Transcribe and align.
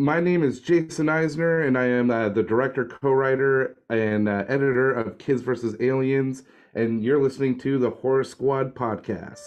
My 0.00 0.20
name 0.20 0.44
is 0.44 0.60
Jason 0.60 1.06
Eisener, 1.06 1.66
and 1.66 1.76
I 1.76 1.86
am 1.86 2.08
uh, 2.08 2.28
the 2.28 2.44
director, 2.44 2.84
co 2.84 3.10
writer, 3.10 3.76
and 3.90 4.28
uh, 4.28 4.44
editor 4.46 4.92
of 4.92 5.18
Kids 5.18 5.42
vs. 5.42 5.74
Aliens, 5.80 6.44
and 6.72 7.02
you're 7.02 7.20
listening 7.20 7.58
to 7.58 7.80
the 7.80 7.90
Horror 7.90 8.22
Squad 8.22 8.76
podcast. 8.76 9.40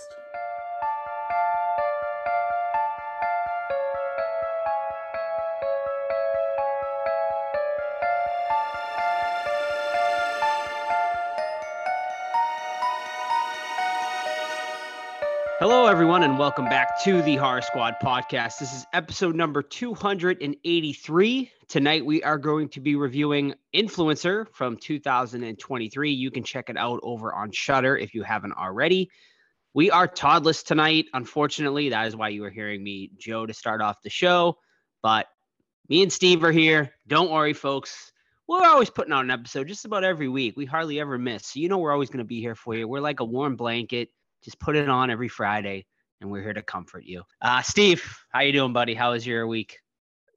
Everyone, 16.01 16.23
and 16.23 16.39
welcome 16.39 16.65
back 16.65 16.99
to 17.03 17.21
the 17.21 17.35
Horror 17.35 17.61
Squad 17.61 17.93
podcast. 18.01 18.57
This 18.57 18.73
is 18.73 18.87
episode 18.91 19.35
number 19.35 19.61
283. 19.61 21.51
Tonight, 21.67 22.03
we 22.03 22.23
are 22.23 22.39
going 22.39 22.69
to 22.69 22.79
be 22.79 22.95
reviewing 22.95 23.53
Influencer 23.71 24.47
from 24.51 24.77
2023. 24.77 26.11
You 26.11 26.31
can 26.31 26.43
check 26.43 26.71
it 26.71 26.77
out 26.77 27.01
over 27.03 27.31
on 27.31 27.51
Shudder 27.51 27.95
if 27.95 28.15
you 28.15 28.23
haven't 28.23 28.53
already. 28.53 29.11
We 29.75 29.91
are 29.91 30.07
Toddless 30.07 30.63
tonight. 30.63 31.05
Unfortunately, 31.13 31.89
that 31.89 32.07
is 32.07 32.15
why 32.15 32.29
you 32.29 32.43
are 32.45 32.49
hearing 32.49 32.83
me, 32.83 33.11
Joe, 33.19 33.45
to 33.45 33.53
start 33.53 33.79
off 33.79 34.01
the 34.01 34.09
show. 34.09 34.57
But 35.03 35.27
me 35.87 36.01
and 36.01 36.11
Steve 36.11 36.43
are 36.43 36.51
here. 36.51 36.95
Don't 37.07 37.29
worry, 37.29 37.53
folks. 37.53 38.11
We're 38.47 38.65
always 38.65 38.89
putting 38.89 39.13
out 39.13 39.23
an 39.23 39.29
episode 39.29 39.67
just 39.67 39.85
about 39.85 40.03
every 40.03 40.29
week. 40.29 40.57
We 40.57 40.65
hardly 40.65 40.99
ever 40.99 41.19
miss. 41.19 41.45
So, 41.45 41.59
you 41.59 41.69
know, 41.69 41.77
we're 41.77 41.93
always 41.93 42.09
going 42.09 42.25
to 42.25 42.27
be 42.27 42.41
here 42.41 42.55
for 42.55 42.73
you. 42.73 42.87
We're 42.87 43.01
like 43.01 43.19
a 43.19 43.23
warm 43.23 43.55
blanket 43.55 44.09
just 44.43 44.59
put 44.59 44.75
it 44.75 44.89
on 44.89 45.09
every 45.09 45.27
Friday, 45.27 45.85
and 46.21 46.31
we're 46.31 46.41
here 46.41 46.53
to 46.53 46.61
comfort 46.61 47.03
you. 47.03 47.23
Uh, 47.41 47.61
Steve, 47.61 48.03
how 48.31 48.41
you 48.41 48.51
doing, 48.51 48.73
buddy? 48.73 48.93
How 48.93 49.11
was 49.11 49.25
your 49.25 49.47
week? 49.47 49.77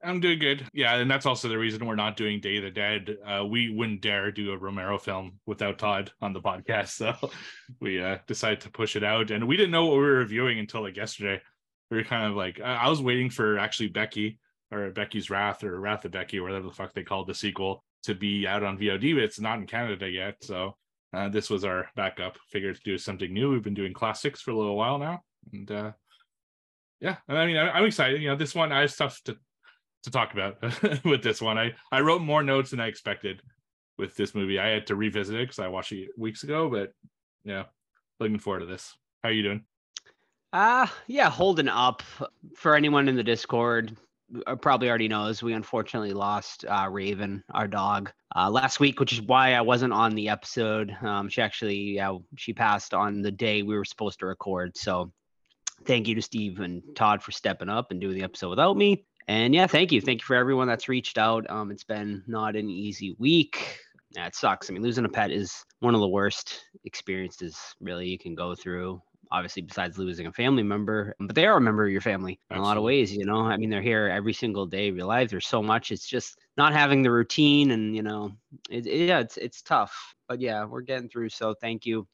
I'm 0.03 0.19
doing 0.19 0.37
good. 0.37 0.67
Yeah, 0.73 0.95
and 0.95 1.09
that's 1.09 1.25
also 1.25 1.47
the 1.47 1.57
reason 1.57 1.85
we're 1.85 1.95
not 1.95 2.17
doing 2.17 2.39
Day 2.39 2.57
of 2.57 2.63
the 2.63 2.71
Dead. 2.71 3.17
Uh, 3.25 3.45
we 3.45 3.73
wouldn't 3.73 4.01
dare 4.01 4.31
do 4.31 4.51
a 4.51 4.57
Romero 4.57 4.99
film 4.99 5.39
without 5.47 5.79
Todd 5.79 6.11
on 6.21 6.33
the 6.33 6.41
podcast, 6.41 6.89
so 6.89 7.15
we 7.79 8.01
uh, 8.01 8.17
decided 8.27 8.61
to 8.61 8.69
push 8.69 8.95
it 8.95 9.03
out. 9.03 9.31
And 9.31 9.47
we 9.47 9.57
didn't 9.57 9.71
know 9.71 9.85
what 9.85 9.93
we 9.93 10.03
were 10.03 10.17
reviewing 10.17 10.59
until 10.59 10.83
like 10.83 10.97
yesterday. 10.97 11.41
We 11.89 11.97
were 11.97 12.03
kind 12.03 12.25
of 12.25 12.35
like, 12.35 12.59
I 12.59 12.89
was 12.89 13.01
waiting 13.01 13.29
for 13.29 13.57
actually 13.59 13.89
Becky 13.89 14.39
or 14.71 14.89
Becky's 14.91 15.29
Wrath 15.29 15.63
or 15.63 15.79
Wrath 15.79 16.05
of 16.05 16.11
Becky 16.11 16.39
or 16.39 16.43
whatever 16.43 16.67
the 16.67 16.73
fuck 16.73 16.93
they 16.93 17.03
called 17.03 17.27
the 17.27 17.35
sequel 17.35 17.83
to 18.03 18.15
be 18.15 18.47
out 18.47 18.63
on 18.63 18.77
VOD, 18.77 19.15
but 19.15 19.23
it's 19.23 19.39
not 19.39 19.59
in 19.59 19.67
Canada 19.67 20.09
yet. 20.09 20.35
So 20.41 20.75
uh, 21.13 21.29
this 21.29 21.49
was 21.49 21.63
our 21.63 21.89
backup. 21.95 22.37
Figured 22.49 22.75
to 22.75 22.81
do 22.83 22.97
something 22.97 23.33
new. 23.33 23.51
We've 23.51 23.63
been 23.63 23.73
doing 23.73 23.93
classics 23.93 24.41
for 24.41 24.51
a 24.51 24.57
little 24.57 24.75
while 24.75 24.97
now, 24.97 25.21
and 25.53 25.69
uh, 25.71 25.91
yeah, 26.99 27.17
I 27.27 27.45
mean, 27.45 27.57
I, 27.57 27.77
am 27.77 27.85
excited. 27.85 28.21
You 28.21 28.29
know, 28.29 28.35
this 28.35 28.55
one 28.55 28.71
I 28.71 28.81
have 28.81 28.91
stuff 28.91 29.21
to 29.25 29.37
to 30.03 30.11
talk 30.11 30.33
about 30.33 30.61
with 31.05 31.23
this 31.23 31.41
one. 31.41 31.57
I 31.57 31.73
I 31.91 32.01
wrote 32.01 32.21
more 32.21 32.43
notes 32.43 32.71
than 32.71 32.79
I 32.79 32.87
expected 32.87 33.41
with 33.97 34.15
this 34.15 34.35
movie. 34.35 34.59
I 34.59 34.67
had 34.67 34.87
to 34.87 34.95
revisit 34.95 35.35
it 35.35 35.43
because 35.43 35.59
I 35.59 35.67
watched 35.67 35.91
it 35.91 36.09
weeks 36.17 36.43
ago, 36.43 36.69
but 36.69 36.91
yeah, 37.43 37.63
looking 38.19 38.39
forward 38.39 38.61
to 38.61 38.65
this. 38.65 38.95
How 39.23 39.29
are 39.29 39.33
you 39.33 39.43
doing? 39.43 39.65
Uh 40.53 40.87
yeah, 41.07 41.29
holding 41.29 41.67
up 41.67 42.03
for 42.55 42.75
anyone 42.75 43.07
in 43.07 43.15
the 43.15 43.23
Discord. 43.23 43.95
Uh, 44.47 44.55
probably 44.55 44.89
already 44.89 45.07
knows 45.07 45.43
we 45.43 45.53
unfortunately 45.53 46.13
lost 46.13 46.65
uh, 46.67 46.87
Raven, 46.89 47.43
our 47.53 47.67
dog, 47.67 48.11
uh, 48.35 48.49
last 48.49 48.79
week, 48.79 48.99
which 48.99 49.13
is 49.13 49.21
why 49.21 49.53
I 49.53 49.61
wasn't 49.61 49.93
on 49.93 50.15
the 50.15 50.29
episode. 50.29 50.95
Um, 51.03 51.29
she 51.29 51.43
actually, 51.43 51.77
yeah, 51.77 52.17
she 52.35 52.51
passed 52.51 52.95
on 52.95 53.21
the 53.21 53.31
day 53.31 53.61
we 53.61 53.75
were 53.75 53.85
supposed 53.85 54.19
to 54.19 54.25
record. 54.25 54.75
So, 54.75 55.11
thank 55.85 56.07
you 56.07 56.15
to 56.15 56.21
Steve 56.21 56.59
and 56.59 56.83
Todd 56.95 57.23
for 57.23 57.31
stepping 57.31 57.69
up 57.69 57.91
and 57.91 58.01
doing 58.01 58.15
the 58.15 58.23
episode 58.23 58.49
without 58.49 58.77
me. 58.77 59.05
And 59.27 59.55
yeah, 59.55 59.67
thank 59.67 59.91
you, 59.91 60.01
thank 60.01 60.21
you 60.21 60.25
for 60.25 60.35
everyone 60.35 60.67
that's 60.67 60.87
reached 60.87 61.17
out. 61.17 61.49
Um, 61.49 61.71
it's 61.71 61.83
been 61.83 62.23
not 62.27 62.55
an 62.55 62.69
easy 62.69 63.15
week. 63.17 63.79
Yeah, 64.11 64.27
it 64.27 64.35
sucks. 64.35 64.69
I 64.69 64.73
mean, 64.73 64.83
losing 64.83 65.05
a 65.05 65.09
pet 65.09 65.31
is 65.31 65.65
one 65.79 65.95
of 65.95 66.01
the 66.01 66.07
worst 66.07 66.61
experiences 66.85 67.57
really 67.81 68.07
you 68.07 68.19
can 68.19 68.35
go 68.35 68.55
through 68.55 69.01
obviously 69.31 69.61
besides 69.61 69.97
losing 69.97 70.27
a 70.27 70.31
family 70.31 70.63
member, 70.63 71.15
but 71.19 71.35
they 71.35 71.45
are 71.45 71.57
a 71.57 71.61
member 71.61 71.85
of 71.85 71.91
your 71.91 72.01
family 72.01 72.39
in 72.49 72.57
a 72.57 72.61
lot 72.61 72.77
of 72.77 72.83
ways, 72.83 73.15
you 73.15 73.25
know. 73.25 73.41
I 73.41 73.57
mean, 73.57 73.69
they're 73.69 73.81
here 73.81 74.07
every 74.07 74.33
single 74.33 74.65
day 74.65 74.87
of 74.87 74.95
your 74.95 75.05
life. 75.05 75.29
There's 75.29 75.47
so 75.47 75.61
much. 75.61 75.91
It's 75.91 76.07
just 76.07 76.37
not 76.57 76.73
having 76.73 77.01
the 77.01 77.11
routine 77.11 77.71
and, 77.71 77.95
you 77.95 78.03
know, 78.03 78.31
it, 78.69 78.85
it, 78.85 79.07
yeah, 79.07 79.19
it's 79.19 79.37
it's 79.37 79.61
tough. 79.61 80.15
But 80.27 80.41
yeah, 80.41 80.65
we're 80.65 80.81
getting 80.81 81.09
through. 81.09 81.29
So 81.29 81.53
thank 81.53 81.85
you 81.85 82.07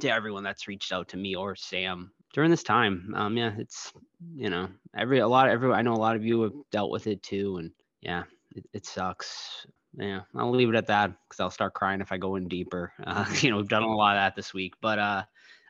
to 0.00 0.08
everyone 0.08 0.44
that's 0.44 0.68
reached 0.68 0.92
out 0.92 1.08
to 1.08 1.16
me 1.16 1.36
or 1.36 1.56
Sam 1.56 2.10
during 2.36 2.50
this 2.50 2.62
time. 2.62 3.12
Um 3.16 3.36
yeah, 3.36 3.52
it's 3.58 3.92
you 4.36 4.50
know, 4.50 4.68
every 4.96 5.18
a 5.20 5.26
lot 5.26 5.48
of 5.48 5.54
everyone 5.54 5.78
I 5.78 5.82
know 5.82 5.94
a 5.94 5.96
lot 5.96 6.14
of 6.14 6.24
you 6.24 6.42
have 6.42 6.52
dealt 6.70 6.92
with 6.92 7.06
it 7.06 7.22
too 7.22 7.56
and 7.56 7.72
yeah, 8.02 8.24
it, 8.54 8.64
it 8.72 8.86
sucks 8.86 9.66
yeah, 9.98 10.20
I'll 10.34 10.50
leave 10.50 10.68
it 10.68 10.74
at 10.74 10.88
that 10.88 11.12
because 11.26 11.40
I'll 11.40 11.50
start 11.50 11.72
crying 11.72 12.02
if 12.02 12.12
I 12.12 12.18
go 12.18 12.36
in 12.36 12.48
deeper. 12.48 12.92
Uh, 13.06 13.24
you 13.40 13.50
know, 13.50 13.56
we've 13.56 13.68
done 13.68 13.82
a 13.82 13.94
lot 13.94 14.16
of 14.16 14.20
that 14.20 14.36
this 14.36 14.52
week, 14.52 14.74
but 14.82 14.98
uh, 14.98 15.22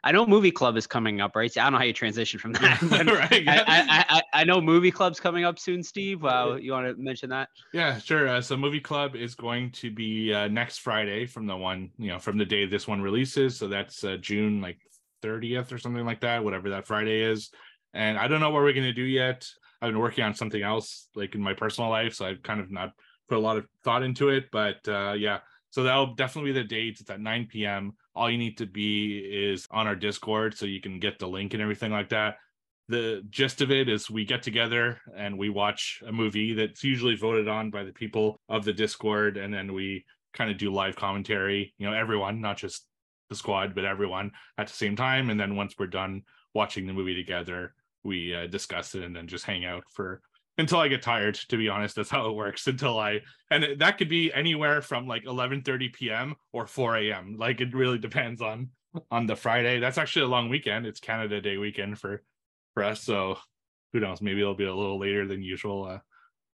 I 0.03 0.13
know 0.13 0.27
movie 0.27 0.51
club 0.51 0.77
is 0.77 0.87
coming 0.87 1.21
up, 1.21 1.37
right? 1.37 1.53
So 1.53 1.61
I 1.61 1.65
don't 1.65 1.73
know 1.73 1.79
how 1.79 1.85
you 1.85 1.93
transition 1.93 2.41
from 2.41 2.53
that. 2.55 2.81
right. 3.31 3.45
Yeah. 3.45 3.65
I, 3.67 4.05
I, 4.09 4.23
I, 4.41 4.45
know 4.45 4.61
movie 4.61 4.91
club's 4.91 5.21
coming 5.21 5.45
up 5.45 5.59
soon, 5.59 5.83
Steve. 5.83 6.25
Uh, 6.25 6.57
you 6.61 6.73
want 6.73 6.87
to 6.87 7.03
mention 7.03 7.29
that? 7.31 7.49
Yeah, 7.73 7.99
sure. 7.99 8.29
Uh, 8.29 8.41
so 8.41 8.57
movie 8.57 8.81
club 8.81 9.17
is 9.17 9.35
going 9.35 9.71
to 9.73 9.91
be 9.91 10.33
uh, 10.33 10.49
next 10.49 10.79
Friday 10.79 11.27
from 11.27 11.47
the 11.47 11.57
one, 11.57 11.91
you 11.99 12.09
know, 12.09 12.19
from 12.19 12.39
the 12.39 12.45
day 12.45 12.67
this 12.67 12.89
one 12.89 13.03
releases. 13.03 13.57
So 13.57 13.69
that's 13.69 14.03
uh, 14.03 14.17
June 14.17 14.61
like 14.61 14.79
30th 15.23 15.73
or 15.73 15.79
something 15.79 16.05
like 16.05 16.21
that, 16.21 16.45
whatever 16.45 16.71
that 16.71 16.87
Friday 16.87 17.23
is. 17.23 17.51
And 17.95 18.19
I 18.19 18.29
don't 18.29 18.41
know 18.41 18.51
what 18.51 18.63
we're 18.63 18.73
going 18.73 18.85
to 18.85 18.93
do 18.93 19.03
yet. 19.03 19.47
I've 19.81 19.93
been 19.93 19.99
working 19.99 20.25
on 20.25 20.35
something 20.35 20.63
else 20.63 21.09
like 21.15 21.35
in 21.35 21.41
my 21.41 21.55
personal 21.55 21.91
life. 21.91 22.15
So 22.15 22.27
I've 22.27 22.43
kind 22.43 22.61
of 22.61 22.71
not 22.71 22.93
put 23.29 23.39
a 23.39 23.41
lot 23.41 23.57
of 23.57 23.67
thought 23.85 24.03
into 24.03 24.29
it. 24.29 24.47
But 24.51 24.87
uh, 24.89 25.15
yeah, 25.17 25.39
so 25.71 25.83
that'll 25.83 26.15
definitely 26.15 26.53
be 26.53 26.61
the 26.61 26.69
date. 26.69 26.99
It's 27.01 27.11
at 27.11 27.21
9 27.21 27.49
p.m. 27.51 27.93
All 28.15 28.31
you 28.31 28.39
need 28.39 28.59
to 28.59 28.67
be 28.67 29.19
is 29.19 29.67
on 29.71 29.87
our 29.87 29.97
Discord 29.97 30.57
so 30.57 30.67
you 30.67 30.81
can 30.81 30.99
get 30.99 31.19
the 31.19 31.29
link 31.29 31.53
and 31.53 31.63
everything 31.63 31.93
like 31.93 32.09
that. 32.11 32.37
The 32.89 33.23
gist 33.31 33.63
of 33.63 33.73
it 33.73 33.89
is 33.89 34.09
we 34.09 34.25
get 34.25 34.43
together 34.43 35.01
and 35.17 35.37
we 35.37 35.49
watch 35.49 36.03
a 36.07 36.13
movie 36.13 36.55
that's 36.55 36.85
usually 36.85 37.17
voted 37.17 37.49
on 37.49 37.71
by 37.71 37.83
the 37.83 37.93
people 37.93 38.41
of 38.49 38.65
the 38.65 38.73
Discord, 38.73 39.37
and 39.37 39.53
then 39.53 39.73
we 39.73 40.05
kind 40.33 40.51
of 40.51 40.59
do 40.59 40.73
live 40.73 40.95
commentary, 40.95 41.75
you 41.79 41.87
know, 41.87 41.97
everyone, 41.97 42.41
not 42.41 42.57
just 42.57 42.87
the 43.29 43.37
squad, 43.37 43.75
but 43.75 43.85
everyone 43.85 44.33
at 44.59 44.67
the 44.67 44.73
same 44.73 44.97
time. 44.97 45.31
And 45.31 45.39
then 45.39 45.57
once 45.57 45.75
we're 45.79 45.87
done 45.87 46.23
watching 46.55 46.87
the 46.87 46.93
movie 46.93 47.15
together, 47.15 47.75
we 48.05 48.35
uh, 48.35 48.47
discuss 48.47 48.95
it 48.95 49.03
and 49.03 49.15
then 49.15 49.27
just 49.27 49.45
hang 49.45 49.65
out 49.65 49.85
for 49.93 50.21
until 50.59 50.79
I 50.79 50.89
get 50.89 51.03
tired. 51.03 51.35
To 51.49 51.57
be 51.57 51.69
honest, 51.69 51.97
that's 51.97 52.11
how 52.11 52.29
it 52.29 52.35
works. 52.35 52.67
Until 52.67 52.99
I 52.99 53.21
and 53.51 53.81
that 53.81 53.99
could 53.99 54.09
be 54.09 54.33
anywhere 54.33 54.81
from 54.83 55.07
like 55.07 55.25
11:30 55.25 55.93
p.m. 55.93 56.35
or 56.53 56.67
4 56.67 56.97
a.m. 56.97 57.37
Like 57.39 57.61
it 57.61 57.75
really 57.75 57.99
depends 57.99 58.41
on 58.41 58.71
on 59.11 59.27
the 59.27 59.37
Friday. 59.37 59.81
That's 59.81 59.99
actually 59.99 60.27
a 60.27 60.29
long 60.29 60.49
weekend. 60.49 60.87
It's 60.87 61.01
Canada 61.01 61.41
Day 61.41 61.57
weekend 61.57 61.99
for 61.99 62.23
for 62.75 62.85
us. 62.85 63.03
So 63.03 63.39
who 63.93 64.01
knows? 64.01 64.23
Maybe 64.23 64.41
it'll 64.41 64.55
be 64.55 64.65
a 64.65 64.75
little 64.75 64.99
later 64.99 65.27
than 65.27 65.43
usual. 65.43 65.87
Uh, 65.87 65.99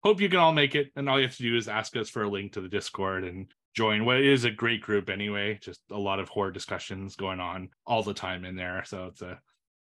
hope 0.03 0.21
you 0.21 0.29
can 0.29 0.39
all 0.39 0.53
make 0.53 0.75
it. 0.75 0.91
And 0.95 1.09
all 1.09 1.19
you 1.19 1.27
have 1.27 1.37
to 1.37 1.43
do 1.43 1.55
is 1.55 1.67
ask 1.67 1.95
us 1.95 2.09
for 2.09 2.23
a 2.23 2.29
link 2.29 2.53
to 2.53 2.61
the 2.61 2.69
Discord 2.69 3.23
and 3.23 3.47
join 3.75 4.05
what 4.05 4.21
is 4.21 4.45
a 4.45 4.51
great 4.51 4.81
group 4.81 5.09
anyway. 5.09 5.57
Just 5.61 5.81
a 5.91 5.97
lot 5.97 6.19
of 6.19 6.29
horror 6.29 6.51
discussions 6.51 7.15
going 7.15 7.39
on 7.39 7.69
all 7.85 8.03
the 8.03 8.13
time 8.13 8.45
in 8.45 8.55
there. 8.55 8.83
So 8.85 9.05
it's 9.05 9.21
a 9.21 9.39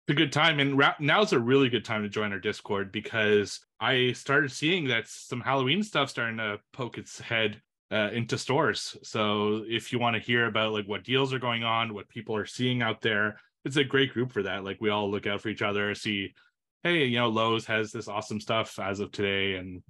it's 0.09 0.13
a 0.13 0.13
good 0.15 0.31
time 0.31 0.59
and 0.59 0.75
ra- 0.75 0.95
now's 0.99 1.33
a 1.33 1.39
really 1.39 1.69
good 1.69 1.85
time 1.85 2.01
to 2.01 2.09
join 2.09 2.31
our 2.31 2.39
discord 2.39 2.91
because 2.91 3.59
i 3.79 4.11
started 4.13 4.51
seeing 4.51 4.87
that 4.87 5.07
some 5.07 5.39
halloween 5.39 5.83
stuff 5.83 6.09
starting 6.09 6.37
to 6.37 6.59
poke 6.73 6.97
its 6.97 7.19
head 7.19 7.61
uh, 7.91 8.09
into 8.11 8.35
stores 8.35 8.97
so 9.03 9.63
if 9.67 9.93
you 9.93 9.99
want 9.99 10.15
to 10.15 10.21
hear 10.21 10.47
about 10.47 10.73
like 10.73 10.87
what 10.87 11.03
deals 11.03 11.31
are 11.31 11.37
going 11.37 11.63
on 11.63 11.93
what 11.93 12.09
people 12.09 12.35
are 12.35 12.47
seeing 12.47 12.81
out 12.81 13.01
there 13.01 13.39
it's 13.65 13.77
a 13.77 13.83
great 13.83 14.11
group 14.11 14.31
for 14.31 14.41
that 14.41 14.63
like 14.63 14.77
we 14.81 14.89
all 14.89 15.11
look 15.11 15.27
out 15.27 15.41
for 15.41 15.49
each 15.49 15.61
other 15.61 15.93
see 15.93 16.33
hey 16.81 17.05
you 17.05 17.19
know 17.19 17.29
lowes 17.29 17.67
has 17.67 17.91
this 17.91 18.07
awesome 18.07 18.39
stuff 18.39 18.79
as 18.79 18.99
of 18.99 19.11
today 19.11 19.55
and 19.55 19.83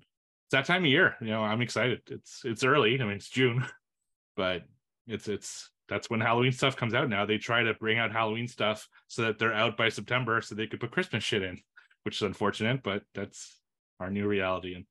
it's 0.49 0.51
that 0.51 0.65
time 0.65 0.83
of 0.83 0.89
year 0.89 1.15
you 1.21 1.27
know 1.27 1.43
i'm 1.43 1.61
excited 1.61 2.01
it's 2.09 2.41
it's 2.43 2.63
early 2.63 2.99
i 2.99 3.03
mean 3.03 3.13
it's 3.13 3.29
june 3.29 3.63
but 4.35 4.63
it's 5.07 5.27
it's 5.27 5.69
that's 5.89 6.09
when 6.09 6.21
Halloween 6.21 6.51
stuff 6.51 6.75
comes 6.75 6.93
out 6.93 7.09
now. 7.09 7.25
They 7.25 7.39
try 7.39 7.63
to 7.63 7.73
bring 7.73 7.97
out 7.97 8.11
Halloween 8.11 8.47
stuff 8.47 8.87
so 9.07 9.23
that 9.23 9.39
they're 9.39 9.53
out 9.53 9.75
by 9.75 9.89
September 9.89 10.39
so 10.39 10.53
they 10.53 10.67
could 10.67 10.79
put 10.79 10.91
Christmas 10.91 11.23
shit 11.23 11.41
in, 11.41 11.59
which 12.03 12.17
is 12.17 12.21
unfortunate, 12.21 12.83
but 12.83 13.01
that's 13.15 13.59
our 13.99 14.11
new 14.11 14.27
reality. 14.27 14.75
And 14.75 14.85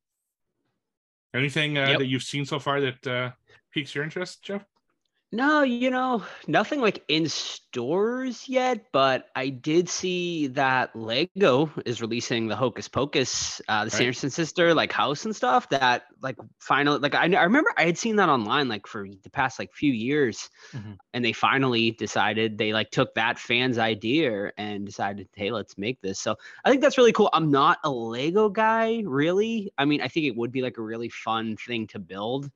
anything 1.33 1.79
uh, 1.79 1.87
yep. 1.87 1.99
that 2.01 2.07
you've 2.07 2.25
seen 2.25 2.45
so 2.45 2.59
far 2.59 2.81
that 2.81 3.07
uh, 3.07 3.31
piques 3.73 3.95
your 3.95 4.05
interest, 4.05 4.43
Jeff? 4.43 4.65
No, 5.31 5.63
you 5.63 5.91
know, 5.91 6.25
nothing 6.47 6.81
like 6.81 7.05
in 7.09 7.29
stores 7.29 8.49
yet, 8.49 8.87
but 8.93 9.29
I 9.37 9.51
did 9.51 9.87
see 9.91 10.47
that 10.49 10.97
Lego 10.97 11.71
is 11.85 12.01
releasing 12.01 12.49
the 12.49 12.57
Hocus 12.57 12.89
Pocus, 12.89 13.61
uh, 13.69 13.85
the 13.85 13.91
Right. 13.91 14.09
Sanderson 14.09 14.31
sister, 14.31 14.73
like 14.73 14.91
house 14.91 15.27
and 15.27 15.37
stuff. 15.37 15.69
That 15.69 16.05
like 16.23 16.37
finally, 16.61 16.99
like 17.01 17.15
I, 17.15 17.25
I 17.37 17.43
remember 17.43 17.71
I 17.77 17.85
had 17.85 17.99
seen 17.99 18.17
that 18.17 18.31
online 18.31 18.69
like 18.69 18.87
for 18.87 19.07
the 19.07 19.29
past 19.29 19.59
like 19.59 19.75
few 19.75 19.93
years, 19.93 20.49
Mhm. 20.73 20.99
and 21.13 21.23
they 21.25 21.33
finally 21.35 21.91
decided 21.91 22.57
they 22.57 22.73
like 22.73 22.91
took 22.91 23.15
that 23.15 23.39
fan's 23.39 23.79
idea 23.79 24.53
and 24.57 24.87
decided, 24.87 25.29
hey, 25.35 25.51
let's 25.51 25.77
make 25.77 26.01
this. 26.01 26.19
So 26.21 26.37
I 26.65 26.71
think 26.71 26.81
that's 26.83 26.97
really 26.99 27.13
cool. 27.13 27.31
I'm 27.35 27.51
not 27.51 27.79
a 27.85 27.91
Lego 27.91 28.49
guy, 28.49 29.03
really. 29.05 29.73
I 29.77 29.85
mean, 29.85 30.01
I 30.01 30.09
think 30.09 30.27
it 30.27 30.37
would 30.37 30.53
be 30.53 30.63
like 30.63 30.79
a 30.79 30.83
really 30.83 31.11
fun 31.11 31.57
thing 31.57 31.87
to 31.89 31.99
build 31.99 32.51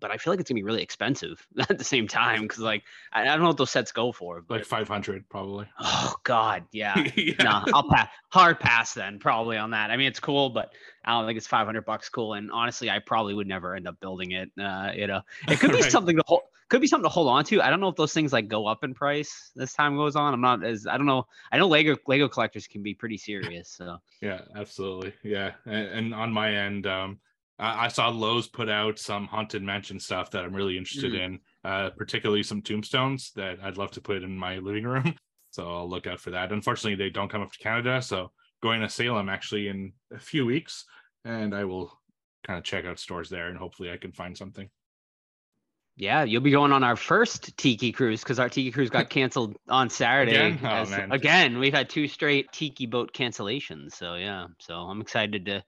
but 0.00 0.10
I 0.10 0.16
feel 0.16 0.32
like 0.32 0.40
it's 0.40 0.48
gonna 0.50 0.58
be 0.58 0.62
really 0.64 0.82
expensive 0.82 1.46
at 1.68 1.76
the 1.78 1.84
same 1.84 2.08
time 2.08 2.42
because 2.42 2.58
like 2.58 2.82
I, 3.12 3.22
I 3.22 3.24
don't 3.26 3.40
know 3.40 3.48
what 3.48 3.56
those 3.56 3.70
sets 3.70 3.92
go 3.92 4.12
for. 4.12 4.40
But 4.42 4.58
Like 4.58 4.66
500 4.66 5.28
probably. 5.28 5.66
oh 5.80 6.14
god, 6.24 6.64
yeah. 6.72 7.02
yeah. 7.16 7.34
no, 7.42 7.62
I'll 7.74 7.88
pass. 7.88 8.08
Hard 8.30 8.60
pass 8.60 8.94
then, 8.94 9.18
probably 9.18 9.56
on 9.56 9.70
that. 9.70 9.90
I 9.90 9.96
mean, 9.96 10.06
it's 10.08 10.20
cool, 10.20 10.50
but 10.50 10.72
I 11.04 11.12
don't 11.12 11.26
think 11.26 11.36
it's 11.36 11.46
500 11.46 11.84
bucks 11.84 12.08
cool. 12.08 12.34
And 12.34 12.50
honestly, 12.50 12.90
I 12.90 12.98
probably 12.98 13.34
would 13.34 13.46
never 13.48 13.74
end 13.74 13.88
up 13.88 13.98
building 14.00 14.32
it. 14.32 14.50
Uh, 14.60 14.92
you 14.94 15.06
know, 15.06 15.20
it 15.48 15.58
could 15.60 15.72
be 15.72 15.78
Right. 15.82 15.90
something 15.92 16.16
to 16.16 16.22
hold. 16.26 16.42
Could 16.68 16.80
be 16.80 16.86
something 16.86 17.02
to 17.06 17.08
hold 17.12 17.26
on 17.26 17.42
to. 17.46 17.60
I 17.60 17.68
don't 17.68 17.80
know 17.80 17.88
if 17.88 17.96
those 17.96 18.12
things 18.12 18.32
like 18.32 18.46
go 18.46 18.64
up 18.68 18.84
in 18.84 18.94
price 18.94 19.50
as 19.58 19.72
time 19.72 19.96
goes 19.96 20.14
on. 20.14 20.32
I'm 20.32 20.40
not 20.40 20.62
as 20.64 20.86
I 20.86 20.96
don't 20.96 21.06
know. 21.06 21.26
I 21.50 21.58
know 21.58 21.66
Lego 21.66 21.96
Lego 22.06 22.28
collectors 22.28 22.68
can 22.68 22.80
be 22.80 22.94
pretty 22.94 23.16
serious. 23.16 23.68
So 23.68 23.96
Yeah, 24.20 24.42
absolutely. 24.54 25.12
Yeah, 25.24 25.54
and, 25.66 25.86
and 25.88 26.14
on 26.14 26.32
my 26.32 26.54
end, 26.54 26.86
um, 26.86 27.18
I, 27.60 27.84
I 27.84 27.88
saw 27.88 28.08
Lowe's 28.08 28.48
put 28.48 28.68
out 28.68 28.98
some 28.98 29.26
haunted 29.26 29.62
mansion 29.62 30.00
stuff 30.00 30.30
that 30.32 30.44
I'm 30.44 30.54
really 30.54 30.76
interested 30.78 31.12
Mm. 31.12 31.20
in, 31.24 31.40
uh, 31.64 31.90
particularly 31.90 32.42
some 32.42 32.62
tombstones 32.62 33.30
that 33.36 33.58
I'd 33.62 33.76
love 33.76 33.90
to 33.92 34.00
put 34.00 34.22
in 34.22 34.36
my 34.36 34.58
living 34.58 34.84
room. 34.84 35.14
So 35.52 35.68
I'll 35.68 35.90
look 35.90 36.06
out 36.06 36.20
for 36.20 36.30
that. 36.30 36.52
Unfortunately, 36.52 36.94
they 36.94 37.10
don't 37.10 37.28
come 37.28 37.42
up 37.42 37.50
to 37.50 37.58
Canada, 37.58 38.00
so 38.00 38.30
going 38.62 38.82
to 38.82 38.88
Salem 38.88 39.28
actually 39.28 39.66
in 39.66 39.92
a 40.14 40.18
few 40.20 40.46
weeks, 40.46 40.84
and 41.24 41.52
I 41.56 41.64
will 41.64 41.92
kind 42.46 42.56
of 42.56 42.62
check 42.64 42.84
out 42.84 43.00
stores 43.00 43.28
there, 43.28 43.48
and 43.48 43.58
hopefully 43.58 43.90
I 43.90 43.96
can 43.96 44.12
find 44.12 44.38
something. 44.38 44.70
Yeah, 45.96 46.22
you'll 46.22 46.40
be 46.40 46.52
going 46.52 46.72
on 46.72 46.84
our 46.84 46.94
first 46.94 47.56
Tiki 47.56 47.90
cruise 47.90 48.22
because 48.22 48.38
our 48.38 48.48
Tiki 48.48 48.70
cruise 48.70 48.90
got 48.90 49.10
canceled 49.16 49.56
on 49.68 49.90
Saturday. 49.90 50.36
Again? 50.36 50.60
Oh, 50.62 50.68
as- 50.68 50.90
man. 50.90 51.10
again, 51.10 51.58
we've 51.58 51.74
had 51.74 51.90
two 51.90 52.06
straight 52.06 52.50
Tiki 52.52 52.86
boat 52.86 53.12
cancellations. 53.12 53.94
So 53.94 54.14
yeah, 54.14 54.46
so 54.60 54.74
I'm 54.74 55.00
excited 55.00 55.44
to 55.46 55.64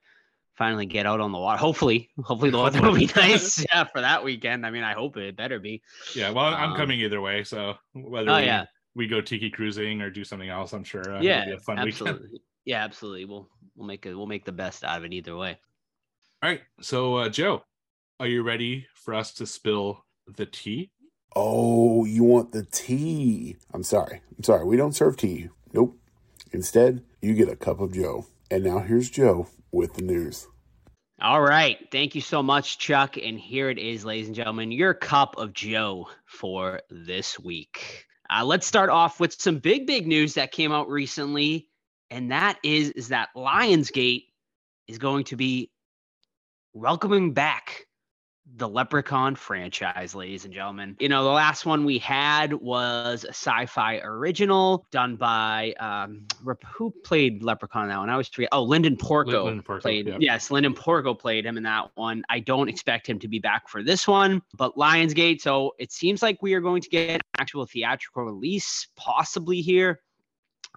finally 0.55 0.85
get 0.85 1.05
out 1.05 1.19
on 1.19 1.31
the 1.31 1.37
water. 1.37 1.57
Hopefully, 1.57 2.09
hopefully 2.23 2.51
the 2.51 2.59
weather 2.59 2.81
will 2.81 2.95
be 2.95 3.09
nice. 3.15 3.63
Yeah, 3.73 3.85
for 3.85 4.01
that 4.01 4.23
weekend. 4.23 4.65
I 4.65 4.71
mean, 4.71 4.83
I 4.83 4.93
hope 4.93 5.17
it 5.17 5.35
better 5.35 5.59
be. 5.59 5.81
Yeah, 6.15 6.29
well, 6.31 6.45
I'm 6.45 6.71
Um, 6.71 6.77
coming 6.77 6.99
either 6.99 7.21
way, 7.21 7.43
so 7.43 7.75
whether 7.93 8.29
Oh 8.31 8.37
we, 8.37 8.43
yeah, 8.45 8.65
we 8.95 9.07
go 9.07 9.21
tiki 9.21 9.49
cruising 9.49 10.01
or 10.01 10.09
do 10.09 10.23
something 10.23 10.49
else, 10.49 10.73
I'm 10.73 10.83
sure 10.83 11.15
uh, 11.15 11.21
yeah, 11.21 11.41
it'll 11.41 11.51
be 11.51 11.57
a 11.57 11.59
fun 11.59 11.75
weekend. 11.77 12.07
absolutely. 12.09 12.41
Yeah, 12.65 12.83
absolutely. 12.83 13.25
We'll 13.25 13.49
we'll 13.75 13.87
make 13.87 14.05
it. 14.05 14.15
We'll 14.15 14.27
make 14.27 14.45
the 14.45 14.51
best 14.51 14.83
out 14.83 14.97
of 14.97 15.05
it 15.05 15.13
either 15.13 15.35
way. 15.35 15.57
All 16.41 16.49
right. 16.49 16.61
So, 16.81 17.15
uh, 17.15 17.29
Joe, 17.29 17.63
are 18.19 18.27
you 18.27 18.43
ready 18.43 18.85
for 18.95 19.13
us 19.13 19.33
to 19.35 19.45
spill 19.45 20.05
the 20.37 20.45
tea? 20.45 20.91
Oh, 21.35 22.05
you 22.05 22.23
want 22.23 22.51
the 22.51 22.63
tea? 22.63 23.57
I'm 23.73 23.83
sorry. 23.83 24.21
I'm 24.37 24.43
sorry. 24.43 24.65
We 24.65 24.77
don't 24.77 24.95
serve 24.95 25.17
tea. 25.17 25.49
Nope. 25.73 25.97
Instead, 26.51 27.03
you 27.21 27.33
get 27.33 27.49
a 27.49 27.55
cup 27.55 27.79
of 27.79 27.93
Joe. 27.93 28.27
And 28.51 28.63
now 28.63 28.79
here's 28.79 29.09
Joe 29.09 29.47
with 29.73 29.93
the 29.95 30.03
news. 30.03 30.47
All 31.21 31.41
right. 31.41 31.77
Thank 31.91 32.15
you 32.15 32.21
so 32.21 32.41
much, 32.41 32.77
Chuck. 32.77 33.17
And 33.17 33.39
here 33.39 33.69
it 33.69 33.77
is, 33.77 34.05
ladies 34.05 34.27
and 34.27 34.35
gentlemen, 34.35 34.71
your 34.71 34.93
cup 34.93 35.37
of 35.37 35.53
Joe 35.53 36.07
for 36.25 36.81
this 36.89 37.39
week. 37.39 38.05
Uh, 38.29 38.43
let's 38.45 38.65
start 38.65 38.89
off 38.89 39.19
with 39.19 39.39
some 39.39 39.59
big, 39.59 39.85
big 39.85 40.07
news 40.07 40.33
that 40.35 40.51
came 40.51 40.71
out 40.71 40.89
recently. 40.89 41.69
And 42.09 42.31
that 42.31 42.59
is, 42.63 42.91
is 42.91 43.09
that 43.09 43.29
Lionsgate 43.35 44.25
is 44.87 44.97
going 44.97 45.25
to 45.25 45.35
be 45.35 45.71
welcoming 46.73 47.33
back 47.33 47.85
the 48.55 48.67
Leprechaun 48.67 49.35
franchise, 49.35 50.13
ladies 50.13 50.45
and 50.45 50.53
gentlemen. 50.53 50.95
You 50.99 51.09
know, 51.09 51.23
the 51.23 51.29
last 51.29 51.65
one 51.65 51.85
we 51.85 51.97
had 51.97 52.53
was 52.53 53.23
a 53.23 53.29
sci-fi 53.29 53.97
original 53.99 54.85
done 54.91 55.15
by 55.15 55.73
um 55.79 56.25
who 56.73 56.93
played 57.03 57.41
Leprechaun 57.41 57.87
that 57.87 57.97
one? 57.97 58.09
I 58.09 58.13
always 58.13 58.27
forget. 58.27 58.49
Oh, 58.51 58.63
Linden 58.63 58.97
Porco 58.97 59.45
Linden 59.45 59.63
Porco, 59.63 59.81
played. 59.81 60.07
yep. 60.07 60.17
Yes, 60.19 60.51
Linden 60.51 60.73
Porco 60.73 61.13
played 61.13 61.45
him 61.45 61.57
in 61.57 61.63
that 61.63 61.91
one. 61.95 62.23
I 62.29 62.39
don't 62.39 62.69
expect 62.69 63.07
him 63.07 63.17
to 63.19 63.27
be 63.27 63.39
back 63.39 63.69
for 63.69 63.81
this 63.81 64.07
one, 64.07 64.41
but 64.55 64.75
Lionsgate. 64.75 65.41
So 65.41 65.73
it 65.79 65.91
seems 65.91 66.21
like 66.21 66.41
we 66.41 66.53
are 66.53 66.61
going 66.61 66.81
to 66.81 66.89
get 66.89 67.09
an 67.15 67.21
actual 67.39 67.65
theatrical 67.65 68.23
release, 68.23 68.87
possibly 68.95 69.61
here. 69.61 70.01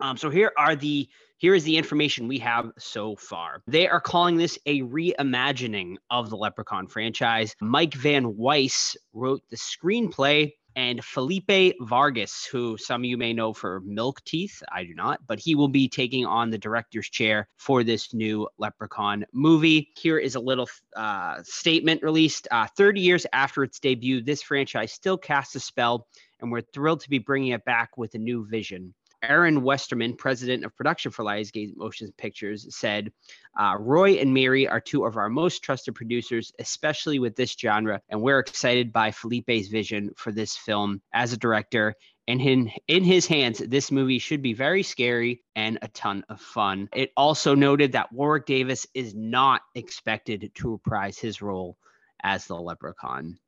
Um, 0.00 0.16
so 0.16 0.30
here 0.30 0.52
are 0.56 0.76
the 0.76 1.08
here 1.38 1.54
is 1.54 1.64
the 1.64 1.76
information 1.76 2.28
we 2.28 2.38
have 2.38 2.70
so 2.78 3.16
far. 3.16 3.62
They 3.66 3.88
are 3.88 4.00
calling 4.00 4.36
this 4.36 4.58
a 4.66 4.82
reimagining 4.82 5.96
of 6.10 6.30
the 6.30 6.36
Leprechaun 6.36 6.88
franchise. 6.88 7.54
Mike 7.60 7.94
Van 7.94 8.36
Waes 8.36 8.96
wrote 9.12 9.42
the 9.50 9.56
screenplay, 9.56 10.52
and 10.76 11.02
Felipe 11.02 11.74
Vargas, 11.80 12.44
who 12.44 12.76
some 12.76 13.00
of 13.00 13.06
you 13.06 13.16
may 13.16 13.32
know 13.32 13.54
for 13.54 13.80
Milk 13.80 14.22
Teeth, 14.24 14.62
I 14.70 14.84
do 14.84 14.94
not, 14.94 15.26
but 15.26 15.40
he 15.40 15.54
will 15.54 15.68
be 15.68 15.88
taking 15.88 16.26
on 16.26 16.50
the 16.50 16.58
director's 16.58 17.08
chair 17.08 17.48
for 17.56 17.82
this 17.82 18.12
new 18.12 18.46
Leprechaun 18.58 19.24
movie. 19.32 19.90
Here 19.96 20.18
is 20.18 20.34
a 20.34 20.40
little 20.40 20.68
uh, 20.94 21.42
statement 21.42 22.02
released 22.02 22.46
uh, 22.50 22.66
30 22.76 23.00
years 23.00 23.26
after 23.32 23.64
its 23.64 23.80
debut. 23.80 24.20
This 24.20 24.42
franchise 24.42 24.92
still 24.92 25.16
casts 25.16 25.54
a 25.54 25.60
spell, 25.60 26.06
and 26.40 26.52
we're 26.52 26.60
thrilled 26.60 27.00
to 27.00 27.10
be 27.10 27.18
bringing 27.18 27.52
it 27.52 27.64
back 27.64 27.96
with 27.96 28.14
a 28.14 28.18
new 28.18 28.46
vision. 28.46 28.94
Erin 29.22 29.62
Westerman, 29.62 30.16
president 30.16 30.64
of 30.64 30.76
production 30.76 31.10
for 31.10 31.24
Lionsgate 31.24 31.76
Motion 31.76 32.12
Pictures, 32.16 32.66
said, 32.76 33.10
uh, 33.58 33.76
Roy 33.78 34.14
and 34.14 34.32
Mary 34.32 34.68
are 34.68 34.80
two 34.80 35.04
of 35.04 35.16
our 35.16 35.28
most 35.28 35.62
trusted 35.62 35.94
producers, 35.94 36.52
especially 36.58 37.18
with 37.18 37.36
this 37.36 37.56
genre, 37.58 38.00
and 38.08 38.20
we're 38.20 38.38
excited 38.38 38.92
by 38.92 39.10
Felipe's 39.10 39.68
vision 39.68 40.10
for 40.16 40.32
this 40.32 40.56
film 40.56 41.00
as 41.12 41.32
a 41.32 41.36
director. 41.36 41.94
And 42.28 42.40
in, 42.40 42.72
in 42.88 43.04
his 43.04 43.26
hands, 43.26 43.58
this 43.58 43.92
movie 43.92 44.18
should 44.18 44.42
be 44.42 44.52
very 44.52 44.82
scary 44.82 45.44
and 45.54 45.78
a 45.82 45.88
ton 45.88 46.24
of 46.28 46.40
fun. 46.40 46.88
It 46.92 47.12
also 47.16 47.54
noted 47.54 47.92
that 47.92 48.12
Warwick 48.12 48.46
Davis 48.46 48.86
is 48.94 49.14
not 49.14 49.62
expected 49.74 50.50
to 50.56 50.72
reprise 50.72 51.18
his 51.18 51.40
role 51.40 51.78
as 52.22 52.46
the 52.46 52.56
leprechaun. 52.56 53.38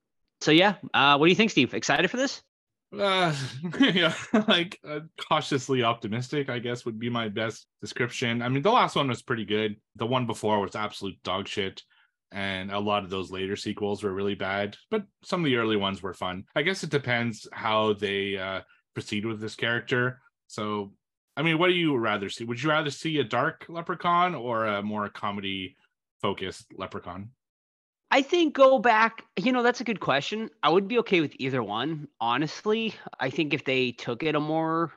So, 0.40 0.52
yeah, 0.52 0.76
uh, 0.94 1.16
what 1.16 1.26
do 1.26 1.30
you 1.30 1.36
think, 1.36 1.50
Steve? 1.50 1.74
Excited 1.74 2.08
for 2.08 2.16
this? 2.16 2.42
Uh, 2.96 3.34
yeah, 3.80 4.14
like 4.48 4.78
uh, 4.86 5.00
cautiously 5.28 5.82
optimistic, 5.82 6.48
I 6.48 6.58
guess 6.58 6.84
would 6.84 6.98
be 6.98 7.10
my 7.10 7.28
best 7.28 7.66
description. 7.80 8.42
I 8.42 8.48
mean, 8.48 8.62
the 8.62 8.70
last 8.70 8.96
one 8.96 9.08
was 9.08 9.22
pretty 9.22 9.44
good. 9.44 9.76
The 9.96 10.06
one 10.06 10.26
before 10.26 10.60
was 10.60 10.74
absolute 10.76 11.22
dog 11.22 11.48
shit. 11.48 11.82
And 12.30 12.70
a 12.70 12.78
lot 12.78 13.04
of 13.04 13.10
those 13.10 13.30
later 13.30 13.56
sequels 13.56 14.02
were 14.02 14.12
really 14.12 14.34
bad, 14.34 14.76
but 14.90 15.04
some 15.24 15.40
of 15.40 15.46
the 15.46 15.56
early 15.56 15.76
ones 15.76 16.02
were 16.02 16.12
fun. 16.12 16.44
I 16.54 16.60
guess 16.60 16.84
it 16.84 16.90
depends 16.90 17.48
how 17.52 17.94
they 17.94 18.36
uh, 18.36 18.60
proceed 18.92 19.24
with 19.24 19.40
this 19.40 19.54
character. 19.54 20.20
So, 20.46 20.92
I 21.38 21.42
mean, 21.42 21.56
what 21.56 21.68
do 21.68 21.74
you 21.74 21.96
rather 21.96 22.28
see? 22.28 22.44
Would 22.44 22.62
you 22.62 22.68
rather 22.68 22.90
see 22.90 23.18
a 23.18 23.24
dark 23.24 23.64
leprechaun 23.70 24.34
or 24.34 24.66
a 24.66 24.82
more 24.82 25.08
comedy 25.08 25.76
focused 26.20 26.66
leprechaun? 26.76 27.30
I 28.10 28.22
think 28.22 28.54
go 28.54 28.78
back. 28.78 29.24
You 29.36 29.52
know, 29.52 29.62
that's 29.62 29.80
a 29.80 29.84
good 29.84 30.00
question. 30.00 30.50
I 30.62 30.70
would 30.70 30.88
be 30.88 30.98
okay 31.00 31.20
with 31.20 31.34
either 31.38 31.62
one. 31.62 32.08
Honestly, 32.20 32.94
I 33.20 33.30
think 33.30 33.52
if 33.52 33.64
they 33.64 33.92
took 33.92 34.22
it 34.22 34.34
a 34.34 34.40
more 34.40 34.92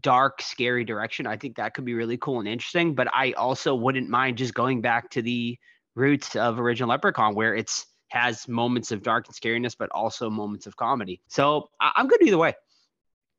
dark, 0.00 0.42
scary 0.42 0.84
direction, 0.84 1.26
I 1.26 1.36
think 1.36 1.56
that 1.56 1.74
could 1.74 1.84
be 1.84 1.94
really 1.94 2.18
cool 2.18 2.40
and 2.40 2.48
interesting. 2.48 2.94
But 2.94 3.08
I 3.12 3.32
also 3.32 3.74
wouldn't 3.74 4.08
mind 4.08 4.38
just 4.38 4.54
going 4.54 4.82
back 4.82 5.10
to 5.10 5.22
the 5.22 5.58
roots 5.94 6.36
of 6.36 6.60
original 6.60 6.90
Leprechaun, 6.90 7.34
where 7.34 7.54
it's 7.54 7.86
has 8.08 8.46
moments 8.46 8.92
of 8.92 9.02
dark 9.02 9.26
and 9.26 9.34
scariness, 9.34 9.74
but 9.78 9.88
also 9.90 10.28
moments 10.28 10.66
of 10.66 10.76
comedy. 10.76 11.22
So 11.28 11.70
I- 11.80 11.92
I'm 11.96 12.08
good 12.08 12.22
either 12.22 12.36
way. 12.36 12.52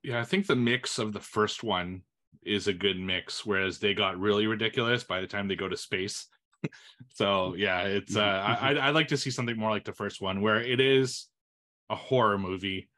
Yeah, 0.02 0.20
I 0.20 0.24
think 0.24 0.48
the 0.48 0.56
mix 0.56 0.98
of 0.98 1.14
the 1.14 1.20
first 1.20 1.64
one 1.64 2.02
is 2.42 2.68
a 2.68 2.74
good 2.74 3.00
mix, 3.00 3.46
whereas 3.46 3.78
they 3.78 3.94
got 3.94 4.20
really 4.20 4.48
ridiculous 4.48 5.04
by 5.04 5.22
the 5.22 5.28
time 5.28 5.48
they 5.48 5.56
go 5.56 5.70
to 5.70 5.78
space. 5.78 6.26
So 7.14 7.56
yeah, 7.56 7.84
it's 7.84 8.16
uh, 8.16 8.22
I 8.22 8.88
I'd 8.88 8.96
like 8.96 9.10
to 9.10 9.18
see 9.18 9.32
something 9.32 9.58
more 9.58 9.70
like 9.70 9.86
the 9.86 9.94
first 9.94 10.22
one, 10.22 10.42
where 10.42 10.62
it 10.62 10.80
is 10.80 11.28
a 11.90 11.96
horror 11.96 12.38
movie, 12.38 12.90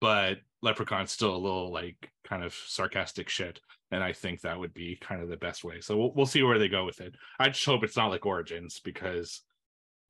but 0.00 0.38
Leprechaun's 0.62 1.12
still 1.12 1.34
a 1.34 1.36
little 1.36 1.72
like 1.72 2.10
kind 2.24 2.42
of 2.42 2.54
sarcastic 2.54 3.28
shit, 3.28 3.60
and 3.90 4.02
I 4.02 4.12
think 4.12 4.40
that 4.40 4.58
would 4.58 4.74
be 4.74 4.96
kind 5.00 5.22
of 5.22 5.28
the 5.28 5.36
best 5.36 5.64
way. 5.64 5.80
So 5.80 5.96
we'll 5.96 6.12
we'll 6.14 6.26
see 6.26 6.42
where 6.42 6.58
they 6.58 6.68
go 6.68 6.84
with 6.84 7.00
it. 7.00 7.14
I 7.38 7.48
just 7.48 7.64
hope 7.64 7.84
it's 7.84 7.96
not 7.96 8.10
like 8.10 8.26
Origins 8.26 8.80
because, 8.84 9.42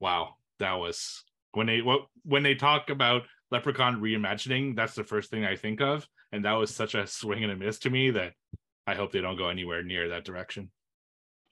wow, 0.01 0.37
that 0.59 0.75
was 0.75 1.25
when 1.53 1.67
they 1.67 1.83
what 1.83 2.07
when 2.25 2.43
they 2.43 2.55
talk 2.55 2.91
about 2.91 3.23
Leprechaun 3.51 4.01
reimagining, 4.01 4.75
that's 4.75 4.95
the 4.95 5.05
first 5.05 5.31
thing 5.31 5.45
I 5.45 5.57
think 5.57 5.81
of. 5.81 6.09
And 6.33 6.45
that 6.45 6.53
was 6.53 6.75
such 6.75 6.95
a 6.95 7.07
swing 7.07 7.45
and 7.45 7.53
a 7.53 7.57
miss 7.57 7.79
to 7.81 7.91
me 7.91 8.11
that 8.11 8.33
I 8.87 8.95
hope 8.95 9.13
they 9.13 9.21
don't 9.21 9.39
go 9.39 9.49
anywhere 9.49 9.83
near 9.83 10.09
that 10.09 10.25
direction. 10.25 10.71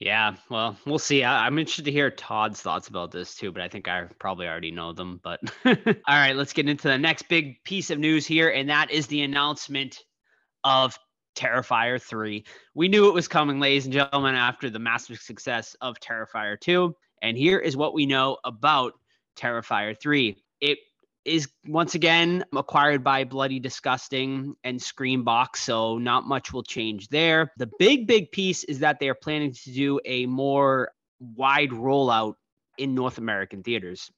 Yeah, 0.05 0.35
well, 0.51 0.77
we'll 0.85 0.99
see. 0.99 1.23
I, 1.23 1.47
am 1.47 1.61
interested 1.61 1.85
to 1.85 1.93
hear 1.93 2.11
Todd's 2.11 2.61
thoughts 2.61 2.89
about 2.89 3.13
this 3.13 3.37
too, 3.37 3.53
but 3.53 3.63
I 3.63 3.69
think 3.69 3.87
I 3.87 4.07
probably 4.19 4.49
already 4.49 4.73
know 4.73 4.93
them. 4.93 5.21
But 5.23 5.39
all 5.65 5.75
right, 6.09 6.35
let's 6.35 6.53
get 6.53 6.69
into 6.69 6.89
the 6.89 6.99
next 6.99 7.29
big 7.29 7.63
piece 7.63 7.89
of 7.89 8.01
news 8.01 8.27
here, 8.27 8.49
and 8.51 8.69
that 8.69 8.91
is 8.91 9.07
the 9.07 9.23
announcement 9.23 10.01
of 10.65 10.99
Terrifier 11.37 12.03
3. 12.03 12.45
We 12.75 12.89
knew 12.89 13.07
it 13.07 13.15
was 13.15 13.29
coming, 13.29 13.61
ladies 13.61 13.85
and 13.85 13.93
gentlemen, 13.93 14.35
after 14.35 14.69
the 14.71 14.81
massive 14.81 15.21
success 15.21 15.77
of 15.81 16.01
Terrifier 16.01 16.59
2. 16.59 16.93
And 17.23 17.39
here 17.39 17.61
is 17.61 17.77
what 17.77 17.95
we 17.95 18.05
know 18.05 18.39
about 18.43 18.95
Terrifier 19.37 19.97
3. 19.97 20.37
It 20.61 20.79
is 21.25 21.49
once 21.67 21.95
again 21.95 22.45
acquired 22.55 23.05
by 23.05 23.25
Bloody 23.25 23.61
Disgusting 23.61 24.55
and 24.65 24.81
Screambox, 24.81 25.57
so 25.57 25.99
not 25.99 26.27
much 26.27 26.53
will 26.53 26.63
change 26.63 27.09
there. 27.09 27.53
The 27.57 27.71
big, 27.79 28.07
big 28.07 28.33
piece 28.33 28.65
is 28.65 28.81
that 28.81 28.99
they 28.99 29.09
are 29.09 29.15
planning 29.15 29.53
to 29.53 29.73
do 29.73 30.01
a 30.05 30.27
more 30.27 30.91
wide 31.21 31.71
rollout 31.71 32.35
in 32.79 32.95
North 32.95 33.19
American 33.19 33.63
theaters. 33.63 34.11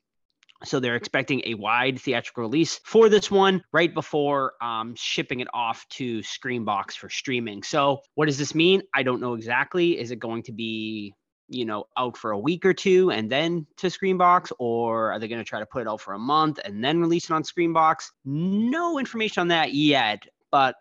So 0.65 0.81
they're 0.81 0.97
expecting 0.97 1.43
a 1.45 1.55
wide 1.55 2.01
theatrical 2.01 2.45
release 2.45 2.81
for 2.85 3.09
this 3.11 3.31
one 3.31 3.63
right 3.73 3.93
before 3.93 4.55
um, 4.63 4.95
shipping 4.97 5.41
it 5.41 5.49
off 5.53 5.87
to 5.91 6.21
Screambox 6.21 6.93
for 6.93 7.11
streaming. 7.11 7.63
So 7.63 8.01
what 8.15 8.27
does 8.27 8.39
this 8.39 8.55
mean? 8.55 8.83
I 8.95 9.03
don't 9.03 9.21
know 9.21 9.35
exactly. 9.35 9.99
Is 9.99 10.11
it 10.11 10.19
going 10.19 10.45
to 10.45 10.53
be 10.53 11.13
you 11.49 11.65
know 11.65 11.87
out 11.97 12.17
for 12.17 12.31
a 12.31 12.39
week 12.39 12.65
or 12.65 12.73
two 12.73 13.11
and 13.11 13.31
then 13.31 13.67
to 13.77 13.89
Screambox 13.89 14.51
or 14.59 15.13
are 15.13 15.19
they 15.19 15.29
going 15.29 15.41
to 15.41 15.45
try 15.45 15.61
to 15.61 15.67
put 15.67 15.83
it 15.83 15.89
out 15.89 16.01
for 16.01 16.15
a 16.15 16.19
month 16.19 16.59
and 16.65 16.83
then 16.83 17.01
release 17.01 17.25
it 17.25 17.33
on 17.33 17.43
Screambox 17.43 18.11
No 18.25 18.99
information 18.99 19.43
on 19.43 19.49
that 19.49 19.75
yet. 19.75 20.27
But 20.51 20.77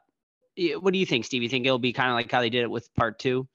what 0.80 0.94
do 0.94 1.00
you 1.00 1.06
think, 1.06 1.26
Steve? 1.26 1.44
You 1.44 1.50
think 1.50 1.66
it'll 1.66 1.80
be 1.80 1.94
kind 1.94 2.10
of 2.10 2.16
like 2.16 2.32
how 2.32 2.42
they 2.42 2.50
did 2.50 2.64
it 2.64 2.72
with 2.72 2.94
Part 2.96 3.20
Two? 3.20 3.48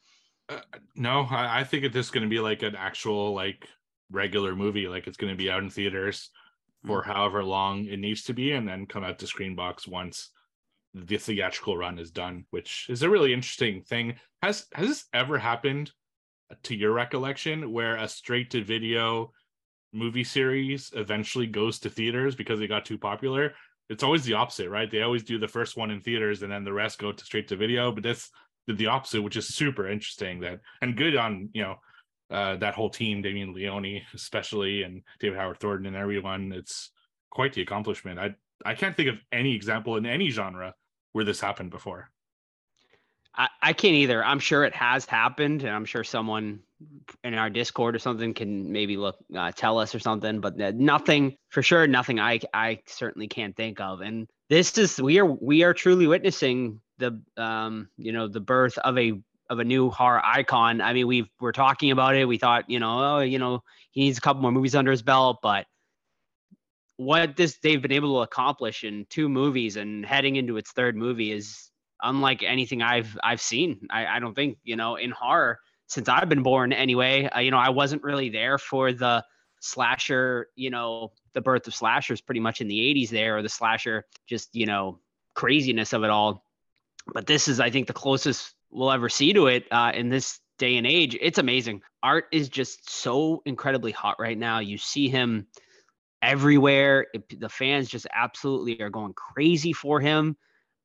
Uh, 0.49 0.61
no, 0.97 1.27
I, 1.31 1.61
I 1.61 1.65
think 1.65 1.93
this 1.93 2.07
is 2.07 2.11
going 2.11 2.25
to 2.25 2.29
be 2.29 2.41
like 2.41 2.62
an 2.62 2.75
actual 2.75 3.35
like 3.35 3.69
regular 4.11 4.57
movie. 4.57 4.88
Like 4.88 5.07
it's 5.07 5.17
going 5.17 5.33
to 5.33 5.37
be 5.37 5.50
out 5.50 5.62
in 5.62 5.71
theaters 5.71 6.31
for 6.87 7.03
mm-hmm. 7.03 7.11
however 7.11 7.45
long 7.45 7.85
it 7.87 7.99
needs 7.99 8.25
to 8.25 8.35
be, 8.35 8.53
and 8.53 8.67
then 8.67 8.87
come 8.87 9.05
out 9.05 9.19
to 9.21 9.27
Screambox 9.27 9.87
once 9.87 10.31
the 10.95 11.19
theatrical 11.19 11.77
run 11.77 11.99
is 11.99 12.11
done, 12.11 12.45
which 12.50 12.87
is 12.88 13.03
a 13.03 13.11
really 13.11 13.33
interesting 13.33 13.83
thing. 13.83 14.15
Has 14.43 14.67
has 14.75 14.88
this 14.88 15.05
ever 15.12 15.38
happened 15.38 15.93
to 16.64 16.75
your 16.75 16.93
recollection 16.93 17.73
where 17.73 17.97
a 17.97 18.09
straight 18.09 18.50
to 18.50 18.64
video 18.64 19.33
movie 19.93 20.25
series 20.25 20.90
eventually 20.95 21.47
goes 21.47 21.78
to 21.81 21.90
theaters 21.90 22.35
because 22.35 22.59
they 22.59 22.67
got 22.67 22.85
too 22.85 22.99
popular? 22.99 23.55
It's 23.88 24.02
always 24.02 24.25
the 24.25 24.35
opposite, 24.35 24.69
right? 24.69 24.90
They 24.90 25.02
always 25.02 25.23
do 25.23 25.38
the 25.38 25.49
first 25.49 25.76
one 25.76 25.90
in 25.90 26.00
theaters 26.00 26.43
and 26.43 26.52
then 26.52 26.64
the 26.64 26.73
rest 26.73 26.99
go 26.99 27.12
to 27.12 27.25
straight 27.25 27.49
to 27.49 27.57
video. 27.57 27.90
But 27.90 28.02
this 28.02 28.31
did 28.67 28.78
the 28.78 28.87
opposite, 28.87 29.23
which 29.23 29.37
is 29.37 29.55
super 29.55 29.88
interesting. 29.88 30.40
That 30.40 30.61
and 30.83 30.97
good 30.97 31.17
on 31.17 31.49
you 31.55 31.62
know 31.62 31.76
uh, 32.31 32.57
that 32.57 32.75
whole 32.75 32.90
team, 32.90 33.23
Damien 33.23 33.55
Leone 33.55 34.02
especially, 34.14 34.83
and 34.83 35.02
David 35.19 35.38
Howard 35.38 35.59
Thornton 35.59 35.87
and 35.87 35.97
everyone. 35.97 36.52
It's 36.52 36.90
quite 37.31 37.55
the 37.55 37.62
accomplishment. 37.62 38.19
I 38.19 38.35
I 38.64 38.75
can't 38.75 38.97
think 38.97 39.09
of 39.09 39.17
any 39.33 39.55
example 39.55 39.97
in 39.97 40.07
any 40.07 40.31
genre 40.31 40.75
where 41.12 41.25
this 41.25 41.40
happened 41.40 41.71
before. 41.71 42.11
I, 43.35 43.73
can't 43.73 43.95
either. 43.95 44.25
I'm 44.25 44.41
sure 44.41 44.65
it 44.65 44.75
has 44.75 45.05
happened, 45.05 45.63
and 45.63 45.71
I'm 45.71 45.85
sure 45.85 46.03
someone 46.03 46.61
in 47.23 47.35
our 47.35 47.51
Discord 47.51 47.95
or 47.95 47.99
something 47.99 48.35
can 48.35 48.73
maybe 48.73 48.97
look 48.97 49.17
uh, 49.37 49.53
tell 49.53 49.79
us 49.79 49.95
or 49.95 50.01
something. 50.01 50.41
But 50.41 50.57
nothing 50.57 51.37
for 51.51 51.63
sure. 51.63 51.87
Nothing 51.87 52.19
I 52.19 52.41
I 52.53 52.81
certainly 52.87 53.29
can't 53.29 53.57
think 53.57 53.81
of. 53.81 54.01
And 54.01 54.29
this 54.49 54.77
is 54.77 55.01
we 55.01 55.19
are 55.19 55.27
we 55.27 55.63
are 55.63 55.75
truly 55.75 56.07
witnessing 56.07 56.81
the 56.99 57.21
um 57.37 57.89
you 57.97 58.13
know 58.13 58.27
the 58.27 58.41
birth 58.41 58.77
of 58.79 58.99
a 58.99 59.13
of 59.51 59.61
a 59.61 59.65
new 59.65 59.91
horror 59.91 60.25
icon. 60.25 60.81
I 60.81 60.93
mean, 60.93 61.07
we 61.07 61.31
we're 61.41 61.53
talking 61.53 61.91
about 61.91 62.17
it. 62.17 62.27
We 62.27 62.39
thought, 62.39 62.69
you 62.69 62.81
know, 62.81 63.17
oh, 63.17 63.21
you 63.21 63.39
know, 63.39 63.63
he 63.93 64.03
needs 64.03 64.19
a 64.19 64.21
couple 64.21 64.43
more 64.43 64.53
movies 64.53 64.75
under 64.75 64.91
his 64.91 65.03
belt, 65.03 65.39
but 65.43 65.67
what 66.97 67.37
this 67.37 67.59
they've 67.63 67.81
been 67.81 67.93
able 67.93 68.17
to 68.17 68.23
accomplish 68.23 68.85
in 68.85 69.07
two 69.09 69.29
movies 69.29 69.77
and 69.77 70.05
heading 70.05 70.37
into 70.37 70.57
its 70.57 70.73
third 70.73 70.97
movie 70.97 71.31
is 71.33 71.71
unlike 72.02 72.43
anything 72.43 72.83
I've 72.83 73.17
I've 73.23 73.40
seen. 73.40 73.87
I, 73.90 74.07
I 74.07 74.19
don't 74.19 74.35
think 74.35 74.59
you 74.64 74.76
know 74.76 74.97
in 74.97 75.11
horror 75.11 75.61
since 75.87 76.09
I've 76.09 76.28
been 76.28 76.43
born 76.43 76.73
anyway. 76.73 77.28
Uh, 77.28 77.40
you 77.40 77.50
know, 77.50 77.59
I 77.59 77.71
wasn't 77.71 78.02
really 78.02 78.28
there 78.28 78.59
for 78.59 78.93
the 78.93 79.25
slasher. 79.61 80.49
You 80.55 80.71
know, 80.71 81.12
the 81.33 81.40
birth 81.40 81.67
of 81.67 81.75
slashers 81.75 82.21
pretty 82.21 82.40
much 82.40 82.61
in 82.61 82.69
the 82.69 82.78
'80s 82.78 83.11
there, 83.11 83.37
or 83.37 83.43
the 83.43 83.49
slasher 83.49 84.05
just 84.26 84.55
you 84.55 84.67
know 84.67 85.00
craziness 85.35 85.93
of 85.93 86.05
it 86.05 86.11
all. 86.11 86.45
But 87.12 87.26
this 87.26 87.49
is, 87.49 87.59
I 87.59 87.71
think, 87.71 87.87
the 87.87 87.93
closest 87.95 88.55
we'll 88.71 88.93
ever 88.93 89.09
see 89.09 89.33
to 89.33 89.47
it 89.47 89.67
uh, 89.71 89.93
in 89.95 90.11
this 90.11 90.40
day 90.59 90.76
and 90.76 90.87
age. 90.87 91.17
It's 91.21 91.38
amazing. 91.38 91.83
Art 92.02 92.26
is 92.33 92.49
just 92.49 92.90
so 92.90 93.43
incredibly 93.47 93.93
hot 93.93 94.17
right 94.19 94.37
now. 94.37 94.59
You 94.59 94.76
see 94.76 95.09
him 95.09 95.47
everywhere. 96.21 97.07
It, 97.14 97.40
the 97.40 97.49
fans 97.49 97.88
just 97.88 98.07
absolutely 98.12 98.81
are 98.83 98.90
going 98.90 99.14
crazy 99.14 99.73
for 99.73 100.00
him. 100.00 100.37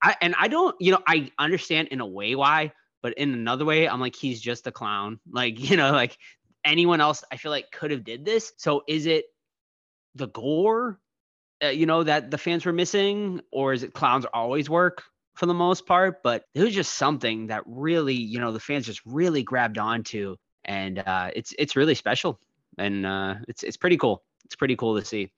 I, 0.04 0.16
and 0.22 0.36
I 0.38 0.48
don't, 0.50 0.76
you 0.80 0.92
know, 0.92 1.02
I 1.08 1.32
understand 1.40 1.88
in 1.88 2.02
a 2.02 2.06
way 2.06 2.36
why, 2.36 2.74
but 3.02 3.14
in 3.18 3.34
another 3.34 3.66
way, 3.66 3.88
I'm 3.88 4.02
like, 4.02 4.16
he's 4.16 4.42
just 4.42 4.68
a 4.68 4.72
clown. 4.72 5.20
Like, 5.32 5.60
you 5.60 5.78
know, 5.78 5.92
like 5.92 6.18
anyone 6.64 7.02
else, 7.02 7.24
I 7.32 7.38
feel 7.38 7.52
like 7.52 7.72
could 7.72 7.92
have 7.92 8.04
did 8.04 8.26
this. 8.26 8.54
So 8.58 8.84
is 8.88 9.06
it 9.06 9.26
the 10.16 10.28
gore, 10.28 11.00
uh, 11.64 11.68
you 11.68 11.86
know, 11.86 12.04
that 12.04 12.30
the 12.30 12.38
fans 12.38 12.66
were 12.66 12.74
missing, 12.74 13.42
or 13.52 13.74
is 13.74 13.84
it 13.84 13.94
clowns 13.94 14.26
always 14.26 14.70
work? 14.70 15.04
for 15.36 15.46
the 15.46 15.54
most 15.54 15.86
part, 15.86 16.22
but 16.24 16.46
it 16.54 16.62
was 16.62 16.74
just 16.74 16.94
something 16.94 17.48
that 17.48 17.64
really, 17.66 18.14
you 18.14 18.40
know, 18.40 18.52
the 18.52 18.60
fans 18.60 18.86
just 18.86 19.02
really 19.06 19.44
grabbed 19.44 19.78
onto, 19.78 20.36
and 20.66 21.00
uh, 21.00 21.32
it's 21.36 21.54
it's 21.58 21.76
really 21.76 21.96
special, 21.96 22.40
and 22.78 23.06
uh, 23.06 23.36
it's 23.48 23.64
it's 23.64 23.78
pretty 23.78 23.98
cool. 23.98 24.24
It's 24.46 24.56
pretty 24.56 24.76
cool 24.76 25.00
to 25.00 25.06
see. 25.06 25.32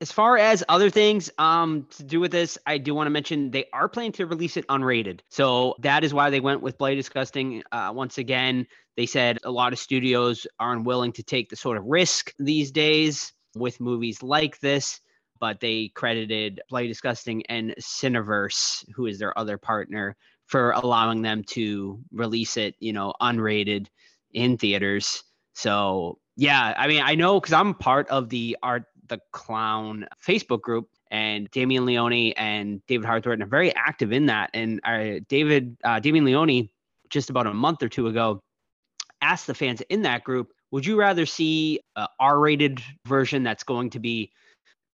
As 0.00 0.12
far 0.12 0.36
as 0.36 0.62
other 0.68 0.90
things 0.90 1.30
um, 1.38 1.86
to 1.96 2.02
do 2.02 2.20
with 2.20 2.32
this, 2.32 2.58
I 2.66 2.78
do 2.78 2.94
want 2.94 3.06
to 3.06 3.10
mention 3.10 3.50
they 3.50 3.66
are 3.72 3.88
planning 3.88 4.12
to 4.12 4.26
release 4.26 4.56
it 4.56 4.66
unrated. 4.68 5.20
So 5.30 5.76
that 5.80 6.04
is 6.04 6.12
why 6.12 6.30
they 6.30 6.40
went 6.40 6.62
with 6.62 6.78
Bloody 6.78 6.96
Disgusting. 6.96 7.62
Uh, 7.72 7.92
once 7.94 8.18
again, 8.18 8.66
they 8.96 9.06
said 9.06 9.38
a 9.44 9.50
lot 9.50 9.72
of 9.72 9.78
studios 9.78 10.46
aren't 10.58 10.84
willing 10.84 11.12
to 11.12 11.22
take 11.22 11.48
the 11.48 11.56
sort 11.56 11.78
of 11.78 11.84
risk 11.84 12.32
these 12.38 12.70
days 12.70 13.32
with 13.54 13.80
movies 13.80 14.22
like 14.22 14.58
this 14.60 15.00
but 15.44 15.60
they 15.60 15.88
credited 15.88 16.60
Bloody 16.70 16.88
Disgusting 16.88 17.44
and 17.50 17.74
Cineverse, 17.78 18.84
who 18.94 19.04
is 19.04 19.18
their 19.18 19.38
other 19.38 19.58
partner, 19.58 20.16
for 20.46 20.70
allowing 20.70 21.20
them 21.20 21.44
to 21.48 22.00
release 22.12 22.56
it, 22.56 22.74
you 22.78 22.94
know, 22.94 23.12
unrated 23.20 23.88
in 24.32 24.56
theaters. 24.56 25.22
So 25.54 26.18
yeah, 26.36 26.74
I 26.76 26.88
mean, 26.88 27.02
I 27.04 27.14
know 27.14 27.38
because 27.40 27.52
I'm 27.52 27.74
part 27.74 28.08
of 28.08 28.28
the 28.28 28.56
Art 28.62 28.84
the 29.08 29.20
Clown 29.32 30.06
Facebook 30.26 30.60
group, 30.60 30.88
and 31.10 31.50
Damien 31.50 31.84
Leone 31.84 32.32
and 32.36 32.84
David 32.86 33.06
Howard 33.06 33.24
Thornton 33.24 33.46
are 33.46 33.50
very 33.50 33.74
active 33.74 34.12
in 34.12 34.26
that. 34.26 34.50
And 34.54 34.80
uh, 34.84 35.20
David 35.28 35.76
uh, 35.84 36.00
Damien 36.00 36.24
Leone, 36.24 36.68
just 37.10 37.30
about 37.30 37.46
a 37.46 37.54
month 37.54 37.82
or 37.82 37.88
two 37.88 38.08
ago, 38.08 38.40
asked 39.20 39.46
the 39.46 39.54
fans 39.54 39.80
in 39.82 40.02
that 40.02 40.24
group, 40.24 40.52
"Would 40.70 40.86
you 40.86 40.96
rather 40.96 41.26
see 41.26 41.80
a 41.96 42.08
R-rated 42.18 42.80
version 43.06 43.42
that's 43.42 43.64
going 43.64 43.90
to 43.90 44.00
be 44.00 44.32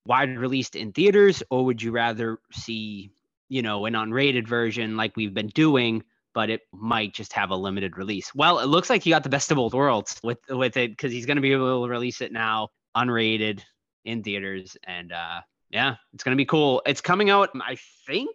wide 0.07 0.37
released 0.39 0.75
in 0.75 0.93
theaters, 0.93 1.43
or 1.51 1.65
would 1.67 1.83
you 1.83 1.93
rather 1.93 2.39
see, 2.53 3.11
you 3.49 3.63
know, 3.63 3.85
an 3.87 3.95
unrated 3.95 4.49
version 4.49 4.97
like 4.97 5.17
we've 5.17 5.35
been 5.35 5.49
doing, 5.49 6.03
but 6.35 6.51
it 6.51 6.63
might 6.73 7.15
just 7.15 7.33
have 7.35 7.51
a 7.51 7.57
limited 7.57 7.97
release? 7.97 8.35
Well, 8.35 8.59
it 8.59 8.67
looks 8.67 8.91
like 8.91 9.03
he 9.03 9.11
got 9.11 9.23
the 9.23 9.29
best 9.29 9.51
of 9.51 9.57
both 9.57 9.75
worlds 9.75 10.19
with 10.25 10.39
with 10.49 10.77
it 10.77 10.91
because 10.91 11.13
he's 11.13 11.27
going 11.27 11.37
to 11.37 11.43
be 11.43 11.53
able 11.53 11.85
to 11.85 11.91
release 11.91 12.21
it 12.21 12.33
now 12.33 12.71
unrated 12.97 13.63
in 14.05 14.23
theaters, 14.23 14.77
and 14.85 15.13
uh, 15.13 15.41
yeah, 15.71 15.97
it's 16.15 16.25
going 16.25 16.37
to 16.37 16.41
be 16.41 16.47
cool. 16.47 16.83
It's 16.87 17.01
coming 17.01 17.31
out, 17.31 17.51
I 17.55 17.77
think, 18.07 18.31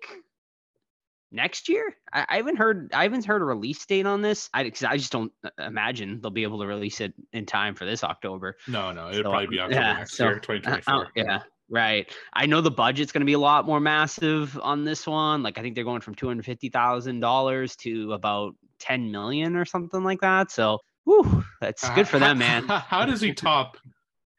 next 1.32 1.67
year. 1.67 1.96
I, 2.12 2.25
I, 2.29 2.38
haven't 2.38 2.58
heard 2.58 2.91
I 2.93 3.03
haven't 3.03 3.25
heard 3.25 3.41
a 3.41 3.46
release 3.46 3.86
date 3.86 4.05
on 4.05 4.22
this. 4.22 4.50
I 4.53 4.63
because 4.63 4.84
I 4.84 4.98
just 4.98 5.12
don't 5.12 5.32
uh, 5.43 5.50
imagine 5.60 6.22
they'll 6.22 6.32
be 6.32 6.43
able 6.43 6.60
to 6.60 6.67
release 6.67 7.01
it 7.01 7.13
in 7.34 7.46
time 7.46 7.75
for 7.75 7.86
this 7.86 8.03
October. 8.03 8.58
No, 8.67 8.91
no, 8.91 9.10
it'll 9.10 9.24
so, 9.24 9.29
probably 9.29 9.48
be 9.48 9.60
October 9.60 9.82
yeah, 9.82 9.93
next 9.93 10.15
so, 10.15 10.25
year, 10.25 10.39
2024. 10.39 10.93
Uh, 10.93 11.08
yeah, 11.15 11.39
Right. 11.70 12.08
I 12.34 12.46
know 12.46 12.62
the 12.62 12.72
budget's 12.72 13.12
going 13.12 13.22
to 13.22 13.25
be 13.25 13.34
a 13.34 13.39
lot 13.39 13.65
more 13.65 13.79
massive 13.79 14.60
on 14.62 14.84
this 14.84 15.08
one. 15.08 15.41
Like 15.41 15.58
I 15.58 15.62
think 15.62 15.75
they're 15.75 15.84
going 15.84 16.01
from 16.01 16.13
two 16.13 16.27
hundred 16.27 16.46
fifty 16.46 16.70
thousand 16.70 17.20
dollars 17.20 17.75
to 17.77 18.13
about 18.13 18.55
ten 18.79 19.12
million 19.12 19.55
or 19.55 19.65
something 19.65 20.03
like 20.03 20.22
that. 20.22 20.51
So, 20.51 20.79
whew, 21.05 21.43
that's 21.62 21.89
good 21.91 22.08
for 22.08 22.17
uh, 22.17 22.20
them, 22.20 22.38
man. 22.38 22.65
How 22.67 23.05
does 23.05 23.22
he 23.22 23.34
top 23.34 23.77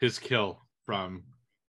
his 0.01 0.19
kill 0.19 0.61
from 0.87 1.23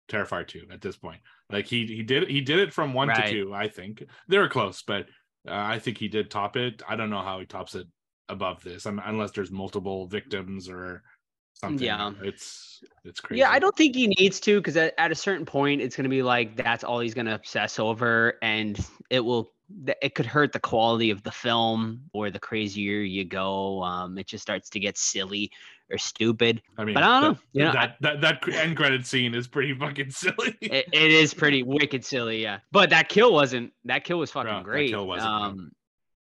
Terrifier 0.10 0.48
two 0.48 0.66
at 0.72 0.82
this 0.82 0.98
point? 0.98 1.22
Like 1.52 1.68
he 1.68 1.86
he 1.86 2.04
did 2.04 2.28
he 2.30 2.42
did 2.42 2.60
it 2.60 2.74
from 2.74 2.94
one 2.94 3.10
right. 3.10 3.26
to 3.26 3.32
two. 3.32 3.54
I 3.54 3.68
think 3.68 4.04
they're 4.28 4.50
close, 4.50 4.82
but 4.82 5.06
uh, 5.48 5.54
I 5.54 5.80
think 5.80 5.98
he 5.98 6.08
did 6.08 6.32
top 6.32 6.58
it. 6.58 6.82
I 6.88 6.96
don't 6.96 7.10
know 7.10 7.22
how 7.22 7.40
he 7.40 7.46
tops 7.46 7.76
it 7.76 7.88
above 8.30 8.64
this, 8.64 8.86
I'm, 8.86 9.00
unless 9.06 9.32
there's 9.32 9.52
multiple 9.52 10.08
victims 10.08 10.70
or 10.70 11.04
something. 11.54 11.86
Yeah, 11.86 12.12
it's 12.22 12.84
it's 13.04 13.20
crazy. 13.20 13.40
Yeah, 13.40 13.50
I 13.50 13.60
don't 13.60 13.76
think 13.76 13.96
he 13.96 14.08
needs 14.20 14.40
to 14.42 14.60
because 14.60 14.78
at, 14.78 14.94
at 14.98 15.12
a 15.12 15.16
certain 15.16 15.46
point, 15.46 15.82
it's 15.82 15.96
going 15.96 16.06
to 16.06 16.10
be 16.10 16.24
like 16.24 16.56
that's 16.56 16.84
all 16.84 17.00
he's 17.00 17.14
going 17.14 17.26
to 17.26 17.36
obsess 17.36 17.80
over, 17.80 18.38
and 18.42 18.80
it 19.10 19.20
will 19.20 19.52
it 20.02 20.16
could 20.16 20.26
hurt 20.26 20.52
the 20.52 20.60
quality 20.60 21.10
of 21.10 21.24
the 21.24 21.32
film 21.32 22.02
or 22.14 22.30
the 22.30 22.40
crazier 22.40 23.00
you 23.00 23.26
go. 23.26 23.84
Um, 23.84 24.18
it 24.18 24.28
just 24.28 24.42
starts 24.42 24.70
to 24.72 24.80
get 24.80 24.98
silly 24.98 25.52
or 25.92 25.98
stupid. 25.98 26.62
I 26.78 26.86
mean, 26.86 26.94
But 26.94 27.04
I 27.04 27.22
don't 27.22 27.22
know, 27.22 27.34
that, 27.34 27.40
you 27.54 27.64
know, 27.66 27.72
that, 27.74 27.98
that 28.02 28.22
that 28.22 28.56
end 28.56 28.78
credit 28.78 29.06
scene 29.06 29.34
is 29.36 29.48
pretty 29.48 29.74
fucking 29.74 30.10
silly. 30.12 30.56
It, 30.62 30.88
it 30.92 31.12
is 31.12 31.34
pretty 31.34 31.64
wicked 31.64 32.06
silly, 32.06 32.42
yeah. 32.42 32.60
But 32.72 32.90
that 32.92 33.10
kill 33.10 33.34
wasn't. 33.34 33.74
That 33.86 34.04
kill 34.04 34.20
was 34.20 34.32
fucking 34.32 34.52
that 34.52 34.64
great. 34.64 34.90
kill 34.90 35.08
wasn't, 35.08 35.32
um, 35.32 35.72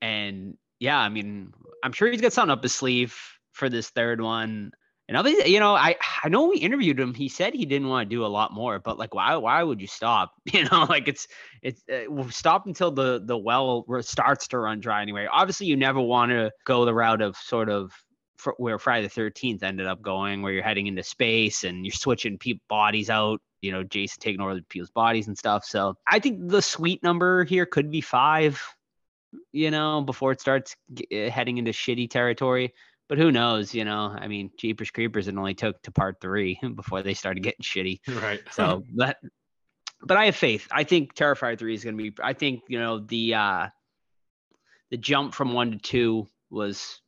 and 0.01 0.58
yeah, 0.79 1.00
I 1.00 1.10
mean, 1.10 1.53
I'm 1.84 1.91
sure 1.93 2.10
he's 2.10 2.22
got 2.22 2.34
something 2.34 2.51
up 2.51 2.63
his 2.63 2.74
sleeve 2.74 3.15
for 3.53 3.70
this 3.70 3.89
third 3.89 4.22
one. 4.22 4.72
And 5.12 5.18
obviously, 5.18 5.51
you 5.53 5.60
know, 5.60 5.75
I 5.75 5.98
I 6.24 6.30
know 6.30 6.48
we 6.48 6.58
interviewed 6.60 6.98
him. 6.98 7.13
He 7.13 7.27
said 7.27 7.53
he 7.53 7.65
didn't 7.65 7.89
want 7.89 8.10
to 8.10 8.15
do 8.15 8.25
a 8.25 8.27
lot 8.27 8.53
more, 8.53 8.80
but 8.80 8.98
like, 8.98 9.13
why 9.13 9.36
why 9.36 9.62
would 9.62 9.82
you 9.82 9.88
stop? 9.88 10.32
You 10.53 10.63
know, 10.63 10.86
like 10.88 11.10
it's 11.10 11.27
it's 11.62 11.84
uh, 11.91 12.03
we'll 12.08 12.30
stop 12.30 12.65
until 12.65 12.91
the 12.91 13.22
the 13.22 13.38
well 13.38 13.86
starts 14.00 14.48
to 14.50 14.60
run 14.60 14.80
dry. 14.80 15.01
Anyway, 15.01 15.27
obviously, 15.30 15.68
you 15.68 15.75
never 15.75 16.00
want 16.00 16.32
to 16.32 16.50
go 16.63 16.86
the 16.86 16.94
route 16.94 17.22
of 17.22 17.36
sort 17.36 17.68
of 17.68 17.91
fr- 18.38 18.51
where 18.56 18.80
Friday 18.80 19.08
the 19.08 19.10
Thirteenth 19.10 19.63
ended 19.63 19.86
up 19.86 20.01
going, 20.01 20.41
where 20.44 20.53
you're 20.53 20.63
heading 20.63 20.88
into 20.88 21.03
space 21.03 21.65
and 21.65 21.86
you're 21.86 21.91
switching 21.91 22.38
people 22.38 22.63
bodies 22.70 23.10
out. 23.10 23.41
You 23.62 23.74
know, 23.74 23.84
Jason 23.84 24.22
taking 24.22 24.39
over 24.39 24.62
people's 24.70 24.91
bodies 24.91 25.27
and 25.27 25.38
stuff. 25.38 25.65
So 25.65 25.96
I 26.08 26.20
think 26.20 26.48
the 26.48 26.62
sweet 26.62 27.03
number 27.03 27.44
here 27.44 27.65
could 27.65 27.91
be 27.91 28.00
five. 28.00 28.63
You 29.51 29.72
know, 29.72 30.03
before 30.03 30.32
it 30.32 30.39
starts 30.39 30.77
g- 30.94 31.25
uh, 31.25 31.30
heading 31.30 31.58
into 31.58 31.72
shitty 31.72 32.10
territory. 32.10 32.74
But 33.12 33.18
who 33.18 33.30
knows? 33.30 33.74
You 33.74 33.84
know, 33.84 34.15
I 34.18 34.30
mean, 34.30 34.51
Jeepers 34.58 34.89
Creepers 34.89 35.27
it 35.27 35.36
only 35.36 35.53
took 35.53 35.82
to 35.82 35.91
part 35.91 36.22
three 36.22 36.58
before 36.75 37.03
they 37.03 37.13
started 37.13 37.44
getting 37.44 37.62
shitty. 37.62 38.00
right. 38.24 38.39
So 38.51 38.86
that, 38.96 39.18
but 40.01 40.15
I 40.15 40.27
have 40.27 40.36
faith. 40.38 40.65
I 40.72 40.86
think 40.86 41.13
Terrifier 41.13 41.60
three 41.60 41.74
is 41.74 41.84
going 41.84 41.98
to 41.98 42.01
be. 42.01 42.13
I 42.24 42.32
think 42.32 42.62
you 42.70 42.80
know 42.80 43.00
the 43.00 43.34
uh 43.36 43.68
the 44.91 44.98
jump 44.98 45.34
from 45.34 45.51
one 45.51 45.72
to 45.72 45.77
two 45.77 46.27
was 46.50 47.01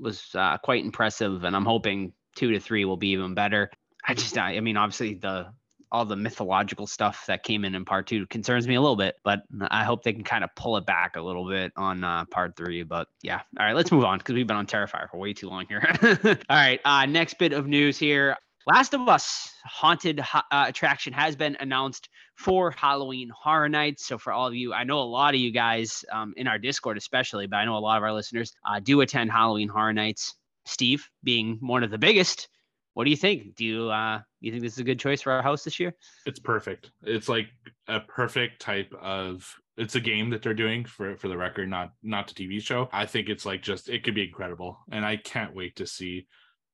was 0.00 0.30
uh, 0.34 0.58
quite 0.58 0.84
impressive, 0.84 1.44
and 1.44 1.54
I'm 1.54 1.64
hoping 1.64 2.12
two 2.34 2.50
to 2.50 2.58
three 2.58 2.84
will 2.84 2.96
be 2.96 3.10
even 3.10 3.34
better. 3.34 3.70
I 4.04 4.14
just, 4.14 4.36
I, 4.36 4.56
I 4.56 4.60
mean, 4.60 4.76
obviously 4.76 5.14
the 5.14 5.46
all 5.94 6.04
the 6.04 6.16
mythological 6.16 6.88
stuff 6.88 7.24
that 7.26 7.44
came 7.44 7.64
in 7.64 7.76
in 7.76 7.84
part 7.84 8.08
two 8.08 8.26
concerns 8.26 8.66
me 8.66 8.74
a 8.74 8.80
little 8.80 8.96
bit, 8.96 9.14
but 9.22 9.42
I 9.70 9.84
hope 9.84 10.02
they 10.02 10.12
can 10.12 10.24
kind 10.24 10.42
of 10.42 10.50
pull 10.56 10.76
it 10.76 10.84
back 10.84 11.14
a 11.14 11.22
little 11.22 11.48
bit 11.48 11.72
on 11.76 12.02
uh, 12.02 12.24
part 12.24 12.56
three. 12.56 12.82
But 12.82 13.06
yeah, 13.22 13.42
all 13.58 13.64
right, 13.64 13.76
let's 13.76 13.92
move 13.92 14.02
on 14.02 14.18
because 14.18 14.34
we've 14.34 14.46
been 14.46 14.56
on 14.56 14.66
Terrifier 14.66 15.08
for 15.08 15.18
way 15.18 15.32
too 15.32 15.48
long 15.48 15.66
here. 15.68 15.80
all 16.02 16.36
right, 16.50 16.80
uh, 16.84 17.06
next 17.06 17.38
bit 17.38 17.52
of 17.52 17.68
news 17.68 17.96
here. 17.96 18.36
Last 18.66 18.92
of 18.92 19.08
Us 19.08 19.52
haunted 19.64 20.20
uh, 20.20 20.42
attraction 20.50 21.12
has 21.12 21.36
been 21.36 21.56
announced 21.60 22.08
for 22.34 22.72
Halloween 22.72 23.30
Horror 23.30 23.68
Nights. 23.68 24.04
So 24.04 24.18
for 24.18 24.32
all 24.32 24.48
of 24.48 24.54
you, 24.56 24.72
I 24.74 24.82
know 24.82 24.98
a 24.98 25.04
lot 25.04 25.34
of 25.34 25.40
you 25.40 25.52
guys 25.52 26.04
um, 26.10 26.34
in 26.36 26.48
our 26.48 26.58
Discord, 26.58 26.96
especially, 26.96 27.46
but 27.46 27.58
I 27.58 27.66
know 27.66 27.76
a 27.76 27.78
lot 27.78 27.98
of 27.98 28.02
our 28.02 28.12
listeners 28.12 28.52
uh, 28.68 28.80
do 28.80 29.00
attend 29.00 29.30
Halloween 29.30 29.68
Horror 29.68 29.92
Nights. 29.92 30.34
Steve, 30.66 31.08
being 31.22 31.58
one 31.60 31.84
of 31.84 31.90
the 31.90 31.98
biggest, 31.98 32.48
what 32.94 33.04
do 33.04 33.10
you 33.10 33.16
think? 33.16 33.56
Do 33.56 33.64
you 33.64 33.90
uh, 33.90 34.20
you 34.40 34.50
think 34.50 34.62
this 34.62 34.72
is 34.72 34.78
a 34.78 34.84
good 34.84 34.98
choice 34.98 35.20
for 35.20 35.32
our 35.32 35.42
house 35.42 35.64
this 35.64 35.78
year? 35.78 35.94
it's 36.26 36.38
perfect. 36.38 36.90
It's 37.02 37.28
like 37.28 37.48
a 37.88 38.00
perfect 38.00 38.60
type 38.62 38.92
of 39.00 39.52
it's 39.76 39.96
a 39.96 40.00
game 40.00 40.30
that 40.30 40.42
they're 40.42 40.54
doing 40.54 40.84
for 40.84 41.16
for 41.16 41.28
the 41.28 41.36
record, 41.36 41.68
not 41.68 41.90
not 42.02 42.28
the 42.28 42.34
TV 42.34 42.62
show. 42.62 42.88
I 42.92 43.06
think 43.06 43.28
it's 43.28 43.44
like 43.44 43.62
just 43.62 43.88
it 43.88 44.04
could 44.04 44.14
be 44.14 44.24
incredible, 44.24 44.78
and 44.90 45.04
I 45.04 45.16
can't 45.16 45.54
wait 45.54 45.76
to 45.76 45.86
see 45.86 46.26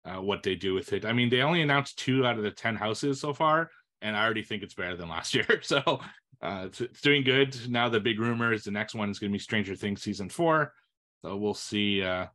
uh, 0.05 0.21
what 0.21 0.43
they 0.43 0.55
do 0.55 0.75
with 0.75 0.93
it. 0.93 1.05
I 1.05 1.13
mean, 1.13 1.31
they 1.31 1.41
only 1.41 1.63
announced 1.63 1.99
two 1.99 2.27
out 2.27 2.37
of 2.37 2.45
the 2.45 2.51
ten 2.51 2.77
houses 2.77 3.21
so 3.21 3.33
far, 3.33 3.71
and 4.03 4.15
I 4.15 4.23
already 4.25 4.43
think 4.43 4.63
it's 4.63 4.75
better 4.75 4.97
than 4.97 5.09
last 5.09 5.35
year. 5.35 5.61
So 5.63 6.01
uh, 6.43 6.65
it's, 6.67 6.83
it's 6.83 7.01
doing 7.01 7.25
good. 7.25 7.57
Now 7.71 7.89
the 7.89 8.01
big 8.01 8.21
rumor 8.21 8.53
is 8.53 8.65
the 8.65 8.71
next 8.71 8.95
one 8.95 9.11
is 9.11 9.19
going 9.19 9.31
to 9.31 9.35
be 9.35 9.43
Stranger 9.43 9.75
Things 9.75 10.03
season 10.03 10.29
four. 10.29 10.75
So 11.23 11.37
we'll 11.37 11.55
see 11.55 12.03
uh, 12.03 12.27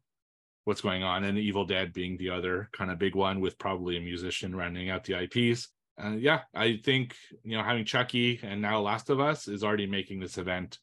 what's 0.66 0.82
going 0.82 1.04
on, 1.04 1.24
and 1.24 1.38
Evil 1.38 1.66
Dead 1.66 1.94
being 1.94 2.18
the 2.18 2.30
other 2.30 2.70
kind 2.74 2.92
of 2.92 3.00
big 3.00 3.16
one 3.16 3.40
with 3.40 3.58
probably 3.58 3.98
a 3.98 4.02
musician 4.02 4.54
running 4.56 4.90
out 4.90 5.04
the 5.06 5.14
IPs. 5.24 5.70
Uh, 6.04 6.10
yeah, 6.18 6.42
I 6.54 6.82
think 6.84 7.16
you 7.44 7.58
know 7.58 7.64
having 7.64 7.86
Chucky 7.86 8.40
and 8.44 8.62
now 8.62 8.82
Last 8.82 9.10
of 9.10 9.20
Us 9.20 9.48
is 9.48 9.64
already 9.64 9.86
making 9.88 10.20
this 10.20 10.38
event 10.38 10.80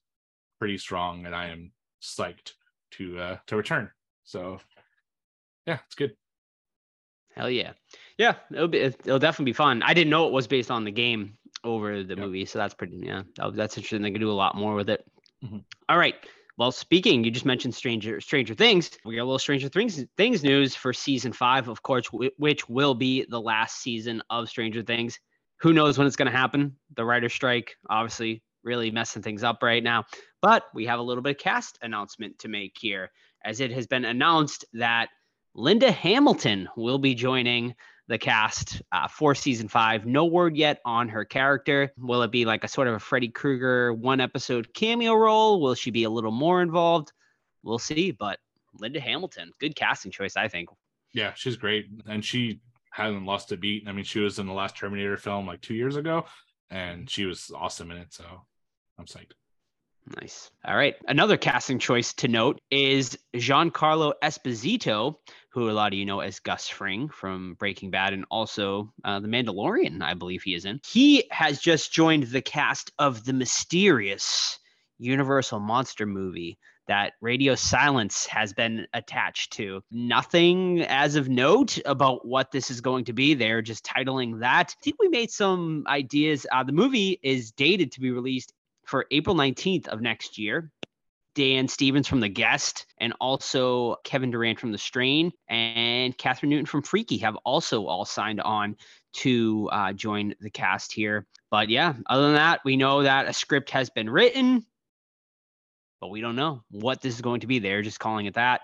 pretty 0.59 0.79
strong, 0.79 1.27
and 1.27 1.35
I 1.35 1.49
am 1.49 1.73
psyched 2.03 2.53
to 2.93 3.19
uh, 3.19 3.37
to 3.49 3.57
return. 3.57 3.91
So 4.25 4.59
yeah, 5.67 5.79
it's 5.87 5.95
good. 5.95 6.17
Hell 7.35 7.51
yeah, 7.51 7.73
yeah. 8.19 8.37
It'll 8.53 8.69
be 8.69 8.79
it'll 8.81 9.19
definitely 9.19 9.51
be 9.53 9.57
fun. 9.57 9.83
I 9.83 9.95
didn't 9.95 10.11
know 10.11 10.27
it 10.27 10.33
was 10.33 10.47
based 10.47 10.71
on 10.71 10.85
the 10.85 10.91
game 10.91 11.37
over 11.65 12.03
the 12.03 12.15
Yep. 12.15 12.19
movie, 12.19 12.45
so 12.45 12.59
that's 12.59 12.75
pretty 12.75 12.97
yeah. 12.99 13.23
That's 13.37 13.77
interesting. 13.77 14.03
They 14.03 14.11
can 14.11 14.21
do 14.21 14.31
a 14.31 14.33
lot 14.33 14.55
more 14.55 14.75
with 14.75 14.91
it. 14.91 15.05
Mhm. 15.45 15.65
All 15.89 15.99
right. 15.99 16.15
Well, 16.59 16.71
speaking, 16.71 17.25
you 17.25 17.31
just 17.31 17.47
mentioned 17.47 17.75
Stranger 17.75 18.21
Stranger 18.21 18.55
Things. 18.55 18.91
We 19.05 19.17
got 19.17 19.23
a 19.23 19.25
little 19.25 19.39
Stranger 19.39 19.69
Things 19.69 20.05
things 20.17 20.43
news 20.45 20.75
for 20.75 20.93
season 20.93 21.33
five, 21.33 21.69
of 21.69 21.83
course, 21.83 22.07
which 22.37 22.69
will 22.69 22.95
be 22.95 23.25
the 23.29 23.41
last 23.41 23.81
season 23.81 24.23
of 24.29 24.49
Stranger 24.49 24.83
Things. 24.83 25.19
Who 25.61 25.73
knows 25.73 25.97
when 25.97 26.07
it's 26.07 26.17
going 26.17 26.31
to 26.31 26.37
happen? 26.37 26.77
The 26.97 27.05
writer 27.05 27.29
strike, 27.29 27.77
obviously, 27.88 28.43
really 28.65 28.91
messing 28.91 29.23
things 29.23 29.43
up 29.43 29.62
right 29.62 29.83
now. 29.83 30.05
But 30.43 30.65
we 30.75 30.87
have 30.87 30.99
a 30.99 31.03
little 31.03 31.23
bit 31.23 31.37
of 31.37 31.43
cast 31.43 31.79
announcement 31.83 32.41
to 32.41 32.49
make 32.49 32.77
here, 32.79 33.11
as 33.45 33.61
it 33.61 33.73
has 33.73 33.87
been 33.87 34.05
announced 34.05 34.65
that 34.75 35.09
Linda 35.55 35.91
Hamilton 35.91 36.69
will 36.77 36.99
be 36.99 37.15
joining 37.15 37.75
the 38.09 38.19
cast 38.19 38.83
uh, 38.93 39.09
for 39.09 39.35
season 39.35 39.69
five. 39.69 40.07
No 40.07 40.25
word 40.27 40.57
yet 40.57 40.81
on 40.85 41.09
her 41.09 41.25
character. 41.25 41.93
Will 41.97 42.23
it 42.23 42.31
be 42.31 42.45
like 42.45 42.65
a 42.65 42.69
sort 42.69 42.88
of 42.88 42.95
a 42.95 42.99
Freddy 42.99 43.29
Krueger 43.29 43.93
one 43.93 44.21
episode 44.21 44.73
cameo 44.75 45.15
role? 45.15 45.61
Will 45.61 45.75
she 45.75 45.91
be 45.91 46.05
a 46.05 46.11
little 46.11 46.33
more 46.33 46.62
involved? 46.62 47.12
We'll 47.62 47.79
see. 47.79 48.11
But 48.11 48.38
Linda 48.79 49.01
Hamilton, 49.01 49.53
good 49.61 49.77
casting 49.77 50.11
choice, 50.11 50.37
I 50.37 50.49
think. 50.49 50.69
Yeah, 51.15 51.33
she's 51.35 51.57
great, 51.57 51.87
and 52.07 52.25
she 52.25 52.61
hasn't 52.91 53.27
lost 53.27 53.53
a 53.53 53.57
beat. 53.57 53.85
I 53.87 53.93
mean, 53.93 54.05
she 54.05 54.21
was 54.21 54.38
in 54.38 54.47
the 54.47 54.53
last 54.53 54.77
Terminator 54.77 55.17
film 55.17 55.47
like 55.47 55.61
two 55.61 55.75
years 55.75 55.97
ago, 55.97 56.27
and 56.71 57.09
she 57.09 57.27
was 57.27 57.51
awesome 57.55 57.91
in 57.91 57.99
it. 57.99 58.12
So 58.12 58.25
I'm 58.99 59.07
psyched. 59.07 59.33
Nice. 60.21 60.51
All 60.65 60.77
right. 60.77 60.97
Another 61.07 61.37
casting 61.37 61.79
choice 61.79 62.12
to 62.15 62.29
note 62.29 62.61
is 62.71 63.17
Giancarlo 63.35 64.15
Esposito, 64.23 65.15
who 65.51 65.71
a 65.71 65.73
lot 65.73 65.93
of 65.93 65.99
you 65.99 66.05
know 66.05 66.21
as 66.21 66.41
Gus 66.41 66.69
Fring 66.69 67.09
from 67.09 67.55
Breaking 67.55 67.91
Bad 67.91 68.12
and 68.12 68.25
also 68.31 68.93
uh, 69.05 69.21
The 69.21 69.29
Mandalorian, 69.29 70.03
I 70.03 70.15
believe 70.15 70.43
he 70.43 70.55
is 70.55 70.65
in. 70.65 70.81
He 70.85 71.25
has 71.31 71.61
just 71.61 71.93
joined 71.93 72.25
the 72.25 72.43
cast 72.43 72.91
of 72.99 73.25
the 73.25 73.33
mysterious 73.33 74.59
Universal 74.99 75.61
Monster 75.61 76.07
movie 76.07 76.59
that 76.88 77.12
Radio 77.21 77.55
Silence 77.55 78.27
has 78.27 78.53
been 78.53 78.87
attached 78.93 79.53
to. 79.53 79.83
Nothing 79.93 80.83
as 80.83 81.15
of 81.15 81.29
note 81.29 81.79
about 81.87 82.27
what 82.27 82.51
this 82.51 82.71
is 82.71 82.81
going 82.81 83.05
to 83.05 83.12
be. 83.12 83.35
They're 83.35 83.62
just 83.62 83.85
titling 83.85 84.41
that. 84.41 84.75
I 84.77 84.83
think 84.83 84.97
we 84.99 85.09
made 85.09 85.31
some 85.31 85.85
ideas. 85.87 86.45
Uh, 86.51 86.65
the 86.65 86.73
movie 86.73 87.21
is 87.23 87.53
dated 87.53 87.93
to 87.93 88.01
be 88.01 88.11
released 88.11 88.53
for 88.92 89.07
April 89.11 89.35
19th 89.35 89.88
of 89.88 90.02
next 90.02 90.37
year. 90.37 90.70
Dan 91.35 91.66
Stevens 91.66 92.07
from 92.07 92.20
The 92.20 92.28
Guest 92.28 92.85
and 92.98 93.14
also 93.22 93.96
Kevin 94.05 94.31
Durand 94.31 94.61
from 94.61 94.70
The 94.70 94.76
Strain 94.76 95.33
and 95.48 96.16
Kathryn 96.18 96.50
Newton 96.50 96.66
from 96.66 96.83
Freaky 96.83 97.16
have 97.16 97.37
also 97.37 97.87
all 97.87 98.05
signed 98.05 98.42
on 98.42 98.76
to 99.14 99.70
uh, 99.72 99.94
join 99.94 100.35
the 100.42 100.50
cast 100.50 100.92
here. 100.92 101.26
But 101.50 101.70
yeah, 101.70 101.94
other 102.11 102.24
than 102.24 102.35
that, 102.35 102.61
we 102.66 102.76
know 102.76 103.02
that 103.02 103.26
a 103.26 103.33
script 103.33 103.70
has 103.70 103.88
been 103.88 104.11
written, 104.11 104.66
but 106.02 106.11
we 106.11 106.20
don't 106.20 106.37
know 106.37 106.62
what 106.70 107.00
this 107.00 107.14
is 107.14 107.22
going 107.22 107.40
to 107.40 107.46
be. 107.46 107.61
They're 107.61 107.81
just 107.81 107.98
calling 107.98 108.26
it 108.26 108.35
that. 108.35 108.61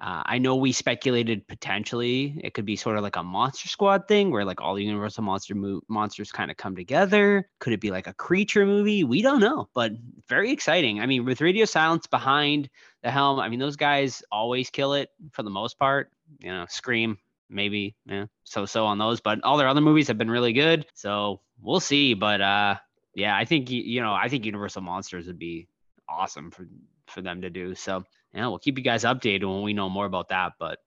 Uh, 0.00 0.22
I 0.24 0.38
know 0.38 0.56
we 0.56 0.72
speculated 0.72 1.46
potentially 1.46 2.40
it 2.42 2.54
could 2.54 2.64
be 2.64 2.76
sort 2.76 2.96
of 2.96 3.02
like 3.02 3.16
a 3.16 3.22
Monster 3.22 3.68
Squad 3.68 4.08
thing 4.08 4.30
where 4.30 4.46
like 4.46 4.60
all 4.60 4.74
the 4.74 4.82
Universal 4.82 5.24
Monster 5.24 5.54
mo- 5.54 5.82
monsters 5.88 6.32
kind 6.32 6.50
of 6.50 6.56
come 6.56 6.74
together. 6.74 7.46
Could 7.58 7.74
it 7.74 7.80
be 7.80 7.90
like 7.90 8.06
a 8.06 8.14
creature 8.14 8.64
movie? 8.64 9.04
We 9.04 9.20
don't 9.20 9.40
know, 9.40 9.68
but 9.74 9.92
very 10.26 10.52
exciting. 10.52 11.00
I 11.00 11.06
mean, 11.06 11.26
with 11.26 11.42
Radio 11.42 11.66
Silence 11.66 12.06
behind 12.06 12.70
the 13.02 13.10
helm, 13.10 13.40
I 13.40 13.50
mean, 13.50 13.58
those 13.58 13.76
guys 13.76 14.22
always 14.32 14.70
kill 14.70 14.94
it 14.94 15.10
for 15.32 15.42
the 15.42 15.50
most 15.50 15.78
part. 15.78 16.10
You 16.38 16.50
know, 16.50 16.64
Scream, 16.70 17.18
maybe, 17.50 17.94
yeah, 18.06 18.24
so 18.44 18.64
so 18.64 18.86
on 18.86 18.96
those, 18.96 19.20
but 19.20 19.44
all 19.44 19.58
their 19.58 19.68
other 19.68 19.82
movies 19.82 20.08
have 20.08 20.16
been 20.16 20.30
really 20.30 20.54
good. 20.54 20.86
So 20.94 21.42
we'll 21.60 21.80
see. 21.80 22.14
But 22.14 22.40
uh, 22.40 22.76
yeah, 23.14 23.36
I 23.36 23.44
think 23.44 23.70
you 23.70 24.00
know, 24.00 24.14
I 24.14 24.28
think 24.28 24.46
Universal 24.46 24.80
Monsters 24.80 25.26
would 25.26 25.38
be 25.38 25.68
awesome 26.08 26.50
for 26.50 26.66
for 27.06 27.20
them 27.20 27.42
to 27.42 27.50
do. 27.50 27.74
So 27.74 28.04
yeah, 28.34 28.48
we'll 28.48 28.58
keep 28.58 28.78
you 28.78 28.84
guys 28.84 29.04
updated 29.04 29.44
when 29.44 29.62
we 29.62 29.72
know 29.72 29.88
more 29.88 30.06
about 30.06 30.28
that, 30.28 30.52
but 30.58 30.78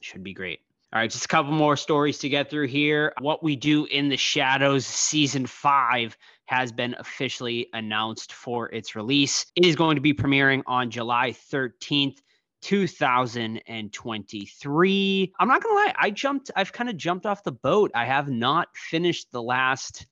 should 0.00 0.22
be 0.22 0.34
great. 0.34 0.60
All 0.92 1.00
right, 1.00 1.10
just 1.10 1.24
a 1.24 1.28
couple 1.28 1.52
more 1.52 1.76
stories 1.76 2.18
to 2.18 2.28
get 2.28 2.50
through 2.50 2.68
here. 2.68 3.12
What 3.20 3.42
we 3.42 3.56
do 3.56 3.86
in 3.86 4.08
the 4.08 4.16
shadows 4.16 4.86
season 4.86 5.46
5 5.46 6.16
has 6.46 6.70
been 6.70 6.94
officially 6.98 7.68
announced 7.72 8.32
for 8.32 8.72
its 8.72 8.94
release. 8.94 9.46
It 9.56 9.66
is 9.66 9.74
going 9.74 9.96
to 9.96 10.00
be 10.00 10.14
premiering 10.14 10.62
on 10.66 10.90
July 10.90 11.34
13th. 11.52 12.18
2023. 12.64 15.32
I'm 15.38 15.48
not 15.48 15.62
gonna 15.62 15.74
lie, 15.74 15.94
I 15.98 16.10
jumped, 16.10 16.50
I've 16.56 16.72
kind 16.72 16.88
of 16.88 16.96
jumped 16.96 17.26
off 17.26 17.44
the 17.44 17.52
boat. 17.52 17.90
I 17.94 18.06
have 18.06 18.30
not 18.30 18.68
finished 18.74 19.30
the 19.32 19.42
last 19.42 20.06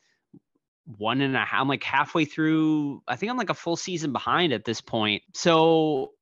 one 0.84 1.22
and 1.22 1.34
a 1.34 1.40
half. 1.40 1.62
I'm 1.62 1.68
like 1.68 1.82
halfway 1.82 2.24
through. 2.24 3.02
I 3.08 3.16
think 3.16 3.30
I'm 3.30 3.38
like 3.38 3.50
a 3.50 3.54
full 3.54 3.76
season 3.76 4.12
behind 4.12 4.52
at 4.52 4.66
this 4.66 4.82
point. 4.82 5.22
So 5.32 6.12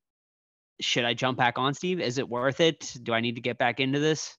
should 0.81 1.05
I 1.05 1.15
jump 1.15 1.39
back 1.39 1.59
on, 1.59 1.75
Steve? 1.75 2.01
Is 2.01 2.19
it 2.19 2.29
worth 2.29 2.61
it? 2.61 2.95
Do 3.03 3.13
I 3.13 3.21
need 3.21 3.37
to 3.37 3.41
get 3.41 3.59
back 3.59 3.81
into 3.81 3.99
this? 3.99 4.37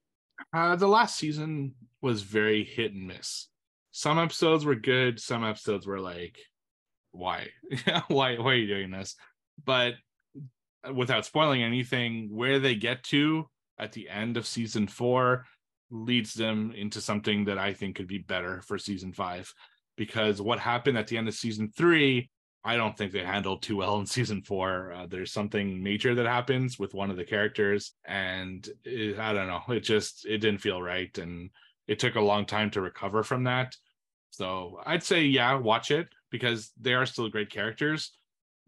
Uh, 0.54 0.76
the 0.76 0.88
last 0.88 1.18
season 1.18 1.74
was 2.02 2.22
very 2.22 2.64
hit 2.64 2.94
and 2.94 3.08
miss. 3.08 3.48
Some 3.92 4.18
episodes 4.18 4.66
were 4.66 4.76
good. 4.76 5.20
Some 5.20 5.44
episodes 5.44 5.86
were 5.86 6.00
like, 6.00 6.38
why? 7.12 7.48
why? 8.08 8.38
Why 8.38 8.52
are 8.52 8.56
you 8.56 8.68
doing 8.68 8.92
this? 8.92 9.16
But 9.64 9.96
without 10.94 11.26
spoiling 11.26 11.64
anything, 11.64 12.30
where 12.32 12.60
they 12.60 12.76
get 12.76 13.04
to 13.06 13.48
at 13.78 13.92
the 13.92 14.10
end 14.10 14.38
of 14.38 14.48
season 14.48 14.88
four 14.88 15.46
leads 15.90 16.34
them 16.34 16.72
into 16.76 17.02
something 17.02 17.46
that 17.46 17.58
I 17.58 17.74
think 17.74 17.98
could 17.98 18.08
be 18.08 18.20
better 18.20 18.62
for 18.62 18.78
season 18.78 19.14
five. 19.14 19.54
Because 19.98 20.42
what 20.42 20.60
happened 20.60 20.98
at 20.98 21.08
the 21.08 21.18
end 21.18 21.28
of 21.28 21.34
season 21.34 21.70
three, 21.76 22.30
I 22.64 22.76
don't 22.76 22.96
think 22.96 23.12
they 23.12 23.24
handled 23.24 23.64
too 23.64 23.78
well 23.78 24.00
in 24.00 24.06
season 24.06 24.44
four. 24.44 24.94
Uh, 24.94 25.08
there's 25.08 25.32
something 25.32 25.82
major 25.82 26.14
that 26.14 26.28
happens 26.28 26.78
with 26.78 26.94
one 26.94 27.10
of 27.10 27.18
the 27.18 27.24
characters, 27.26 27.94
and 28.06 28.68
it, 28.86 29.18
I 29.18 29.34
don't 29.34 29.48
know. 29.48 29.62
It 29.70 29.82
just 29.82 30.26
it 30.26 30.38
didn't 30.38 30.62
feel 30.62 30.82
right, 30.82 31.16
and 31.18 31.50
it 31.88 31.98
took 31.98 32.16
a 32.16 32.22
long 32.22 32.46
time 32.46 32.70
to 32.72 32.82
recover 32.82 33.24
from 33.24 33.46
that. 33.46 33.76
So 34.30 34.80
I'd 34.86 35.04
say 35.04 35.24
yeah, 35.24 35.56
watch 35.56 35.92
it 35.92 36.08
because 36.30 36.72
they 36.80 36.94
are 36.94 37.06
still 37.06 37.30
great 37.30 37.50
characters, 37.50 38.12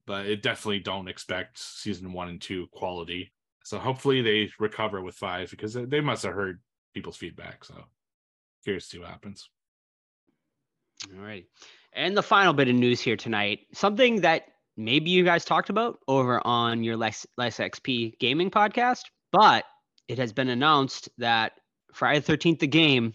but 0.08 0.26
it 0.26 0.42
definitely 0.42 0.80
don't 0.80 1.08
expect 1.08 1.60
season 1.60 2.14
one 2.14 2.30
and 2.30 2.42
two 2.42 2.68
quality. 2.72 3.32
So 3.64 3.78
hopefully 3.78 4.22
they 4.22 4.52
recover 4.60 5.02
with 5.02 5.16
five 5.16 5.52
because 5.52 5.74
they 5.74 6.02
must 6.02 6.24
have 6.24 6.34
heard 6.34 6.60
people's 6.94 7.18
feedback. 7.18 7.64
So 7.64 7.76
curious 8.64 8.86
to 8.86 8.90
see 8.90 9.00
what 9.00 9.10
happens. 9.10 9.50
All 11.16 11.24
right. 11.24 11.46
And 11.96 12.18
the 12.18 12.24
final 12.24 12.54
bit 12.54 12.70
of 12.70 12.76
news 12.76 13.02
here 13.02 13.16
tonight, 13.16 13.60
something 13.74 14.22
that 14.22 14.46
maybe 14.76 15.12
you 15.12 15.24
guys 15.24 15.46
talked 15.46 15.70
about 15.70 16.00
over 16.08 16.46
on 16.46 16.84
your 16.84 16.98
Less, 16.98 17.26
Less 17.38 17.58
XP 17.58 18.18
gaming 18.20 18.50
podcast, 18.50 19.04
but 19.32 19.66
it 20.08 20.18
has 20.18 20.34
been 20.34 20.50
announced 20.50 21.10
that 21.20 21.54
Friday 21.94 22.20
the 22.20 22.38
13th, 22.38 22.60
the 22.60 22.68
game 22.68 23.14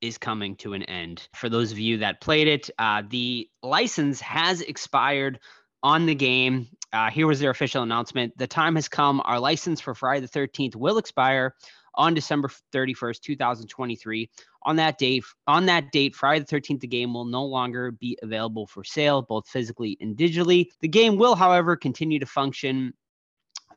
is 0.00 0.18
coming 0.18 0.56
to 0.56 0.72
an 0.72 0.82
end. 0.82 1.28
For 1.34 1.48
those 1.48 1.70
of 1.70 1.78
you 1.78 1.98
that 1.98 2.20
played 2.20 2.48
it, 2.48 2.70
uh, 2.78 3.02
the 3.08 3.48
license 3.62 4.20
has 4.20 4.60
expired 4.60 5.38
on 5.84 6.06
the 6.06 6.14
game. 6.14 6.68
Uh, 6.92 7.08
here 7.08 7.28
was 7.28 7.38
their 7.38 7.50
official 7.50 7.84
announcement. 7.84 8.36
The 8.36 8.48
time 8.48 8.74
has 8.74 8.88
come. 8.88 9.22
Our 9.24 9.38
license 9.38 9.80
for 9.80 9.94
Friday 9.94 10.26
the 10.26 10.38
13th 10.40 10.74
will 10.74 10.98
expire 10.98 11.54
on 11.94 12.14
December 12.14 12.50
31st, 12.72 13.20
2023. 13.20 14.30
On 14.64 14.76
that 14.76 14.98
date, 14.98 15.24
on 15.46 15.66
that 15.66 15.90
date, 15.92 16.14
Friday 16.14 16.44
the 16.48 16.56
13th, 16.56 16.80
the 16.80 16.86
game 16.86 17.14
will 17.14 17.24
no 17.24 17.44
longer 17.44 17.90
be 17.90 18.16
available 18.22 18.66
for 18.66 18.84
sale, 18.84 19.22
both 19.22 19.48
physically 19.48 19.96
and 20.00 20.16
digitally. 20.16 20.68
The 20.80 20.88
game 20.88 21.16
will, 21.16 21.34
however, 21.34 21.76
continue 21.76 22.18
to 22.20 22.26
function 22.26 22.94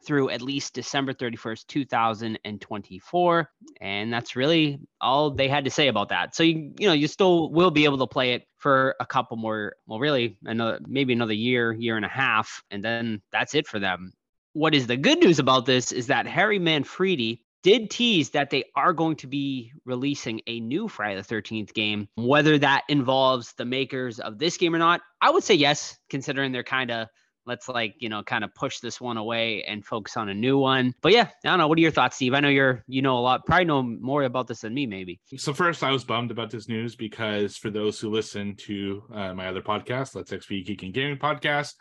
through 0.06 0.30
at 0.30 0.42
least 0.42 0.74
December 0.74 1.14
31st, 1.14 1.68
2024. 1.68 3.52
And 3.82 4.14
that's 4.14 4.36
really 4.36 4.80
all 5.02 5.32
they 5.32 5.48
had 5.48 5.66
to 5.66 5.72
say 5.72 5.88
about 5.88 6.10
that. 6.10 6.36
So 6.36 6.44
you 6.44 6.74
you 6.78 6.88
know, 6.88 6.94
you 6.94 7.08
still 7.08 7.52
will 7.52 7.72
be 7.72 7.86
able 7.86 7.98
to 7.98 8.08
play 8.08 8.34
it 8.34 8.48
for 8.58 8.96
a 9.00 9.06
couple 9.06 9.38
more, 9.38 9.76
well, 9.88 10.00
really 10.00 10.38
another 10.46 10.80
maybe 10.88 11.14
another 11.14 11.34
year, 11.34 11.74
year 11.74 11.98
and 11.98 12.06
a 12.06 12.10
half, 12.10 12.64
and 12.72 12.84
then 12.84 13.22
that's 13.32 13.56
it 13.56 13.68
for 13.68 13.80
them. 13.80 14.14
What 14.54 14.74
is 14.74 14.88
the 14.88 14.98
good 14.98 15.20
news 15.20 15.40
about 15.40 15.66
this 15.66 15.92
is 15.92 16.08
that 16.08 16.28
Harry 16.28 16.60
Manfredini 16.60 17.42
did 17.66 17.90
tease 17.90 18.30
that 18.30 18.52
they 18.52 18.64
are 18.76 18.94
going 18.94 19.16
to 19.16 19.26
be 19.26 19.72
releasing 19.86 20.40
a 20.46 20.60
new 20.60 20.88
Friday 20.88 21.20
the 21.20 21.36
13th 21.36 21.74
game. 21.74 22.08
Whether 22.16 22.60
that 22.60 22.84
involves 22.90 23.54
the 23.54 23.66
makers 23.66 24.20
of 24.20 24.38
this 24.38 24.58
game 24.58 24.76
or 24.76 24.78
not, 24.78 25.02
I 25.20 25.32
would 25.32 25.44
say 25.44 25.56
yes, 25.56 25.98
considering 26.08 26.52
they're 26.52 26.64
kind 26.64 26.92
of 26.92 27.08
let's 27.48 27.68
like 27.70 27.96
you 28.00 28.10
know 28.10 28.24
kind 28.24 28.44
of 28.44 28.54
push 28.54 28.80
this 28.80 29.00
one 29.00 29.18
away 29.18 29.64
and 29.64 29.84
focus 29.84 30.16
on 30.16 30.30
a 30.30 30.34
new 30.34 30.60
one. 30.60 30.94
But 31.02 31.12
yeah 31.14 31.30
i 31.44 31.50
don't 31.50 31.58
know. 31.58 31.68
What 31.68 31.80
are 31.80 31.82
your 31.82 31.90
thoughts 31.90 32.18
steve? 32.18 32.36
I 32.36 32.40
know 32.40 32.50
you're 32.50 32.84
you 32.88 33.02
know 33.02 33.18
a 33.18 33.22
lot 33.22 33.46
probably 33.48 33.66
know 33.66 33.82
more 33.82 34.24
about 34.24 34.48
this 34.48 34.62
than 34.62 34.74
me 34.74 34.86
maybe. 34.86 35.20
So 35.36 35.52
first 35.54 35.84
i 35.84 35.92
was 35.92 36.04
bummed 36.04 36.30
about 36.30 36.52
this 36.52 36.68
news 36.68 36.96
because 36.96 37.58
for 37.58 37.72
those 37.72 38.00
who 38.00 38.12
listen 38.12 38.56
to 38.58 39.04
uh, 39.12 39.34
my 39.34 39.48
other 39.48 39.62
podcast 39.62 40.16
let's 40.16 40.32
xp 40.32 40.66
geek 40.66 40.84
and 40.84 40.94
gaming 40.94 41.18
podcast 41.18 41.74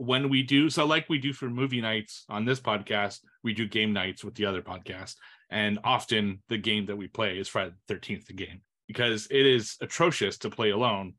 when 0.00 0.30
we 0.30 0.42
do 0.42 0.70
so 0.70 0.86
like 0.86 1.06
we 1.10 1.18
do 1.18 1.30
for 1.30 1.50
movie 1.50 1.82
nights 1.82 2.24
on 2.30 2.46
this 2.46 2.58
podcast 2.58 3.20
we 3.44 3.52
do 3.52 3.68
game 3.68 3.92
nights 3.92 4.24
with 4.24 4.34
the 4.34 4.46
other 4.46 4.62
podcast. 4.62 5.16
And 5.50 5.78
often 5.84 6.42
the 6.48 6.56
game 6.56 6.86
that 6.86 6.96
we 6.96 7.06
play 7.06 7.38
is 7.38 7.48
friday 7.48 7.72
the 7.86 7.94
13th 7.94 8.26
the 8.26 8.32
game 8.32 8.62
because 8.88 9.28
it 9.30 9.44
is 9.44 9.76
atrocious 9.82 10.38
to 10.38 10.50
play 10.50 10.70
alone 10.70 11.14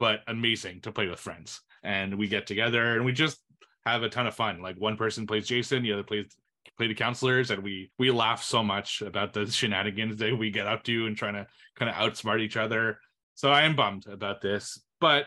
but 0.00 0.20
amazing 0.28 0.80
to 0.80 0.92
play 0.92 1.08
with 1.08 1.20
friends. 1.20 1.60
And 1.82 2.18
we 2.18 2.26
get 2.26 2.46
together 2.46 2.94
and 2.96 3.04
we 3.04 3.12
just 3.12 3.38
have 3.84 4.02
a 4.02 4.08
ton 4.08 4.26
of 4.26 4.34
fun. 4.34 4.62
Like 4.62 4.80
one 4.80 4.96
person 4.96 5.26
plays 5.26 5.46
jason 5.46 5.82
the 5.82 5.92
other 5.92 6.02
plays 6.02 6.34
play 6.78 6.86
the 6.86 6.94
counselors 6.94 7.50
and 7.50 7.62
we 7.62 7.90
we 7.98 8.10
laugh 8.10 8.42
so 8.42 8.62
much 8.62 9.02
about 9.02 9.34
the 9.34 9.44
shenanigans 9.50 10.16
that 10.16 10.38
we 10.38 10.50
get 10.50 10.66
up 10.66 10.82
to 10.84 11.06
and 11.06 11.18
trying 11.18 11.34
to 11.34 11.46
kind 11.76 11.90
of 11.90 11.96
outsmart 11.96 12.40
each 12.40 12.56
other. 12.56 12.98
So 13.34 13.50
i 13.50 13.62
am 13.62 13.76
bummed 13.76 14.06
about 14.06 14.40
this 14.40 14.80
but 15.02 15.26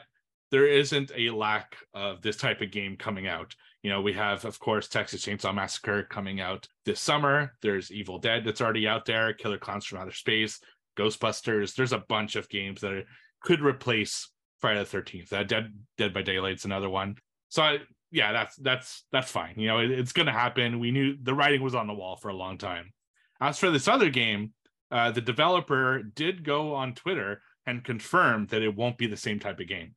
there 0.51 0.67
isn't 0.67 1.11
a 1.15 1.29
lack 1.31 1.75
of 1.93 2.21
this 2.21 2.37
type 2.37 2.61
of 2.61 2.71
game 2.71 2.97
coming 2.97 3.27
out. 3.27 3.55
You 3.81 3.89
know, 3.91 4.01
we 4.01 4.13
have, 4.13 4.45
of 4.45 4.59
course, 4.59 4.87
Texas 4.87 5.25
Chainsaw 5.25 5.53
Massacre 5.53 6.03
coming 6.03 6.39
out 6.39 6.67
this 6.85 6.99
summer. 6.99 7.53
There's 7.61 7.91
Evil 7.91 8.19
Dead 8.19 8.43
that's 8.43 8.61
already 8.61 8.87
out 8.87 9.05
there, 9.05 9.33
Killer 9.33 9.57
Clowns 9.57 9.85
from 9.85 9.99
Outer 9.99 10.11
Space, 10.11 10.59
Ghostbusters. 10.97 11.75
There's 11.75 11.93
a 11.93 12.03
bunch 12.07 12.35
of 12.35 12.49
games 12.49 12.81
that 12.81 12.93
are, 12.93 13.03
could 13.41 13.61
replace 13.61 14.31
Friday 14.59 14.79
the 14.79 14.85
Thirteenth. 14.85 15.31
Uh, 15.31 15.43
Dead 15.43 15.73
Dead 15.97 16.13
by 16.13 16.21
Daylight's 16.21 16.65
another 16.65 16.89
one. 16.89 17.15
So 17.49 17.61
I, 17.61 17.79
yeah, 18.11 18.31
that's 18.31 18.55
that's 18.55 19.05
that's 19.11 19.29
fine. 19.31 19.55
You 19.57 19.67
know, 19.67 19.79
it, 19.79 19.91
it's 19.91 20.13
going 20.13 20.27
to 20.27 20.31
happen. 20.31 20.79
We 20.79 20.91
knew 20.91 21.15
the 21.21 21.33
writing 21.33 21.61
was 21.61 21.75
on 21.75 21.87
the 21.87 21.93
wall 21.93 22.15
for 22.15 22.29
a 22.29 22.35
long 22.35 22.57
time. 22.57 22.91
As 23.39 23.59
for 23.59 23.69
this 23.69 23.87
other 23.87 24.09
game, 24.09 24.53
uh, 24.89 25.11
the 25.11 25.21
developer 25.21 26.01
did 26.01 26.43
go 26.43 26.73
on 26.73 26.95
Twitter 26.95 27.41
and 27.67 27.83
confirm 27.83 28.47
that 28.47 28.61
it 28.61 28.75
won't 28.75 28.97
be 28.97 29.07
the 29.07 29.17
same 29.17 29.39
type 29.39 29.59
of 29.59 29.67
game. 29.67 29.93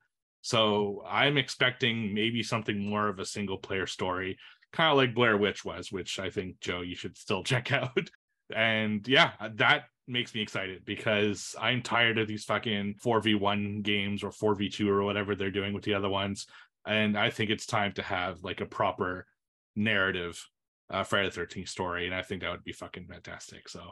So 0.49 1.05
I'm 1.07 1.37
expecting 1.37 2.15
maybe 2.15 2.43
something 2.43 2.89
more 2.89 3.09
of 3.09 3.19
a 3.19 3.27
single 3.27 3.59
player 3.59 3.87
story, 3.87 4.39
kind 4.73 4.91
of 4.91 4.97
like 4.97 5.15
Blair 5.15 5.37
Witch 5.37 5.63
was, 5.63 5.93
which 5.93 6.19
I 6.19 6.31
think 6.31 6.59
Joe 6.61 6.81
you 6.81 6.95
should 6.95 7.19
still 7.19 7.45
check 7.53 7.71
out. 7.71 8.09
And 8.57 9.07
yeah, 9.07 9.33
that 9.57 9.83
makes 10.07 10.35
me 10.35 10.41
excited 10.41 10.87
because 10.87 11.55
I'm 11.61 11.83
tired 11.83 12.17
of 12.17 12.29
these 12.29 12.47
fucking 12.47 12.95
4v1 13.05 13.83
games 13.83 14.25
or 14.25 14.31
4v2 14.31 14.89
or 14.89 15.03
whatever 15.03 15.35
they're 15.35 15.51
doing 15.51 15.75
with 15.75 15.85
the 15.85 15.93
other 15.93 16.09
ones. 16.09 16.47
And 16.87 17.19
I 17.19 17.29
think 17.29 17.51
it's 17.51 17.67
time 17.67 17.93
to 17.93 18.03
have 18.03 18.43
like 18.43 18.63
a 18.63 18.67
proper 18.67 19.27
narrative 19.77 20.43
uh, 20.89 21.05
Friday 21.05 21.29
the 21.29 21.43
13th 21.43 21.69
story. 21.69 22.07
And 22.07 22.15
I 22.15 22.23
think 22.23 22.41
that 22.41 22.51
would 22.51 22.65
be 22.65 22.73
fucking 22.73 23.07
fantastic. 23.07 23.69
So 23.69 23.83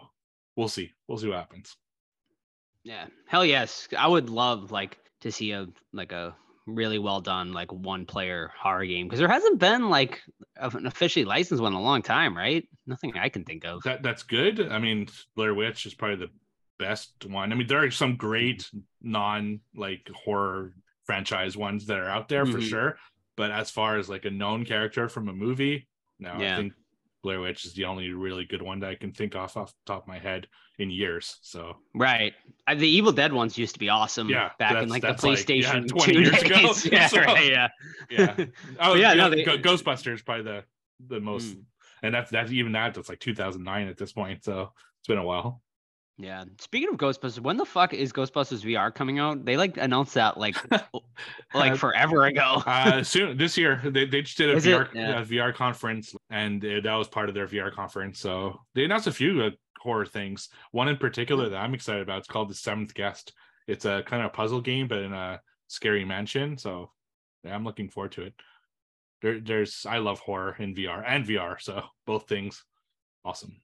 we'll 0.57 0.69
see. 0.69 0.93
We'll 1.07 1.19
see 1.19 1.29
what 1.29 1.37
happens. 1.37 1.77
Yeah. 2.83 3.09
Hell 3.27 3.45
yes. 3.45 3.89
I 3.99 4.09
would 4.09 4.31
love 4.31 4.73
like 4.73 4.97
to 5.21 5.31
see 5.31 5.53
a 5.53 5.67
like 5.93 6.13
a 6.13 6.35
really 6.67 6.99
well 6.99 7.21
done 7.21 7.53
like 7.53 7.73
one 7.73 8.07
player 8.07 8.51
horror 8.59 8.85
game 8.85 9.07
because 9.07 9.21
there 9.21 9.29
hasn't 9.29 9.59
been 9.59 9.89
like 9.89 10.21
an 10.57 10.87
officially 10.87 11.25
licensed 11.25 11.63
one 11.63 11.73
in 11.73 11.79
a 11.79 11.83
long 11.83 12.03
time, 12.03 12.37
right? 12.37 12.69
Nothing 12.87 13.17
I 13.17 13.29
can 13.29 13.45
think 13.45 13.65
of. 13.65 13.83
That 13.85 14.03
that's 14.03 14.25
good. 14.25 14.61
I 14.61 14.79
mean, 14.79 15.09
Blair 15.37 15.55
Witch 15.55 15.87
is 15.87 15.95
probably 15.95 16.27
the 16.27 16.33
best 16.79 17.27
one. 17.27 17.53
I 17.53 17.55
mean, 17.55 17.67
there 17.67 17.83
are 17.83 17.91
some 17.91 18.17
great 18.17 18.69
non 19.01 19.61
like 19.75 20.09
horror 20.15 20.73
franchise 21.05 21.57
ones 21.57 21.87
that 21.87 21.99
are 21.99 22.09
out 22.09 22.29
there 22.29 22.45
mm-hmm. 22.45 22.55
for 22.55 22.61
sure. 22.61 22.99
But 23.37 23.51
as 23.51 23.71
far 23.71 23.99
as 23.99 24.09
like 24.09 24.25
a 24.25 24.31
known 24.31 24.65
character 24.65 25.09
from 25.09 25.29
a 25.29 25.33
movie, 25.33 25.89
no, 26.19 26.37
yeah. 26.39 26.55
I 26.55 26.57
think 26.57 26.73
Blair 27.27 27.41
Witch 27.41 27.65
is 27.65 27.73
the 27.73 27.87
only 27.87 28.13
really 28.13 28.45
good 28.45 28.63
one 28.63 28.79
that 28.79 28.91
I 28.91 28.95
can 28.95 29.11
think 29.11 29.35
off 29.35 29.57
off 29.57 29.71
the 29.71 29.93
top 29.93 30.03
of 30.03 30.07
my 30.07 30.17
head 30.17 30.47
in 30.79 30.91
years. 30.91 31.39
So 31.43 31.77
right, 31.93 32.33
uh, 32.69 32.77
the 32.77 32.87
Evil 32.87 33.11
Dead 33.11 33.33
ones 33.33 33.59
used 33.59 33.75
to 33.75 33.81
be 33.81 33.89
awesome. 33.89 34.29
Yeah, 34.29 34.51
back 34.61 34.81
in 34.81 34.89
like 34.89 35.03
the 35.03 35.09
PlayStation 35.09 35.73
like, 35.73 35.83
yeah, 35.83 36.05
twenty 36.05 36.19
years 36.21 36.41
days. 36.41 36.87
ago. 36.87 36.97
yeah, 36.97 37.07
so, 37.09 37.21
right, 37.23 37.51
yeah, 37.51 37.69
yeah. 38.11 38.37
Oh 38.79 38.95
yeah, 38.95 39.13
yeah. 39.13 39.15
No, 39.15 39.31
they, 39.31 39.43
Ghostbusters 39.43 40.25
probably 40.25 40.45
the 40.45 40.65
the 41.09 41.19
most, 41.19 41.57
mm. 41.57 41.65
and 42.05 42.15
that's 42.15 42.31
that's 42.31 42.53
even 42.53 42.71
that 42.73 42.95
that's 42.95 43.09
like 43.09 43.19
2009 43.19 43.89
at 43.89 43.97
this 43.97 44.13
point. 44.13 44.45
So 44.45 44.71
it's 45.01 45.09
been 45.09 45.19
a 45.19 45.25
while. 45.25 45.63
Yeah. 46.19 46.45
Speaking 46.59 46.89
of 46.89 46.97
Ghostbusters, 46.97 47.41
when 47.41 47.59
the 47.59 47.67
fuck 47.67 47.93
is 47.93 48.13
Ghostbusters 48.13 48.65
VR 48.65 48.95
coming 48.95 49.19
out? 49.19 49.45
They 49.45 49.57
like 49.57 49.77
announced 49.77 50.15
that 50.15 50.39
like 50.39 50.57
like 51.55 51.73
uh, 51.73 51.77
forever 51.77 52.25
ago. 52.25 52.63
uh 52.67 53.03
soon 53.03 53.37
this 53.37 53.59
year. 53.59 53.81
They, 53.85 54.07
they 54.07 54.23
just 54.23 54.39
did 54.39 54.51
a 54.51 54.57
VR 54.57 54.89
yeah. 54.95 55.23
VR 55.23 55.55
conference 55.55 56.15
and 56.31 56.65
it, 56.65 56.85
that 56.85 56.95
was 56.95 57.09
part 57.09 57.29
of 57.29 57.35
their 57.35 57.47
VR 57.47 57.71
conference. 57.71 58.19
So 58.19 58.59
they 58.75 58.85
announced 58.85 59.09
a 59.09 59.13
few 59.13 59.43
uh, 59.43 59.51
horror 59.79 60.07
things. 60.07 60.49
One 60.73 60.89
in 60.89 60.97
particular 60.97 61.51
that 61.51 61.59
I'm 61.59 61.75
excited 61.75 62.03
about. 62.03 62.19
It's 62.19 62.29
called 62.29 62.49
The 62.49 62.55
Seventh 62.55 62.95
Guest. 62.95 63.35
It's 63.69 63.85
a 63.85 64.03
kind 64.07 64.25
of 64.25 64.33
puzzle 64.33 64.63
game, 64.63 64.89
but 64.89 65.01
in 65.01 65.13
a 65.13 65.41
scary 65.67 66.05
mansion. 66.05 66.57
So 66.57 66.93
yeah, 67.45 67.55
I'm 67.55 67.65
looking 67.65 67.91
forward 67.91 68.13
to 68.13 68.23
it. 68.23 68.35
There, 69.21 69.41
there's 69.41 69.85
I 69.87 69.99
love 69.99 70.21
horror 70.21 70.57
in 70.59 70.75
VR 70.75 71.03
and 71.07 71.27
VR, 71.27 71.61
so 71.61 71.83
both 72.07 72.27
things 72.27 72.65
awesome 73.23 73.61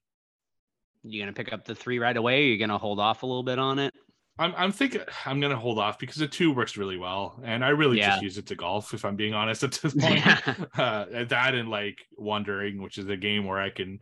you 1.02 1.20
gonna 1.20 1.32
pick 1.32 1.52
up 1.52 1.64
the 1.64 1.74
three 1.74 1.98
right 1.98 2.16
away? 2.16 2.34
Or 2.42 2.44
are 2.44 2.48
you 2.48 2.58
gonna 2.58 2.78
hold 2.78 3.00
off 3.00 3.22
a 3.22 3.26
little 3.26 3.42
bit 3.42 3.58
on 3.58 3.78
it? 3.78 3.94
I'm 4.38 4.54
I'm 4.56 4.72
thinking 4.72 5.02
I'm 5.26 5.40
gonna 5.40 5.58
hold 5.58 5.78
off 5.78 5.98
because 5.98 6.16
the 6.16 6.26
two 6.26 6.52
works 6.52 6.76
really 6.76 6.96
well, 6.96 7.38
and 7.44 7.64
I 7.64 7.68
really 7.68 7.98
Yeah. 7.98 7.98
just 7.98 8.20
use 8.20 8.38
it 8.38 8.46
to 8.46 8.54
golf 8.54 8.94
if 8.94 9.04
I'm 9.04 9.16
being 9.16 9.34
honest 9.34 9.62
at 9.62 9.72
this 9.72 9.94
point. 9.94 10.26
uh, 10.74 11.24
that 11.24 11.54
and 11.54 11.68
like 11.68 11.98
wandering, 12.16 12.80
which 12.82 12.98
is 12.98 13.08
a 13.08 13.16
game 13.16 13.44
where 13.44 13.60
I 13.60 13.70
can 13.70 13.98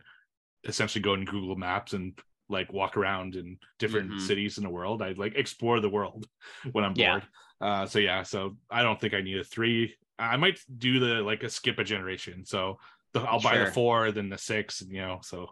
essentially 0.65 1.01
go 1.01 1.15
in 1.15 1.25
Google 1.25 1.55
Maps 1.57 1.93
and 1.93 2.19
like 2.49 2.73
walk 2.73 2.97
around 2.97 3.35
in 3.35 3.57
different 3.79 4.11
Mhm. 4.11 4.21
cities 4.21 4.57
in 4.57 4.63
the 4.65 4.69
world. 4.71 5.01
I 5.01 5.13
like 5.13 5.35
explore 5.35 5.79
the 5.81 5.89
world 5.89 6.27
when 6.73 6.85
I'm 6.85 6.95
Yeah. 6.95 7.19
bored. 7.19 7.27
Uh, 7.61 7.85
so 7.87 7.99
yeah, 7.99 8.23
so 8.23 8.57
I 8.69 8.83
don't 8.83 8.99
think 9.01 9.13
I 9.15 9.21
need 9.21 9.39
a 9.39 9.43
three. 9.45 9.95
I 10.19 10.37
might 10.37 10.59
do 10.77 10.99
the 10.99 11.21
like 11.23 11.43
a 11.43 11.49
skip 11.49 11.79
a 11.79 11.83
generation. 11.85 12.45
So 12.45 12.79
the, 13.13 13.21
I'll 13.21 13.41
buy 13.41 13.57
the 13.57 13.65
four, 13.67 14.11
then 14.11 14.29
the 14.29 14.37
six, 14.37 14.81
and 14.81 14.91
you 14.91 15.01
know. 15.01 15.19
So 15.23 15.49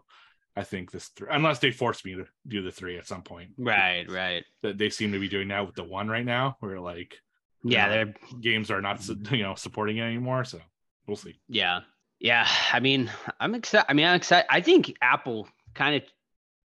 I 0.59 0.63
think 0.63 0.91
this 0.91 1.07
three, 1.09 1.27
unless 1.31 1.59
they 1.59 1.71
force 1.71 2.03
me 2.03 2.15
to 2.15 2.25
do 2.47 2.61
the 2.61 2.71
three 2.71 2.97
at 2.97 3.07
some 3.07 3.21
point. 3.23 3.51
right, 3.57 4.05
right. 4.09 4.43
That 4.61 4.77
they 4.77 4.89
seem 4.89 5.11
to 5.13 5.19
be 5.19 5.29
doing 5.29 5.47
now 5.47 5.63
with 5.63 5.75
the 5.75 5.83
one 5.83 6.07
right 6.09 6.25
now, 6.25 6.57
where 6.59 6.79
like 6.79 7.15
Yeah, 7.63 7.85
Yeah. 7.87 7.89
they're 7.89 8.13
games 8.41 8.69
are 8.71 8.81
not 8.81 9.07
you 9.31 9.43
know 9.43 9.55
supporting 9.55 9.97
it 9.97 10.01
anymore. 10.03 10.43
So 10.43 10.59
we'll 11.07 11.17
see. 11.17 11.39
Yeah. 11.47 11.81
Yeah. 12.19 12.45
I 12.73 12.79
mean, 12.81 13.09
I'm 13.39 13.55
excited. 13.55 13.85
I 13.89 13.93
mean, 13.93 14.05
I'm 14.05 14.15
excited. 14.15 14.45
I 14.49 14.61
think 14.61 14.93
Apple 15.01 15.47
kind 15.73 15.95
of 15.95 16.03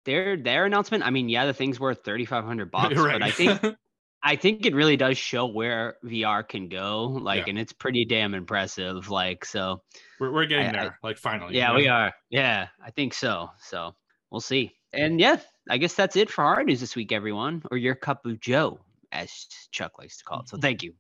their 0.06 0.36
their 0.38 0.66
announcement. 0.66 1.06
I 1.06 1.10
mean, 1.10 1.30
yeah, 1.30 1.46
the 1.46 1.54
thing's 1.54 1.80
worth 1.80 2.04
3,500 2.04 2.70
bucks, 2.72 2.96
but 3.14 3.22
I 3.24 3.32
think 3.32 3.62
I 4.24 4.36
think 4.36 4.66
it 4.66 4.74
really 4.76 4.98
does 4.98 5.18
show 5.18 5.46
where 5.46 5.98
VR 6.04 6.48
can 6.48 6.70
go. 6.70 7.06
Like, 7.22 7.46
Yeah. 7.46 7.52
and 7.52 7.60
it's 7.60 7.72
pretty 7.74 8.04
damn 8.06 8.34
impressive. 8.34 9.10
Like, 9.10 9.46
so 9.46 9.82
we're, 10.20 10.32
we're 10.34 10.46
getting 10.48 10.66
I- 10.68 10.70
I- 10.70 10.84
there. 10.84 11.00
like 11.04 11.18
finally. 11.18 11.56
yeah, 11.56 11.72
you 11.72 11.78
we 11.78 11.88
are. 11.88 12.14
Yeah, 12.30 12.68
I 12.84 12.92
think 12.92 13.14
so. 13.14 13.50
So 13.62 13.96
we'll 14.32 14.42
see. 14.42 14.74
And 14.94 15.20
yeah, 15.20 15.38
I 15.70 15.78
guess 15.78 15.94
that's 15.94 16.16
it 16.16 16.30
for 16.30 16.44
hard 16.44 16.66
news 16.68 16.80
this 16.80 16.96
week, 16.96 17.12
everyone, 17.12 17.62
or 17.72 17.78
your 17.78 17.96
cup 17.96 18.26
of 18.26 18.40
Joe, 18.40 18.80
as 19.12 19.32
Chuck 19.72 20.00
likes 20.00 20.18
to 20.18 20.24
call 20.24 20.42
it. 20.42 20.50
So 20.50 20.58
thank 20.62 20.82
you. 20.84 20.94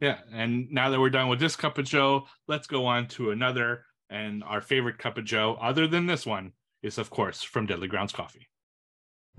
Yeah, 0.00 0.18
and 0.32 0.70
now 0.70 0.88
that 0.90 1.00
we're 1.00 1.10
done 1.10 1.28
with 1.28 1.40
this 1.40 1.56
cup 1.56 1.76
of 1.76 1.84
Joe, 1.84 2.26
let's 2.48 2.66
go 2.68 2.86
on 2.86 3.08
to 3.08 3.30
another. 3.32 3.84
And 4.08 4.42
our 4.44 4.60
favorite 4.60 4.98
cup 4.98 5.18
of 5.18 5.24
Joe, 5.24 5.56
other 5.60 5.86
than 5.86 6.06
this 6.06 6.24
one, 6.26 6.52
is 6.82 6.96
of 6.98 7.10
course 7.10 7.42
from 7.42 7.66
Deadly 7.66 7.86
Grounds 7.88 8.12
Coffee. 8.12 8.48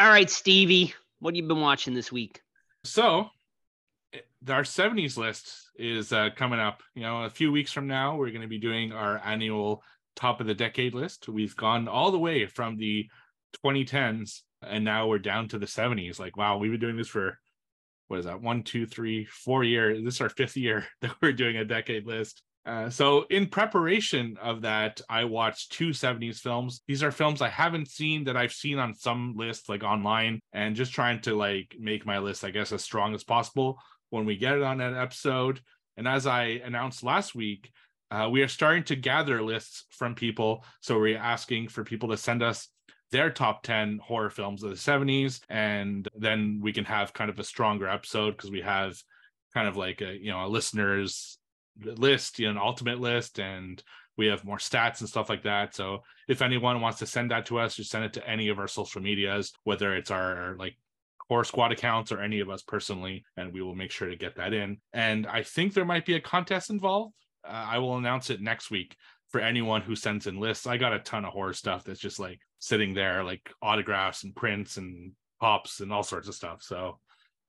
All 0.00 0.08
right, 0.08 0.30
Stevie, 0.30 0.94
what 1.18 1.34
have 1.34 1.36
you 1.36 1.46
been 1.46 1.60
watching 1.60 1.92
this 1.92 2.10
week? 2.10 2.40
So, 2.84 3.26
our 4.48 4.62
70s 4.62 5.18
list 5.18 5.52
is 5.76 6.10
uh, 6.10 6.30
coming 6.34 6.58
up. 6.58 6.82
You 6.94 7.02
know, 7.02 7.24
a 7.24 7.28
few 7.28 7.52
weeks 7.52 7.70
from 7.70 7.86
now, 7.86 8.16
we're 8.16 8.30
going 8.30 8.40
to 8.40 8.48
be 8.48 8.58
doing 8.58 8.92
our 8.92 9.20
annual 9.22 9.82
top 10.16 10.40
of 10.40 10.46
the 10.46 10.54
decade 10.54 10.94
list. 10.94 11.28
We've 11.28 11.54
gone 11.54 11.86
all 11.86 12.10
the 12.12 12.18
way 12.18 12.46
from 12.46 12.78
the 12.78 13.10
2010s, 13.62 14.40
and 14.62 14.86
now 14.86 15.06
we're 15.06 15.18
down 15.18 15.48
to 15.48 15.58
the 15.58 15.66
70s. 15.66 16.18
Like, 16.18 16.34
wow, 16.34 16.56
we've 16.56 16.70
been 16.70 16.80
doing 16.80 16.96
this 16.96 17.08
for 17.08 17.38
what 18.08 18.20
is 18.20 18.24
that? 18.24 18.40
One, 18.40 18.62
two, 18.62 18.86
three, 18.86 19.26
four 19.26 19.64
years. 19.64 20.02
This 20.02 20.14
is 20.14 20.20
our 20.22 20.30
fifth 20.30 20.56
year 20.56 20.86
that 21.02 21.12
we're 21.20 21.34
doing 21.34 21.58
a 21.58 21.64
decade 21.66 22.06
list. 22.06 22.40
Uh, 22.66 22.90
so, 22.90 23.24
in 23.30 23.46
preparation 23.46 24.36
of 24.40 24.62
that, 24.62 25.00
I 25.08 25.24
watched 25.24 25.72
two 25.72 25.90
70s 25.90 26.38
films. 26.38 26.82
These 26.86 27.02
are 27.02 27.10
films 27.10 27.40
I 27.40 27.48
haven't 27.48 27.88
seen 27.88 28.24
that 28.24 28.36
I've 28.36 28.52
seen 28.52 28.78
on 28.78 28.94
some 28.94 29.34
lists, 29.36 29.68
like 29.68 29.82
online, 29.82 30.40
and 30.52 30.76
just 30.76 30.92
trying 30.92 31.20
to 31.22 31.34
like 31.34 31.74
make 31.78 32.04
my 32.04 32.18
list, 32.18 32.44
I 32.44 32.50
guess, 32.50 32.70
as 32.72 32.84
strong 32.84 33.14
as 33.14 33.24
possible 33.24 33.78
when 34.10 34.26
we 34.26 34.36
get 34.36 34.56
it 34.56 34.62
on 34.62 34.78
that 34.78 34.94
episode. 34.94 35.60
And 35.96 36.06
as 36.06 36.26
I 36.26 36.60
announced 36.64 37.02
last 37.02 37.34
week, 37.34 37.70
uh, 38.10 38.28
we 38.30 38.42
are 38.42 38.48
starting 38.48 38.84
to 38.84 38.96
gather 38.96 39.42
lists 39.42 39.84
from 39.90 40.14
people. 40.14 40.64
So 40.80 40.98
we're 40.98 41.18
asking 41.18 41.68
for 41.68 41.84
people 41.84 42.10
to 42.10 42.16
send 42.16 42.42
us 42.42 42.68
their 43.10 43.30
top 43.30 43.62
10 43.62 44.00
horror 44.02 44.30
films 44.30 44.62
of 44.62 44.70
the 44.70 44.76
70s. 44.76 45.40
And 45.48 46.08
then 46.16 46.60
we 46.62 46.72
can 46.72 46.84
have 46.84 47.12
kind 47.12 47.30
of 47.30 47.38
a 47.38 47.44
stronger 47.44 47.88
episode 47.88 48.32
because 48.32 48.50
we 48.50 48.60
have 48.62 49.00
kind 49.54 49.68
of 49.68 49.76
like 49.76 50.00
a, 50.00 50.16
you 50.16 50.30
know, 50.30 50.44
a 50.44 50.48
listener's 50.48 51.38
list, 51.82 52.38
you 52.38 52.46
know, 52.46 52.52
an 52.52 52.58
ultimate 52.58 53.00
list. 53.00 53.38
And 53.38 53.82
we 54.16 54.26
have 54.26 54.44
more 54.44 54.58
stats 54.58 55.00
and 55.00 55.08
stuff 55.08 55.28
like 55.28 55.44
that. 55.44 55.74
So 55.74 56.02
if 56.28 56.42
anyone 56.42 56.80
wants 56.80 56.98
to 56.98 57.06
send 57.06 57.30
that 57.30 57.46
to 57.46 57.58
us, 57.58 57.76
just 57.76 57.90
send 57.90 58.04
it 58.04 58.12
to 58.14 58.28
any 58.28 58.48
of 58.48 58.58
our 58.58 58.68
social 58.68 59.00
medias, 59.00 59.52
whether 59.64 59.94
it's 59.94 60.10
our 60.10 60.56
like 60.58 60.76
horror 61.28 61.44
squad 61.44 61.72
accounts 61.72 62.10
or 62.12 62.20
any 62.20 62.40
of 62.40 62.50
us 62.50 62.62
personally, 62.62 63.24
and 63.36 63.52
we 63.52 63.62
will 63.62 63.74
make 63.74 63.92
sure 63.92 64.08
to 64.08 64.16
get 64.16 64.36
that 64.36 64.52
in. 64.52 64.78
And 64.92 65.26
I 65.26 65.42
think 65.42 65.72
there 65.72 65.84
might 65.84 66.04
be 66.04 66.16
a 66.16 66.20
contest 66.20 66.70
involved. 66.70 67.14
Uh, 67.44 67.52
I 67.52 67.78
will 67.78 67.96
announce 67.96 68.30
it 68.30 68.40
next 68.40 68.70
week 68.70 68.96
for 69.30 69.40
anyone 69.40 69.80
who 69.80 69.94
sends 69.94 70.26
in 70.26 70.40
lists. 70.40 70.66
I 70.66 70.76
got 70.76 70.92
a 70.92 70.98
ton 70.98 71.24
of 71.24 71.32
horror 71.32 71.52
stuff 71.52 71.84
that's 71.84 72.00
just 72.00 72.18
like 72.18 72.40
sitting 72.58 72.94
there, 72.94 73.22
like 73.22 73.48
autographs 73.62 74.24
and 74.24 74.34
prints 74.34 74.76
and 74.76 75.12
pops 75.40 75.80
and 75.80 75.92
all 75.92 76.02
sorts 76.02 76.28
of 76.28 76.34
stuff. 76.34 76.62
So 76.62 76.98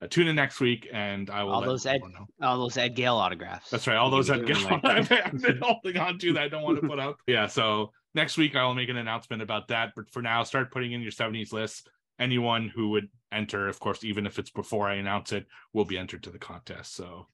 uh, 0.02 0.06
tune 0.08 0.26
in 0.26 0.34
next 0.36 0.60
week, 0.60 0.88
and 0.92 1.30
I 1.30 1.44
will 1.44 1.52
All 1.52 1.62
those 1.62 1.86
Ed-. 1.86 2.02
All 2.42 2.58
those 2.58 2.76
Ed 2.76 2.96
Gale 2.96 3.16
autographs. 3.16 3.70
That's 3.70 3.86
right. 3.86 3.96
All 3.96 4.10
those 4.10 4.30
Ed 4.30 4.38
Gale. 4.38 4.46
give 4.46 4.56
get 4.58 4.68
them, 4.68 4.80
like- 4.84 5.12
I've, 5.12 5.26
I've 5.26 5.42
been 5.42 5.58
holding 5.62 5.96
on 5.96 6.18
to 6.18 6.32
that 6.34 6.42
I 6.42 6.48
don't 6.48 6.62
want 6.62 6.80
to 6.80 6.88
put 6.88 6.98
up. 6.98 7.16
Yeah. 7.26 7.46
So 7.46 7.92
next 8.14 8.36
week 8.36 8.56
I 8.56 8.64
will 8.64 8.74
make 8.74 8.88
an 8.88 8.96
announcement 8.96 9.42
about 9.42 9.68
that. 9.68 9.92
But 9.94 10.10
for 10.10 10.22
now, 10.22 10.42
start 10.42 10.72
putting 10.72 10.92
in 10.92 11.02
your 11.02 11.12
70s 11.12 11.52
list. 11.52 11.88
Anyone 12.18 12.68
who 12.74 12.90
would 12.90 13.08
enter, 13.32 13.68
of 13.68 13.80
course, 13.80 14.04
even 14.04 14.26
if 14.26 14.38
it's 14.38 14.50
before 14.50 14.88
I 14.88 14.94
announce 14.94 15.32
it, 15.32 15.46
will 15.72 15.84
be 15.84 15.98
entered 15.98 16.22
to 16.24 16.30
the 16.30 16.38
contest. 16.38 16.94
So 16.94 17.26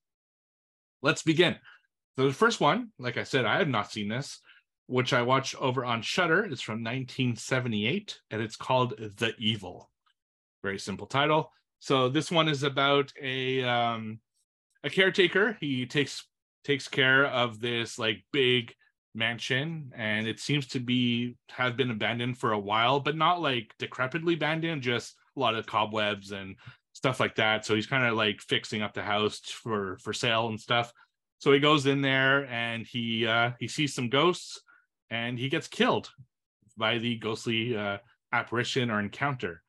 let's 1.03 1.23
begin. 1.23 1.57
So 2.17 2.27
the 2.27 2.33
first 2.35 2.61
one, 2.61 2.91
like 2.99 3.17
I 3.17 3.25
said, 3.25 3.45
I 3.45 3.59
have 3.59 3.69
not 3.69 3.91
seen 3.93 4.09
this, 4.09 4.41
which 4.87 5.13
I 5.13 5.23
watched 5.23 5.55
over 5.57 5.85
on 5.85 6.03
Shudder. 6.03 6.45
It's 6.45 6.63
from 6.63 6.83
1978, 6.85 8.19
and 8.31 8.41
it's 8.41 8.57
called 8.57 8.95
The 8.99 9.35
Evil. 9.39 9.91
Very 10.63 10.79
simple 10.79 11.07
title. 11.07 11.53
So 11.81 12.09
this 12.09 12.31
one 12.31 12.49
is 12.49 12.63
about 12.63 13.13
a 13.21 13.63
um, 13.65 14.21
a 14.85 14.91
caretaker. 14.91 15.57
He 15.61 15.87
takes 15.87 16.27
takes 16.65 16.89
care 16.89 17.27
of 17.27 17.61
this 17.61 17.99
like 17.99 18.25
big 18.33 18.75
mansion, 19.15 19.93
and 19.97 20.27
it 20.27 20.41
seems 20.41 20.67
to 20.69 20.81
be 20.81 21.37
have 21.51 21.77
been 21.77 21.91
abandoned 21.91 22.39
for 22.39 22.53
a 22.53 22.59
while, 22.59 23.01
but 23.01 23.17
not 23.17 23.41
like 23.41 23.73
decrepitly 23.79 24.35
abandoned. 24.35 24.83
Just 24.83 25.15
a 25.37 25.41
lot 25.41 25.55
of 25.55 25.67
cobwebs 25.67 26.33
and 26.33 26.57
stuff 26.93 27.21
like 27.21 27.37
that. 27.37 27.65
So 27.65 27.75
he's 27.75 27.87
kind 27.87 28.05
of 28.05 28.15
like 28.15 28.41
fixing 28.41 28.83
up 28.83 28.95
the 28.95 29.03
house 29.03 29.41
for 29.41 29.99
for 29.99 30.13
sale 30.13 30.49
and 30.49 30.61
stuff. 30.61 30.93
So 31.39 31.53
he 31.53 31.61
goes 31.61 31.87
in 31.87 32.03
there 32.03 32.47
and 32.47 32.85
he 32.85 33.27
uh, 33.27 33.53
he 33.61 33.69
sees 33.69 33.95
some 33.95 34.09
ghosts, 34.09 34.61
and 35.11 35.39
he 35.39 35.49
gets 35.49 35.69
killed 35.69 36.11
by 36.77 36.99
the 36.99 37.17
ghostly 37.17 37.77
uh, 37.77 37.99
apparition 38.33 38.91
or 38.91 39.01
encounter. 39.01 39.63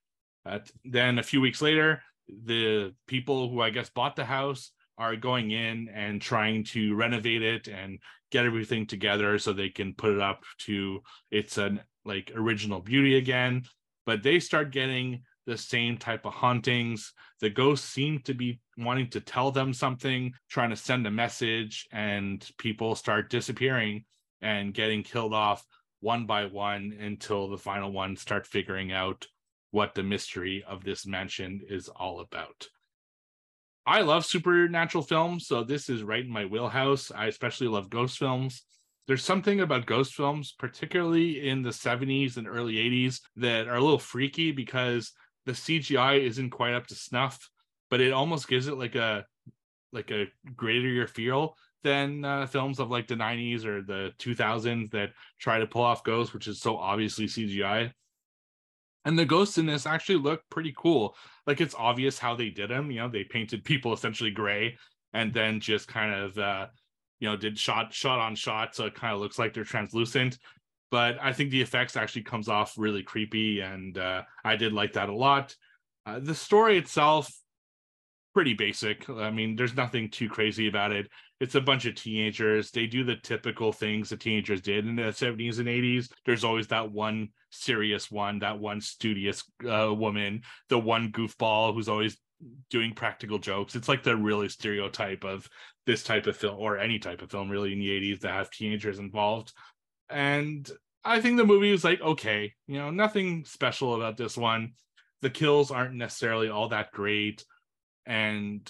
Uh, 0.46 0.60
then 0.86 1.20
a 1.20 1.24
few 1.24 1.42
weeks 1.42 1.62
later, 1.62 2.02
the 2.28 2.94
people 3.08 3.50
who 3.50 3.62
I 3.62 3.70
guess 3.70 3.90
bought 3.90 4.16
the 4.16 4.26
house 4.26 4.72
are 4.98 5.16
going 5.16 5.52
in 5.52 5.90
and 5.94 6.22
trying 6.22 6.64
to 6.66 6.94
renovate 6.96 7.42
it 7.42 7.68
and 7.68 8.00
get 8.32 8.46
everything 8.46 8.86
together 8.86 9.40
so 9.40 9.54
they 9.54 9.70
can 9.70 9.94
put 9.94 10.14
it 10.14 10.22
up 10.22 10.44
to 10.60 11.02
its 11.32 11.58
an 11.58 11.80
like 12.06 12.32
original 12.36 12.82
beauty 12.82 13.18
again. 13.18 13.64
But 14.06 14.24
they 14.24 14.40
start 14.40 14.72
getting 14.72 15.24
the 15.46 15.58
same 15.58 15.98
type 15.98 16.26
of 16.26 16.34
hauntings. 16.34 17.14
The 17.40 17.50
ghosts 17.50 17.88
seem 17.88 18.20
to 18.24 18.34
be 18.34 18.60
wanting 18.78 19.10
to 19.12 19.22
tell 19.22 19.52
them 19.52 19.74
something, 19.74 20.34
trying 20.50 20.70
to 20.70 20.76
send 20.76 21.08
a 21.08 21.12
message, 21.12 21.88
and 21.92 22.48
people 22.58 22.96
start 22.96 23.30
disappearing 23.30 24.06
and 24.42 24.74
getting 24.74 25.04
killed 25.04 25.34
off 25.34 25.66
one 26.02 26.26
by 26.26 26.46
one 26.46 26.96
until 27.00 27.50
the 27.50 27.58
final 27.58 27.92
one 27.92 28.16
start 28.16 28.48
figuring 28.48 28.92
out 28.92 29.26
what 29.72 29.94
the 29.94 30.04
mystery 30.04 30.64
of 30.68 30.84
this 30.84 31.06
mansion 31.06 31.62
is 31.68 31.90
all 31.90 32.20
about. 32.20 32.68
I 33.86 34.02
love 34.02 34.26
supernatural 34.26 35.04
films, 35.04 35.48
so 35.48 35.64
this 35.64 35.90
is 35.90 36.04
right 36.04 36.24
in 36.24 36.32
my 36.32 36.46
wheelhouse. 36.46 37.12
I 37.12 37.28
especially 37.28 37.68
love 37.68 37.90
ghost 37.90 38.18
films. 38.18 38.64
There's 39.08 39.24
something 39.24 39.62
about 39.62 39.88
ghost 39.88 40.14
films, 40.14 40.54
particularly 40.58 41.48
in 41.50 41.64
the 41.64 41.72
70s 41.72 42.38
and 42.38 42.48
early 42.48 42.76
80s, 42.76 43.22
that 43.38 43.68
are 43.68 43.78
a 43.78 43.82
little 43.82 43.98
freaky 43.98 44.52
because 44.52 45.12
the 45.48 45.54
CGI 45.54 46.22
isn't 46.22 46.52
quite 46.52 46.76
up 46.76 46.86
to 46.88 46.96
snuff, 46.96 47.50
but 47.90 48.02
it 48.02 48.14
almost 48.14 48.48
gives 48.48 48.68
it 48.68 48.78
like 48.78 48.96
a 48.96 49.26
like 49.92 50.12
a 50.12 50.28
greater 50.56 51.08
feel 51.08 51.56
than 51.84 52.24
uh, 52.24 52.46
films 52.46 52.80
of 52.80 52.92
like 52.92 53.08
the 53.08 53.16
90s 53.16 53.66
or 53.66 53.82
the 53.82 54.12
2000s 54.20 54.92
that 54.92 55.10
try 55.40 55.58
to 55.58 55.66
pull 55.66 55.82
off 55.82 56.04
ghosts, 56.04 56.32
which 56.32 56.48
is 56.48 56.62
so 56.62 56.78
obviously 56.78 57.26
CGI 57.26 57.92
And 59.06 59.18
the 59.18 59.26
ghosts 59.26 59.58
in 59.58 59.66
this 59.66 59.86
actually 59.86 60.18
look 60.18 60.42
pretty 60.50 60.74
cool. 60.78 61.16
Like 61.48 61.62
it's 61.62 61.76
obvious 61.78 62.20
how 62.20 62.36
they 62.36 62.50
did 62.50 62.70
them. 62.70 62.92
You 62.92 63.02
know, 63.02 63.10
they 63.10 63.24
painted 63.24 63.64
people 63.64 63.94
essentially 63.94 64.32
gray 64.32 64.78
and 65.14 65.34
then 65.34 65.60
just 65.60 65.88
kind 65.88 66.14
of 66.14 66.38
uh, 66.38 66.68
you 67.20 67.30
know, 67.30 67.36
did 67.36 67.58
shot 67.58 67.94
shot 67.94 68.20
on 68.20 68.36
shot, 68.36 68.76
so 68.76 68.86
it 68.86 68.96
kind 68.96 69.14
of 69.14 69.20
looks 69.20 69.38
like 69.38 69.54
they're 69.54 69.64
translucent. 69.64 70.38
But 70.92 71.18
I 71.22 71.34
think 71.34 71.52
the 71.52 71.62
effects 71.62 71.96
actually 71.96 72.24
comes 72.24 72.48
off 72.48 72.74
really 72.78 73.04
creepy, 73.04 73.62
and 73.62 73.98
uh, 73.98 74.24
I 74.44 74.56
did 74.56 74.74
like 74.74 74.94
that 74.94 75.10
a 75.10 75.16
lot. 75.16 75.56
Uh, 76.06 76.20
the 76.20 76.34
story 76.34 76.78
itself, 76.78 77.32
pretty 78.34 78.54
basic. 78.54 79.10
I 79.10 79.32
mean, 79.32 79.56
there's 79.56 79.76
nothing 79.76 80.10
too 80.10 80.30
crazy 80.30 80.68
about 80.68 80.92
it. 80.92 81.10
It's 81.40 81.56
a 81.56 81.62
bunch 81.62 81.86
of 81.86 81.96
teenagers. 81.96 82.72
They 82.72 82.86
do 82.86 83.04
the 83.04 83.16
typical 83.16 83.72
things 83.72 84.10
the 84.10 84.18
teenagers 84.18 84.62
did 84.62 84.86
in 84.86 84.96
the 84.96 85.04
70s 85.04 85.60
and 85.60 85.68
80s. 85.68 86.12
There's 86.26 86.44
always 86.44 86.68
that 86.68 86.92
one 86.92 87.30
serious 87.50 88.12
one, 88.12 88.40
that 88.40 88.60
one 88.60 88.82
studious 88.82 89.44
uh, 89.70 89.94
woman, 89.94 90.42
the 90.68 90.78
one 90.78 91.12
goofball 91.12 91.74
who's 91.74 91.90
always 91.90 92.18
doing 92.70 92.94
practical 92.94 93.40
jokes. 93.40 93.76
It's 93.76 93.90
like 93.90 94.04
the 94.04 94.16
really 94.16 94.50
stereotype 94.50 95.24
of 95.24 95.50
this 95.86 96.04
type 96.04 96.28
of 96.28 96.38
film 96.38 96.58
or 96.60 96.78
any 96.78 97.00
type 97.00 97.22
of 97.22 97.32
film 97.32 97.50
really 97.50 97.74
in 97.74 97.80
the 97.80 97.90
80s 97.90 98.22
that 98.22 98.32
have 98.32 98.52
teenagers 98.52 99.00
involved. 99.00 99.54
And 100.10 100.70
I 101.04 101.22
think 101.22 101.38
the 101.38 101.46
movie 101.46 101.72
was 101.72 101.84
like, 101.84 102.02
okay, 102.02 102.54
you 102.68 102.78
know, 102.78 102.92
nothing 102.92 103.46
special 103.46 103.96
about 103.96 104.18
this 104.18 104.38
one. 104.38 104.74
The 105.22 105.30
kills 105.30 105.72
aren't 105.72 105.96
necessarily 105.96 106.50
all 106.50 106.70
that 106.70 106.92
great. 106.92 107.44
And 108.10 108.70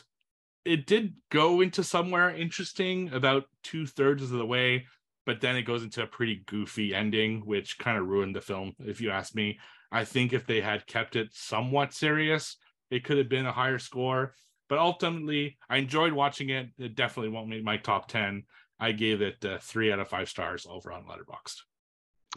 it 0.65 0.86
did 0.86 1.15
go 1.32 1.62
into 1.62 1.84
somewhere 1.84 2.30
interesting 2.30 3.12
about 3.13 3.45
two 3.63 3.88
thirds 3.88 4.21
of 4.21 4.30
the 4.30 4.45
way, 4.45 4.86
but 5.25 5.41
then 5.41 5.56
it 5.56 5.63
goes 5.63 5.82
into 5.82 6.04
a 6.04 6.08
pretty 6.08 6.43
goofy 6.45 6.93
ending, 6.93 7.41
which 7.45 7.80
kind 7.80 7.97
of 7.97 8.06
ruined 8.06 8.36
the 8.36 8.41
film, 8.41 8.73
if 8.80 8.99
you 8.99 9.10
ask 9.10 9.34
me. 9.34 9.58
I 9.91 10.04
think 10.04 10.34
if 10.34 10.45
they 10.45 10.62
had 10.62 10.86
kept 10.86 11.15
it 11.15 11.30
somewhat 11.32 11.93
serious, 11.93 12.58
it 12.91 13.04
could 13.04 13.17
have 13.17 13.30
been 13.30 13.45
a 13.45 13.52
higher 13.52 13.80
score. 13.80 14.36
But 14.67 14.78
ultimately, 14.78 15.58
I 15.69 15.78
enjoyed 15.78 16.13
watching 16.13 16.49
it. 16.49 16.67
It 16.78 16.95
definitely 16.95 17.32
won't 17.32 17.49
make 17.49 17.63
my 17.63 17.78
top 17.78 18.08
10. 18.08 18.43
I 18.80 18.91
gave 18.91 19.21
it 19.21 19.43
uh, 19.43 19.58
three 19.62 19.91
out 19.91 19.99
of 19.99 20.10
five 20.10 20.30
stars 20.30 20.67
over 20.69 20.91
on 20.91 21.06
Letterboxd. 21.06 21.62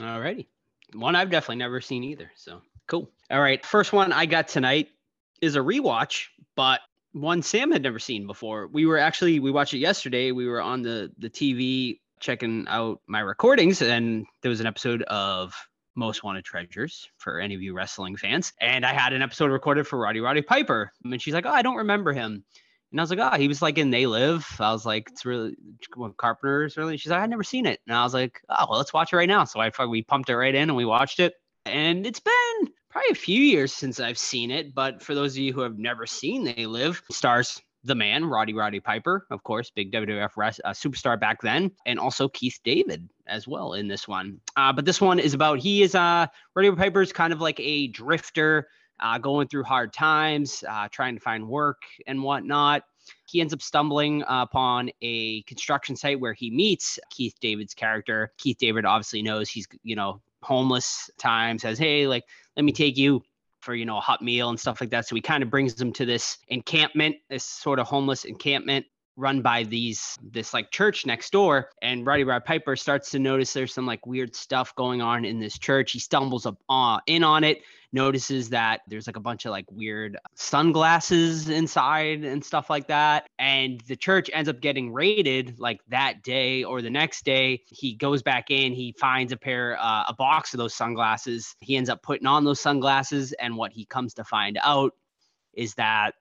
Alrighty. 0.01 0.47
One 0.95 1.17
I've 1.17 1.31
definitely 1.31 1.57
never 1.57 1.81
seen 1.81 2.05
either. 2.05 2.31
So 2.37 2.62
cool. 2.87 3.11
All 3.31 3.41
right. 3.41 3.65
First 3.65 3.93
one 3.93 4.12
I 4.12 4.27
got 4.27 4.49
tonight 4.49 4.88
is 5.41 5.57
a 5.57 5.61
rewatch, 5.61 6.27
but 6.57 6.81
one 7.12 7.42
Sam 7.42 7.70
had 7.70 7.83
never 7.83 7.98
seen 7.98 8.27
before. 8.27 8.66
We 8.66 8.87
were 8.87 8.98
actually 8.98 9.38
we 9.40 9.51
watched 9.51 9.75
it 9.75 9.79
yesterday. 9.79 10.33
We 10.33 10.46
were 10.46 10.61
on 10.61 10.83
the 10.83 11.11
the 11.18 11.31
TV 11.31 12.01
checking 12.20 12.66
out 12.68 13.01
my 13.07 13.20
recordings, 13.20 13.83
and 13.83 14.27
there 14.42 14.51
was 14.51 14.61
an 14.61 14.66
episode 14.66 15.03
of 15.03 15.55
Most 15.94 16.25
Wanted 16.25 16.44
Treasures 16.44 17.09
for 17.18 17.40
any 17.40 17.55
of 17.55 17.62
you 17.62 17.75
wrestling 17.75 18.16
fans. 18.16 18.53
And 18.61 18.87
I 18.87 18.92
had 18.92 19.12
an 19.12 19.22
episode 19.22 19.51
recorded 19.51 19.87
for 19.87 19.98
Roddy 19.98 20.20
Roddy 20.20 20.42
Piper, 20.42 20.92
and 21.05 21.20
she's 21.20 21.35
like, 21.35 21.46
"Oh, 21.46 21.51
I 21.51 21.62
don't 21.62 21.77
remember 21.77 22.12
him." 22.12 22.44
And 22.90 23.01
I 23.01 23.03
was 23.03 23.11
like, 23.11 23.18
"Oh, 23.20 23.37
he 23.37 23.48
was 23.48 23.62
like 23.62 23.79
in 23.79 23.90
They 23.90 24.07
Live." 24.07 24.46
I 24.59 24.72
was 24.72 24.87
like, 24.87 25.09
"It's 25.11 25.25
really 25.25 25.55
Carpenter's 26.16 26.77
really." 26.77 26.96
She's 26.96 27.11
like, 27.11 27.20
"I've 27.20 27.31
never 27.31 27.44
seen 27.44 27.66
it," 27.66 27.81
and 27.87 27.96
I 27.96 28.05
was 28.05 28.14
like, 28.14 28.40
"Oh, 28.48 28.66
well, 28.70 28.79
let's 28.79 28.92
watch 28.92 29.12
it 29.12 29.16
right 29.16 29.29
now." 29.29 29.44
So 29.44 29.61
I 29.61 29.70
we 29.85 30.03
pumped 30.03 30.31
it 30.31 30.37
right 30.37 30.55
in 30.55 30.70
and 30.70 30.77
we 30.77 30.85
watched 30.85 31.20
it, 31.20 31.35
and 31.66 32.07
it's 32.07 32.20
been 32.20 32.72
probably 32.92 33.11
a 33.11 33.14
few 33.14 33.40
years 33.40 33.72
since 33.72 33.98
I've 33.98 34.18
seen 34.18 34.50
it, 34.50 34.74
but 34.74 35.02
for 35.02 35.14
those 35.14 35.33
of 35.33 35.38
you 35.38 35.52
who 35.52 35.62
have 35.62 35.78
never 35.78 36.07
seen 36.07 36.44
They 36.44 36.66
Live, 36.66 37.02
stars 37.11 37.61
the 37.85 37.94
man, 37.94 38.24
Roddy 38.24 38.55
Roddy 38.55 38.78
Piper, 38.81 39.26
of 39.31 39.42
course, 39.42 39.70
big 39.70 39.90
WWF 39.92 40.37
res- 40.37 40.61
uh, 40.64 40.70
superstar 40.70 41.18
back 41.18 41.40
then, 41.40 41.72
and 41.87 41.98
also 41.98 42.28
Keith 42.28 42.61
David 42.62 43.09
as 43.26 43.48
well 43.48 43.72
in 43.72 43.88
this 43.88 44.07
one. 44.07 44.38
Uh, 44.57 44.72
but 44.72 44.85
this 44.85 45.00
one 45.00 45.18
is 45.18 45.35
about 45.35 45.59
he 45.59 45.83
is 45.83 45.94
uh 45.94 46.26
Roddy 46.55 46.70
Piper 46.72 47.02
is 47.02 47.12
kind 47.12 47.33
of 47.33 47.40
like 47.40 47.59
a 47.59 47.88
drifter, 47.88 48.68
uh, 49.00 49.18
going 49.18 49.48
through 49.48 49.64
hard 49.64 49.92
times, 49.92 50.62
uh, 50.68 50.87
trying 50.92 51.14
to 51.16 51.20
find 51.20 51.48
work 51.48 51.83
and 52.07 52.22
whatnot. 52.22 52.85
He 53.26 53.40
ends 53.40 53.52
up 53.52 53.62
stumbling 53.62 54.22
upon 54.28 54.90
a 55.00 55.42
construction 55.42 55.96
site 55.96 56.20
where 56.20 56.35
he 56.35 56.50
meets 56.50 57.00
Keith 57.11 57.35
David's 57.40 57.74
character. 57.74 58.33
Keith 58.38 58.59
David 58.59 58.85
obviously 58.85 59.22
knows 59.22 59.48
he's 59.48 59.66
you 59.83 59.96
know 59.96 60.20
homeless 60.42 61.11
time, 61.18 61.59
says, 61.59 61.78
Hey, 61.78 62.07
like, 62.07 62.24
let 62.57 62.65
me 62.65 62.73
take 62.73 62.97
you 62.97 63.23
for, 63.61 63.75
you 63.75 63.85
know, 63.85 63.99
a 63.99 64.01
hot 64.01 64.23
meal 64.23 64.49
and 64.49 64.59
stuff 64.59 64.81
like 64.81 64.91
that. 64.91 65.07
So 65.07 65.15
he 65.15 65.21
kind 65.21 65.43
of 65.43 65.51
brings 65.51 65.75
them 65.75 65.93
to 65.95 66.05
this 66.05 66.38
encampment, 66.49 67.17
this 67.31 67.45
sort 67.45 67.79
of 67.79 67.87
homeless 67.87 68.25
encampment 68.25 68.87
run 69.17 69.43
by 69.43 69.62
these 69.65 70.19
this 70.23 70.55
like 70.55 70.71
church 70.71 71.05
next 71.05 71.33
door 71.33 71.69
and 71.83 72.07
Roddy 72.07 72.25
Rod 72.25 72.45
Piper 72.45 72.77
starts 72.77 73.11
to 73.11 73.19
notice 73.19 73.53
there's 73.53 73.75
some 73.75 73.87
like 73.87 74.07
weird 74.07 74.35
stuff 74.35 74.75
going 74.75 75.03
on 75.03 75.25
in 75.25 75.38
this 75.38 75.59
church. 75.59 75.93
He 75.93 75.99
stumbles 75.99 76.47
up 76.47 76.57
uh, 76.69 76.99
in 77.07 77.23
on 77.23 77.45
it, 77.45 77.61
notices 77.92 78.48
that 78.50 78.81
there's 78.87 79.07
like 79.07 79.16
a 79.16 79.20
bunch 79.20 79.44
of 79.44 79.50
like 79.50 79.66
weird 79.70 80.18
sunglasses 80.35 81.48
inside 81.48 82.24
and 82.24 82.44
stuff 82.44 82.70
like 82.70 82.88
that. 82.88 83.28
And 83.38 83.81
the 83.87 83.96
church 83.96 84.31
ends 84.33 84.48
up 84.48 84.61
getting 84.61 84.92
raided 84.92 85.59
like 85.59 85.81
that 85.88 86.22
day 86.22 86.64
or 86.64 86.81
the 86.83 86.90
next 86.90 87.24
day. 87.24 87.62
He 87.68 87.94
goes 87.94 88.22
back 88.22 88.50
in, 88.50 88.72
he 88.72 88.94
finds 88.98 89.33
a 89.33 89.37
pair, 89.37 89.78
uh, 89.78 90.05
a 90.09 90.14
box 90.14 90.55
of 90.55 90.59
those 90.59 90.74
sunglasses. 90.74 91.55
He 91.61 91.76
ends 91.76 91.90
up 91.90 92.02
putting 92.02 92.26
on 92.26 92.44
those 92.44 92.61
sunglasses. 92.61 93.33
And 93.33 93.57
what 93.57 93.72
he 93.72 93.85
comes 93.85 94.14
to 94.14 94.24
find 94.24 94.59
out 94.62 94.92
is 95.52 95.74
that 95.74 96.14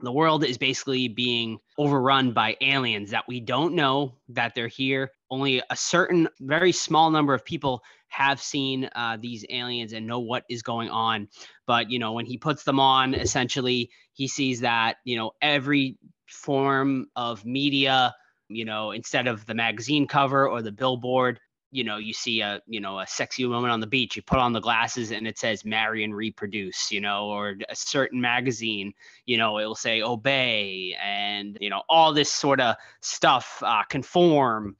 the 0.00 0.12
world 0.12 0.44
is 0.44 0.58
basically 0.58 1.08
being 1.08 1.58
overrun 1.76 2.32
by 2.32 2.56
aliens 2.60 3.10
that 3.10 3.26
we 3.26 3.40
don't 3.40 3.74
know 3.74 4.14
that 4.28 4.54
they're 4.54 4.68
here. 4.68 5.10
Only 5.30 5.62
a 5.70 5.76
certain, 5.76 6.28
very 6.40 6.72
small 6.72 7.10
number 7.10 7.34
of 7.34 7.44
people 7.44 7.82
have 8.08 8.40
seen 8.40 8.88
uh, 8.94 9.18
these 9.20 9.44
aliens 9.50 9.92
and 9.92 10.06
know 10.06 10.20
what 10.20 10.44
is 10.48 10.62
going 10.62 10.88
on. 10.88 11.28
But, 11.66 11.90
you 11.90 11.98
know, 11.98 12.12
when 12.12 12.26
he 12.26 12.38
puts 12.38 12.64
them 12.64 12.80
on, 12.80 13.14
essentially, 13.14 13.90
he 14.12 14.26
sees 14.26 14.60
that, 14.60 14.96
you 15.04 15.16
know, 15.16 15.32
every 15.42 15.98
form 16.26 17.06
of 17.16 17.44
media, 17.44 18.14
you 18.48 18.64
know, 18.64 18.92
instead 18.92 19.26
of 19.26 19.44
the 19.46 19.54
magazine 19.54 20.06
cover 20.06 20.48
or 20.48 20.62
the 20.62 20.72
billboard, 20.72 21.40
you 21.70 21.84
know 21.84 21.98
you 21.98 22.12
see 22.12 22.40
a 22.40 22.60
you 22.66 22.80
know 22.80 22.98
a 22.98 23.06
sexy 23.06 23.44
woman 23.44 23.70
on 23.70 23.80
the 23.80 23.86
beach 23.86 24.16
you 24.16 24.22
put 24.22 24.38
on 24.38 24.52
the 24.52 24.60
glasses 24.60 25.10
and 25.10 25.26
it 25.26 25.38
says 25.38 25.64
marry 25.64 26.02
and 26.02 26.14
reproduce 26.14 26.90
you 26.90 27.00
know 27.00 27.26
or 27.26 27.56
a 27.68 27.76
certain 27.76 28.20
magazine 28.20 28.92
you 29.26 29.36
know 29.36 29.58
it'll 29.58 29.74
say 29.74 30.00
obey 30.00 30.96
and 31.02 31.58
you 31.60 31.68
know 31.68 31.82
all 31.88 32.12
this 32.12 32.32
sort 32.32 32.60
of 32.60 32.74
stuff 33.00 33.62
uh, 33.64 33.82
conform 33.84 34.76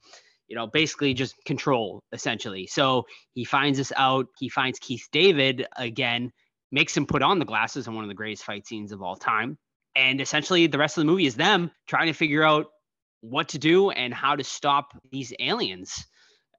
you 0.49 0.55
know 0.55 0.67
basically 0.67 1.13
just 1.13 1.35
control 1.45 2.01
essentially 2.11 2.67
so 2.67 3.05
he 3.33 3.45
finds 3.45 3.77
this 3.77 3.93
out 3.95 4.25
he 4.37 4.49
finds 4.49 4.79
keith 4.79 5.07
david 5.11 5.65
again 5.77 6.31
makes 6.71 6.95
him 6.95 7.05
put 7.05 7.21
on 7.21 7.39
the 7.39 7.45
glasses 7.45 7.87
in 7.87 7.95
one 7.95 8.03
of 8.03 8.09
the 8.09 8.15
greatest 8.15 8.43
fight 8.43 8.67
scenes 8.67 8.91
of 8.91 9.01
all 9.01 9.15
time 9.15 9.57
and 9.95 10.19
essentially 10.19 10.67
the 10.67 10.77
rest 10.77 10.97
of 10.97 11.01
the 11.01 11.11
movie 11.11 11.25
is 11.25 11.35
them 11.35 11.71
trying 11.87 12.07
to 12.07 12.13
figure 12.13 12.43
out 12.43 12.67
what 13.21 13.49
to 13.49 13.57
do 13.57 13.89
and 13.91 14.13
how 14.13 14.35
to 14.35 14.43
stop 14.43 14.93
these 15.11 15.33
aliens 15.39 16.05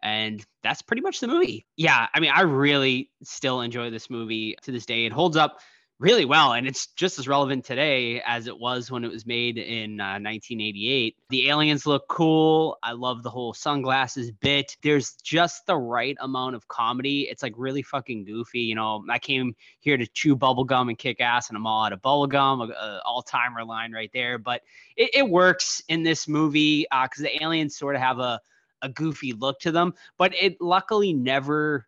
and 0.03 0.45
that's 0.63 0.83
pretty 0.83 1.03
much 1.03 1.21
the 1.21 1.29
movie. 1.29 1.67
Yeah, 1.77 2.07
I 2.15 2.21
mean, 2.21 2.31
I 2.35 2.43
really 2.43 3.11
still 3.23 3.61
enjoy 3.61 3.91
this 3.91 4.09
movie 4.09 4.57
to 4.63 4.73
this 4.73 4.87
day. 4.87 5.05
It 5.05 5.13
holds 5.13 5.37
up 5.37 5.59
really 6.01 6.25
well, 6.25 6.55
and 6.55 6.67
it's 6.67 6.87
just 6.97 7.19
as 7.19 7.29
relevant 7.29 7.63
today 7.63 8.23
as 8.23 8.47
it 8.47 8.59
was 8.59 8.91
when 8.91 9.05
it 9.05 9.11
was 9.11 9.27
made 9.27 9.59
in 9.59 10.01
uh, 10.01 10.17
1988. 10.19 11.15
The 11.29 11.51
aliens 11.51 11.87
look 11.87 12.09
cool. 12.09 12.79
I 12.83 12.93
love 12.93 13.23
the 13.23 13.29
whole 13.29 13.53
sunglasses 13.53 14.33
bit. 14.33 14.77
There's 14.83 15.13
just 15.23 15.67
the 15.67 15.77
right 15.77 16.17
amount 16.21 16.57
of 16.57 16.67
comedy. 16.69 17.29
It's 17.31 17.43
like 17.43 17.53
really 17.57 17.83
fucking 17.83 18.25
goofy. 18.25 18.61
You 18.61 18.75
know, 18.75 19.05
I 19.11 19.19
came 19.19 19.55
here 19.81 19.99
to 19.99 20.07
chew 20.07 20.37
bubblegum 20.37 20.89
and 20.89 20.99
kick 20.99 21.21
ass, 21.21 21.51
and 21.51 21.57
I'm 21.57 21.67
all 21.67 21.85
out 21.85 21.93
of 21.93 22.01
bubblegum, 22.01 22.73
all 23.05 23.23
timer 23.23 23.63
line 23.63 23.93
right 23.93 24.11
there. 24.15 24.39
But 24.39 24.63
it, 24.97 25.11
it 25.13 25.29
works 25.29 25.83
in 25.89 26.03
this 26.03 26.27
movie 26.27 26.87
because 26.91 27.21
uh, 27.21 27.25
the 27.25 27.43
aliens 27.43 27.77
sort 27.77 27.95
of 27.95 28.01
have 28.01 28.19
a 28.19 28.41
a 28.83 28.89
goofy 28.89 29.35
look 29.35 29.61
to 29.61 29.71
them, 29.71 29.93
but 30.17 30.33
it 30.35 30.59
luckily 30.59 31.13
never 31.13 31.87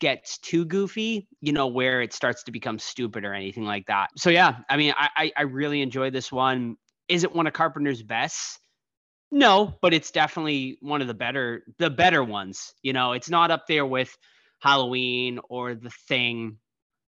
gets 0.00 0.38
too 0.38 0.64
goofy, 0.64 1.28
you 1.40 1.52
know, 1.52 1.66
where 1.66 2.02
it 2.02 2.12
starts 2.12 2.42
to 2.44 2.52
become 2.52 2.78
stupid 2.78 3.24
or 3.24 3.34
anything 3.34 3.64
like 3.64 3.86
that. 3.86 4.10
So 4.16 4.30
yeah, 4.30 4.58
I 4.68 4.76
mean, 4.76 4.94
I 4.96 5.32
I 5.36 5.42
really 5.42 5.82
enjoy 5.82 6.10
this 6.10 6.30
one. 6.30 6.76
Is 7.08 7.24
it 7.24 7.34
one 7.34 7.46
of 7.46 7.52
Carpenter's 7.52 8.02
best? 8.02 8.58
No, 9.30 9.74
but 9.82 9.92
it's 9.92 10.10
definitely 10.10 10.78
one 10.80 11.00
of 11.00 11.08
the 11.08 11.14
better 11.14 11.62
the 11.78 11.90
better 11.90 12.22
ones. 12.22 12.74
You 12.82 12.92
know, 12.92 13.12
it's 13.12 13.30
not 13.30 13.50
up 13.50 13.66
there 13.66 13.86
with 13.86 14.16
Halloween 14.60 15.40
or 15.48 15.74
The 15.74 15.90
Thing 16.08 16.58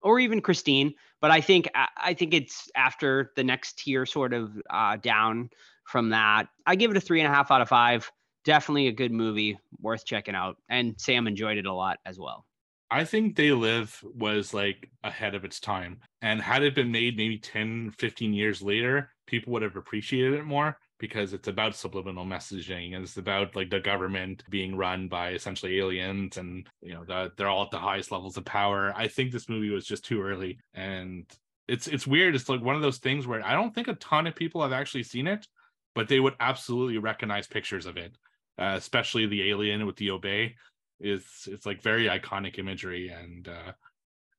or 0.02 0.20
even 0.20 0.40
Christine, 0.40 0.94
but 1.20 1.30
I 1.30 1.40
think 1.40 1.68
I 1.74 2.14
think 2.14 2.34
it's 2.34 2.70
after 2.76 3.32
the 3.36 3.44
next 3.44 3.78
tier 3.78 4.06
sort 4.06 4.32
of 4.32 4.52
uh, 4.70 4.96
down 4.96 5.50
from 5.84 6.10
that. 6.10 6.48
I 6.66 6.76
give 6.76 6.90
it 6.90 6.96
a 6.96 7.00
three 7.00 7.20
and 7.20 7.30
a 7.30 7.34
half 7.34 7.50
out 7.50 7.60
of 7.60 7.68
five 7.68 8.10
definitely 8.48 8.86
a 8.88 8.92
good 8.92 9.12
movie, 9.12 9.58
worth 9.78 10.06
checking 10.06 10.34
out. 10.34 10.56
And 10.70 10.94
Sam 10.98 11.26
enjoyed 11.26 11.58
it 11.58 11.66
a 11.66 11.72
lot 11.72 11.98
as 12.06 12.18
well. 12.18 12.46
I 12.90 13.04
think 13.04 13.36
They 13.36 13.52
Live 13.52 14.02
was 14.14 14.54
like 14.54 14.90
ahead 15.04 15.34
of 15.34 15.44
its 15.44 15.60
time. 15.60 16.00
And 16.22 16.40
had 16.40 16.62
it 16.62 16.74
been 16.74 16.90
made 16.90 17.16
maybe 17.16 17.38
10, 17.38 17.92
15 17.98 18.32
years 18.32 18.62
later, 18.62 19.10
people 19.26 19.52
would 19.52 19.62
have 19.62 19.76
appreciated 19.76 20.34
it 20.34 20.44
more. 20.44 20.78
because 20.98 21.32
it's 21.32 21.48
about 21.48 21.76
subliminal 21.76 22.24
messaging 22.24 22.94
and 22.94 23.04
it's 23.04 23.16
about 23.16 23.54
like 23.54 23.70
the 23.70 23.78
government 23.80 24.42
being 24.50 24.76
run 24.76 25.08
by 25.08 25.30
essentially 25.30 25.78
aliens 25.78 26.36
and 26.36 26.66
you 26.82 26.92
know 26.92 27.04
the, 27.04 27.30
they're 27.36 27.48
all 27.48 27.62
at 27.64 27.70
the 27.70 27.78
highest 27.78 28.10
levels 28.10 28.36
of 28.36 28.44
power 28.44 28.92
i 28.96 29.06
think 29.06 29.30
this 29.30 29.48
movie 29.48 29.70
was 29.70 29.86
just 29.86 30.04
too 30.04 30.20
early 30.20 30.58
and 30.74 31.24
it's 31.68 31.86
it's 31.86 32.06
weird 32.06 32.34
it's 32.34 32.48
like 32.48 32.62
one 32.62 32.74
of 32.74 32.82
those 32.82 32.98
things 32.98 33.26
where 33.26 33.44
i 33.46 33.52
don't 33.52 33.74
think 33.74 33.86
a 33.88 33.94
ton 33.94 34.26
of 34.26 34.34
people 34.34 34.60
have 34.62 34.72
actually 34.72 35.02
seen 35.04 35.26
it 35.28 35.46
but 35.94 36.08
they 36.08 36.20
would 36.20 36.34
absolutely 36.40 36.98
recognize 36.98 37.46
pictures 37.46 37.86
of 37.86 37.96
it 37.96 38.16
uh, 38.58 38.74
especially 38.76 39.26
the 39.26 39.48
alien 39.50 39.86
with 39.86 39.96
the 39.96 40.10
obey 40.10 40.54
is 41.00 41.48
it's 41.50 41.66
like 41.66 41.82
very 41.82 42.06
iconic 42.06 42.58
imagery 42.58 43.08
and 43.08 43.48
uh, 43.48 43.72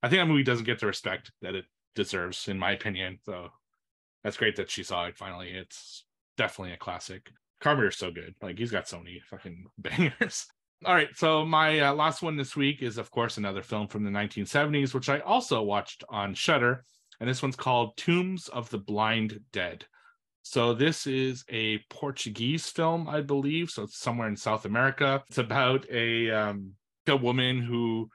i 0.04 0.10
think 0.10 0.20
that 0.20 0.28
movie 0.28 0.44
doesn't 0.44 0.66
get 0.66 0.80
the 0.80 0.88
respect 0.88 1.32
that 1.42 1.56
it 1.56 1.66
deserves 1.96 2.48
in 2.48 2.60
my 2.60 2.72
opinion 2.72 3.18
so 3.26 3.50
that's 4.24 4.38
great 4.38 4.56
that 4.56 4.70
she 4.70 4.84
saw 4.84 5.06
it 5.06 5.18
finally 5.18 5.50
it's 5.50 6.04
definitely 6.40 6.74
a 6.74 6.78
classic. 6.78 7.30
Carpenter's 7.60 7.98
so 7.98 8.10
good. 8.10 8.34
Like 8.42 8.58
he's 8.58 8.72
got 8.72 8.88
so 8.88 8.98
many 8.98 9.22
fucking 9.30 9.66
bangers. 9.78 10.48
All 10.86 10.96
right, 10.96 11.10
so 11.14 11.46
my 11.46 11.82
uh, 11.82 11.94
last 11.94 12.22
one 12.22 12.38
this 12.38 12.56
week 12.56 12.82
is, 12.82 12.98
of 12.98 13.12
course, 13.12 13.36
another 13.36 13.62
film 13.62 13.90
from 13.90 14.06
the 14.06 14.10
1970s, 14.10 14.94
which 14.94 15.10
I 15.10 15.20
also 15.20 15.62
watched 15.62 16.06
on 16.08 16.34
Shudder, 16.34 16.86
and 17.20 17.30
this 17.30 17.44
one's 17.44 17.58
called 17.58 17.98
Tombs 17.98 18.48
of 18.48 18.70
the 18.70 18.78
Blind 18.78 19.42
Dead. 19.52 19.86
So 20.50 20.74
this 20.74 21.06
is 21.06 21.46
a 21.48 21.78
Portuguese 21.92 22.68
film, 22.70 23.08
I 23.08 23.22
believe. 23.22 23.70
So 23.70 23.84
it's 23.84 24.00
somewhere 24.00 24.28
in 24.28 24.36
South 24.36 24.66
America. 24.66 25.24
It's 25.30 25.38
about 25.38 25.88
a 25.92 26.32
um, 26.32 26.72
a 27.06 27.16
woman 27.16 27.62
who 27.62 28.10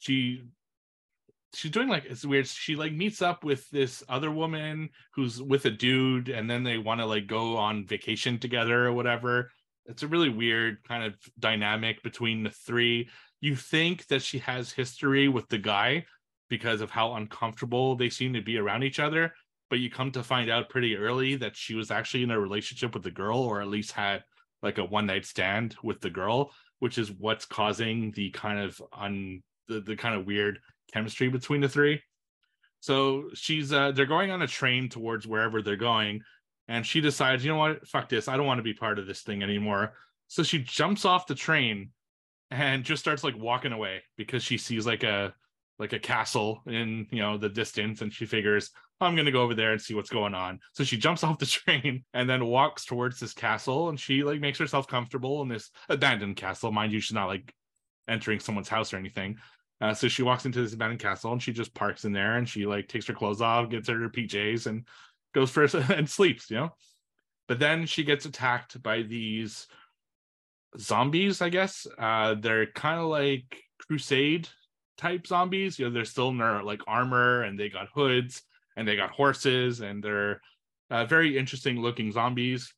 she 0.00 0.44
she's 1.54 1.72
doing 1.72 1.88
like 1.88 2.04
it's 2.04 2.24
weird 2.24 2.46
she 2.46 2.76
like 2.76 2.92
meets 2.92 3.22
up 3.22 3.42
with 3.42 3.68
this 3.70 4.04
other 4.08 4.30
woman 4.30 4.88
who's 5.14 5.42
with 5.42 5.64
a 5.64 5.70
dude 5.70 6.28
and 6.28 6.48
then 6.48 6.62
they 6.62 6.78
want 6.78 7.00
to 7.00 7.06
like 7.06 7.26
go 7.26 7.56
on 7.56 7.84
vacation 7.86 8.38
together 8.38 8.86
or 8.86 8.92
whatever 8.92 9.50
it's 9.86 10.04
a 10.04 10.08
really 10.08 10.28
weird 10.28 10.76
kind 10.86 11.02
of 11.02 11.14
dynamic 11.40 12.02
between 12.04 12.44
the 12.44 12.50
three 12.50 13.08
you 13.40 13.56
think 13.56 14.06
that 14.08 14.22
she 14.22 14.38
has 14.38 14.70
history 14.70 15.26
with 15.28 15.48
the 15.48 15.58
guy 15.58 16.04
because 16.48 16.80
of 16.80 16.90
how 16.90 17.14
uncomfortable 17.14 17.96
they 17.96 18.10
seem 18.10 18.32
to 18.32 18.42
be 18.42 18.58
around 18.58 18.82
each 18.82 19.00
other 19.00 19.32
but 19.70 19.80
you 19.80 19.90
come 19.90 20.10
to 20.12 20.22
find 20.22 20.50
out 20.50 20.70
pretty 20.70 20.96
early 20.96 21.36
that 21.36 21.56
she 21.56 21.74
was 21.74 21.90
actually 21.90 22.22
in 22.22 22.30
a 22.30 22.40
relationship 22.40 22.94
with 22.94 23.02
the 23.02 23.10
girl 23.10 23.38
or 23.38 23.60
at 23.60 23.68
least 23.68 23.92
had 23.92 24.24
like 24.62 24.78
a 24.78 24.84
one 24.84 25.06
night 25.06 25.24
stand 25.24 25.76
with 25.82 26.00
the 26.00 26.10
girl 26.10 26.50
which 26.78 26.98
is 26.98 27.10
what's 27.12 27.44
causing 27.44 28.10
the 28.12 28.30
kind 28.30 28.58
of 28.58 28.80
un 28.92 29.42
the, 29.68 29.80
the 29.80 29.96
kind 29.96 30.14
of 30.14 30.26
weird 30.26 30.58
chemistry 30.92 31.28
between 31.28 31.60
the 31.60 31.68
three. 31.68 32.00
So 32.80 33.30
she's 33.34 33.72
uh 33.72 33.92
they're 33.92 34.06
going 34.06 34.30
on 34.30 34.42
a 34.42 34.46
train 34.46 34.88
towards 34.88 35.26
wherever 35.26 35.62
they're 35.62 35.76
going, 35.76 36.22
and 36.68 36.86
she 36.86 37.00
decides, 37.00 37.44
you 37.44 37.50
know 37.50 37.58
what, 37.58 37.86
fuck 37.86 38.08
this, 38.08 38.28
I 38.28 38.36
don't 38.36 38.46
want 38.46 38.58
to 38.58 38.64
be 38.64 38.74
part 38.74 38.98
of 38.98 39.06
this 39.06 39.22
thing 39.22 39.42
anymore. 39.42 39.94
So 40.28 40.42
she 40.42 40.60
jumps 40.60 41.04
off 41.04 41.26
the 41.26 41.34
train 41.34 41.90
and 42.50 42.84
just 42.84 43.02
starts 43.02 43.24
like 43.24 43.36
walking 43.36 43.72
away 43.72 44.02
because 44.16 44.42
she 44.42 44.58
sees 44.58 44.86
like 44.86 45.02
a 45.02 45.34
like 45.78 45.92
a 45.92 45.98
castle 45.98 46.62
in 46.66 47.06
you 47.10 47.20
know 47.20 47.36
the 47.36 47.48
distance 47.48 48.00
and 48.00 48.12
she 48.12 48.26
figures 48.26 48.70
i'm 49.00 49.14
going 49.14 49.26
to 49.26 49.32
go 49.32 49.42
over 49.42 49.54
there 49.54 49.72
and 49.72 49.80
see 49.80 49.94
what's 49.94 50.10
going 50.10 50.34
on 50.34 50.58
so 50.72 50.84
she 50.84 50.96
jumps 50.96 51.24
off 51.24 51.38
the 51.38 51.46
train 51.46 52.04
and 52.14 52.28
then 52.28 52.46
walks 52.46 52.84
towards 52.84 53.20
this 53.20 53.32
castle 53.32 53.88
and 53.88 53.98
she 53.98 54.22
like 54.22 54.40
makes 54.40 54.58
herself 54.58 54.86
comfortable 54.86 55.42
in 55.42 55.48
this 55.48 55.70
abandoned 55.88 56.36
castle 56.36 56.72
mind 56.72 56.92
you 56.92 57.00
she's 57.00 57.14
not 57.14 57.26
like 57.26 57.52
entering 58.08 58.40
someone's 58.40 58.68
house 58.68 58.92
or 58.92 58.96
anything 58.96 59.38
uh, 59.80 59.94
so 59.94 60.08
she 60.08 60.22
walks 60.22 60.44
into 60.44 60.60
this 60.60 60.74
abandoned 60.74 61.00
castle 61.00 61.32
and 61.32 61.42
she 61.42 61.52
just 61.52 61.74
parks 61.74 62.04
in 62.04 62.12
there 62.12 62.36
and 62.36 62.48
she 62.48 62.66
like 62.66 62.88
takes 62.88 63.06
her 63.06 63.14
clothes 63.14 63.40
off, 63.40 63.70
gets 63.70 63.88
her 63.88 64.08
PJs 64.08 64.66
and 64.66 64.86
goes 65.34 65.50
first 65.50 65.74
and 65.74 66.08
sleeps, 66.08 66.50
you 66.50 66.56
know. 66.56 66.70
But 67.46 67.58
then 67.58 67.86
she 67.86 68.04
gets 68.04 68.26
attacked 68.26 68.82
by 68.82 69.02
these 69.02 69.68
zombies, 70.78 71.40
I 71.40 71.48
guess. 71.48 71.86
Uh, 71.98 72.34
they're 72.34 72.66
kind 72.66 73.00
of 73.00 73.06
like 73.06 73.56
crusade 73.86 74.48
type 74.98 75.26
zombies. 75.26 75.78
You 75.78 75.86
know, 75.86 75.92
they're 75.92 76.04
still 76.04 76.28
in 76.30 76.38
their 76.38 76.62
like 76.62 76.82
armor 76.86 77.42
and 77.42 77.58
they 77.58 77.68
got 77.68 77.88
hoods 77.94 78.42
and 78.78 78.86
they 78.86 78.94
got 78.94 79.10
horses 79.10 79.80
and 79.80 80.02
they're 80.02 80.40
uh, 80.88 81.04
very 81.04 81.36
interesting 81.36 81.82
looking 81.82 82.12
zombies. 82.12 82.72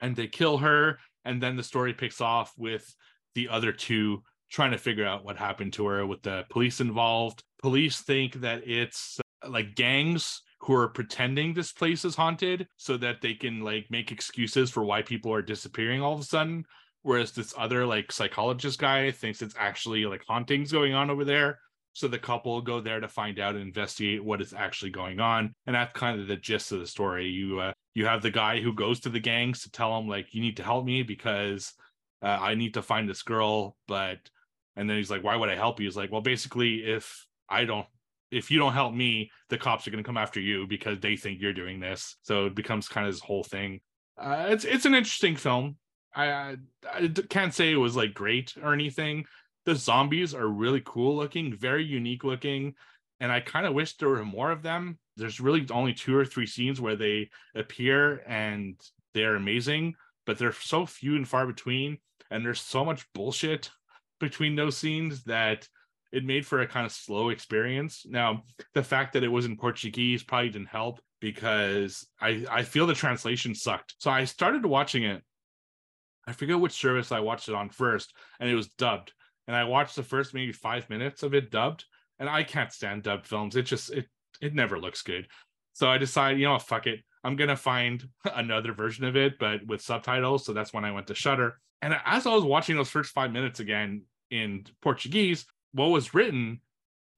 And 0.00 0.16
they 0.16 0.28
kill 0.28 0.58
her, 0.58 0.98
and 1.24 1.42
then 1.42 1.56
the 1.56 1.62
story 1.62 1.92
picks 1.92 2.20
off 2.20 2.52
with 2.56 2.94
the 3.34 3.48
other 3.48 3.72
two 3.72 4.22
trying 4.50 4.70
to 4.70 4.78
figure 4.78 5.06
out 5.06 5.24
what 5.24 5.36
happened 5.36 5.72
to 5.72 5.86
her 5.86 6.06
with 6.06 6.22
the 6.22 6.44
police 6.50 6.80
involved. 6.80 7.42
Police 7.62 8.00
think 8.00 8.34
that 8.42 8.62
it's 8.66 9.18
uh, 9.44 9.50
like 9.50 9.74
gangs 9.74 10.42
who 10.60 10.74
are 10.74 10.88
pretending 10.88 11.52
this 11.52 11.72
place 11.72 12.04
is 12.04 12.14
haunted 12.14 12.68
so 12.76 12.96
that 12.96 13.20
they 13.20 13.34
can 13.34 13.60
like 13.60 13.86
make 13.90 14.12
excuses 14.12 14.70
for 14.70 14.84
why 14.84 15.02
people 15.02 15.32
are 15.32 15.42
disappearing 15.42 16.00
all 16.00 16.14
of 16.14 16.20
a 16.20 16.24
sudden. 16.24 16.64
Whereas 17.02 17.32
this 17.32 17.54
other 17.58 17.84
like 17.86 18.12
psychologist 18.12 18.78
guy 18.78 19.10
thinks 19.10 19.42
it's 19.42 19.56
actually 19.58 20.04
like 20.06 20.22
hauntings 20.28 20.70
going 20.70 20.94
on 20.94 21.10
over 21.10 21.24
there. 21.24 21.58
So 21.94 22.08
the 22.08 22.18
couple 22.18 22.60
go 22.62 22.80
there 22.80 23.00
to 23.00 23.08
find 23.08 23.38
out 23.38 23.54
and 23.54 23.62
investigate 23.62 24.24
what 24.24 24.40
is 24.40 24.54
actually 24.54 24.90
going 24.90 25.20
on, 25.20 25.54
and 25.66 25.76
that's 25.76 25.92
kind 25.92 26.20
of 26.20 26.26
the 26.26 26.36
gist 26.36 26.72
of 26.72 26.80
the 26.80 26.86
story. 26.86 27.26
You 27.28 27.60
uh, 27.60 27.72
you 27.94 28.06
have 28.06 28.22
the 28.22 28.30
guy 28.30 28.60
who 28.60 28.72
goes 28.72 29.00
to 29.00 29.10
the 29.10 29.20
gangs 29.20 29.62
to 29.62 29.70
tell 29.70 29.94
them 29.96 30.08
like 30.08 30.34
you 30.34 30.40
need 30.40 30.56
to 30.56 30.62
help 30.62 30.84
me 30.84 31.02
because 31.02 31.72
uh, 32.22 32.38
I 32.40 32.54
need 32.54 32.74
to 32.74 32.82
find 32.82 33.08
this 33.08 33.22
girl, 33.22 33.76
but 33.86 34.18
and 34.76 34.88
then 34.88 34.96
he's 34.96 35.10
like, 35.10 35.22
why 35.22 35.36
would 35.36 35.50
I 35.50 35.56
help 35.56 35.80
you? 35.80 35.86
He's 35.86 35.96
like, 35.96 36.10
well, 36.10 36.22
basically, 36.22 36.76
if 36.84 37.26
I 37.48 37.64
don't, 37.64 37.86
if 38.30 38.50
you 38.50 38.58
don't 38.58 38.72
help 38.72 38.94
me, 38.94 39.30
the 39.50 39.58
cops 39.58 39.86
are 39.86 39.90
going 39.90 40.02
to 40.02 40.06
come 40.06 40.16
after 40.16 40.40
you 40.40 40.66
because 40.66 40.98
they 41.00 41.16
think 41.16 41.40
you're 41.40 41.52
doing 41.52 41.78
this. 41.78 42.16
So 42.22 42.46
it 42.46 42.54
becomes 42.54 42.88
kind 42.88 43.06
of 43.06 43.12
this 43.12 43.20
whole 43.20 43.44
thing. 43.44 43.80
Uh, 44.18 44.46
it's 44.48 44.64
it's 44.64 44.86
an 44.86 44.94
interesting 44.94 45.36
film. 45.36 45.76
I, 46.14 46.26
I, 46.26 46.56
I 46.92 47.08
can't 47.28 47.54
say 47.54 47.72
it 47.72 47.76
was 47.76 47.96
like 47.96 48.14
great 48.14 48.54
or 48.62 48.72
anything. 48.72 49.24
The 49.64 49.74
zombies 49.74 50.34
are 50.34 50.46
really 50.46 50.82
cool 50.84 51.16
looking, 51.16 51.54
very 51.54 51.84
unique 51.84 52.24
looking, 52.24 52.74
and 53.20 53.30
I 53.30 53.40
kind 53.40 53.66
of 53.66 53.74
wish 53.74 53.96
there 53.96 54.08
were 54.08 54.24
more 54.24 54.50
of 54.50 54.62
them. 54.62 54.98
There's 55.16 55.40
really 55.40 55.64
only 55.70 55.94
two 55.94 56.16
or 56.16 56.24
three 56.24 56.46
scenes 56.46 56.80
where 56.80 56.96
they 56.96 57.30
appear 57.54 58.22
and 58.26 58.80
they're 59.14 59.36
amazing, 59.36 59.94
but 60.26 60.38
they're 60.38 60.52
so 60.52 60.86
few 60.86 61.16
and 61.16 61.28
far 61.28 61.46
between, 61.46 61.98
and 62.30 62.44
there's 62.44 62.60
so 62.60 62.84
much 62.84 63.06
bullshit 63.12 63.70
between 64.18 64.56
those 64.56 64.76
scenes 64.76 65.22
that 65.24 65.68
it 66.12 66.24
made 66.24 66.46
for 66.46 66.60
a 66.60 66.66
kind 66.66 66.84
of 66.84 66.92
slow 66.92 67.30
experience. 67.30 68.04
Now, 68.06 68.44
the 68.74 68.82
fact 68.82 69.12
that 69.12 69.24
it 69.24 69.28
was 69.28 69.46
in 69.46 69.56
Portuguese 69.56 70.22
probably 70.22 70.50
didn't 70.50 70.68
help 70.68 71.00
because 71.20 72.06
I 72.20 72.44
I 72.50 72.62
feel 72.62 72.86
the 72.86 72.94
translation 72.94 73.54
sucked. 73.54 73.94
So 73.98 74.10
I 74.10 74.24
started 74.24 74.66
watching 74.66 75.04
it. 75.04 75.22
I 76.26 76.32
forget 76.32 76.60
which 76.60 76.72
service 76.72 77.12
I 77.12 77.20
watched 77.20 77.48
it 77.48 77.54
on 77.54 77.70
first, 77.70 78.14
and 78.38 78.50
it 78.50 78.54
was 78.54 78.68
dubbed. 78.68 79.12
And 79.46 79.56
I 79.56 79.64
watched 79.64 79.96
the 79.96 80.02
first 80.02 80.34
maybe 80.34 80.52
five 80.52 80.88
minutes 80.88 81.22
of 81.22 81.34
it 81.34 81.50
dubbed, 81.50 81.84
and 82.18 82.28
I 82.28 82.44
can't 82.44 82.72
stand 82.72 83.02
dubbed 83.02 83.26
films. 83.26 83.56
It 83.56 83.62
just 83.62 83.90
it 83.90 84.06
it 84.40 84.54
never 84.54 84.78
looks 84.78 85.02
good. 85.02 85.28
So 85.72 85.88
I 85.88 85.98
decided, 85.98 86.38
you 86.40 86.46
know, 86.46 86.58
fuck 86.58 86.86
it. 86.86 87.00
I'm 87.24 87.36
gonna 87.36 87.56
find 87.56 88.08
another 88.34 88.72
version 88.72 89.04
of 89.04 89.16
it, 89.16 89.38
but 89.38 89.66
with 89.66 89.80
subtitles. 89.80 90.44
So 90.44 90.52
that's 90.52 90.72
when 90.72 90.84
I 90.84 90.92
went 90.92 91.08
to 91.08 91.14
Shudder. 91.14 91.58
And 91.80 91.96
as 92.04 92.26
I 92.26 92.34
was 92.34 92.44
watching 92.44 92.76
those 92.76 92.90
first 92.90 93.12
five 93.12 93.32
minutes 93.32 93.58
again, 93.58 94.02
in 94.32 94.64
Portuguese, 94.80 95.44
what 95.72 95.90
was 95.90 96.14
written 96.14 96.60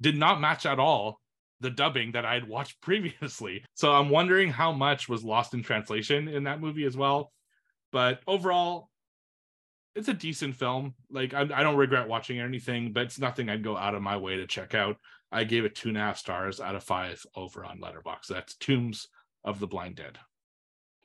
did 0.01 0.16
not 0.16 0.41
match 0.41 0.66
at 0.66 0.79
all 0.79 1.20
the 1.61 1.70
dubbing 1.70 2.12
that 2.12 2.27
I 2.27 2.35
had 2.35 2.49
watched 2.49 2.81
previously. 2.83 3.64
So 3.75 3.93
I'm 3.93 4.11
wondering 4.11 4.51
how 4.51 4.72
much 4.72 5.09
was 5.09 5.25
lost 5.25 5.55
in 5.55 5.62
translation 5.62 6.29
in 6.29 6.45
that 6.45 6.61
movie 6.61 6.85
as 6.85 6.97
well. 6.97 7.33
But 7.93 8.20
overall, 8.27 8.91
it's 9.95 10.09
a 10.09 10.14
decent 10.14 10.57
film. 10.57 10.95
Like 11.11 11.34
I, 11.34 11.42
I 11.42 11.62
don't 11.62 11.76
regret 11.76 12.09
watching 12.09 12.40
anything, 12.40 12.92
but 12.92 13.05
it's 13.05 13.18
nothing 13.18 13.49
I'd 13.49 13.64
go 13.64 13.76
out 13.76 13.95
of 13.95 14.03
my 14.03 14.16
way 14.16 14.36
to 14.36 14.47
check 14.47 14.74
out. 14.74 14.97
I 15.32 15.45
gave 15.45 15.64
it 15.64 15.74
two 15.74 15.88
and 15.88 15.97
a 15.97 16.01
half 16.01 16.18
stars 16.18 16.61
out 16.61 16.76
of 16.76 16.84
five 16.84 17.24
over 17.34 17.64
on 17.64 17.80
Letterboxd. 17.80 18.28
That's 18.28 18.55
Tombs 18.55 19.09
of 19.45 19.59
the 19.59 19.66
Blind 19.66 19.97
Dead. 19.97 20.18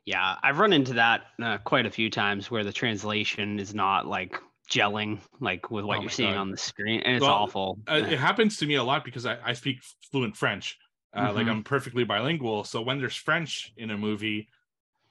Yeah, 0.06 0.36
I've 0.42 0.60
run 0.60 0.74
into 0.74 0.94
that 0.94 1.22
uh, 1.42 1.58
quite 1.60 1.86
a 1.86 1.92
few 1.92 2.10
times 2.10 2.50
where 2.50 2.64
the 2.64 2.74
translation 2.74 3.60
is 3.60 3.74
not 3.74 4.08
like 4.08 4.40
gelling 4.70 5.20
like 5.40 5.72
with 5.72 5.84
what 5.84 5.98
oh 5.98 6.02
you're 6.02 6.10
seeing 6.10 6.34
God. 6.34 6.40
on 6.40 6.52
the 6.52 6.58
screen 6.58 7.02
and 7.02 7.16
it's 7.16 7.24
well, 7.24 7.34
awful 7.34 7.80
uh, 7.90 7.96
it 7.96 8.20
happens 8.20 8.58
to 8.58 8.68
me 8.68 8.76
a 8.76 8.84
lot 8.84 9.04
because 9.04 9.26
i, 9.26 9.36
I 9.44 9.54
speak 9.54 9.82
fluent 10.12 10.38
french 10.38 10.78
uh, 11.14 11.28
mm-hmm. 11.28 11.38
like 11.38 11.48
i'm 11.48 11.64
perfectly 11.64 12.04
bilingual 12.04 12.64
so 12.64 12.82
when 12.82 13.00
there's 13.00 13.16
french 13.16 13.74
in 13.78 13.90
a 13.90 13.98
movie 13.98 14.48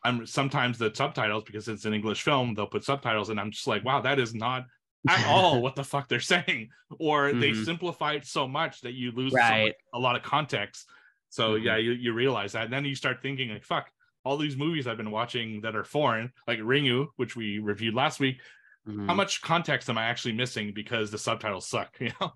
i'm 0.05 0.26
sometimes 0.26 0.78
the 0.78 0.90
subtitles 0.94 1.44
because 1.44 1.68
it's 1.68 1.84
an 1.84 1.94
english 1.94 2.22
film 2.22 2.55
they'll 2.55 2.66
put 2.66 2.84
subtitles 2.84 3.30
and 3.30 3.38
i'm 3.40 3.51
just 3.51 3.66
like 3.66 3.84
wow 3.84 4.01
that 4.01 4.18
is 4.18 4.34
not 4.34 4.64
at 5.09 5.26
all 5.28 5.61
what 5.61 5.76
the 5.76 5.84
fuck 5.84 6.09
they're 6.09 6.20
saying 6.20 6.68
or 6.99 7.28
mm-hmm. 7.28 7.40
they 7.40 7.53
simplify 7.53 8.12
it 8.12 8.26
so 8.26 8.46
much 8.46 8.80
that 8.80 8.94
you 8.94 9.12
lose 9.12 9.32
right. 9.32 9.74
so 9.92 9.99
a 9.99 10.01
lot 10.01 10.16
of 10.16 10.22
context 10.22 10.86
so 11.28 11.53
mm-hmm. 11.53 11.66
yeah 11.66 11.76
you, 11.76 11.92
you 11.92 12.12
realize 12.12 12.53
that 12.53 12.64
and 12.64 12.72
then 12.72 12.84
you 12.84 12.94
start 12.94 13.22
thinking 13.22 13.51
like 13.51 13.64
fuck 13.64 13.90
all 14.24 14.36
these 14.36 14.57
movies 14.57 14.86
I've 14.86 14.99
been 14.99 15.12
watching 15.12 15.62
that 15.62 15.74
are 15.74 15.84
foreign, 15.84 16.32
like 16.46 16.59
Ringu, 16.59 17.07
which 17.16 17.34
we 17.34 17.61
reviewed 17.61 17.94
last 17.94 18.20
week, 18.20 18.40
Mm-hmm. 18.88 19.07
How 19.07 19.14
much 19.14 19.42
context 19.42 19.90
am 19.90 19.99
I 19.99 20.05
actually 20.05 20.32
missing 20.32 20.72
because 20.72 21.11
the 21.11 21.18
subtitles 21.18 21.66
suck? 21.66 21.96
You 22.01 22.11
know? 22.20 22.32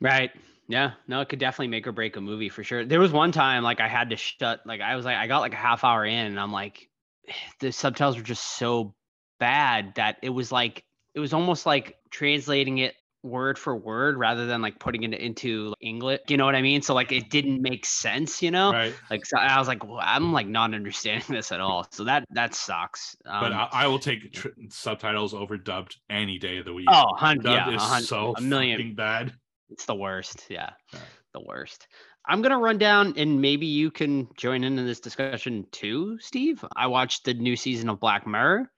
Right. 0.00 0.30
Yeah. 0.68 0.92
No, 1.08 1.20
it 1.20 1.28
could 1.28 1.40
definitely 1.40 1.68
make 1.68 1.86
or 1.86 1.92
break 1.92 2.16
a 2.16 2.20
movie 2.20 2.50
for 2.50 2.62
sure. 2.62 2.84
There 2.84 3.00
was 3.00 3.10
one 3.10 3.32
time 3.32 3.64
like 3.64 3.80
I 3.80 3.88
had 3.88 4.10
to 4.10 4.16
shut 4.16 4.60
like 4.64 4.80
I 4.80 4.94
was 4.96 5.04
like 5.04 5.16
I 5.16 5.26
got 5.26 5.40
like 5.40 5.54
a 5.54 5.56
half 5.56 5.82
hour 5.82 6.04
in 6.04 6.26
and 6.26 6.38
I'm 6.38 6.52
like, 6.52 6.88
the 7.60 7.72
subtitles 7.72 8.16
were 8.16 8.22
just 8.22 8.56
so 8.58 8.94
bad 9.40 9.94
that 9.96 10.16
it 10.22 10.30
was 10.30 10.50
like 10.50 10.82
it 11.14 11.20
was 11.20 11.32
almost 11.32 11.66
like 11.66 11.96
translating 12.10 12.78
it 12.78 12.94
word 13.24 13.58
for 13.58 13.76
word 13.76 14.16
rather 14.16 14.46
than 14.46 14.62
like 14.62 14.78
putting 14.78 15.02
it 15.02 15.12
into 15.12 15.74
English. 15.80 16.20
You 16.28 16.36
know 16.36 16.44
what 16.44 16.54
I 16.54 16.62
mean? 16.62 16.82
So 16.82 16.94
like 16.94 17.10
it 17.10 17.30
didn't 17.30 17.60
make 17.60 17.84
sense, 17.84 18.40
you 18.42 18.50
know? 18.50 18.72
Right. 18.72 18.94
Like 19.10 19.26
so 19.26 19.36
I 19.38 19.58
was 19.58 19.66
like, 19.66 19.84
well, 19.84 19.98
I'm 20.00 20.32
like 20.32 20.46
not 20.46 20.72
understanding 20.74 21.26
this 21.34 21.50
at 21.52 21.60
all. 21.60 21.86
So 21.90 22.04
that 22.04 22.24
that 22.30 22.54
sucks. 22.54 23.16
Um, 23.26 23.40
but 23.40 23.52
I, 23.52 23.68
I 23.72 23.86
will 23.88 23.98
take 23.98 24.32
tr- 24.32 24.48
subtitles 24.70 25.34
over 25.34 25.56
dubbed 25.56 25.96
any 26.08 26.38
day 26.38 26.58
of 26.58 26.64
the 26.64 26.72
week. 26.74 26.86
oh, 26.90 27.16
dubbed 27.20 27.44
yeah, 27.44 27.68
a 27.70 27.98
is 27.98 28.08
so 28.08 28.34
a 28.36 28.40
million. 28.40 28.94
bad. 28.94 29.32
It's 29.70 29.84
the 29.84 29.94
worst. 29.94 30.46
Yeah, 30.48 30.70
Yeah. 30.92 31.00
the 31.34 31.40
worst. 31.40 31.88
I'm 32.28 32.42
gonna 32.42 32.58
run 32.58 32.76
down, 32.76 33.14
and 33.16 33.40
maybe 33.40 33.66
you 33.66 33.90
can 33.90 34.28
join 34.36 34.62
in 34.62 34.78
in 34.78 34.86
this 34.86 35.00
discussion 35.00 35.66
too, 35.72 36.18
Steve. 36.20 36.62
I 36.76 36.86
watched 36.86 37.24
the 37.24 37.32
new 37.32 37.56
season 37.56 37.88
of 37.88 38.00
Black 38.00 38.26
Mirror. 38.26 38.70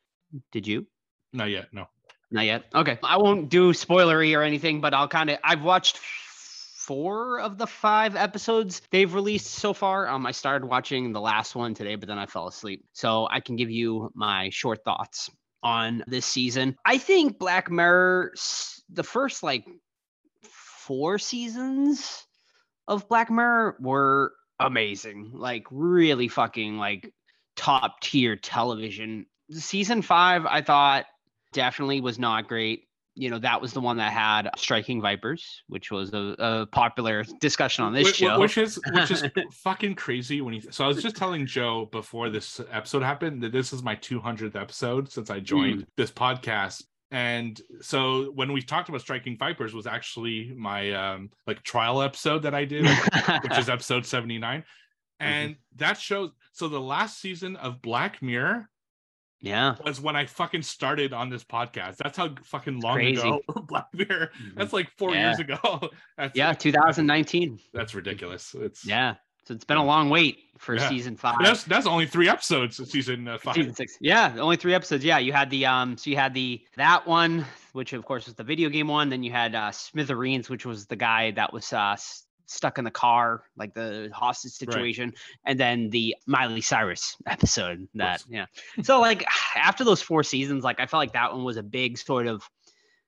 Did 0.52 0.68
you? 0.68 0.86
Not 1.32 1.50
yet. 1.50 1.66
No. 1.72 1.86
Not 2.30 2.44
yet. 2.46 2.66
Okay. 2.72 2.98
I 3.02 3.18
won't 3.18 3.48
do 3.48 3.72
spoilery 3.72 4.38
or 4.38 4.42
anything, 4.42 4.80
but 4.80 4.94
I'll 4.94 5.08
kind 5.08 5.30
of. 5.30 5.38
I've 5.42 5.64
watched 5.64 5.98
four 5.98 7.40
of 7.40 7.58
the 7.58 7.66
five 7.66 8.14
episodes 8.14 8.82
they've 8.92 9.12
released 9.12 9.46
so 9.46 9.72
far. 9.72 10.08
Um, 10.08 10.26
I 10.26 10.30
started 10.30 10.66
watching 10.66 11.12
the 11.12 11.20
last 11.20 11.56
one 11.56 11.74
today, 11.74 11.96
but 11.96 12.08
then 12.08 12.18
I 12.18 12.26
fell 12.26 12.46
asleep. 12.46 12.84
So 12.92 13.28
I 13.30 13.40
can 13.40 13.56
give 13.56 13.70
you 13.70 14.12
my 14.14 14.50
short 14.50 14.84
thoughts 14.84 15.28
on 15.62 16.04
this 16.06 16.24
season. 16.24 16.76
I 16.84 16.98
think 16.98 17.38
Black 17.38 17.68
Mirror, 17.68 18.34
the 18.92 19.02
first 19.02 19.42
like 19.42 19.66
four 20.42 21.18
seasons 21.18 22.26
of 22.90 23.08
Black 23.08 23.30
Mirror 23.30 23.76
were 23.80 24.32
amazing. 24.58 25.30
Like 25.32 25.64
really 25.70 26.28
fucking 26.28 26.76
like 26.76 27.14
top 27.56 28.00
tier 28.00 28.36
television. 28.36 29.26
Season 29.50 30.02
five, 30.02 30.44
I 30.44 30.60
thought 30.60 31.06
definitely 31.52 32.00
was 32.00 32.18
not 32.18 32.48
great. 32.48 32.88
You 33.14 33.30
know, 33.30 33.38
that 33.38 33.60
was 33.60 33.72
the 33.72 33.80
one 33.80 33.96
that 33.98 34.12
had 34.12 34.50
Striking 34.56 35.00
Vipers, 35.00 35.62
which 35.68 35.90
was 35.90 36.12
a, 36.12 36.34
a 36.38 36.66
popular 36.66 37.24
discussion 37.40 37.84
on 37.84 37.92
this 37.92 38.08
Wh- 38.08 38.12
wh- 38.12 38.16
show. 38.16 38.40
which 38.40 38.58
is 38.58 38.78
which 38.92 39.10
is 39.10 39.24
fucking 39.52 39.94
crazy 39.94 40.40
when 40.40 40.54
you 40.54 40.62
so 40.70 40.84
i 40.84 40.88
was 40.88 41.02
just 41.02 41.16
telling 41.16 41.44
joe 41.44 41.88
before 41.90 42.30
this 42.30 42.60
episode 42.70 43.02
happened 43.02 43.42
that 43.42 43.52
this 43.52 43.72
is 43.72 43.82
my 43.82 43.96
200th 43.96 44.54
episode 44.54 45.10
since 45.10 45.28
i 45.28 45.40
joined 45.40 45.80
hmm. 45.80 45.88
this 45.96 46.10
podcast 46.10 46.84
and 47.10 47.60
so 47.80 48.30
when 48.32 48.52
we 48.52 48.62
talked 48.62 48.88
about 48.88 49.00
striking 49.00 49.36
vipers 49.36 49.74
was 49.74 49.86
actually 49.86 50.52
my 50.56 50.92
um 50.92 51.30
like 51.46 51.62
trial 51.62 52.02
episode 52.02 52.40
that 52.42 52.54
i 52.54 52.64
did 52.64 52.84
which 53.42 53.58
is 53.58 53.68
episode 53.68 54.06
79 54.06 54.64
Mm-hmm. 55.22 55.32
and 55.32 55.56
that 55.76 55.98
shows 55.98 56.30
so 56.52 56.66
the 56.68 56.80
last 56.80 57.20
season 57.20 57.56
of 57.56 57.82
black 57.82 58.22
mirror 58.22 58.70
yeah. 59.42 59.74
was 59.84 60.00
when 60.00 60.16
i 60.16 60.24
fucking 60.24 60.62
started 60.62 61.12
on 61.12 61.28
this 61.28 61.44
podcast 61.44 61.96
that's 61.96 62.16
how 62.16 62.30
fucking 62.44 62.80
long 62.80 62.94
crazy. 62.94 63.20
ago 63.20 63.40
black 63.68 63.86
mirror 63.92 64.30
that's 64.56 64.72
like 64.72 64.88
four 64.96 65.12
Yeah. 65.12 65.26
years 65.26 65.38
ago 65.40 65.90
that's 66.16 66.34
Yeah, 66.36 66.54
2019. 66.54 67.58
that's 67.74 67.94
ridiculous 67.94 68.54
it's 68.58 68.86
Yeah. 68.86 69.16
So 69.50 69.54
it's 69.54 69.64
been 69.64 69.78
a 69.78 69.84
long 69.84 70.10
wait 70.10 70.44
for 70.58 70.76
Yeah. 70.76 70.88
season 70.88 71.16
five. 71.16 71.38
That's 71.42 71.64
that's 71.64 71.84
only 71.84 72.06
three 72.06 72.28
episodes 72.28 72.78
of 72.78 72.86
season 72.88 73.26
uh, 73.26 73.36
five. 73.36 73.56
Season 73.56 73.74
six. 73.74 73.98
Yeah, 74.00 74.36
only 74.38 74.54
three 74.54 74.74
episodes. 74.74 75.04
Yeah, 75.04 75.18
you 75.18 75.32
had 75.32 75.50
the 75.50 75.66
um, 75.66 75.96
so 75.96 76.08
you 76.08 76.14
had 76.14 76.34
the 76.34 76.64
that 76.76 77.04
one, 77.04 77.44
which 77.72 77.92
of 77.92 78.04
course 78.04 78.26
was 78.26 78.36
the 78.36 78.44
video 78.44 78.68
game 78.68 78.86
one. 78.86 79.08
Then 79.08 79.24
you 79.24 79.32
had 79.32 79.56
uh, 79.56 79.72
Smithereens, 79.72 80.48
which 80.48 80.64
was 80.64 80.86
the 80.86 80.94
guy 80.94 81.32
that 81.32 81.52
was 81.52 81.72
uh 81.72 81.94
s- 81.94 82.26
stuck 82.46 82.78
in 82.78 82.84
the 82.84 82.92
car, 82.92 83.42
like 83.56 83.74
the 83.74 84.08
hostage 84.14 84.52
situation, 84.52 85.14
and 85.44 85.58
then 85.58 85.90
the 85.90 86.14
Miley 86.28 86.60
Cyrus 86.60 87.16
episode. 87.26 87.88
That 87.96 88.22
yeah. 88.28 88.46
So 88.84 89.00
like 89.00 89.26
after 89.56 89.82
those 89.82 90.00
four 90.00 90.22
seasons, 90.22 90.62
like 90.62 90.78
I 90.78 90.86
felt 90.86 91.00
like 91.00 91.14
that 91.14 91.32
one 91.32 91.42
was 91.42 91.56
a 91.56 91.64
big 91.64 91.98
sort 91.98 92.28
of 92.28 92.48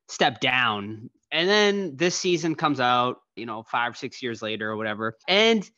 step 0.09 0.41
down. 0.41 1.09
And 1.31 1.49
then 1.49 1.97
this 1.97 2.17
season 2.17 2.57
comes 2.57 2.81
out, 2.81 3.19
you 3.37 3.47
know, 3.47 3.63
five, 3.63 3.97
six 3.97 4.21
years 4.25 4.43
later 4.43 4.69
or 4.73 4.77
whatever. 4.77 5.17
And 5.29 5.71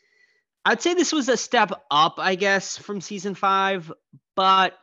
I'd 0.65 0.81
say 0.81 0.95
this 0.95 1.13
was 1.13 1.29
a 1.29 1.37
step 1.37 1.73
up, 1.91 2.15
I 2.19 2.37
guess, 2.37 2.79
from 2.79 3.01
season 3.01 3.35
five, 3.35 3.93
but 4.35 4.75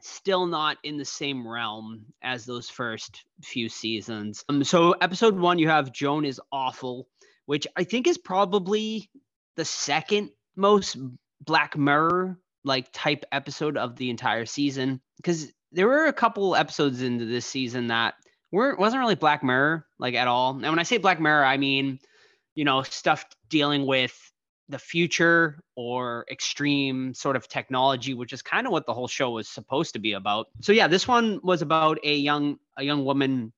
still 0.00 0.46
not 0.46 0.78
in 0.82 0.96
the 0.96 1.04
same 1.04 1.46
realm 1.46 2.06
as 2.22 2.46
those 2.46 2.70
first 2.70 3.24
few 3.42 3.68
seasons. 3.68 4.44
Um, 4.48 4.64
so 4.64 4.92
episode 4.92 5.38
one, 5.38 5.58
you 5.58 5.68
have 5.68 5.92
Joan 5.92 6.24
is 6.24 6.40
awful, 6.52 7.08
which 7.46 7.66
I 7.76 7.84
think 7.84 8.06
is 8.06 8.18
probably 8.18 9.10
the 9.56 9.64
second 9.64 10.30
most 10.54 10.96
Black 11.40 11.76
Mirror 11.76 12.38
like 12.64 12.88
type 12.92 13.24
episode 13.32 13.76
of 13.76 13.96
the 13.96 14.10
entire 14.10 14.46
season 14.46 15.00
because 15.18 15.52
there 15.72 15.86
were 15.86 16.06
a 16.06 16.12
couple 16.12 16.56
episodes 16.56 17.02
into 17.02 17.24
this 17.24 17.46
season 17.46 17.88
that 17.88 18.14
weren't 18.50 18.78
wasn't 18.78 19.00
really 19.00 19.14
Black 19.14 19.44
Mirror 19.44 19.86
like 19.98 20.14
at 20.14 20.28
all. 20.28 20.52
And 20.52 20.62
when 20.62 20.78
I 20.78 20.84
say 20.84 20.98
Black 20.98 21.20
Mirror, 21.20 21.44
I 21.44 21.58
mean 21.58 21.98
you 22.54 22.64
know 22.64 22.82
stuff 22.82 23.26
dealing 23.48 23.86
with 23.86 24.32
the 24.68 24.78
future 24.78 25.60
or 25.76 26.26
extreme 26.30 27.14
sort 27.14 27.36
of 27.36 27.48
technology 27.48 28.14
which 28.14 28.32
is 28.32 28.42
kind 28.42 28.66
of 28.66 28.72
what 28.72 28.86
the 28.86 28.92
whole 28.92 29.08
show 29.08 29.30
was 29.30 29.48
supposed 29.48 29.92
to 29.92 29.98
be 29.98 30.12
about 30.12 30.48
so 30.60 30.72
yeah 30.72 30.88
this 30.88 31.06
one 31.06 31.40
was 31.42 31.62
about 31.62 31.98
a 32.04 32.16
young 32.16 32.58
a 32.76 32.82
young 32.82 33.04
woman 33.04 33.52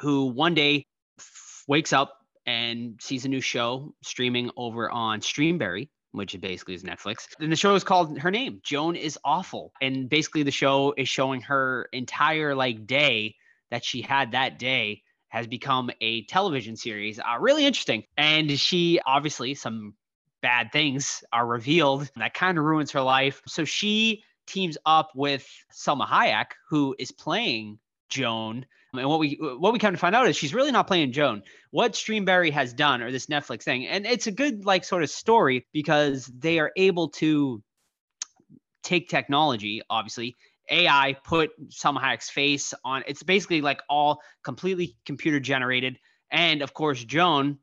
who 0.00 0.26
one 0.26 0.54
day 0.54 0.86
f- 1.18 1.64
wakes 1.68 1.92
up 1.92 2.18
and 2.46 2.98
sees 3.00 3.24
a 3.24 3.28
new 3.28 3.40
show 3.40 3.94
streaming 4.02 4.50
over 4.56 4.90
on 4.90 5.20
streamberry 5.20 5.88
which 6.12 6.40
basically 6.40 6.74
is 6.74 6.82
netflix 6.82 7.26
and 7.40 7.52
the 7.52 7.56
show 7.56 7.74
is 7.74 7.84
called 7.84 8.18
her 8.18 8.30
name 8.30 8.60
joan 8.64 8.96
is 8.96 9.18
awful 9.24 9.72
and 9.82 10.08
basically 10.08 10.42
the 10.42 10.50
show 10.50 10.94
is 10.96 11.08
showing 11.08 11.42
her 11.42 11.88
entire 11.92 12.54
like 12.54 12.86
day 12.86 13.34
that 13.70 13.84
she 13.84 14.00
had 14.00 14.32
that 14.32 14.58
day 14.58 15.02
has 15.28 15.46
become 15.46 15.90
a 16.00 16.24
television 16.24 16.76
series. 16.76 17.18
Uh, 17.18 17.38
really 17.38 17.66
interesting. 17.66 18.04
And 18.16 18.50
she 18.58 19.00
obviously, 19.04 19.54
some 19.54 19.94
bad 20.40 20.70
things 20.72 21.22
are 21.32 21.46
revealed 21.46 22.10
that 22.16 22.34
kind 22.34 22.58
of 22.58 22.64
ruins 22.64 22.90
her 22.92 23.02
life. 23.02 23.42
So 23.46 23.64
she 23.64 24.22
teams 24.46 24.78
up 24.86 25.10
with 25.14 25.46
Salma 25.72 26.06
Hayek, 26.06 26.52
who 26.68 26.94
is 26.98 27.12
playing 27.12 27.78
Joan. 28.08 28.66
And 28.94 29.08
what 29.08 29.18
we 29.18 29.38
what 29.40 29.72
we 29.72 29.78
come 29.78 29.92
to 29.92 29.98
find 29.98 30.14
out 30.14 30.28
is 30.28 30.36
she's 30.36 30.54
really 30.54 30.72
not 30.72 30.86
playing 30.86 31.12
Joan. 31.12 31.42
What 31.70 31.92
Streamberry 31.92 32.50
has 32.52 32.72
done, 32.72 33.02
or 33.02 33.12
this 33.12 33.26
Netflix 33.26 33.62
thing, 33.62 33.86
and 33.86 34.06
it's 34.06 34.26
a 34.26 34.32
good 34.32 34.64
like 34.64 34.84
sort 34.84 35.02
of 35.02 35.10
story 35.10 35.66
because 35.72 36.26
they 36.26 36.58
are 36.58 36.72
able 36.76 37.10
to 37.10 37.62
take 38.82 39.10
technology, 39.10 39.82
obviously, 39.90 40.36
AI 40.70 41.16
put 41.24 41.50
Salma 41.68 42.00
Hayek's 42.00 42.30
face 42.30 42.72
on. 42.84 43.04
It's 43.06 43.22
basically 43.22 43.60
like 43.60 43.82
all 43.90 44.20
completely 44.42 44.96
computer 45.04 45.38
generated. 45.38 45.98
And 46.30 46.62
of 46.62 46.72
course, 46.72 47.04
Joan 47.04 47.58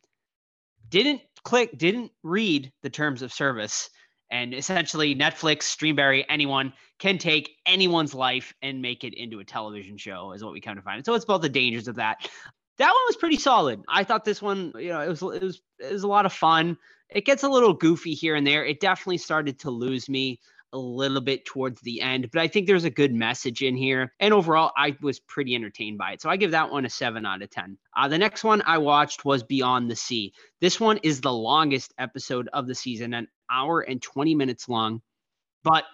didn't 0.89 1.21
click, 1.46 1.78
didn't 1.78 2.12
read 2.24 2.72
the 2.84 2.89
terms 2.89 3.22
of 3.22 3.32
service. 3.32 3.89
And 4.32 4.54
essentially, 4.54 5.16
Netflix, 5.16 5.64
Streamberry, 5.64 6.26
anyone 6.28 6.74
can 7.00 7.18
take 7.18 7.52
anyone's 7.66 8.14
life 8.14 8.54
and 8.62 8.82
make 8.82 9.04
it 9.04 9.14
into 9.14 9.39
a 9.39 9.46
television 9.46 9.98
show, 9.98 10.34
is 10.34 10.43
what 10.43 10.52
we 10.52 10.60
come 10.60 10.76
to 10.76 10.82
find. 10.82 11.06
So 11.06 11.14
it's 11.14 11.24
about 11.24 11.43
the 11.43 11.50
dangers 11.50 11.88
of 11.88 11.96
that. 11.96 12.28
That 12.78 12.88
one 12.88 13.04
was 13.08 13.16
pretty 13.16 13.38
solid. 13.38 13.84
I 13.88 14.04
thought 14.04 14.26
this 14.26 14.41
one, 14.41 14.74
you 14.76 14.89
know, 14.89 15.00
it 15.00 15.08
was 15.08 15.22
it 15.22 15.41
was 15.41 15.62
it 15.80 15.93
was 15.93 16.04
a 16.04 16.08
lot 16.08 16.26
of 16.26 16.34
fun. 16.34 16.78
It 17.10 17.26
gets 17.26 17.43
a 17.43 17.50
little 17.50 17.74
goofy 17.74 18.14
here 18.14 18.36
and 18.36 18.46
there. 18.46 18.66
It 18.66 18.80
definitely 18.80 19.20
started 19.20 19.60
to 19.60 19.70
lose 19.70 20.10
me 20.10 20.39
a 20.76 20.78
little 20.78 21.21
bit 21.21 21.45
towards 21.45 21.80
the 21.82 22.01
end, 22.01 22.30
but 22.32 22.41
I 22.41 22.47
think 22.49 22.67
there's 22.67 22.84
a 22.84 22.89
good 22.89 23.13
message 23.13 23.61
in 23.61 23.78
here. 23.78 24.13
And 24.19 24.34
overall, 24.34 24.71
I 24.78 24.95
was 25.01 25.21
pretty 25.21 25.55
entertained 25.55 25.97
by 25.97 26.11
it. 26.11 26.21
So 26.21 26.30
I 26.30 26.36
give 26.36 26.51
that 26.51 26.69
one 26.69 26.86
a 26.86 26.89
seven 26.89 27.26
out 27.26 27.41
of 27.41 27.49
10. 27.49 27.78
Uh, 27.95 28.07
the 28.09 28.17
next 28.17 28.43
one 28.43 28.61
I 28.65 28.78
watched 28.78 29.23
was 29.23 29.41
Beyond 29.41 29.89
the 29.89 29.95
Sea. 29.95 30.34
This 30.59 30.80
one 30.80 30.97
is 30.97 31.21
the 31.21 31.32
longest 31.32 31.93
episode 31.97 32.49
of 32.51 32.67
the 32.67 32.76
season, 32.76 33.13
an 33.13 33.30
hour 33.49 33.82
and 33.82 34.01
20 34.01 34.36
minutes 34.36 34.67
long, 34.67 35.01
but 35.63 35.86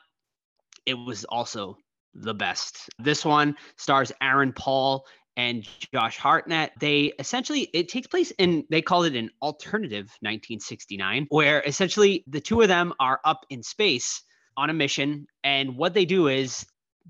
it 0.88 0.96
was 0.96 1.26
also 1.26 1.78
the 2.16 2.34
best. 2.34 2.90
This 2.98 3.24
one 3.24 3.56
stars 3.78 4.12
Aaron 4.20 4.52
Paul 4.52 5.06
and 5.38 5.66
Josh 5.94 6.18
Hartnett. 6.18 6.72
They 6.80 7.14
essentially, 7.20 7.70
it 7.74 7.88
takes 7.88 8.08
place 8.08 8.32
in, 8.32 8.66
they 8.72 8.82
call 8.82 9.04
it 9.04 9.16
an 9.16 9.30
alternative 9.44 10.08
1969, 10.22 11.28
where 11.30 11.62
essentially 11.66 12.24
the 12.28 12.42
two 12.42 12.62
of 12.62 12.68
them 12.68 12.94
are 13.00 13.20
up 13.24 13.46
in 13.50 13.62
space 13.62 14.24
on 14.58 14.70
a 14.70 14.74
mission. 14.74 15.28
And 15.44 15.78
what 15.78 15.94
they 15.94 16.06
do 16.06 16.28
is 16.28 16.66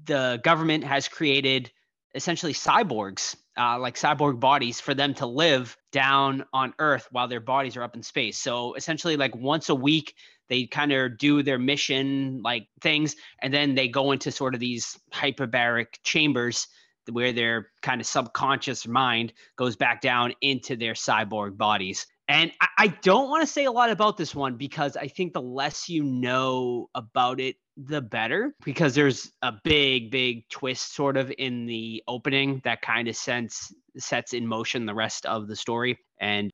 the 0.05 0.39
government 0.43 0.83
has 0.83 1.07
created 1.07 1.71
essentially 2.13 2.53
cyborgs, 2.53 3.35
uh, 3.57 3.79
like 3.79 3.95
cyborg 3.95 4.39
bodies, 4.39 4.79
for 4.79 4.93
them 4.93 5.13
to 5.15 5.25
live 5.25 5.77
down 5.91 6.45
on 6.53 6.73
Earth 6.79 7.07
while 7.11 7.27
their 7.27 7.39
bodies 7.39 7.77
are 7.77 7.83
up 7.83 7.95
in 7.95 8.03
space. 8.03 8.37
So 8.37 8.73
essentially, 8.73 9.17
like 9.17 9.35
once 9.35 9.69
a 9.69 9.75
week, 9.75 10.13
they 10.49 10.65
kind 10.65 10.91
of 10.91 11.17
do 11.17 11.43
their 11.43 11.59
mission 11.59 12.41
like 12.43 12.67
things, 12.81 13.15
and 13.41 13.53
then 13.53 13.75
they 13.75 13.87
go 13.87 14.11
into 14.11 14.31
sort 14.31 14.53
of 14.53 14.59
these 14.59 14.99
hyperbaric 15.13 15.87
chambers 16.03 16.67
where 17.09 17.33
their 17.33 17.69
kind 17.81 18.01
of 18.01 18.07
subconscious 18.07 18.87
mind 18.87 19.33
goes 19.55 19.75
back 19.75 20.01
down 20.01 20.33
into 20.41 20.75
their 20.75 20.93
cyborg 20.93 21.57
bodies. 21.57 22.05
And 22.31 22.53
I, 22.61 22.67
I 22.77 22.87
don't 22.87 23.29
want 23.29 23.41
to 23.41 23.47
say 23.47 23.65
a 23.65 23.71
lot 23.71 23.89
about 23.89 24.15
this 24.15 24.33
one 24.33 24.55
because 24.55 24.95
I 24.95 25.09
think 25.09 25.33
the 25.33 25.41
less 25.41 25.89
you 25.89 26.01
know 26.01 26.89
about 26.95 27.41
it, 27.41 27.57
the 27.75 28.01
better. 28.01 28.55
Because 28.63 28.95
there's 28.95 29.29
a 29.41 29.53
big, 29.65 30.11
big 30.11 30.47
twist 30.49 30.95
sort 30.95 31.17
of 31.17 31.31
in 31.37 31.65
the 31.65 32.01
opening 32.07 32.61
that 32.63 32.81
kind 32.81 33.09
of 33.09 33.17
sense 33.17 33.73
sets 33.97 34.33
in 34.33 34.47
motion 34.47 34.85
the 34.85 34.95
rest 34.95 35.25
of 35.25 35.49
the 35.49 35.57
story. 35.57 35.99
And 36.21 36.49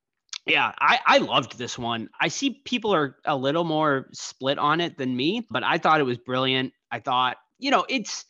yeah, 0.48 0.72
I, 0.80 1.00
I 1.06 1.18
loved 1.20 1.60
this 1.60 1.78
one. 1.78 2.10
I 2.20 2.30
see 2.30 2.62
people 2.66 2.96
are 2.96 3.18
a 3.26 3.38
little 3.38 3.64
more 3.64 4.08
split 4.14 4.58
on 4.58 4.82
it 4.82 4.98
than 4.98 5.16
me, 5.16 5.46
but 5.52 5.64
I 5.64 5.78
thought 5.78 6.00
it 6.00 6.06
was 6.06 6.18
brilliant. 6.18 6.74
I 6.92 7.02
thought, 7.02 7.38
you 7.60 7.70
know, 7.70 7.86
it's 7.88 8.26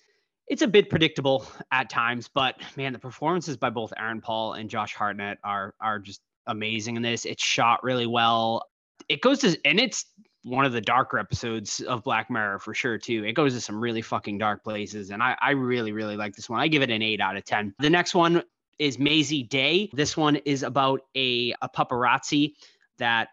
it's 0.48 0.64
a 0.64 0.68
bit 0.68 0.90
predictable 0.90 1.46
at 1.72 1.90
times, 1.90 2.30
but 2.34 2.56
man, 2.76 2.92
the 2.92 3.00
performances 3.00 3.56
by 3.56 3.70
both 3.70 3.94
Aaron 3.98 4.20
Paul 4.20 4.54
and 4.54 4.70
Josh 4.70 4.94
Hartnett 4.96 5.38
are 5.46 5.76
are 5.80 6.00
just 6.00 6.20
amazing 6.48 6.96
in 6.96 7.02
this. 7.02 7.26
It's 7.26 7.44
shot 7.44 7.84
really 7.84 8.08
well. 8.08 8.64
It 9.10 9.22
goes 9.22 9.40
to 9.40 9.58
and 9.66 9.80
it's 9.80 10.06
one 10.44 10.66
of 10.66 10.72
the 10.72 10.82
darker 10.82 11.20
episodes 11.20 11.82
of 11.82 12.04
Black 12.04 12.30
Mirror 12.30 12.60
for 12.60 12.74
sure 12.74 12.98
too. 12.98 13.26
It 13.26 13.34
goes 13.34 13.54
to 13.54 13.62
some 13.62 13.80
really 13.80 14.02
fucking 14.02 14.38
dark 14.38 14.64
places, 14.64 15.12
and 15.12 15.22
I 15.22 15.38
I 15.42 15.52
really 15.52 15.92
really 15.92 16.18
like 16.18 16.36
this 16.36 16.50
one. 16.50 16.60
I 16.60 16.68
give 16.68 16.82
it 16.82 16.90
an 16.90 17.02
eight 17.02 17.22
out 17.22 17.38
of 17.38 17.46
ten. 17.46 17.74
The 17.80 17.90
next 17.90 18.16
one 18.16 18.44
is 18.80 19.00
Mazey 19.00 19.44
Day. 19.44 19.90
This 19.94 20.16
one 20.16 20.38
is 20.38 20.64
about 20.64 21.02
a 21.16 21.54
a 21.62 21.70
paparazzi 21.70 22.54
that 22.98 23.30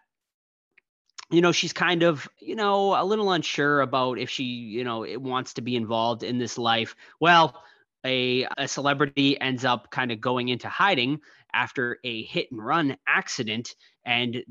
you 1.30 1.40
know 1.40 1.52
she's 1.52 1.72
kind 1.72 2.02
of 2.02 2.28
you 2.40 2.54
know 2.54 3.00
a 3.00 3.04
little 3.04 3.32
unsure 3.32 3.80
about 3.80 4.18
if 4.18 4.30
she 4.30 4.44
you 4.44 4.84
know 4.84 5.06
wants 5.18 5.54
to 5.54 5.62
be 5.62 5.76
involved 5.76 6.22
in 6.22 6.38
this 6.38 6.58
life 6.58 6.94
well 7.20 7.62
a, 8.04 8.46
a 8.58 8.68
celebrity 8.68 9.40
ends 9.40 9.64
up 9.64 9.90
kind 9.90 10.12
of 10.12 10.20
going 10.20 10.48
into 10.50 10.68
hiding 10.68 11.20
after 11.54 11.98
a 12.04 12.24
hit 12.24 12.48
and 12.50 12.64
run 12.64 12.96
accident 13.06 13.74
and 14.04 14.42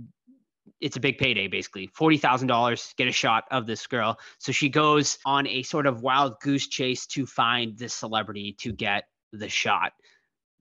it's 0.79 0.97
a 0.97 0.99
big 0.99 1.17
payday 1.17 1.47
basically 1.47 1.87
$40,000 1.87 2.95
get 2.95 3.07
a 3.07 3.11
shot 3.11 3.43
of 3.51 3.67
this 3.67 3.85
girl 3.87 4.17
so 4.39 4.51
she 4.51 4.69
goes 4.69 5.17
on 5.25 5.47
a 5.47 5.63
sort 5.63 5.85
of 5.85 6.01
wild 6.01 6.39
goose 6.41 6.67
chase 6.67 7.05
to 7.07 7.25
find 7.25 7.77
this 7.77 7.93
celebrity 7.93 8.55
to 8.59 8.71
get 8.71 9.03
the 9.31 9.49
shot 9.49 9.91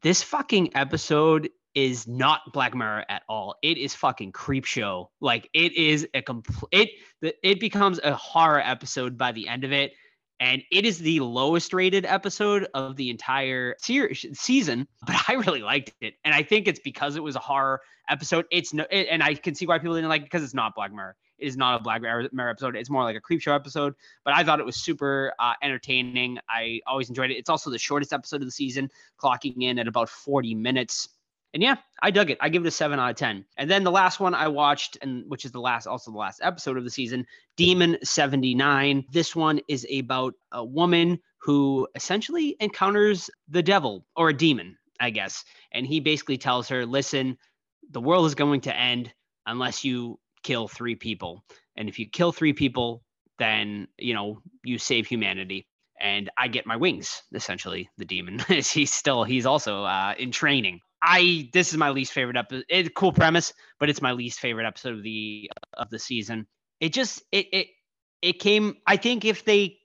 this 0.03 0.23
fucking 0.23 0.75
episode 0.75 1.49
is 1.75 2.07
not 2.07 2.41
Black 2.53 2.75
Mirror 2.75 3.05
at 3.09 3.23
all. 3.29 3.55
It 3.63 3.79
is 3.79 3.95
fucking 3.95 4.33
creep 4.33 4.65
show. 4.65 5.11
Like 5.21 5.49
it 5.55 5.73
is 5.73 6.07
a 6.15 6.23
complete 6.23 6.91
it, 7.23 7.37
it 7.43 7.61
becomes 7.61 8.01
a 8.03 8.15
horror 8.15 8.61
episode 8.61 9.17
by 9.17 9.33
the 9.33 9.49
end 9.49 9.65
of 9.65 9.73
it. 9.73 9.93
And 10.43 10.61
it 10.73 10.85
is 10.85 10.99
the 10.99 11.21
lowest 11.21 11.73
rated 11.73 12.05
episode 12.05 12.67
of 12.75 12.97
the 12.97 13.11
entire 13.11 13.77
season, 13.79 14.89
but 15.07 15.15
I 15.29 15.35
really 15.35 15.63
liked 15.63 15.93
it. 16.01 16.15
And 16.25 16.35
I 16.35 16.43
think 16.43 16.67
it's 16.67 16.81
because 16.81 17.15
it 17.15 17.23
was 17.23 17.37
a 17.37 17.39
horror 17.39 17.81
episode. 18.09 18.47
It's 18.51 18.75
no, 18.75 18.85
it, 18.91 19.07
and 19.09 19.23
I 19.23 19.35
can 19.35 19.55
see 19.55 19.67
why 19.67 19.79
people 19.79 19.95
didn't 19.95 20.09
like 20.09 20.23
it 20.23 20.25
because 20.25 20.43
it's 20.43 20.53
not 20.53 20.75
Black 20.75 20.93
Mirror. 20.93 21.15
It 21.39 21.47
is 21.47 21.57
not 21.57 21.81
a 21.81 21.83
Black 21.85 22.03
Mirror 22.03 22.51
episode. 22.51 22.75
It's 22.75 22.91
more 22.91 23.05
like 23.05 23.15
a 23.15 23.21
creep 23.21 23.41
show 23.41 23.55
episode. 23.55 23.95
But 24.25 24.35
I 24.35 24.43
thought 24.43 24.59
it 24.59 24.67
was 24.67 24.83
super 24.83 25.33
uh, 25.39 25.53
entertaining. 25.63 26.39
I 26.51 26.81
always 26.89 27.09
enjoyed 27.09 27.31
it. 27.31 27.35
It's 27.35 27.49
also 27.49 27.71
the 27.71 27.79
shortest 27.79 28.13
episode 28.13 28.43
of 28.43 28.49
the 28.49 28.53
season, 28.53 28.91
clocking 29.23 29.63
in 29.63 29.79
at 29.79 29.87
about 29.87 30.09
40 30.09 30.57
minutes. 30.57 31.09
And 31.55 31.63
yeah, 31.63 31.77
I 32.03 32.11
dug 32.11 32.31
it. 32.31 32.39
I 32.41 32.49
give 32.49 32.65
it 32.65 32.69
a 32.69 32.71
seven 32.71 32.99
out 32.99 33.11
of 33.11 33.17
10. 33.17 33.45
And 33.59 33.71
then 33.71 33.85
the 33.85 33.91
last 33.91 34.21
one 34.21 34.35
I 34.35 34.49
watched, 34.49 34.97
and 35.03 35.25
which 35.29 35.45
is 35.45 35.53
the 35.53 35.61
last, 35.61 35.87
also 35.87 36.11
the 36.11 36.19
last 36.19 36.41
episode 36.43 36.79
of 36.79 36.85
the 36.85 36.91
season, 36.91 37.27
Demon 37.57 37.99
79. 38.03 39.05
This 39.13 39.37
one 39.37 39.61
is 39.69 39.87
about 39.93 40.35
a 40.53 40.65
woman 40.65 41.19
who 41.39 41.87
essentially 41.95 42.57
encounters 42.61 43.29
the 43.49 43.63
devil 43.63 44.07
or 44.17 44.31
a 44.31 44.37
demon, 44.37 44.77
I 44.99 45.11
guess. 45.11 45.45
And 45.73 45.87
he 45.87 46.01
basically 46.01 46.39
tells 46.39 46.69
her, 46.69 46.87
listen, 46.87 47.37
the 47.91 48.01
world 48.01 48.27
is 48.27 48.35
going 48.35 48.63
to 48.63 48.77
end 48.77 49.13
unless 49.47 49.85
you 49.85 50.19
kill 50.43 50.69
three 50.69 50.95
people. 50.95 51.45
And 51.77 51.89
if 51.89 51.99
you 51.99 52.09
kill 52.09 52.33
three 52.33 52.53
people, 52.53 53.03
then, 53.39 53.89
you 53.99 54.15
know, 54.15 54.41
you 54.65 54.79
save 54.79 55.07
humanity 55.07 55.67
and 56.01 56.31
I 56.37 56.49
get 56.49 56.67
my 56.67 56.77
wings. 56.77 57.23
Essentially, 57.33 57.89
the 57.97 58.05
demon 58.05 58.39
he's 58.49 58.93
still 58.93 59.25
he's 59.25 59.47
also 59.47 59.85
uh, 59.85 60.15
in 60.19 60.33
training. 60.33 60.81
I 61.03 61.51
this 61.53 61.73
is 61.73 61.79
my 61.79 61.91
least 61.91 62.13
favorite 62.13 62.37
episode. 62.37 62.65
It's 62.69 62.89
a 62.89 62.93
cool 62.93 63.13
premise, 63.13 63.53
but 63.81 63.91
it's 63.91 64.01
my 64.01 64.13
least 64.13 64.39
favorite 64.39 64.67
episode 64.67 64.95
of 64.95 65.03
the 65.03 65.51
of 65.75 65.91
the 65.91 65.99
season. 65.99 66.47
It 66.81 66.93
just 66.93 67.23
it 67.33 67.47
it 67.53 67.67
it 68.23 68.39
came. 68.39 68.77
I 68.87 68.97
think 68.97 69.25
if 69.25 69.45
they 69.45 69.79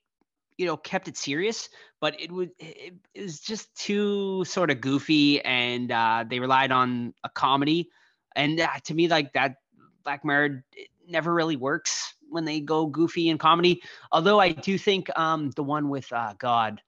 you 0.58 0.68
know 0.68 0.78
kept 0.78 1.08
it 1.08 1.18
serious, 1.18 1.70
but 2.00 2.20
it 2.22 2.32
would 2.32 2.52
it, 2.60 2.94
it 3.16 3.22
was 3.24 3.40
just 3.40 3.76
too 3.76 4.46
sort 4.46 4.70
of 4.70 4.80
goofy, 4.80 5.42
and 5.42 5.92
uh, 5.92 6.24
they 6.30 6.40
relied 6.40 6.72
on 6.72 7.14
a 7.24 7.30
comedy. 7.30 7.90
And 8.36 8.60
uh, 8.60 8.68
to 8.86 8.94
me, 8.94 9.08
like 9.08 9.34
that 9.34 9.56
Black 10.04 10.24
Mirror 10.24 10.64
never 11.08 11.34
really 11.34 11.56
works 11.56 12.14
when 12.30 12.46
they 12.46 12.60
go 12.60 12.86
goofy 12.86 13.30
in 13.30 13.40
comedy. 13.40 13.82
Although 14.12 14.40
I 14.40 14.52
do 14.52 14.78
think 14.78 15.10
um, 15.18 15.50
the 15.56 15.64
one 15.64 15.90
with 15.90 16.12
uh, 16.14 16.34
God 16.38 16.82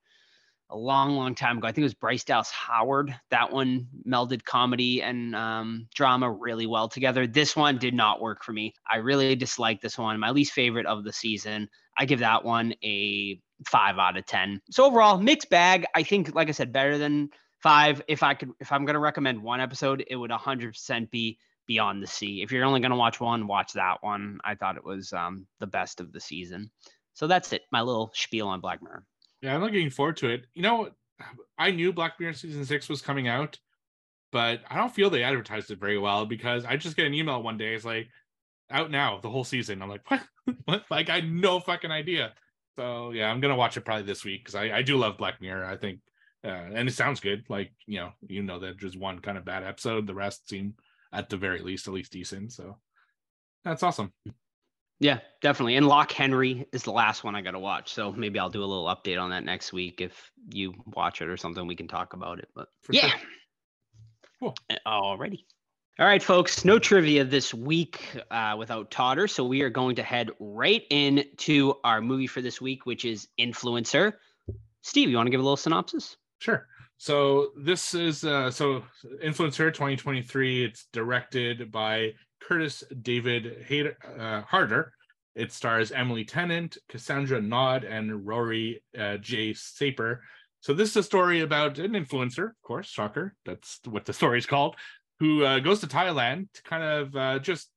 a 0.71 0.77
long, 0.77 1.15
long 1.15 1.33
time 1.35 1.57
ago. 1.57 1.67
I 1.67 1.71
think 1.71 1.83
it 1.83 1.83
was 1.83 1.93
Bryce 1.93 2.23
Dallas 2.23 2.51
Howard. 2.51 3.15
That 3.31 3.51
one 3.51 3.87
melded 4.07 4.43
comedy 4.43 5.01
and 5.01 5.35
um, 5.35 5.87
drama 5.95 6.29
really 6.31 6.67
well 6.67 6.87
together. 6.87 7.25
This 7.25 7.55
one 7.55 7.77
did 7.77 7.93
not 7.93 8.21
work 8.21 8.43
for 8.43 8.53
me. 8.53 8.73
I 8.89 8.97
really 8.97 9.35
disliked 9.35 9.81
this 9.81 9.97
one. 9.97 10.19
My 10.19 10.31
least 10.31 10.53
favorite 10.53 10.85
of 10.85 11.03
the 11.03 11.13
season. 11.13 11.69
I 11.97 12.05
give 12.05 12.19
that 12.19 12.45
one 12.45 12.73
a 12.83 13.41
five 13.67 13.97
out 13.97 14.17
of 14.17 14.25
10. 14.25 14.61
So 14.71 14.85
overall, 14.85 15.17
mixed 15.17 15.49
bag. 15.49 15.85
I 15.95 16.03
think, 16.03 16.33
like 16.35 16.49
I 16.49 16.51
said, 16.51 16.71
better 16.71 16.97
than 16.97 17.29
five. 17.61 18.01
If 18.07 18.23
I 18.23 18.33
could, 18.35 18.51
if 18.59 18.71
I'm 18.71 18.85
going 18.85 18.93
to 18.93 18.99
recommend 18.99 19.41
one 19.41 19.61
episode, 19.61 20.03
it 20.07 20.15
would 20.15 20.31
100% 20.31 21.09
be 21.11 21.37
Beyond 21.67 22.01
the 22.01 22.07
Sea. 22.07 22.41
If 22.41 22.51
you're 22.51 22.65
only 22.65 22.79
going 22.79 22.91
to 22.91 22.97
watch 22.97 23.19
one, 23.19 23.47
watch 23.47 23.73
that 23.73 23.97
one. 24.01 24.39
I 24.43 24.55
thought 24.55 24.77
it 24.77 24.85
was 24.85 25.13
um, 25.13 25.45
the 25.59 25.67
best 25.67 25.99
of 25.99 26.11
the 26.11 26.19
season. 26.19 26.71
So 27.13 27.27
that's 27.27 27.51
it. 27.53 27.63
My 27.71 27.81
little 27.81 28.11
spiel 28.13 28.47
on 28.47 28.61
Black 28.61 28.81
Mirror. 28.81 29.03
Yeah, 29.41 29.55
I'm 29.55 29.61
looking 29.61 29.89
forward 29.89 30.17
to 30.17 30.29
it. 30.29 30.45
You 30.53 30.63
know, 30.63 30.89
I 31.57 31.71
knew 31.71 31.93
Black 31.93 32.19
Mirror 32.19 32.33
season 32.33 32.65
six 32.65 32.89
was 32.89 33.01
coming 33.01 33.27
out, 33.27 33.57
but 34.31 34.61
I 34.69 34.77
don't 34.77 34.93
feel 34.93 35.09
they 35.09 35.23
advertised 35.23 35.71
it 35.71 35.79
very 35.79 35.97
well 35.97 36.25
because 36.25 36.65
I 36.65 36.77
just 36.77 36.95
get 36.95 37.07
an 37.07 37.13
email 37.13 37.41
one 37.41 37.57
day. 37.57 37.73
It's 37.73 37.85
like 37.85 38.09
out 38.69 38.91
now 38.91 39.19
the 39.21 39.29
whole 39.29 39.43
season. 39.43 39.81
I'm 39.81 39.89
like, 39.89 40.09
what? 40.09 40.21
what? 40.65 40.83
Like 40.89 41.09
I 41.09 41.15
had 41.15 41.31
no 41.31 41.59
fucking 41.59 41.91
idea. 41.91 42.33
So 42.75 43.11
yeah, 43.11 43.29
I'm 43.29 43.41
gonna 43.41 43.55
watch 43.55 43.77
it 43.77 43.81
probably 43.81 44.03
this 44.03 44.23
week 44.23 44.41
because 44.45 44.55
I, 44.55 44.77
I 44.77 44.81
do 44.81 44.97
love 44.97 45.17
Black 45.17 45.41
Mirror. 45.41 45.65
I 45.65 45.77
think, 45.77 45.99
uh, 46.43 46.47
and 46.47 46.87
it 46.87 46.93
sounds 46.93 47.19
good. 47.19 47.43
Like 47.49 47.71
you 47.85 47.99
know, 47.99 48.11
you 48.21 48.43
know 48.43 48.59
that 48.59 48.77
just 48.77 48.97
one 48.97 49.19
kind 49.19 49.37
of 49.37 49.45
bad 49.45 49.63
episode. 49.63 50.07
The 50.07 50.15
rest 50.15 50.47
seem 50.49 50.75
at 51.11 51.29
the 51.29 51.37
very 51.37 51.59
least 51.59 51.87
at 51.87 51.93
least 51.93 52.11
decent. 52.11 52.53
So 52.53 52.77
that's 53.63 53.83
awesome. 53.83 54.13
Yeah, 54.99 55.19
definitely. 55.41 55.75
And 55.75 55.87
Loch 55.87 56.11
Henry 56.11 56.67
is 56.73 56.83
the 56.83 56.91
last 56.91 57.23
one 57.23 57.35
I 57.35 57.41
got 57.41 57.51
to 57.51 57.59
watch. 57.59 57.93
So 57.93 58.11
maybe 58.11 58.37
I'll 58.37 58.49
do 58.49 58.63
a 58.63 58.65
little 58.65 58.85
update 58.85 59.21
on 59.21 59.29
that 59.29 59.45
next 59.45 59.71
week. 59.71 60.01
If 60.01 60.31
you 60.53 60.73
watch 60.93 61.21
it 61.21 61.29
or 61.29 61.37
something, 61.37 61.65
we 61.65 61.75
can 61.75 61.87
talk 61.87 62.13
about 62.13 62.39
it. 62.39 62.49
But 62.53 62.67
For 62.81 62.93
yeah. 62.93 63.09
Sure. 63.09 63.19
Cool. 64.39 64.55
Alrighty. 64.85 65.43
All 65.99 66.05
right, 66.05 66.23
folks, 66.23 66.63
no 66.63 66.79
trivia 66.79 67.25
this 67.25 67.53
week 67.53 68.01
uh, 68.31 68.55
without 68.57 68.89
Totter. 68.89 69.27
So 69.27 69.43
we 69.45 69.61
are 69.63 69.69
going 69.69 69.97
to 69.97 70.03
head 70.03 70.29
right 70.39 70.83
into 70.89 71.73
our 71.83 71.99
movie 71.99 72.27
for 72.27 72.41
this 72.41 72.61
week, 72.61 72.85
which 72.85 73.03
is 73.03 73.27
Influencer. 73.37 74.13
Steve, 74.81 75.09
you 75.09 75.17
want 75.17 75.27
to 75.27 75.31
give 75.31 75.41
a 75.41 75.43
little 75.43 75.57
synopsis? 75.57 76.15
Sure. 76.37 76.67
So 76.97 77.49
this 77.57 77.93
is 77.93 78.23
uh, 78.23 78.49
so 78.49 78.83
Influencer 79.21 79.73
2023. 79.73 80.63
It's 80.63 80.85
directed 80.93 81.69
by 81.69 82.13
Kurtis 82.41 82.83
David 83.01 83.65
Hayter, 83.67 83.97
uh, 84.17 84.41
Harder. 84.41 84.93
It 85.35 85.51
stars 85.51 85.91
Emily 85.91 86.25
Tennant, 86.25 86.77
Cassandra 86.89 87.41
Naud, 87.41 87.83
and 87.83 88.25
Rory 88.25 88.83
uh, 88.97 89.17
J. 89.17 89.53
Saper. 89.53 90.21
So 90.61 90.73
this 90.73 90.89
is 90.89 90.97
a 90.97 91.03
story 91.03 91.41
about 91.41 91.79
an 91.79 91.93
influencer, 91.93 92.49
of 92.49 92.61
course, 92.61 92.87
shocker. 92.87 93.35
That's 93.45 93.79
what 93.85 94.05
the 94.05 94.13
story 94.19 94.39
is 94.39 94.45
called, 94.45 94.75
who 95.19 95.45
uh, 95.45 95.59
goes 95.59 95.79
to 95.81 95.87
Thailand 95.87 96.47
to 96.53 96.63
kind 96.63 96.83
of 96.83 97.15
uh, 97.15 97.39
just 97.39 97.69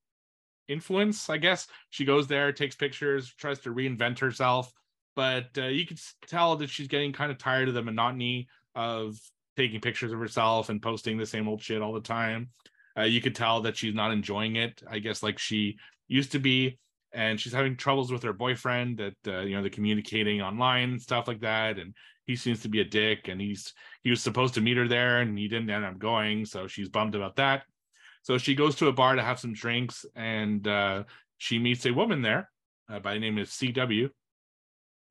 influence, 0.69 1.31
I 1.31 1.37
guess. 1.37 1.69
She 1.91 2.05
goes 2.05 2.27
there, 2.27 2.53
takes 2.53 2.75
pictures, 2.75 3.33
tries 3.35 3.61
to 3.61 3.75
reinvent 3.75 4.19
herself, 4.19 4.73
but 5.15 5.47
uh, 5.57 5.67
you 5.67 5.87
can 5.87 5.99
tell 6.27 6.57
that 6.57 6.71
she's 6.71 6.89
getting 6.89 7.13
kind 7.13 7.31
of 7.31 7.39
tired 7.39 7.69
of 7.69 7.75
the 7.75 7.83
monotony 7.83 8.49
of 8.75 9.17
taking 9.57 9.81
pictures 9.81 10.13
of 10.13 10.19
herself 10.19 10.69
and 10.69 10.83
posting 10.83 11.19
the 11.19 11.27
same 11.27 11.47
old 11.47 11.61
shit 11.61 11.83
all 11.83 11.93
the 11.93 12.01
time. 12.01 12.51
Uh, 12.97 13.03
you 13.03 13.21
could 13.21 13.35
tell 13.35 13.63
that 13.63 13.77
she's 13.77 13.95
not 13.95 14.13
enjoying 14.13 14.57
it. 14.57 14.83
I 14.89 14.99
guess 14.99 15.23
like 15.23 15.39
she 15.39 15.79
used 16.09 16.33
to 16.33 16.39
be, 16.39 16.79
and 17.13 17.41
she's 17.41 17.53
having 17.53 17.77
troubles 17.77 18.13
with 18.13 18.23
her 18.23 18.33
boyfriend. 18.33 18.99
That 18.99 19.17
uh, 19.27 19.41
you 19.41 19.57
know 19.57 19.63
they're 19.63 19.71
communicating 19.71 20.43
online 20.43 20.91
and 20.91 21.03
stuff 21.03 21.29
like 21.29 21.41
that, 21.41 21.79
and 21.79 21.95
he 22.27 22.37
seems 22.37 22.63
to 22.63 22.69
be 22.69 22.81
a 22.81 22.85
dick. 22.85 23.29
And 23.29 23.41
he's 23.41 23.73
he 24.03 24.11
was 24.11 24.23
supposed 24.23 24.55
to 24.55 24.61
meet 24.61 24.77
her 24.77 24.89
there, 24.89 25.21
and 25.21 25.39
he 25.39 25.49
didn't 25.49 25.71
end 25.71 25.85
up 25.85 25.99
going, 25.99 26.45
so 26.45 26.67
she's 26.67 26.89
bummed 26.89 27.15
about 27.15 27.37
that. 27.37 27.65
So 28.23 28.39
she 28.39 28.55
goes 28.55 28.77
to 28.77 28.89
a 28.89 28.93
bar 28.93 29.17
to 29.17 29.23
have 29.23 29.41
some 29.41 29.53
drinks, 29.53 30.05
and 30.15 30.67
uh, 30.67 31.05
she 31.39 31.59
meets 31.59 31.87
a 31.87 31.93
woman 31.93 32.23
there 32.23 32.51
uh, 32.89 33.01
by 33.01 33.15
the 33.15 33.21
name 33.21 33.39
of 33.39 33.49
CW, 33.49 34.11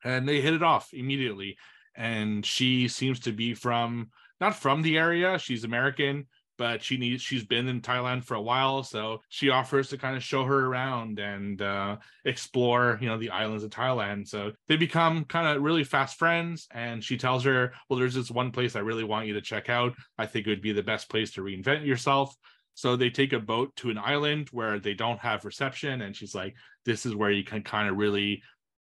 and 0.04 0.28
they 0.28 0.42
hit 0.42 0.54
it 0.54 0.64
off 0.64 0.94
immediately. 0.94 1.58
And 1.96 2.46
she 2.46 2.88
seems 2.88 3.20
to 3.22 3.34
be 3.34 3.54
from 3.54 4.12
not 4.40 4.56
from 4.56 4.82
the 4.82 4.98
area; 4.98 5.38
she's 5.40 5.64
American 5.64 6.28
but 6.62 6.84
she 6.84 6.96
needs 6.96 7.24
she's 7.24 7.44
been 7.44 7.68
in 7.68 7.82
Thailand 7.82 8.24
for 8.24 8.36
a 8.36 8.42
while, 8.42 8.84
so 8.84 9.24
she 9.30 9.50
offers 9.50 9.90
to 9.90 9.98
kind 9.98 10.16
of 10.16 10.22
show 10.22 10.44
her 10.46 10.68
around 10.68 11.18
and 11.18 11.60
uh, 11.60 11.98
explore, 12.24 13.00
you 13.02 13.08
know, 13.08 13.18
the 13.18 13.32
islands 13.32 13.64
of 13.64 13.72
Thailand. 13.72 14.28
So 14.28 14.52
they 14.68 14.78
become 14.78 15.26
kind 15.26 15.48
of 15.48 15.64
really 15.64 15.84
fast 15.84 16.20
friends, 16.20 16.68
and 16.70 17.04
she 17.04 17.18
tells 17.18 17.44
her, 17.46 17.74
"Well, 17.90 17.98
there's 17.98 18.14
this 18.14 18.30
one 18.30 18.52
place 18.52 18.76
I 18.76 18.82
really 18.82 19.04
want 19.04 19.26
you 19.26 19.34
to 19.34 19.42
check 19.42 19.70
out. 19.70 19.96
I 20.20 20.28
think 20.28 20.46
it 20.46 20.52
would 20.52 20.62
be 20.62 20.72
the 20.72 20.84
best 20.84 21.10
place 21.10 21.32
to 21.32 21.42
reinvent 21.42 21.84
yourself." 21.84 22.36
So 22.76 22.96
they 22.96 23.10
take 23.10 23.34
a 23.34 23.40
boat 23.40 23.76
to 23.78 23.90
an 23.90 23.98
island 23.98 24.50
where 24.52 24.78
they 24.78 24.94
don't 24.94 25.20
have 25.22 25.46
reception, 25.46 26.04
and 26.04 26.16
she's 26.16 26.36
like, 26.36 26.54
"This 26.86 27.08
is 27.08 27.16
where 27.16 27.32
you 27.32 27.44
can 27.44 27.64
kind 27.64 27.90
of 27.90 27.98
really, 27.98 28.44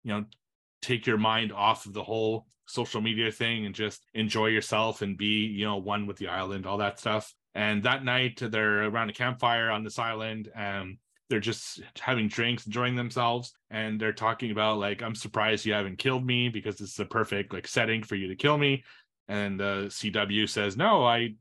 you 0.05 0.13
know, 0.13 0.27
take 0.83 1.07
your 1.07 1.17
mind 1.17 1.53
off 1.55 1.87
of 1.87 1.95
the 1.95 2.05
whole 2.05 2.47
social 2.67 3.01
media 3.01 3.33
thing 3.33 3.65
and 3.65 3.75
just 3.75 4.05
enjoy 4.13 4.49
yourself 4.49 5.01
and 5.01 5.17
be, 5.17 5.47
you 5.47 5.65
know, 5.65 5.79
one 5.79 6.07
with 6.07 6.19
the 6.19 6.29
island, 6.29 6.67
all 6.67 6.77
that 6.77 7.01
stuff." 7.01 7.33
And 7.55 7.83
that 7.83 8.05
night, 8.05 8.41
they're 8.41 8.85
around 8.85 9.11
a 9.11 9.15
campfire 9.15 9.71
on 9.71 9.85
this 9.85 9.99
island, 9.99 10.51
and 10.55 10.97
they're 11.29 11.41
just 11.41 11.83
having 11.99 12.29
drinks, 12.29 12.67
enjoying 12.67 12.97
themselves, 12.97 13.53
and 13.71 14.01
they're 14.01 14.13
talking 14.13 14.51
about 14.51 14.79
like, 14.79 15.03
"I'm 15.03 15.15
surprised 15.15 15.67
you 15.67 15.73
haven't 15.73 15.99
killed 15.99 16.25
me 16.27 16.49
because 16.49 16.77
this 16.77 16.93
is 16.93 17.01
a 17.01 17.05
perfect 17.05 17.53
like 17.53 17.67
setting 17.67 18.03
for 18.03 18.17
you 18.17 18.29
to 18.29 18.37
kill 18.37 18.57
me." 18.59 18.85
And 19.29 19.61
uh, 19.61 19.89
CW 19.89 20.49
says, 20.49 20.77
"No, 20.77 21.05
I, 21.05 21.35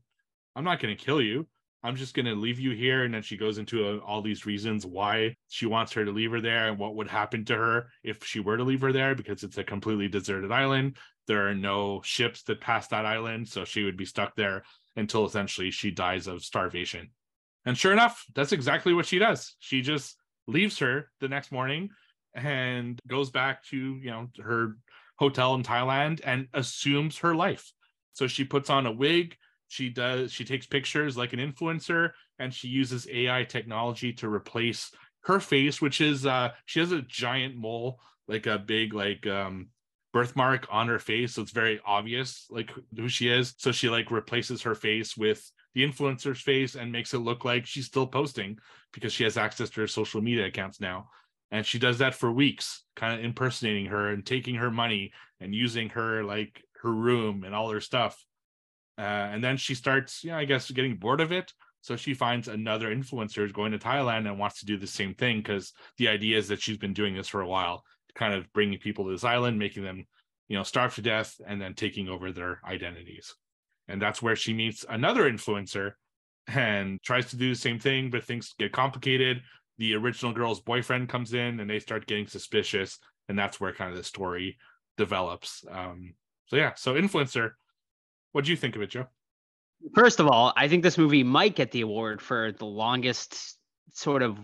I'm 0.54 0.64
not 0.64 0.80
going 0.80 0.96
to 0.96 1.04
kill 1.04 1.20
you." 1.20 1.46
I'm 1.84 1.96
just 1.96 2.14
going 2.14 2.26
to 2.26 2.34
leave 2.34 2.60
you 2.60 2.70
here. 2.70 3.04
And 3.04 3.12
then 3.12 3.22
she 3.22 3.36
goes 3.36 3.58
into 3.58 3.86
uh 3.86 3.98
all 3.98 4.22
these 4.22 4.46
reasons 4.46 4.86
why 4.86 5.34
she 5.48 5.66
wants 5.66 5.92
her 5.92 6.04
to 6.04 6.12
leave 6.12 6.30
her 6.30 6.40
there 6.40 6.68
and 6.68 6.78
what 6.78 6.94
would 6.94 7.08
happen 7.08 7.44
to 7.46 7.56
her 7.56 7.88
if 8.04 8.24
she 8.24 8.40
were 8.40 8.56
to 8.56 8.64
leave 8.64 8.82
her 8.82 8.92
there 8.92 9.14
because 9.14 9.42
it's 9.42 9.58
a 9.58 9.64
completely 9.64 10.08
deserted 10.08 10.52
island. 10.52 10.96
There 11.26 11.48
are 11.48 11.54
no 11.54 12.00
ships 12.02 12.42
that 12.44 12.60
pass 12.60 12.88
that 12.88 13.06
island. 13.06 13.48
So 13.48 13.64
she 13.64 13.82
would 13.82 13.96
be 13.96 14.04
stuck 14.04 14.36
there 14.36 14.62
until 14.96 15.24
essentially 15.24 15.70
she 15.70 15.90
dies 15.90 16.26
of 16.26 16.42
starvation. 16.42 17.10
And 17.64 17.76
sure 17.76 17.92
enough, 17.92 18.24
that's 18.34 18.52
exactly 18.52 18.92
what 18.92 19.06
she 19.06 19.18
does. 19.18 19.54
She 19.60 19.82
just 19.82 20.16
leaves 20.46 20.78
her 20.78 21.10
the 21.20 21.28
next 21.28 21.52
morning 21.52 21.90
and 22.34 22.98
goes 23.06 23.30
back 23.30 23.64
to, 23.66 23.76
you 23.76 24.10
know, 24.10 24.28
her 24.42 24.76
hotel 25.16 25.54
in 25.54 25.62
Thailand 25.62 26.20
and 26.24 26.48
assumes 26.54 27.18
her 27.18 27.34
life. 27.34 27.72
So 28.12 28.26
she 28.26 28.44
puts 28.44 28.68
on 28.68 28.86
a 28.86 28.92
wig, 28.92 29.36
she 29.72 29.88
does 29.88 30.30
she 30.30 30.44
takes 30.44 30.66
pictures 30.66 31.16
like 31.16 31.32
an 31.32 31.38
influencer 31.38 32.10
and 32.38 32.52
she 32.52 32.68
uses 32.68 33.08
ai 33.10 33.42
technology 33.42 34.12
to 34.12 34.28
replace 34.28 34.90
her 35.22 35.40
face 35.40 35.80
which 35.80 36.02
is 36.02 36.26
uh 36.26 36.50
she 36.66 36.78
has 36.78 36.92
a 36.92 37.00
giant 37.00 37.56
mole 37.56 37.98
like 38.28 38.46
a 38.46 38.58
big 38.58 38.92
like 38.92 39.26
um 39.26 39.68
birthmark 40.12 40.66
on 40.70 40.88
her 40.88 40.98
face 40.98 41.34
so 41.34 41.42
it's 41.42 41.52
very 41.52 41.80
obvious 41.86 42.46
like 42.50 42.70
who 42.94 43.08
she 43.08 43.28
is. 43.28 43.54
So 43.58 43.72
she 43.72 43.88
like 43.88 44.10
replaces 44.10 44.62
her 44.62 44.74
face 44.74 45.16
with 45.16 45.50
the 45.74 45.86
influencer's 45.86 46.40
face 46.40 46.74
and 46.74 46.92
makes 46.92 47.14
it 47.14 47.18
look 47.18 47.44
like 47.44 47.66
she's 47.66 47.86
still 47.86 48.06
posting 48.06 48.58
because 48.92 49.12
she 49.12 49.24
has 49.24 49.36
access 49.36 49.70
to 49.70 49.80
her 49.80 49.86
social 49.86 50.20
media 50.20 50.46
accounts 50.46 50.80
now. 50.80 51.08
And 51.50 51.64
she 51.66 51.78
does 51.78 51.98
that 51.98 52.14
for 52.14 52.30
weeks 52.32 52.84
kind 52.96 53.18
of 53.18 53.24
impersonating 53.24 53.86
her 53.86 54.10
and 54.10 54.24
taking 54.24 54.56
her 54.56 54.70
money 54.70 55.12
and 55.40 55.54
using 55.54 55.88
her 55.90 56.24
like 56.24 56.62
her 56.82 56.92
room 56.92 57.44
and 57.44 57.54
all 57.54 57.70
her 57.70 57.80
stuff. 57.80 58.22
Uh, 58.98 59.00
and 59.32 59.42
then 59.42 59.56
she 59.56 59.74
starts, 59.74 60.22
you 60.24 60.30
know, 60.30 60.38
I 60.38 60.44
guess 60.44 60.70
getting 60.70 60.96
bored 60.96 61.20
of 61.20 61.32
it. 61.32 61.52
So 61.80 61.96
she 61.96 62.14
finds 62.14 62.46
another 62.46 62.94
influencer 62.94 63.44
is 63.44 63.52
going 63.52 63.72
to 63.72 63.78
Thailand 63.78 64.28
and 64.28 64.38
wants 64.38 64.60
to 64.60 64.66
do 64.66 64.76
the 64.76 64.86
same 64.86 65.14
thing 65.14 65.38
because 65.38 65.72
the 65.98 66.08
idea 66.08 66.38
is 66.38 66.48
that 66.48 66.62
she's 66.62 66.78
been 66.78 66.92
doing 66.92 67.14
this 67.14 67.28
for 67.28 67.40
a 67.40 67.48
while, 67.48 67.82
kind 68.14 68.34
of 68.34 68.52
bringing 68.52 68.78
people 68.78 69.04
to 69.04 69.10
this 69.10 69.24
island, 69.24 69.58
making 69.58 69.84
them, 69.84 70.06
you 70.48 70.56
know, 70.56 70.62
starve 70.62 70.94
to 70.96 71.02
death, 71.02 71.40
and 71.46 71.60
then 71.60 71.74
taking 71.74 72.08
over 72.08 72.32
their 72.32 72.60
identities. 72.66 73.34
And 73.88 74.00
that's 74.00 74.22
where 74.22 74.36
she 74.36 74.52
meets 74.54 74.84
another 74.88 75.30
influencer 75.30 75.92
and 76.48 77.02
tries 77.02 77.30
to 77.30 77.36
do 77.36 77.50
the 77.50 77.58
same 77.58 77.78
thing, 77.78 78.10
but 78.10 78.24
things 78.24 78.54
get 78.58 78.72
complicated. 78.72 79.42
The 79.78 79.94
original 79.94 80.32
girl's 80.32 80.60
boyfriend 80.60 81.08
comes 81.08 81.34
in 81.34 81.60
and 81.60 81.68
they 81.68 81.78
start 81.78 82.06
getting 82.06 82.26
suspicious, 82.26 82.98
and 83.28 83.38
that's 83.38 83.60
where 83.60 83.72
kind 83.72 83.90
of 83.90 83.96
the 83.96 84.04
story 84.04 84.58
develops. 84.96 85.64
Um, 85.70 86.14
so 86.46 86.56
yeah, 86.56 86.74
so 86.74 86.94
influencer 86.94 87.52
what 88.32 88.44
do 88.44 88.50
you 88.50 88.56
think 88.56 88.76
of 88.76 88.82
it, 88.82 88.90
Joe? 88.90 89.06
First 89.94 90.20
of 90.20 90.26
all, 90.26 90.52
I 90.56 90.68
think 90.68 90.82
this 90.82 90.98
movie 90.98 91.22
might 91.22 91.54
get 91.54 91.70
the 91.70 91.82
award 91.82 92.20
for 92.20 92.52
the 92.52 92.64
longest 92.64 93.58
sort 93.92 94.22
of 94.22 94.38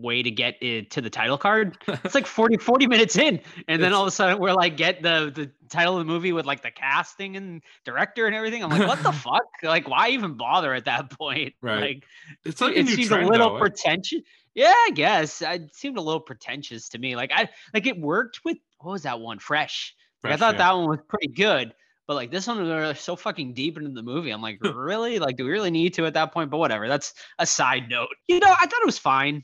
way 0.00 0.22
to 0.22 0.30
get 0.30 0.56
it 0.60 0.90
to 0.92 1.00
the 1.00 1.10
title 1.10 1.38
card. 1.38 1.78
It's 2.04 2.14
like 2.14 2.26
40, 2.26 2.58
40 2.58 2.86
minutes 2.86 3.16
in. 3.16 3.40
And 3.68 3.82
then 3.82 3.92
all 3.92 4.02
of 4.02 4.08
a 4.08 4.10
sudden 4.10 4.38
we're 4.38 4.52
like 4.52 4.76
get 4.76 5.02
the 5.02 5.32
the 5.34 5.50
title 5.68 5.98
of 5.98 6.06
the 6.06 6.12
movie 6.12 6.32
with 6.32 6.46
like 6.46 6.62
the 6.62 6.70
casting 6.70 7.36
and 7.36 7.62
director 7.84 8.26
and 8.26 8.34
everything. 8.34 8.62
I'm 8.62 8.70
like, 8.70 8.86
what 8.86 9.02
the 9.02 9.12
fuck? 9.12 9.44
Like, 9.62 9.88
why 9.88 10.10
even 10.10 10.34
bother 10.34 10.74
at 10.74 10.84
that 10.86 11.10
point? 11.10 11.54
Right. 11.62 11.80
Like 11.80 12.04
it's 12.44 12.60
like 12.60 12.76
it 12.76 12.86
seems 12.88 13.10
a 13.10 13.18
little 13.18 13.50
though, 13.50 13.56
eh? 13.56 13.60
pretentious. 13.60 14.20
Yeah, 14.54 14.72
I 14.72 14.90
guess. 14.94 15.40
It 15.40 15.74
seemed 15.74 15.96
a 15.96 16.00
little 16.00 16.20
pretentious 16.20 16.88
to 16.90 16.98
me. 16.98 17.16
Like 17.16 17.30
I 17.34 17.48
like 17.72 17.86
it 17.86 17.98
worked 17.98 18.40
with 18.44 18.58
what 18.80 18.92
was 18.92 19.02
that 19.02 19.20
one? 19.20 19.38
Fresh. 19.38 19.94
Like, 20.22 20.34
I 20.34 20.36
thought 20.36 20.54
yeah. 20.54 20.58
that 20.58 20.76
one 20.76 20.88
was 20.88 21.00
pretty 21.08 21.28
good. 21.28 21.74
But 22.06 22.14
like 22.14 22.30
this 22.30 22.46
one, 22.46 22.66
they're 22.66 22.94
so 22.94 23.16
fucking 23.16 23.54
deep 23.54 23.78
into 23.78 23.90
the 23.90 24.02
movie. 24.02 24.30
I'm 24.30 24.42
like, 24.42 24.58
really? 24.62 25.18
Like, 25.18 25.36
do 25.36 25.44
we 25.44 25.50
really 25.50 25.70
need 25.70 25.94
to 25.94 26.06
at 26.06 26.14
that 26.14 26.32
point? 26.32 26.50
But 26.50 26.58
whatever. 26.58 26.86
That's 26.86 27.14
a 27.38 27.46
side 27.46 27.88
note. 27.88 28.08
You 28.28 28.40
know, 28.40 28.50
I 28.50 28.66
thought 28.66 28.82
it 28.82 28.86
was 28.86 28.98
fine. 28.98 29.42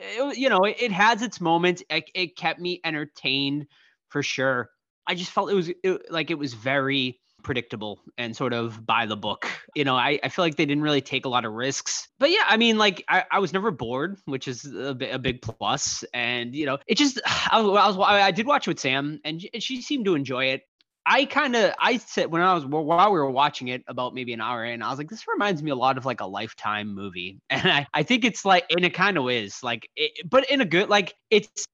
It, 0.00 0.38
you 0.38 0.48
know, 0.48 0.60
it, 0.60 0.76
it 0.80 0.92
has 0.92 1.22
its 1.22 1.40
moments. 1.40 1.82
It, 1.90 2.10
it 2.14 2.36
kept 2.36 2.58
me 2.58 2.80
entertained 2.84 3.66
for 4.08 4.22
sure. 4.22 4.70
I 5.06 5.14
just 5.14 5.30
felt 5.30 5.50
it 5.50 5.54
was 5.54 5.70
it, 5.82 6.10
like 6.10 6.30
it 6.30 6.38
was 6.38 6.54
very 6.54 7.20
predictable 7.42 8.00
and 8.18 8.36
sort 8.36 8.52
of 8.52 8.84
by 8.84 9.06
the 9.06 9.16
book. 9.16 9.46
You 9.74 9.84
know, 9.84 9.96
I, 9.96 10.18
I 10.22 10.28
feel 10.28 10.44
like 10.44 10.56
they 10.56 10.66
didn't 10.66 10.82
really 10.82 11.00
take 11.00 11.24
a 11.24 11.28
lot 11.28 11.44
of 11.44 11.52
risks. 11.52 12.08
But 12.18 12.30
yeah, 12.30 12.44
I 12.46 12.56
mean, 12.56 12.78
like 12.78 13.04
I, 13.08 13.24
I 13.30 13.38
was 13.38 13.52
never 13.52 13.70
bored, 13.70 14.18
which 14.26 14.48
is 14.48 14.64
a, 14.64 14.96
a 15.12 15.18
big 15.18 15.42
plus. 15.42 16.04
And 16.14 16.54
you 16.54 16.66
know, 16.66 16.78
it 16.86 16.96
just 16.96 17.20
I 17.50 17.60
was, 17.60 17.76
I 17.76 17.88
was 17.88 17.98
I 17.98 18.30
did 18.30 18.46
watch 18.46 18.66
it 18.66 18.70
with 18.70 18.80
Sam, 18.80 19.20
and 19.24 19.42
she 19.58 19.82
seemed 19.82 20.04
to 20.06 20.14
enjoy 20.14 20.46
it. 20.46 20.62
I 21.06 21.24
kind 21.24 21.56
of 21.56 21.72
I 21.78 21.96
said 21.96 22.30
when 22.30 22.42
I 22.42 22.54
was 22.54 22.64
while 22.66 23.12
we 23.12 23.18
were 23.18 23.30
watching 23.30 23.68
it 23.68 23.82
about 23.88 24.14
maybe 24.14 24.32
an 24.32 24.40
hour 24.40 24.64
in, 24.64 24.82
I 24.82 24.90
was 24.90 24.98
like, 24.98 25.08
this 25.08 25.26
reminds 25.26 25.62
me 25.62 25.70
a 25.70 25.76
lot 25.76 25.98
of 25.98 26.04
like 26.06 26.20
a 26.20 26.26
lifetime 26.26 26.94
movie, 26.94 27.40
and 27.50 27.70
I 27.70 27.86
I 27.94 28.02
think 28.02 28.24
it's 28.24 28.44
like 28.44 28.66
and 28.70 28.84
it 28.84 28.94
kind 28.94 29.18
of 29.18 29.28
is 29.30 29.62
like, 29.62 29.88
it, 29.96 30.28
but 30.28 30.50
in 30.50 30.60
a 30.60 30.64
good 30.64 30.88
like 30.88 31.14
it's 31.30 31.66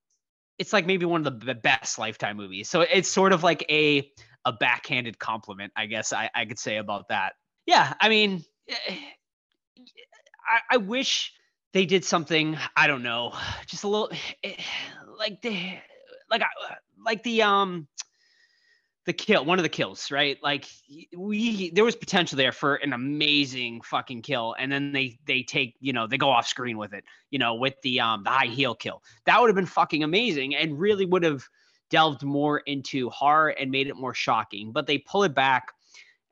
it's 0.58 0.72
like 0.72 0.86
maybe 0.86 1.04
one 1.06 1.26
of 1.26 1.40
the 1.40 1.54
best 1.54 1.98
lifetime 1.98 2.36
movies. 2.36 2.68
So 2.70 2.82
it's 2.82 3.08
sort 3.10 3.32
of 3.32 3.42
like 3.42 3.64
a 3.70 4.10
a 4.44 4.52
backhanded 4.52 5.18
compliment, 5.18 5.72
I 5.76 5.86
guess 5.86 6.12
I 6.12 6.30
I 6.34 6.44
could 6.46 6.58
say 6.58 6.76
about 6.78 7.08
that. 7.08 7.34
Yeah, 7.66 7.94
I 8.00 8.08
mean, 8.08 8.44
eh, 8.68 8.96
I, 10.48 10.60
I 10.72 10.76
wish 10.78 11.32
they 11.72 11.86
did 11.86 12.04
something 12.04 12.56
I 12.76 12.86
don't 12.86 13.02
know, 13.02 13.32
just 13.66 13.84
a 13.84 13.88
little 13.88 14.10
eh, 14.42 14.54
like 15.18 15.42
the 15.42 15.78
like 16.30 16.42
I- 16.42 16.76
like 17.04 17.22
the 17.22 17.42
um 17.42 17.86
the 19.07 19.12
kill 19.12 19.44
one 19.44 19.59
of 19.59 19.62
the 19.62 19.68
kills 19.68 20.11
right? 20.11 20.36
Like 20.42 20.66
we 21.16 21.70
there 21.70 21.84
was 21.84 21.96
potential 21.96 22.36
there 22.36 22.52
for 22.52 22.74
an 22.76 22.92
amazing 22.92 23.80
fucking 23.82 24.22
kill 24.22 24.54
and 24.59 24.70
then 24.70 24.92
they 24.92 25.18
they 25.26 25.42
take 25.42 25.76
you 25.80 25.92
know 25.92 26.07
they 26.07 26.18
go 26.18 26.28
off 26.28 26.46
screen 26.46 26.76
with 26.76 26.92
it 26.92 27.04
you 27.30 27.38
know 27.38 27.54
with 27.54 27.80
the 27.82 28.00
um 28.00 28.24
the 28.24 28.30
high 28.30 28.46
heel 28.46 28.74
kill. 28.74 29.02
That 29.24 29.40
would 29.40 29.48
have 29.48 29.57
been 29.57 29.66
fucking 29.66 30.02
amazing 30.02 30.54
and 30.54 30.78
really 30.78 31.07
would 31.07 31.22
have 31.22 31.44
delved 31.88 32.24
more 32.24 32.59
into 32.59 33.09
horror 33.11 33.50
and 33.50 33.70
made 33.70 33.86
it 33.86 33.96
more 33.96 34.12
shocking 34.12 34.72
but 34.72 34.88
they 34.88 34.98
pull 34.98 35.22
it 35.22 35.34
back 35.34 35.72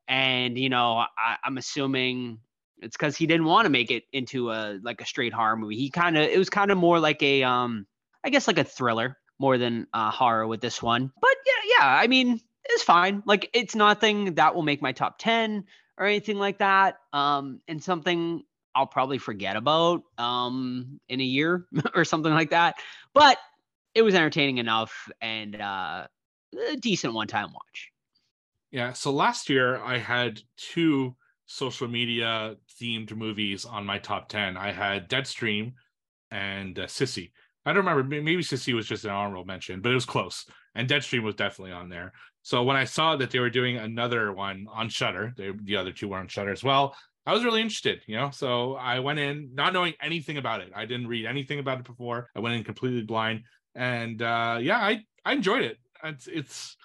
and 0.09 0.59
you 0.59 0.69
know 0.69 1.05
I, 1.17 1.37
i'm 1.45 1.59
assuming 1.59 2.41
it's 2.85 2.97
because 2.97 3.17
he 3.17 3.27
didn't 3.27 3.47
want 3.47 3.67
to 3.67 3.71
make 3.71 3.91
it 3.91 4.05
into 4.13 4.51
a 4.51 4.79
like 4.83 5.01
a 5.01 5.07
straight 5.07 5.33
horror 5.33 5.57
movie. 5.57 5.77
He 5.77 5.91
kind 5.91 6.17
of 6.17 6.25
it 6.25 6.39
was 6.39 6.51
kind 6.51 6.71
of 6.71 6.79
more 6.79 6.99
like 6.99 7.23
a 7.23 7.43
um 7.43 7.87
i 8.23 8.31
guess 8.31 8.47
like 8.47 8.59
a 8.59 8.65
thriller 8.65 9.17
more 9.39 9.59
than 9.59 9.87
uh, 9.93 10.11
horror 10.11 10.47
with 10.47 10.61
this 10.61 10.83
one. 10.83 11.13
But 11.21 11.37
yeah 11.47 11.71
yeah 11.79 11.87
i 11.87 12.07
mean 12.07 12.41
it's 12.67 12.83
fine. 12.83 13.23
Like 13.27 13.51
it's 13.53 13.75
nothing 13.75 14.35
that 14.35 14.55
will 14.55 14.63
make 14.63 14.83
my 14.83 14.93
top 14.93 15.19
10 15.19 15.65
or 15.99 16.07
anything 16.07 16.39
like 16.39 16.59
that. 16.59 16.99
Um, 17.13 17.61
and 17.69 17.83
something 17.83 18.43
I'll 18.75 18.87
probably 18.87 19.19
forget 19.19 19.57
about 19.57 20.03
um 20.19 21.01
in 21.09 21.21
a 21.21 21.25
year 21.25 21.67
or 21.95 22.05
something 22.05 22.33
like 22.33 22.51
that. 22.51 22.77
But 23.13 23.39
it 23.95 24.03
was 24.03 24.15
entertaining 24.15 24.59
enough 24.59 25.09
and 25.21 25.61
uh 25.61 26.07
a 26.71 26.77
decent 26.77 27.15
one-time 27.15 27.53
watch. 27.53 27.91
Yeah. 28.71 28.93
So 28.93 29.13
last 29.13 29.49
year 29.49 29.79
I 29.79 29.99
had 29.99 30.41
two 30.57 31.15
social 31.47 31.89
media 31.89 32.57
themed 32.81 33.15
movies 33.15 33.65
on 33.65 33.85
my 33.85 33.99
top 33.99 34.29
10. 34.29 34.57
I 34.57 34.73
had 34.73 35.09
Deadstream 35.09 35.75
and 36.31 36.79
uh, 36.79 36.87
Sissy. 36.87 37.31
I 37.67 37.73
don't 37.73 37.87
remember. 37.87 38.03
Maybe 38.03 38.43
Sissy 38.43 38.75
was 38.75 38.87
just 38.87 39.05
an 39.05 39.11
honorable 39.11 39.45
mention, 39.45 39.81
but 39.81 39.93
it 39.93 39.95
was 39.95 40.05
close. 40.05 40.47
And 40.75 40.89
Deadstream 40.89 41.23
was 41.23 41.35
definitely 41.35 41.73
on 41.73 41.89
there. 41.89 42.13
So 42.45 42.63
when 42.63 42.77
I 42.77 42.85
saw 42.85 43.17
that 43.17 43.31
they 43.31 43.39
were 43.39 43.49
doing 43.49 43.79
another 43.79 44.31
one 44.31 44.67
on 44.71 44.91
Shudder, 44.91 45.33
they, 45.35 45.51
the 45.63 45.77
other 45.77 45.93
two 45.93 46.09
were 46.09 46.19
on 46.19 46.29
Shudder 46.29 46.53
as 46.53 46.63
well. 46.63 46.95
I 47.25 47.33
was 47.33 47.43
really 47.43 47.63
interested, 47.63 48.03
you 48.07 48.17
know. 48.17 48.31
So 48.31 48.75
I 48.75 48.99
went 48.99 49.19
in 49.19 49.53
not 49.55 49.73
knowing 49.73 49.95
anything 49.99 50.37
about 50.37 50.61
it. 50.61 50.71
I 50.77 50.85
didn't 50.85 51.09
read 51.09 51.25
anything 51.25 51.59
about 51.59 51.79
it 51.79 51.87
before. 51.87 52.29
I 52.37 52.41
went 52.41 52.55
in 52.55 52.63
completely 52.63 53.01
blind, 53.01 53.45
and 53.75 54.21
uh, 54.21 54.59
yeah, 54.61 54.77
I 54.77 55.01
I 55.25 55.33
enjoyed 55.33 55.63
it. 55.63 55.79
It's 56.05 56.27
it's 56.27 56.77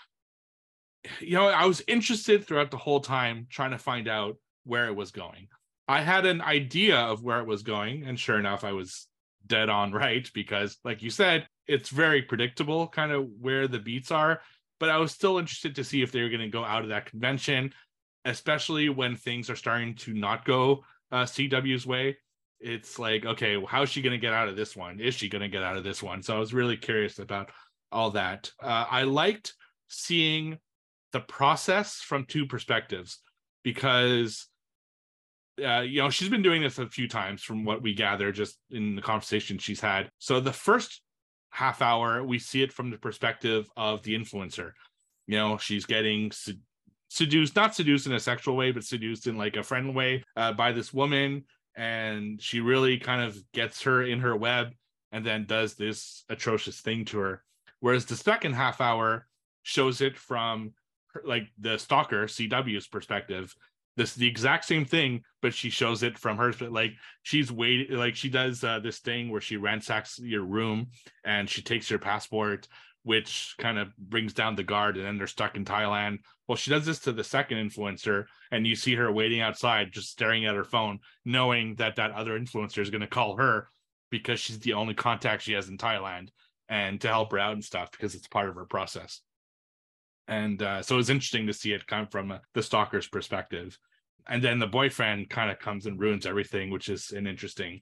you 1.20 1.34
know 1.34 1.50
I 1.50 1.66
was 1.66 1.84
interested 1.90 2.48
throughout 2.48 2.72
the 2.72 2.78
whole 2.78 3.02
time 3.02 3.48
trying 3.50 3.72
to 3.72 3.78
find 3.78 4.08
out 4.08 4.38
where 4.64 4.88
it 4.88 4.96
was 4.96 5.12
going. 5.12 5.50
I 5.90 6.00
had 6.02 6.26
an 6.26 6.42
idea 6.42 7.00
of 7.00 7.22
where 7.22 7.42
it 7.42 7.48
was 7.48 7.64
going, 7.64 8.06
and 8.06 8.18
sure 8.18 8.40
enough, 8.40 8.64
I 8.64 8.72
was 8.72 9.10
dead 9.46 9.68
on 9.68 9.92
right 9.92 10.30
because, 10.34 10.78
like 10.86 11.02
you 11.04 11.10
said, 11.10 11.50
it's 11.68 11.90
very 11.90 12.22
predictable, 12.22 12.88
kind 12.88 13.12
of 13.12 13.28
where 13.42 13.68
the 13.68 13.80
beats 13.80 14.10
are. 14.10 14.40
But 14.80 14.90
I 14.90 14.98
was 14.98 15.12
still 15.12 15.38
interested 15.38 15.76
to 15.76 15.84
see 15.84 16.02
if 16.02 16.12
they 16.12 16.22
were 16.22 16.30
going 16.30 16.42
to 16.42 16.48
go 16.48 16.64
out 16.64 16.84
of 16.84 16.90
that 16.90 17.06
convention, 17.06 17.74
especially 18.26 18.90
when 18.90 19.16
things 19.16 19.50
are 19.50 19.56
starting 19.56 19.96
to 19.96 20.14
not 20.14 20.46
go 20.46 20.84
uh, 21.12 21.24
CW's 21.24 21.86
way. 21.86 22.18
It's 22.60 23.00
like, 23.00 23.26
okay, 23.26 23.58
well, 23.58 23.68
how's 23.68 23.90
she 23.90 24.02
going 24.02 24.12
to 24.12 24.18
get 24.18 24.34
out 24.34 24.50
of 24.50 24.56
this 24.56 24.76
one? 24.76 25.00
Is 25.00 25.16
she 25.16 25.30
going 25.30 25.42
to 25.42 25.48
get 25.48 25.64
out 25.64 25.78
of 25.78 25.84
this 25.84 26.04
one? 26.04 26.22
So 26.22 26.36
I 26.36 26.40
was 26.40 26.54
really 26.54 26.78
curious 26.78 27.20
about 27.20 27.52
all 27.92 28.12
that. 28.12 28.52
Uh, 28.62 28.86
I 28.90 29.04
liked 29.04 29.54
seeing 29.88 30.58
the 31.12 31.22
process 31.22 31.96
from 31.96 32.26
two 32.26 32.46
perspectives 32.46 33.20
because 33.64 34.48
uh, 35.64 35.82
you 35.82 36.02
know, 36.02 36.10
she's 36.10 36.30
been 36.30 36.42
doing 36.42 36.62
this 36.62 36.80
a 36.80 36.88
few 36.88 37.08
times 37.08 37.44
from 37.44 37.66
what 37.66 37.82
we 37.82 37.94
gather 37.94 38.32
just 38.32 38.58
in 38.72 38.96
the 38.96 39.02
conversation 39.02 39.58
she's 39.58 39.80
had. 39.80 40.10
So 40.18 40.40
the 40.40 40.54
first 40.54 41.02
half 41.50 41.82
hour, 41.82 42.24
we 42.24 42.40
see 42.40 42.62
it 42.62 42.74
from 42.74 42.90
the 42.90 42.98
perspective 42.98 43.70
of 43.76 44.04
the 44.04 44.16
influencer. 44.16 44.72
You 45.28 45.38
know, 45.38 45.58
she's 45.58 45.86
getting 45.86 46.32
seduced, 47.10 47.56
not 47.56 47.76
seduced 47.76 48.08
in 48.08 48.14
a 48.14 48.20
sexual 48.20 48.56
way, 48.56 48.72
but 48.72 48.84
seduced 48.84 49.28
in 49.28 49.38
like 49.38 49.58
a 49.58 49.64
friend 49.64 49.96
way 49.96 50.24
uh, 50.36 50.54
by 50.54 50.72
this 50.72 50.94
woman. 50.94 51.46
And 51.76 52.42
she 52.42 52.60
really 52.60 52.98
kind 52.98 53.22
of 53.22 53.38
gets 53.52 53.82
her 53.84 54.04
in 54.04 54.20
her 54.20 54.36
web 54.36 54.74
and 55.12 55.26
then 55.26 55.46
does 55.46 55.76
this 55.76 56.24
atrocious 56.30 56.82
thing 56.82 57.06
to 57.06 57.20
her. 57.20 57.44
Whereas 57.80 58.06
the 58.06 58.16
second 58.16 58.54
half 58.54 58.82
hour 58.82 59.28
shows 59.64 60.02
it 60.02 60.18
from 60.18 60.74
like 61.24 61.48
the 61.60 61.78
stalker 61.78 62.26
CW's 62.26 62.88
perspective 62.88 63.56
this 64.00 64.12
is 64.12 64.16
the 64.16 64.28
exact 64.28 64.64
same 64.64 64.86
thing 64.86 65.22
but 65.42 65.54
she 65.54 65.70
shows 65.70 66.04
it 66.04 66.18
from 66.18 66.38
her 66.38 66.54
like 66.70 66.94
she's 67.24 67.52
waiting 67.52 67.98
like 67.98 68.16
she 68.16 68.30
does 68.30 68.64
uh, 68.64 68.80
this 68.80 69.00
thing 69.00 69.30
where 69.30 69.42
she 69.42 69.58
ransacks 69.58 70.18
your 70.20 70.44
room 70.44 70.88
and 71.26 71.50
she 71.50 71.62
takes 71.62 71.90
your 71.90 72.00
passport 72.00 72.68
which 73.04 73.56
kind 73.60 73.78
of 73.78 73.96
brings 73.98 74.34
down 74.34 74.56
the 74.56 74.64
guard 74.64 74.96
and 74.96 75.06
then 75.06 75.18
they're 75.18 75.28
stuck 75.28 75.56
in 75.56 75.66
thailand. 75.66 76.18
Well 76.48 76.56
she 76.56 76.72
does 76.72 76.86
this 76.86 77.00
to 77.00 77.12
the 77.12 77.26
second 77.26 77.58
influencer 77.58 78.26
and 78.52 78.66
you 78.66 78.76
see 78.76 78.96
her 78.96 79.12
waiting 79.12 79.42
outside 79.42 79.92
just 79.92 80.12
staring 80.12 80.46
at 80.46 80.56
her 80.56 80.64
phone 80.64 81.00
knowing 81.26 81.76
that 81.76 81.98
that 81.98 82.12
other 82.12 82.40
influencer 82.40 82.80
is 82.80 82.90
going 82.90 83.02
to 83.02 83.08
call 83.08 83.36
her 83.36 83.68
because 84.10 84.40
she's 84.40 84.60
the 84.60 84.74
only 84.74 84.94
contact 84.94 85.44
she 85.44 85.54
has 85.54 85.68
in 85.68 85.78
thailand 85.78 86.30
and 86.70 87.02
to 87.02 87.10
help 87.10 87.34
her 87.34 87.40
out 87.40 87.54
and 87.54 87.66
stuff 87.66 87.92
because 87.92 88.16
it's 88.16 88.28
part 88.28 88.48
of 88.48 88.56
her 88.56 88.66
process. 88.66 89.22
And 90.30 90.62
uh, 90.62 90.84
so 90.84 90.96
it 90.96 90.98
was 90.98 91.10
interesting 91.10 91.48
to 91.48 91.54
see 91.54 91.74
it 91.74 91.88
come 91.88 92.06
from 92.06 92.32
uh, 92.32 92.38
the 92.54 92.62
stalker's 92.62 93.08
perspective 93.08 93.78
and 94.28 94.44
then 94.44 94.60
the 94.60 94.68
boyfriend 94.68 95.30
kind 95.30 95.52
of 95.52 95.60
comes 95.60 95.86
and 95.86 96.00
ruins 96.00 96.26
everything 96.26 96.70
which 96.70 96.90
is 96.90 97.12
an 97.12 97.28
interesting 97.28 97.80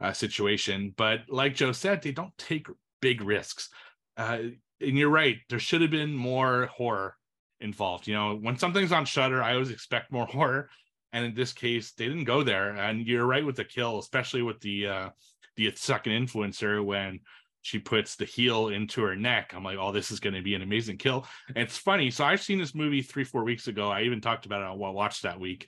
uh, 0.00 0.12
situation. 0.12 0.94
But 0.96 1.20
like 1.28 1.54
joe 1.54 1.72
said 1.72 2.02
they 2.02 2.12
don't 2.12 2.36
take 2.38 2.66
big 3.00 3.22
risks. 3.22 3.68
Uh, 4.16 4.38
and 4.80 4.98
you're 4.98 5.10
right 5.10 5.36
there 5.48 5.58
should 5.58 5.82
have 5.82 5.90
been 5.90 6.14
more 6.14 6.66
horror 6.66 7.16
involved 7.60 8.06
you 8.06 8.14
know? 8.14 8.36
When 8.36 8.58
something's 8.58 8.92
on 8.92 9.04
Shudder, 9.04 9.42
i 9.42 9.54
always 9.54 9.70
expect 9.70 10.12
more 10.12 10.26
horror. 10.36 10.68
And 11.12 11.24
in 11.24 11.34
this 11.34 11.52
case 11.52 11.92
they 11.92 12.06
didn't 12.06 12.24
go 12.24 12.42
there. 12.42 12.70
And 12.70 13.06
you're 13.06 13.26
right 13.26 13.44
with 13.44 13.56
the 13.56 13.64
kill 13.64 13.98
especially 13.98 14.42
with 14.42 14.60
the 14.60 14.86
uh 14.86 15.08
the 15.56 15.72
second 15.74 16.12
influencer 16.12 16.84
when 16.84 17.20
she 17.66 17.80
puts 17.80 18.14
the 18.14 18.24
heel 18.24 18.68
into 18.68 19.02
her 19.02 19.16
neck. 19.16 19.52
I'm 19.52 19.64
like, 19.64 19.76
oh, 19.76 19.90
this 19.90 20.12
is 20.12 20.20
going 20.20 20.34
to 20.34 20.40
be 20.40 20.54
an 20.54 20.62
amazing 20.62 20.98
kill. 20.98 21.26
And 21.48 21.58
it's 21.58 21.76
funny. 21.76 22.12
So 22.12 22.24
I've 22.24 22.40
seen 22.40 22.60
this 22.60 22.76
movie 22.76 23.02
three, 23.02 23.24
four 23.24 23.42
weeks 23.42 23.66
ago. 23.66 23.90
I 23.90 24.02
even 24.02 24.20
talked 24.20 24.46
about 24.46 24.60
it 24.60 24.68
on 24.68 24.78
watched 24.78 25.24
that 25.24 25.40
week, 25.40 25.66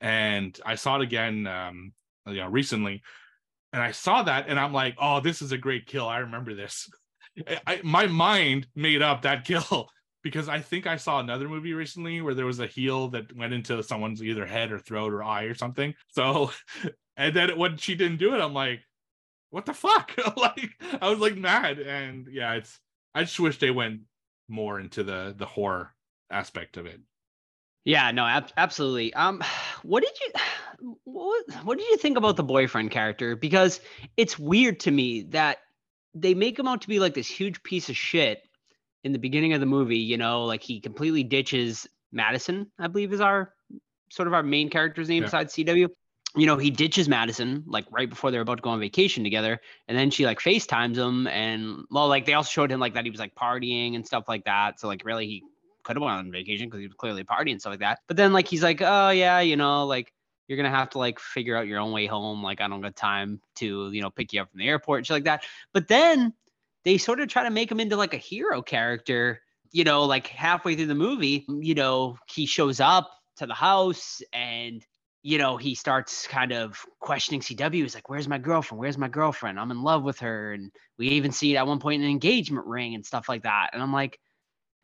and 0.00 0.58
I 0.66 0.74
saw 0.74 0.96
it 0.96 1.02
again, 1.02 1.46
um, 1.46 1.92
you 2.26 2.38
know, 2.38 2.48
recently. 2.48 3.02
And 3.72 3.80
I 3.80 3.92
saw 3.92 4.24
that, 4.24 4.48
and 4.48 4.58
I'm 4.58 4.72
like, 4.72 4.96
oh, 5.00 5.20
this 5.20 5.40
is 5.40 5.52
a 5.52 5.58
great 5.58 5.86
kill. 5.86 6.08
I 6.08 6.18
remember 6.18 6.54
this. 6.54 6.90
I, 7.68 7.82
my 7.84 8.08
mind 8.08 8.66
made 8.74 9.00
up 9.00 9.22
that 9.22 9.44
kill 9.44 9.88
because 10.24 10.48
I 10.48 10.58
think 10.58 10.88
I 10.88 10.96
saw 10.96 11.20
another 11.20 11.48
movie 11.48 11.72
recently 11.72 12.20
where 12.20 12.34
there 12.34 12.46
was 12.46 12.58
a 12.58 12.66
heel 12.66 13.10
that 13.10 13.36
went 13.36 13.52
into 13.52 13.80
someone's 13.84 14.24
either 14.24 14.44
head 14.44 14.72
or 14.72 14.80
throat 14.80 15.12
or 15.12 15.22
eye 15.22 15.44
or 15.44 15.54
something. 15.54 15.94
So, 16.08 16.50
and 17.16 17.36
then 17.36 17.56
when 17.56 17.76
she 17.76 17.94
didn't 17.94 18.18
do 18.18 18.34
it, 18.34 18.40
I'm 18.40 18.54
like, 18.54 18.80
what 19.50 19.66
the 19.66 19.74
fuck? 19.74 20.12
like 20.36 20.70
I 21.00 21.08
was 21.08 21.18
like 21.18 21.36
mad, 21.36 21.78
and 21.78 22.28
yeah, 22.30 22.54
it's 22.54 22.78
I 23.14 23.22
just 23.24 23.40
wish 23.40 23.58
they 23.58 23.70
went 23.70 24.00
more 24.48 24.80
into 24.80 25.02
the 25.02 25.34
the 25.36 25.46
horror 25.46 25.94
aspect 26.30 26.76
of 26.76 26.86
it. 26.86 27.00
Yeah, 27.84 28.10
no, 28.10 28.26
ab- 28.26 28.52
absolutely. 28.56 29.14
Um, 29.14 29.42
what 29.82 30.02
did 30.02 30.12
you 30.20 30.94
what 31.04 31.44
what 31.64 31.78
did 31.78 31.88
you 31.88 31.96
think 31.96 32.16
about 32.16 32.36
the 32.36 32.42
boyfriend 32.42 32.90
character? 32.90 33.36
Because 33.36 33.80
it's 34.16 34.38
weird 34.38 34.80
to 34.80 34.90
me 34.90 35.22
that 35.30 35.58
they 36.14 36.34
make 36.34 36.58
him 36.58 36.68
out 36.68 36.82
to 36.82 36.88
be 36.88 37.00
like 37.00 37.14
this 37.14 37.28
huge 37.28 37.62
piece 37.62 37.88
of 37.88 37.96
shit 37.96 38.42
in 39.04 39.12
the 39.12 39.18
beginning 39.18 39.52
of 39.52 39.60
the 39.60 39.66
movie. 39.66 39.98
You 39.98 40.16
know, 40.16 40.44
like 40.44 40.62
he 40.62 40.80
completely 40.80 41.24
ditches 41.24 41.86
Madison, 42.12 42.70
I 42.78 42.88
believe 42.88 43.12
is 43.12 43.20
our 43.20 43.54
sort 44.10 44.26
of 44.26 44.34
our 44.34 44.42
main 44.42 44.70
character's 44.70 45.08
name 45.08 45.22
yeah. 45.22 45.26
besides 45.26 45.54
CW 45.54 45.88
you 46.38 46.46
know, 46.46 46.56
he 46.56 46.70
ditches 46.70 47.08
Madison 47.08 47.64
like 47.66 47.84
right 47.90 48.08
before 48.08 48.30
they're 48.30 48.40
about 48.40 48.56
to 48.56 48.62
go 48.62 48.70
on 48.70 48.80
vacation 48.80 49.24
together. 49.24 49.60
And 49.88 49.98
then 49.98 50.10
she 50.10 50.24
like 50.24 50.40
FaceTimes 50.40 50.96
him 50.96 51.26
and 51.26 51.84
well, 51.90 52.08
like 52.08 52.26
they 52.26 52.34
also 52.34 52.50
showed 52.50 52.70
him 52.70 52.80
like 52.80 52.94
that 52.94 53.04
he 53.04 53.10
was 53.10 53.20
like 53.20 53.34
partying 53.34 53.94
and 53.94 54.06
stuff 54.06 54.24
like 54.28 54.44
that. 54.44 54.80
So 54.80 54.88
like 54.88 55.04
really 55.04 55.26
he 55.26 55.42
could 55.84 55.96
have 55.96 56.02
went 56.02 56.18
on 56.18 56.30
vacation 56.30 56.66
because 56.66 56.80
he 56.80 56.86
was 56.86 56.94
clearly 56.94 57.24
partying 57.24 57.52
and 57.52 57.60
stuff 57.60 57.72
like 57.72 57.80
that. 57.80 58.00
But 58.06 58.16
then 58.16 58.32
like 58.32 58.46
he's 58.46 58.62
like, 58.62 58.80
oh 58.82 59.10
yeah, 59.10 59.40
you 59.40 59.56
know, 59.56 59.86
like 59.86 60.12
you're 60.46 60.56
gonna 60.56 60.70
have 60.70 60.90
to 60.90 60.98
like 60.98 61.18
figure 61.18 61.56
out 61.56 61.66
your 61.66 61.80
own 61.80 61.92
way 61.92 62.06
home. 62.06 62.42
Like 62.42 62.60
I 62.60 62.68
don't 62.68 62.80
got 62.80 62.96
time 62.96 63.40
to, 63.56 63.90
you 63.90 64.02
know, 64.02 64.10
pick 64.10 64.32
you 64.32 64.40
up 64.40 64.50
from 64.50 64.60
the 64.60 64.68
airport 64.68 64.98
and 64.98 65.06
shit 65.06 65.14
like 65.14 65.24
that. 65.24 65.44
But 65.72 65.88
then 65.88 66.34
they 66.84 66.98
sort 66.98 67.20
of 67.20 67.28
try 67.28 67.44
to 67.44 67.50
make 67.50 67.70
him 67.70 67.80
into 67.80 67.96
like 67.96 68.14
a 68.14 68.18
hero 68.18 68.62
character, 68.62 69.40
you 69.72 69.84
know, 69.84 70.04
like 70.04 70.26
halfway 70.28 70.76
through 70.76 70.86
the 70.86 70.94
movie, 70.94 71.44
you 71.48 71.74
know, 71.74 72.16
he 72.26 72.46
shows 72.46 72.80
up 72.80 73.10
to 73.36 73.46
the 73.46 73.54
house 73.54 74.22
and 74.32 74.84
you 75.22 75.38
know, 75.38 75.56
he 75.56 75.74
starts 75.74 76.26
kind 76.26 76.52
of 76.52 76.84
questioning 77.00 77.40
CW. 77.40 77.74
He's 77.74 77.94
like, 77.94 78.08
Where's 78.08 78.28
my 78.28 78.38
girlfriend? 78.38 78.80
Where's 78.80 78.98
my 78.98 79.08
girlfriend? 79.08 79.58
I'm 79.58 79.70
in 79.70 79.82
love 79.82 80.02
with 80.02 80.20
her. 80.20 80.52
And 80.52 80.70
we 80.98 81.08
even 81.08 81.32
see 81.32 81.56
at 81.56 81.66
one 81.66 81.80
point 81.80 82.02
an 82.02 82.08
engagement 82.08 82.66
ring 82.66 82.94
and 82.94 83.04
stuff 83.04 83.28
like 83.28 83.42
that. 83.42 83.70
And 83.72 83.82
I'm 83.82 83.92
like, 83.92 84.18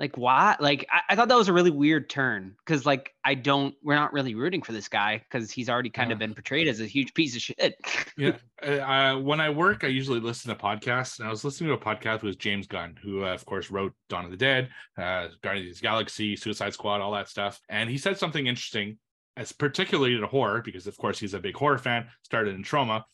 like 0.01 0.17
what? 0.17 0.61
Like 0.61 0.87
I, 0.91 1.01
I 1.11 1.17
thought 1.17 1.29
that 1.29 1.37
was 1.37 1.49
a 1.49 1.53
really 1.53 1.71
weird 1.71 2.11
turn 2.11 2.57
because 2.65 2.85
like 2.85 3.15
I 3.25 3.35
don't 3.35 3.75
we're 3.83 3.95
not 3.95 4.13
really 4.13 4.35
rooting 4.35 4.63
for 4.63 4.73
this 4.73 4.89
guy 4.89 5.19
because 5.19 5.51
he's 5.51 5.69
already 5.69 5.91
kind 5.91 6.11
yeah. 6.11 6.15
of 6.15 6.19
been 6.19 6.35
portrayed 6.35 6.67
as 6.67 6.81
a 6.81 6.87
huge 6.87 7.15
piece 7.15 7.37
of 7.37 7.43
shit. 7.43 7.77
yeah. 8.17 8.33
Uh, 8.63 9.19
when 9.19 9.41
I 9.41 9.51
work, 9.51 9.85
I 9.85 9.89
usually 9.89 10.21
listen 10.21 10.49
to 10.49 10.59
podcasts, 10.59 11.19
and 11.19 11.29
I 11.29 11.31
was 11.31 11.45
listening 11.45 11.69
to 11.69 11.75
a 11.75 11.79
podcast 11.79 12.23
with 12.23 12.39
James 12.39 12.67
Gunn, 12.67 12.97
who 13.03 13.23
uh, 13.23 13.35
of 13.35 13.45
course 13.45 13.71
wrote 13.71 13.93
Dawn 14.09 14.25
of 14.25 14.31
the 14.31 14.39
Dead, 14.39 14.71
uh, 14.97 15.27
Guardians 15.43 15.77
of 15.77 15.81
the 15.81 15.83
Galaxy, 15.83 16.35
Suicide 16.35 16.73
Squad, 16.73 17.03
all 17.03 17.13
that 17.13 17.29
stuff. 17.29 17.61
And 17.69 17.91
he 17.91 17.99
said 17.99 18.17
something 18.17 18.47
interesting 18.47 18.97
as 19.37 19.53
particularly 19.53 20.19
to 20.19 20.27
horror, 20.27 20.63
because 20.63 20.87
of 20.87 20.97
course 20.97 21.19
he's 21.19 21.35
a 21.35 21.41
big 21.41 21.57
horror 21.57 21.79
fan, 21.79 22.07
started 22.23 22.55
in 22.55 22.63
Troma. 22.63 23.05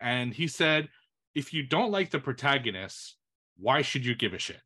And 0.00 0.34
he 0.34 0.48
said, 0.48 0.88
if 1.34 1.52
you 1.52 1.64
don't 1.64 1.90
like 1.90 2.10
the 2.10 2.18
protagonist, 2.18 3.16
why 3.56 3.82
should 3.82 4.04
you 4.04 4.14
give 4.14 4.34
a 4.34 4.38
shit? 4.38 4.60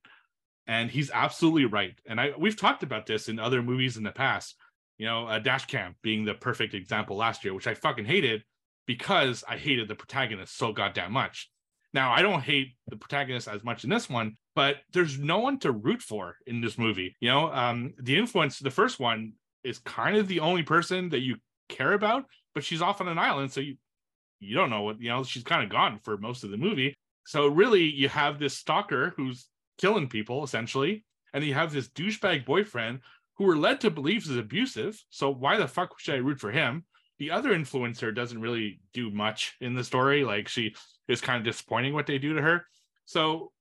And 0.67 0.91
he's 0.91 1.11
absolutely 1.11 1.65
right. 1.65 1.99
And 2.07 2.21
I 2.21 2.33
we've 2.39 2.57
talked 2.57 2.83
about 2.83 3.07
this 3.07 3.29
in 3.29 3.39
other 3.39 3.63
movies 3.63 3.97
in 3.97 4.03
the 4.03 4.13
past. 4.13 4.55
You 4.99 5.07
know, 5.07 5.27
uh, 5.27 5.39
Dash 5.39 5.65
Cam 5.67 5.95
being 6.03 6.25
the 6.25 6.35
perfect 6.35 6.75
example 6.75 7.17
last 7.17 7.45
year, 7.45 7.55
which 7.55 7.67
I 7.67 7.75
fucking 7.75 8.05
hated 8.05 8.43
because 8.87 9.45
I 9.49 9.57
hated 9.57 9.89
the 9.89 9.95
protagonist 9.95 10.57
so 10.57 10.73
goddamn 10.73 11.13
much. 11.13 11.51
Now, 11.95 12.13
I 12.13 12.21
don't 12.21 12.43
hate 12.43 12.75
the 12.89 12.97
protagonist 12.97 13.49
as 13.49 13.65
much 13.65 13.85
in 13.85 13.91
this 13.91 14.11
one, 14.11 14.37
but 14.55 14.77
there's 14.93 15.19
no 15.19 15.39
one 15.39 15.59
to 15.61 15.73
root 15.73 16.03
for 16.03 16.37
in 16.47 16.61
this 16.61 16.77
movie. 16.77 17.17
You 17.21 17.31
know, 17.31 17.53
um, 17.53 17.95
the 17.99 18.17
influence, 18.17 18.59
the 18.59 18.71
first 18.71 19.01
one, 19.01 19.35
is 19.65 19.79
kind 19.81 20.17
of 20.17 20.29
the 20.29 20.41
only 20.41 20.63
person 20.63 21.09
that 21.11 21.21
you 21.21 21.37
care 21.69 21.93
about, 21.93 22.25
but 22.55 22.65
she's 22.65 22.83
off 22.83 23.01
on 23.01 23.09
an 23.09 23.19
island, 23.19 23.53
so 23.53 23.61
you 23.61 23.77
you 24.41 24.55
don't 24.55 24.71
know 24.71 24.83
what 24.83 25.01
you 25.01 25.09
know. 25.09 25.25
She's 25.25 25.43
kind 25.43 25.65
of 25.65 25.71
gone 25.71 25.99
for 26.03 26.17
most 26.17 26.45
of 26.45 26.51
the 26.51 26.57
movie. 26.57 26.97
So 27.27 27.49
really, 27.49 27.83
you 27.83 28.09
have 28.09 28.39
this 28.39 28.55
stalker 28.55 29.13
who's 29.17 29.49
killing 29.79 30.09
people 30.09 30.45
essentially, 30.45 31.05
and 31.33 31.45
you 31.45 31.55
have 31.55 31.73
this 31.73 31.89
douchebag 31.89 32.45
boyfriend 32.45 33.01
who 33.37 33.45
we're 33.45 33.57
led 33.57 33.81
to 33.83 33.91
believe 33.91 34.25
is 34.25 34.37
abusive. 34.37 35.03
So 35.11 35.31
why 35.31 35.57
the 35.57 35.69
fuck 35.69 35.99
should 35.99 36.15
I 36.15 36.19
root 36.19 36.41
for 36.41 36.51
him? 36.51 36.85
The 37.19 37.31
other 37.31 37.51
influencer 37.51 38.15
doesn't 38.15 38.41
really 38.41 38.81
do 38.93 39.11
much 39.11 39.55
in 39.61 39.75
the 39.75 39.85
story. 39.85 40.25
Like 40.25 40.49
she 40.49 40.75
is 41.09 41.21
kind 41.21 41.39
of 41.39 41.45
disappointing 41.45 41.95
what 41.95 42.07
they 42.07 42.19
do 42.19 42.35
to 42.35 42.43
her. 42.43 42.67
So 43.07 43.53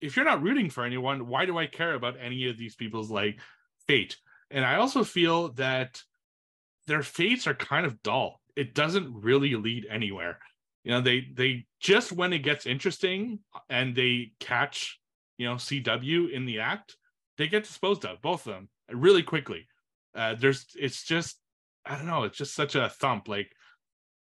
if 0.00 0.16
you're 0.16 0.24
not 0.24 0.42
rooting 0.42 0.70
for 0.70 0.84
anyone, 0.84 1.26
why 1.26 1.44
do 1.44 1.58
I 1.58 1.66
care 1.66 1.94
about 1.94 2.16
any 2.20 2.48
of 2.48 2.56
these 2.56 2.74
people's 2.74 3.10
like 3.10 3.38
fate? 3.86 4.16
And 4.50 4.64
I 4.64 4.76
also 4.76 5.04
feel 5.04 5.52
that 5.52 6.02
their 6.86 7.02
fates 7.02 7.46
are 7.46 7.54
kind 7.54 7.86
of 7.86 8.02
dull. 8.02 8.40
It 8.56 8.74
doesn't 8.74 9.14
really 9.14 9.54
lead 9.54 9.86
anywhere. 9.88 10.38
You 10.84 10.92
know, 10.92 11.00
they 11.00 11.28
they 11.34 11.66
just 11.78 12.10
when 12.12 12.32
it 12.32 12.40
gets 12.40 12.66
interesting 12.66 13.40
and 13.68 13.94
they 13.94 14.32
catch, 14.40 14.98
you 15.38 15.46
know, 15.46 15.54
CW 15.54 16.32
in 16.32 16.46
the 16.46 16.60
act, 16.60 16.96
they 17.38 17.48
get 17.48 17.64
disposed 17.64 18.04
of, 18.04 18.20
both 18.22 18.46
of 18.46 18.54
them, 18.54 18.68
really 18.90 19.22
quickly. 19.22 19.66
Uh, 20.14 20.34
there's 20.34 20.66
it's 20.74 21.04
just 21.04 21.38
I 21.86 21.96
don't 21.96 22.06
know, 22.06 22.24
it's 22.24 22.38
just 22.38 22.54
such 22.54 22.74
a 22.74 22.88
thump. 22.88 23.28
Like 23.28 23.52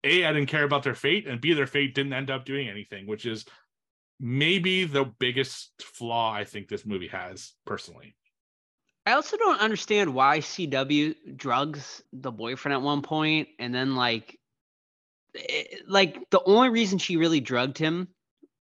a 0.04 0.24
I 0.24 0.32
didn't 0.32 0.48
care 0.48 0.64
about 0.64 0.82
their 0.82 0.94
fate, 0.94 1.26
and 1.26 1.40
b 1.40 1.52
their 1.52 1.66
fate 1.66 1.94
didn't 1.94 2.12
end 2.12 2.30
up 2.30 2.44
doing 2.44 2.68
anything, 2.68 3.06
which 3.06 3.26
is 3.26 3.44
maybe 4.18 4.84
the 4.84 5.04
biggest 5.04 5.72
flaw 5.82 6.32
I 6.32 6.44
think 6.44 6.68
this 6.68 6.86
movie 6.86 7.08
has 7.08 7.52
personally. 7.66 8.16
I 9.06 9.12
also 9.12 9.36
don't 9.36 9.60
understand 9.60 10.14
why 10.14 10.40
CW 10.40 11.36
drugs 11.36 12.02
the 12.12 12.32
boyfriend 12.32 12.74
at 12.74 12.82
one 12.82 13.02
point, 13.02 13.48
and 13.58 13.74
then 13.74 13.94
like, 13.94 14.38
it, 15.34 15.88
like 15.88 16.30
the 16.30 16.42
only 16.44 16.70
reason 16.70 16.98
she 16.98 17.16
really 17.16 17.40
drugged 17.40 17.78
him 17.78 18.08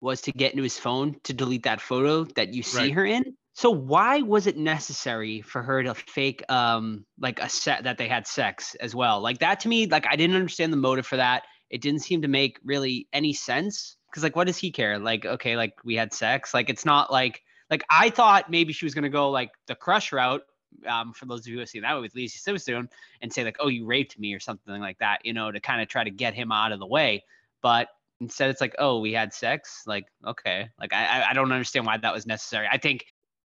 was 0.00 0.22
to 0.22 0.32
get 0.32 0.52
into 0.52 0.62
his 0.62 0.78
phone 0.78 1.18
to 1.24 1.32
delete 1.32 1.62
that 1.62 1.80
photo 1.80 2.24
that 2.36 2.52
you 2.52 2.62
see 2.62 2.90
Right. 2.90 2.94
her 2.94 3.04
in. 3.06 3.36
So 3.54 3.70
why 3.70 4.20
was 4.22 4.46
it 4.46 4.56
necessary 4.56 5.40
for 5.40 5.62
her 5.62 5.82
to 5.84 5.94
fake 5.94 6.44
um 6.50 7.06
like 7.18 7.40
a 7.40 7.48
set 7.48 7.84
that 7.84 7.98
they 7.98 8.08
had 8.08 8.26
sex 8.26 8.74
as 8.76 8.94
well? 8.94 9.20
Like 9.20 9.38
that 9.38 9.60
to 9.60 9.68
me, 9.68 9.86
like 9.86 10.06
I 10.06 10.16
didn't 10.16 10.36
understand 10.36 10.72
the 10.72 10.76
motive 10.76 11.06
for 11.06 11.16
that. 11.16 11.44
It 11.70 11.80
didn't 11.80 12.00
seem 12.00 12.22
to 12.22 12.28
make 12.28 12.58
really 12.64 13.08
any 13.12 13.32
sense. 13.32 13.96
Cause 14.12 14.22
like 14.22 14.36
what 14.36 14.46
does 14.46 14.58
he 14.58 14.72
care? 14.72 14.98
Like, 14.98 15.24
okay, 15.24 15.56
like 15.56 15.74
we 15.84 15.94
had 15.94 16.12
sex. 16.12 16.52
Like 16.52 16.68
it's 16.68 16.84
not 16.84 17.10
like 17.12 17.42
like 17.70 17.84
I 17.90 18.10
thought 18.10 18.50
maybe 18.50 18.72
she 18.72 18.84
was 18.86 18.94
gonna 18.94 19.08
go 19.08 19.30
like 19.30 19.50
the 19.66 19.74
crush 19.74 20.12
route. 20.12 20.42
Um, 20.88 21.12
for 21.12 21.26
those 21.26 21.40
of 21.40 21.46
you 21.46 21.54
who 21.54 21.60
have 21.60 21.68
seen 21.68 21.82
that 21.82 21.94
with 21.94 22.16
Lacey 22.16 22.38
Simpson 22.38 22.88
and 23.20 23.32
say 23.32 23.44
like, 23.44 23.56
oh, 23.60 23.68
you 23.68 23.86
raped 23.86 24.18
me 24.18 24.34
or 24.34 24.40
something 24.40 24.80
like 24.80 24.98
that, 24.98 25.24
you 25.24 25.32
know, 25.32 25.52
to 25.52 25.60
kind 25.60 25.80
of 25.80 25.86
try 25.86 26.02
to 26.02 26.10
get 26.10 26.34
him 26.34 26.50
out 26.50 26.72
of 26.72 26.80
the 26.80 26.86
way. 26.86 27.22
But 27.62 27.88
instead, 28.20 28.50
it's 28.50 28.60
like, 28.60 28.74
oh, 28.80 28.98
we 28.98 29.12
had 29.12 29.32
sex. 29.32 29.84
Like, 29.86 30.06
okay, 30.26 30.68
like 30.80 30.92
I 30.92 31.04
I- 31.22 31.30
I 31.30 31.32
don't 31.32 31.52
understand 31.52 31.86
why 31.86 31.96
that 31.98 32.12
was 32.12 32.26
necessary. 32.26 32.66
I 32.70 32.78
think 32.78 33.06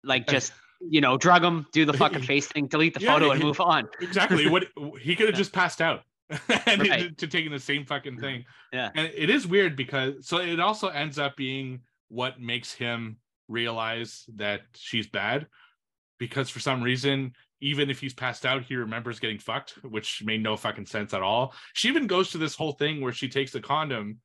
like 0.03 0.27
just 0.27 0.53
you 0.79 1.01
know 1.01 1.17
drug 1.17 1.43
him, 1.43 1.65
do 1.71 1.85
the 1.85 1.93
fucking 2.03 2.21
face 2.21 2.47
thing, 2.47 2.67
delete 2.67 2.93
the 2.93 2.99
Yeah, 3.01 3.13
photo, 3.13 3.31
and 3.31 3.41
move 3.43 3.59
on. 3.59 3.89
exactly 3.99 4.47
what 4.47 4.65
he 5.01 5.15
could 5.15 5.27
have 5.27 5.35
just 5.43 5.51
passed 5.51 5.81
out 5.81 6.03
and 6.67 6.81
Right. 6.81 6.99
to, 6.99 7.11
to 7.11 7.27
taking 7.27 7.51
the 7.51 7.57
same 7.59 7.83
fucking 7.83 8.19
thing 8.19 8.45
Yeah. 8.71 8.91
and 8.93 9.09
it 9.15 9.29
is 9.31 9.47
weird 9.47 9.75
because 9.75 10.27
so 10.27 10.37
it 10.37 10.59
also 10.59 10.89
ends 10.89 11.17
up 11.17 11.35
being 11.35 11.81
what 12.09 12.39
makes 12.39 12.73
him 12.73 13.17
realize 13.47 14.25
that 14.35 14.61
she's 14.75 15.07
bad 15.07 15.47
because 16.19 16.49
for 16.49 16.59
some 16.59 16.81
reason 16.81 17.33
even 17.59 17.89
if 17.89 17.99
he's 17.99 18.13
passed 18.13 18.45
out 18.45 18.63
he 18.63 18.75
remembers 18.75 19.19
getting 19.19 19.39
fucked 19.39 19.71
which 19.83 20.23
made 20.23 20.43
no 20.43 20.55
fucking 20.55 20.85
sense 20.85 21.13
at 21.13 21.21
all. 21.21 21.53
She 21.73 21.87
even 21.87 22.07
goes 22.07 22.31
to 22.31 22.37
this 22.37 22.55
whole 22.55 22.73
thing 22.73 23.01
where 23.01 23.13
she 23.13 23.29
takes 23.29 23.51
the 23.51 23.61
condom 23.61 24.19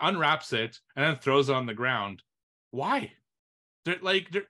unwraps 0.00 0.52
it 0.52 0.78
and 0.96 1.04
then 1.04 1.16
throws 1.16 1.48
it 1.48 1.54
on 1.54 1.66
the 1.66 1.74
ground. 1.74 2.22
Why? 2.70 3.12
They're 3.84 3.98
like 4.00 4.30
they're 4.30 4.48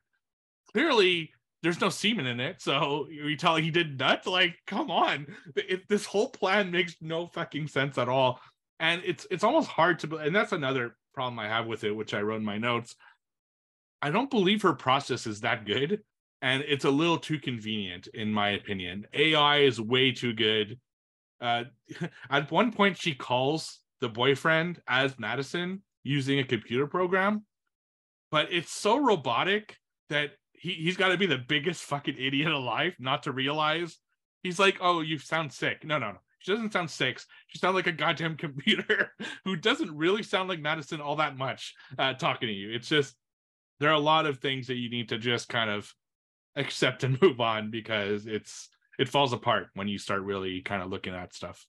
clearly 0.72 1.32
there's 1.62 1.80
no 1.80 1.90
semen 1.90 2.26
in 2.26 2.40
it 2.40 2.62
so 2.62 3.06
you 3.10 3.36
tell 3.36 3.56
he 3.56 3.70
did 3.70 3.98
nuts 3.98 4.26
like 4.26 4.56
come 4.66 4.90
on. 4.90 5.26
It, 5.56 5.88
this 5.88 6.06
whole 6.06 6.30
plan 6.30 6.70
makes 6.70 6.96
no 7.00 7.26
fucking 7.26 7.68
sense 7.68 7.98
at 7.98 8.08
all. 8.08 8.40
And 8.78 9.02
it's 9.04 9.26
it's 9.30 9.44
almost 9.44 9.68
hard 9.68 9.98
to 10.00 10.16
and 10.16 10.34
that's 10.34 10.52
another 10.52 10.96
problem 11.12 11.38
i 11.38 11.48
have 11.48 11.66
with 11.66 11.82
it 11.82 11.90
which 11.90 12.14
i 12.14 12.20
wrote 12.20 12.36
in 12.36 12.44
my 12.44 12.56
notes 12.56 12.94
i 14.02 14.10
don't 14.10 14.30
believe 14.30 14.62
her 14.62 14.72
process 14.72 15.26
is 15.26 15.40
that 15.40 15.64
good 15.64 16.02
and 16.42 16.64
it's 16.66 16.84
a 16.84 16.90
little 16.90 17.18
too 17.18 17.38
convenient 17.38 18.06
in 18.08 18.32
my 18.32 18.50
opinion. 18.50 19.06
Ai 19.12 19.58
is 19.58 19.80
way 19.80 20.12
too 20.12 20.32
good. 20.32 20.78
Uh 21.40 21.64
at 22.30 22.50
one 22.50 22.72
point 22.72 22.96
she 22.96 23.14
calls 23.14 23.80
the 24.00 24.08
boyfriend 24.08 24.80
as 24.88 25.18
madison 25.18 25.82
using 26.02 26.38
a 26.38 26.44
computer 26.44 26.86
program 26.86 27.44
but 28.30 28.50
it's 28.52 28.70
so 28.70 28.98
robotic 28.98 29.76
that 30.08 30.30
he, 30.52 30.72
he's 30.72 30.96
got 30.96 31.08
to 31.08 31.18
be 31.18 31.26
the 31.26 31.38
biggest 31.38 31.82
fucking 31.82 32.16
idiot 32.18 32.52
alive 32.52 32.94
not 32.98 33.24
to 33.24 33.32
realize. 33.32 33.98
He's 34.42 34.58
like 34.58 34.78
oh 34.80 35.00
you 35.00 35.18
sound 35.18 35.52
sick. 35.52 35.84
No 35.84 35.98
no 35.98 36.12
no. 36.12 36.18
She 36.38 36.52
doesn't 36.52 36.72
sound 36.72 36.90
sick. 36.90 37.20
She 37.48 37.58
sounds 37.58 37.74
like 37.74 37.86
a 37.86 37.92
goddamn 37.92 38.36
computer 38.38 39.12
who 39.44 39.56
doesn't 39.56 39.94
really 39.94 40.22
sound 40.22 40.48
like 40.48 40.60
madison 40.60 41.00
all 41.00 41.16
that 41.16 41.36
much 41.36 41.74
uh, 41.98 42.14
talking 42.14 42.48
to 42.48 42.54
you. 42.54 42.72
It's 42.72 42.88
just 42.88 43.14
there 43.80 43.90
are 43.90 43.94
a 43.94 43.98
lot 43.98 44.26
of 44.26 44.38
things 44.38 44.68
that 44.68 44.76
you 44.76 44.90
need 44.90 45.08
to 45.08 45.18
just 45.18 45.48
kind 45.48 45.70
of 45.70 45.92
accept 46.56 47.04
and 47.04 47.20
move 47.22 47.40
on 47.40 47.70
because 47.70 48.26
it's 48.26 48.68
it 48.98 49.08
falls 49.08 49.32
apart 49.32 49.68
when 49.74 49.88
you 49.88 49.98
start 49.98 50.22
really 50.22 50.60
kind 50.62 50.82
of 50.82 50.90
looking 50.90 51.14
at 51.14 51.34
stuff 51.34 51.66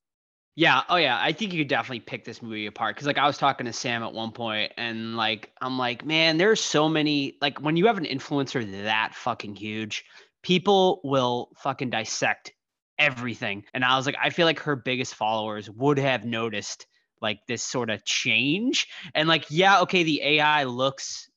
Yeah. 0.56 0.84
Oh, 0.90 0.98
yeah. 0.98 1.18
I 1.20 1.32
think 1.32 1.54
you 1.54 1.62
could 1.62 1.70
definitely 1.70 2.02
pick 2.02 2.26
this 2.26 2.42
movie 2.42 2.66
apart 2.66 2.96
because, 2.96 3.08
like, 3.08 3.18
I 3.18 3.26
was 3.26 3.38
talking 3.38 3.66
to 3.68 3.74
Sam 3.74 4.04
at 4.04 4.14
one 4.14 4.32
point, 4.32 4.74
and 4.78 5.16
like, 5.16 5.52
I'm 5.62 5.78
like, 5.78 6.06
man, 6.06 6.38
there's 6.38 6.60
so 6.62 6.90
many. 6.90 7.38
Like, 7.42 7.62
when 7.62 7.78
you 7.78 7.88
have 7.88 7.98
an 7.98 8.06
influencer 8.06 8.84
that 8.84 9.16
fucking 9.16 9.56
huge, 9.56 10.04
people 10.44 11.00
will 11.06 11.52
fucking 11.58 11.90
dissect 11.90 12.52
everything. 13.00 13.64
And 13.74 13.86
I 13.86 13.96
was 13.96 14.06
like, 14.06 14.18
I 14.22 14.30
feel 14.30 14.46
like 14.46 14.60
her 14.60 14.76
biggest 14.76 15.16
followers 15.16 15.70
would 15.70 15.98
have 16.00 16.26
noticed 16.26 16.86
like 17.22 17.40
this 17.48 17.64
sort 17.64 17.90
of 17.90 18.04
change. 18.04 18.88
And 19.16 19.30
like, 19.30 19.46
yeah, 19.50 19.82
okay, 19.82 20.04
the 20.04 20.22
AI 20.22 20.66
looks 20.66 21.30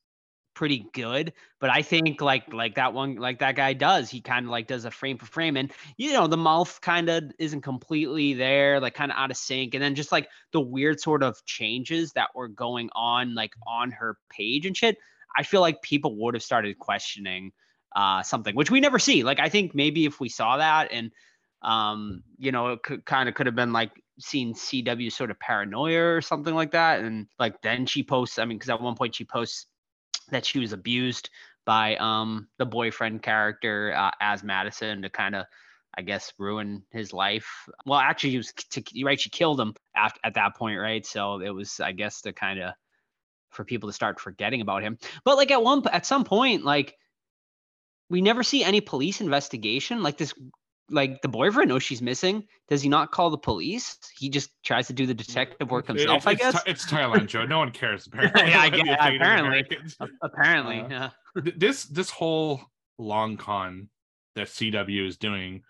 pretty 0.54 0.86
good 0.92 1.32
but 1.60 1.68
i 1.68 1.82
think 1.82 2.20
like 2.20 2.52
like 2.52 2.76
that 2.76 2.92
one 2.92 3.16
like 3.16 3.40
that 3.40 3.56
guy 3.56 3.72
does 3.72 4.08
he 4.08 4.20
kind 4.20 4.46
of 4.46 4.50
like 4.50 4.66
does 4.66 4.84
a 4.84 4.90
frame 4.90 5.18
for 5.18 5.26
frame 5.26 5.56
and 5.56 5.72
you 5.96 6.12
know 6.12 6.26
the 6.26 6.36
mouth 6.36 6.80
kind 6.80 7.08
of 7.08 7.24
isn't 7.38 7.60
completely 7.60 8.34
there 8.34 8.80
like 8.80 8.94
kind 8.94 9.10
of 9.10 9.18
out 9.18 9.30
of 9.30 9.36
sync 9.36 9.74
and 9.74 9.82
then 9.82 9.94
just 9.94 10.12
like 10.12 10.28
the 10.52 10.60
weird 10.60 11.00
sort 11.00 11.22
of 11.22 11.44
changes 11.44 12.12
that 12.12 12.28
were 12.34 12.48
going 12.48 12.88
on 12.94 13.34
like 13.34 13.52
on 13.66 13.90
her 13.90 14.16
page 14.30 14.64
and 14.64 14.76
shit 14.76 14.96
i 15.36 15.42
feel 15.42 15.60
like 15.60 15.82
people 15.82 16.16
would 16.16 16.34
have 16.34 16.42
started 16.42 16.78
questioning 16.78 17.50
uh 17.96 18.22
something 18.22 18.54
which 18.54 18.70
we 18.70 18.80
never 18.80 18.98
see 18.98 19.24
like 19.24 19.40
i 19.40 19.48
think 19.48 19.74
maybe 19.74 20.04
if 20.04 20.20
we 20.20 20.28
saw 20.28 20.56
that 20.56 20.90
and 20.92 21.10
um 21.62 22.22
you 22.38 22.52
know 22.52 22.68
it 22.68 22.82
could 22.82 23.04
kind 23.04 23.28
of 23.28 23.34
could 23.34 23.46
have 23.46 23.56
been 23.56 23.72
like 23.72 23.90
seen 24.20 24.54
cw 24.54 25.10
sort 25.10 25.30
of 25.30 25.38
paranoia 25.40 26.16
or 26.16 26.20
something 26.20 26.54
like 26.54 26.70
that 26.70 27.00
and 27.00 27.26
like 27.38 27.60
then 27.62 27.86
she 27.86 28.02
posts 28.02 28.38
i 28.38 28.44
mean 28.44 28.56
because 28.56 28.70
at 28.70 28.80
one 28.80 28.94
point 28.94 29.14
she 29.14 29.24
posts 29.24 29.66
that 30.34 30.46
she 30.46 30.58
was 30.58 30.72
abused 30.72 31.30
by 31.64 31.96
um 31.96 32.48
the 32.58 32.66
boyfriend 32.66 33.22
character 33.22 33.94
uh, 33.96 34.10
as 34.20 34.42
Madison 34.42 35.02
to 35.02 35.08
kind 35.08 35.34
of 35.34 35.46
I 35.96 36.02
guess 36.02 36.32
ruin 36.38 36.82
his 36.90 37.12
life. 37.12 37.68
Well, 37.86 38.00
actually, 38.00 38.30
he 38.30 38.36
was 38.38 38.52
to, 38.52 38.82
right. 39.04 39.20
She 39.20 39.30
killed 39.30 39.60
him 39.60 39.74
after 39.94 40.20
at 40.24 40.34
that 40.34 40.56
point, 40.56 40.78
right? 40.80 41.06
So 41.06 41.40
it 41.40 41.50
was, 41.50 41.78
I 41.78 41.92
guess, 41.92 42.22
to 42.22 42.32
kind 42.32 42.60
of 42.60 42.74
for 43.50 43.64
people 43.64 43.88
to 43.88 43.92
start 43.92 44.20
forgetting 44.20 44.60
about 44.60 44.82
him. 44.82 44.98
But 45.24 45.36
like 45.36 45.52
at 45.52 45.62
one 45.62 45.82
at 45.90 46.06
some 46.06 46.24
point, 46.24 46.64
like 46.64 46.96
we 48.10 48.20
never 48.20 48.42
see 48.42 48.64
any 48.64 48.80
police 48.80 49.20
investigation. 49.20 50.02
Like 50.02 50.18
this, 50.18 50.34
like 50.90 51.22
the 51.22 51.28
boyfriend 51.28 51.68
knows 51.70 51.82
she's 51.82 52.02
missing. 52.02 52.44
Does 52.68 52.82
he 52.82 52.88
not 52.88 53.10
call 53.10 53.30
the 53.30 53.38
police? 53.38 53.96
He 54.18 54.28
just 54.28 54.50
tries 54.64 54.86
to 54.88 54.92
do 54.92 55.06
the 55.06 55.14
detective 55.14 55.70
work 55.70 55.88
It- 55.88 55.96
himself. 55.98 56.18
it's, 56.18 56.26
I 56.26 56.34
guess. 56.34 56.62
It's 56.66 56.86
Thailand, 56.86 57.26
Joe. 57.26 57.46
No 57.46 57.58
one 57.58 57.70
cares. 57.70 58.06
Apparently, 58.12 58.42
Yeah, 58.50 58.68
guess- 58.70 58.96
apparently. 59.00 59.78
Apparently, 60.22 60.80
Uh, 60.80 60.88
yeah. 60.88 61.10
Th- 61.42 61.56
this 61.56 61.84
this 61.84 62.10
whole 62.10 62.60
long 62.98 63.36
con 63.36 63.88
that 64.36 64.48
CW 64.48 65.06
is 65.06 65.16
doing, 65.16 65.62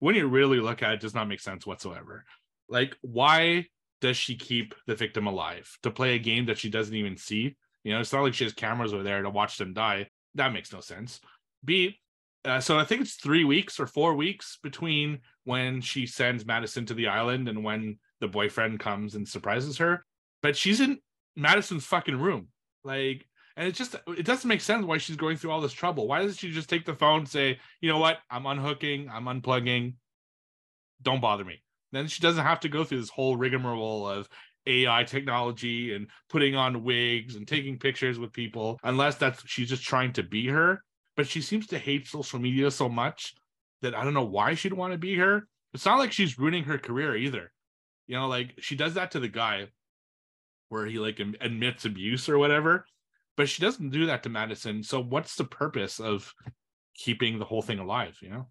when 0.00 0.14
you 0.14 0.26
really 0.28 0.60
look 0.60 0.82
at 0.82 0.92
it, 0.92 1.00
does 1.00 1.14
not 1.14 1.28
make 1.28 1.40
sense 1.40 1.66
whatsoever. 1.66 2.24
Like, 2.68 2.96
why 3.00 3.66
does 4.00 4.16
she 4.16 4.36
keep 4.36 4.74
the 4.86 4.94
victim 4.94 5.26
alive 5.26 5.76
to 5.82 5.90
play 5.90 6.14
a 6.14 6.18
game 6.18 6.46
that 6.46 6.58
she 6.58 6.68
doesn't 6.70 6.94
even 6.94 7.16
see? 7.16 7.56
You 7.84 7.94
know, 7.94 8.00
it's 8.00 8.12
not 8.12 8.22
like 8.22 8.34
she 8.34 8.44
has 8.44 8.52
cameras 8.52 8.92
over 8.92 9.02
there 9.02 9.22
to 9.22 9.30
watch 9.30 9.56
them 9.56 9.72
die. 9.72 10.08
That 10.34 10.52
makes 10.52 10.72
no 10.72 10.80
sense. 10.80 11.20
B, 11.64 11.98
uh, 12.44 12.60
so 12.60 12.78
I 12.78 12.84
think 12.84 13.02
it's 13.02 13.14
three 13.14 13.44
weeks 13.44 13.80
or 13.80 13.86
four 13.86 14.14
weeks 14.14 14.58
between 14.62 15.20
when 15.44 15.80
she 15.80 16.06
sends 16.06 16.46
Madison 16.46 16.86
to 16.86 16.94
the 16.94 17.08
island 17.08 17.48
and 17.48 17.64
when 17.64 17.98
the 18.20 18.28
boyfriend 18.28 18.80
comes 18.80 19.14
and 19.14 19.26
surprises 19.26 19.78
her. 19.78 20.04
But 20.42 20.56
she's 20.56 20.80
in 20.80 20.98
Madison's 21.36 21.84
fucking 21.84 22.18
room. 22.18 22.48
Like, 22.84 23.26
and 23.56 23.66
it 23.66 23.74
just 23.74 23.96
it 24.06 24.24
doesn't 24.24 24.48
make 24.48 24.60
sense 24.60 24.86
why 24.86 24.98
she's 24.98 25.16
going 25.16 25.36
through 25.36 25.50
all 25.50 25.60
this 25.60 25.72
trouble. 25.72 26.06
Why 26.06 26.22
doesn't 26.22 26.38
she 26.38 26.52
just 26.52 26.70
take 26.70 26.86
the 26.86 26.94
phone 26.94 27.20
and 27.20 27.28
say, 27.28 27.58
you 27.80 27.90
know 27.90 27.98
what, 27.98 28.18
I'm 28.30 28.46
unhooking, 28.46 29.10
I'm 29.12 29.24
unplugging, 29.24 29.94
don't 31.02 31.20
bother 31.20 31.44
me. 31.44 31.62
Then 31.90 32.06
she 32.06 32.20
doesn't 32.20 32.44
have 32.44 32.60
to 32.60 32.68
go 32.68 32.84
through 32.84 33.00
this 33.00 33.10
whole 33.10 33.36
rigmarole 33.36 34.06
of 34.06 34.28
AI 34.66 35.04
technology 35.04 35.94
and 35.94 36.06
putting 36.28 36.54
on 36.54 36.84
wigs 36.84 37.34
and 37.34 37.48
taking 37.48 37.78
pictures 37.78 38.18
with 38.18 38.32
people, 38.32 38.78
unless 38.84 39.16
that's 39.16 39.42
she's 39.46 39.68
just 39.68 39.82
trying 39.82 40.12
to 40.12 40.22
be 40.22 40.46
her. 40.48 40.84
But 41.18 41.26
she 41.26 41.42
seems 41.42 41.66
to 41.66 41.78
hate 41.80 42.06
social 42.06 42.38
media 42.38 42.70
so 42.70 42.88
much 42.88 43.34
that 43.82 43.92
I 43.92 44.04
don't 44.04 44.14
know 44.14 44.22
why 44.22 44.54
she'd 44.54 44.72
want 44.72 44.92
to 44.92 44.98
be 44.98 45.16
here. 45.16 45.48
It's 45.74 45.84
not 45.84 45.98
like 45.98 46.12
she's 46.12 46.38
ruining 46.38 46.62
her 46.62 46.78
career 46.78 47.16
either. 47.16 47.50
You 48.06 48.14
know, 48.14 48.28
like 48.28 48.54
she 48.60 48.76
does 48.76 48.94
that 48.94 49.10
to 49.10 49.18
the 49.18 49.26
guy 49.26 49.66
where 50.68 50.86
he 50.86 51.00
like 51.00 51.18
admits 51.18 51.84
abuse 51.84 52.28
or 52.28 52.38
whatever, 52.38 52.86
but 53.36 53.48
she 53.48 53.60
doesn't 53.60 53.90
do 53.90 54.06
that 54.06 54.22
to 54.22 54.28
Madison. 54.28 54.84
So 54.84 55.02
what's 55.02 55.34
the 55.34 55.42
purpose 55.42 55.98
of 55.98 56.32
keeping 56.94 57.40
the 57.40 57.44
whole 57.44 57.62
thing 57.62 57.80
alive, 57.80 58.16
you 58.22 58.30
know? 58.30 58.46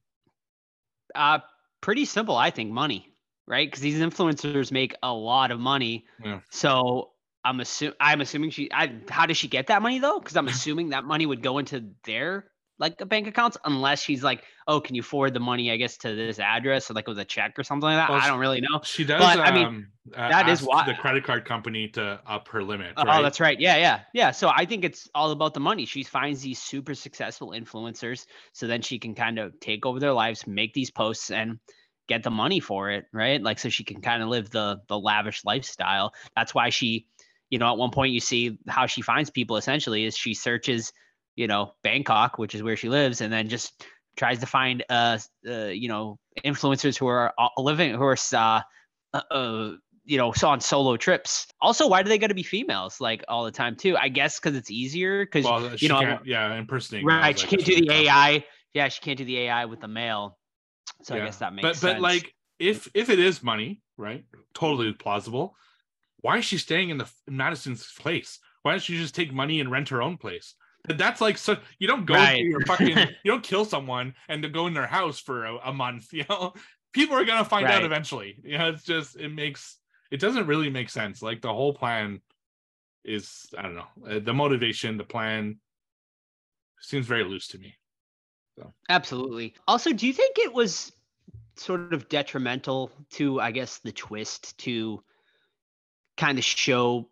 Uh, 1.16 1.40
pretty 1.80 2.04
simple, 2.04 2.36
I 2.36 2.50
think. 2.50 2.70
Money, 2.72 3.14
right? 3.48 3.66
Because 3.66 3.82
these 3.82 4.02
influencers 4.02 4.74
make 4.74 4.94
a 5.02 5.14
lot 5.14 5.52
of 5.52 5.60
money. 5.62 6.06
Yeah. 6.22 6.42
So 6.52 7.12
I'm 7.46 7.62
assuming 7.62 7.96
I'm 8.02 8.20
assuming 8.20 8.50
she. 8.50 8.70
I, 8.74 8.94
how 9.08 9.26
does 9.26 9.38
she 9.38 9.48
get 9.48 9.68
that 9.68 9.82
money 9.82 10.00
though? 10.00 10.20
Because 10.20 10.36
I'm 10.36 10.50
assuming 10.50 10.90
that 10.90 11.06
money 11.06 11.26
would 11.26 11.42
go 11.42 11.60
into 11.60 11.92
their 12.04 12.52
like 12.80 13.02
a 13.02 13.06
bank 13.06 13.28
accounts 13.28 13.58
unless 13.66 14.02
she's 14.04 14.24
like, 14.24 14.44
oh, 14.68 14.80
can 14.80 14.96
you 14.96 15.02
forward 15.02 15.34
the 15.34 15.40
money, 15.40 15.72
I 15.72 15.78
guess, 15.78 15.98
to 15.98 16.14
this 16.16 16.40
address 16.40 16.92
or 16.92 16.94
like 16.94 17.08
with 17.08 17.18
a 17.20 17.26
check 17.26 17.58
or 17.58 17.64
something 17.64 17.88
like 17.88 17.98
that. 17.98 18.10
Well, 18.10 18.20
I 18.22 18.28
don't 18.28 18.40
really 18.40 18.62
know. 18.62 18.82
She 18.84 19.04
does. 19.04 19.20
But, 19.20 19.40
I 19.40 19.52
mean, 19.52 19.66
um, 19.66 19.88
uh, 20.16 20.30
that 20.30 20.48
is 20.50 20.62
why- 20.62 20.86
the 20.86 20.94
credit 20.94 21.24
card 21.24 21.46
company 21.46 21.88
to 21.90 22.20
up 22.28 22.48
her 22.50 22.64
limit. 22.64 22.94
Oh, 22.98 23.22
that's 23.24 23.40
right. 23.40 23.60
Yeah, 23.60 23.78
yeah, 23.78 24.02
yeah. 24.14 24.32
So 24.32 24.50
I 24.56 24.66
think 24.66 24.84
it's 24.86 25.10
all 25.16 25.32
about 25.32 25.54
the 25.54 25.60
money. 25.60 25.86
She 25.86 26.04
finds 26.04 26.42
these 26.42 26.62
super 26.62 26.94
successful 26.94 27.50
influencers, 27.52 28.26
so 28.54 28.68
then 28.68 28.82
she 28.82 29.00
can 29.00 29.16
kind 29.16 29.40
of 29.40 29.60
take 29.60 29.86
over 29.86 30.00
their 30.00 30.14
lives, 30.14 30.46
make 30.46 30.74
these 30.74 30.92
posts, 30.92 31.32
and 31.32 31.60
get 32.08 32.24
the 32.24 32.32
money 32.32 32.60
for 32.60 32.90
it, 32.92 33.06
right? 33.12 33.42
Like, 33.42 33.60
so 33.60 33.70
she 33.70 33.84
can 33.84 34.02
kind 34.02 34.22
of 34.24 34.30
live 34.30 34.50
the 34.52 34.80
the 34.88 34.98
lavish 35.00 35.44
lifestyle. 35.44 36.14
That's 36.36 36.54
why 36.54 36.70
she, 36.70 37.08
you 37.50 37.58
know, 37.60 37.72
at 37.72 37.78
one 37.78 37.92
point 37.92 38.14
you 38.14 38.20
see 38.20 38.60
how 38.68 38.86
she 38.86 39.02
finds 39.02 39.30
people. 39.30 39.58
Essentially, 39.58 40.06
is 40.06 40.16
she 40.16 40.34
searches, 40.34 40.94
you 41.38 41.48
know, 41.48 41.74
Bangkok, 41.84 42.38
which 42.38 42.54
is 42.54 42.64
where 42.64 42.76
she 42.76 42.90
lives, 42.90 43.22
and 43.22 43.32
then 43.32 43.48
just 43.48 43.86
tries 44.18 44.40
to 44.40 44.46
find, 44.46 44.84
uh, 44.90 45.20
uh 45.48 45.68
you 45.68 45.88
know, 45.88 46.18
influencers 46.44 46.98
who 46.98 47.08
are 47.08 47.34
uh, 47.38 47.48
living, 47.58 47.94
who 47.94 48.04
are, 48.04 48.18
uh, 48.34 48.62
uh, 49.14 49.22
uh 49.32 49.72
you 50.04 50.18
know, 50.18 50.32
so 50.32 50.50
on 50.50 50.60
solo 50.60 50.98
trips. 50.98 51.48
Also, 51.62 51.88
why 51.88 52.02
do 52.02 52.10
they 52.10 52.18
got 52.18 52.28
to 52.28 52.34
be 52.34 52.44
females 52.44 53.00
like 53.00 53.24
all 53.28 53.46
the 53.46 53.52
time 53.52 53.76
too? 53.76 53.96
I 53.96 54.10
guess 54.10 54.40
because 54.40 54.58
it's 54.58 54.72
easier 54.72 55.26
because 55.26 55.46
Well, 55.46 55.72
you 55.78 55.90
know, 55.90 56.00
can't, 56.00 56.26
yeah, 56.26 56.56
impersonating. 56.56 57.08
right? 57.08 57.38
She 57.38 57.46
I 57.46 57.50
can't 57.50 57.66
do 57.66 57.76
the. 57.76 57.92
AI. 57.92 58.44
Yeah, 58.74 58.88
she 58.90 59.02
can't 59.02 59.18
do 59.18 59.26
the 59.26 59.38
AI 59.40 59.66
with 59.66 59.80
the 59.82 59.88
male. 59.88 60.38
So 61.04 61.16
I 61.16 61.20
guess 61.20 61.38
that 61.38 61.54
makes 61.54 61.64
but 61.64 61.76
sense. 61.76 61.96
but 61.96 62.02
like 62.02 62.34
if 62.60 62.90
if 62.94 63.10
it 63.10 63.20
is 63.20 63.44
money, 63.44 63.82
right? 63.98 64.26
Totally 64.54 64.94
plausible. 64.94 65.56
Why 66.22 66.38
is 66.38 66.46
she 66.46 66.58
staying 66.58 66.90
in 66.90 66.98
the 66.98 67.08
in 67.28 67.38
Madison's 67.38 67.92
place? 68.00 68.40
Why 68.64 68.72
don't 68.72 68.82
she 68.82 68.98
just 68.98 69.14
take 69.14 69.32
money 69.32 69.60
and 69.60 69.70
rent 69.70 69.90
her 69.90 70.02
own 70.02 70.18
place? 70.18 70.56
But 70.88 70.98
That's 70.98 71.22
like 71.22 71.38
so 71.38 71.58
you 71.80 71.88
don't 71.88 72.06
go 72.06 72.16
Right. 72.16 72.44
your 72.44 72.62
fucking 72.62 72.98
you 73.24 73.32
don't 73.32 73.44
kill 73.44 73.66
someone 73.66 74.16
and 74.30 74.42
to 74.44 74.50
go 74.50 74.68
in 74.68 74.74
their 74.74 74.88
house 74.88 75.20
for 75.20 75.46
a, 75.46 75.58
a 75.66 75.74
month. 75.74 76.08
You 76.14 76.26
know, 76.30 76.54
people 76.94 77.16
are 77.16 77.26
gonna 77.26 77.46
find 77.46 77.68
out 77.68 77.84
eventually. 77.84 78.40
You 78.44 78.58
know, 78.58 78.70
it's 78.70 78.84
just 78.84 79.18
it 79.18 79.30
makes 79.30 79.78
it 80.10 80.20
doesn't 80.20 80.48
really 80.48 80.70
make 80.70 80.90
sense. 80.90 81.22
Like 81.22 81.42
the 81.42 81.54
whole 81.54 81.74
plan 81.74 82.22
is 83.04 83.46
I 83.58 83.62
don't 83.64 83.76
know 83.76 83.88
uh, 84.10 84.20
the 84.20 84.34
motivation, 84.34 84.98
the 84.98 85.04
plan 85.04 85.60
seems 86.80 87.06
very 87.06 87.24
loose 87.24 87.48
to 87.50 87.60
me. 87.60 87.76
Absolutely. 88.90 89.54
Also, 89.68 89.94
do 89.94 90.08
you 90.08 90.14
think 90.14 90.38
it 90.40 90.54
was 90.54 90.92
sort 91.56 91.94
of 91.94 92.10
detrimental 92.10 92.92
to, 93.12 93.40
I 93.40 93.52
guess, 93.52 93.80
the 93.80 93.92
twist 93.92 94.58
to 94.60 95.04
kind 96.18 96.38
of 96.38 96.44
show 96.44 97.10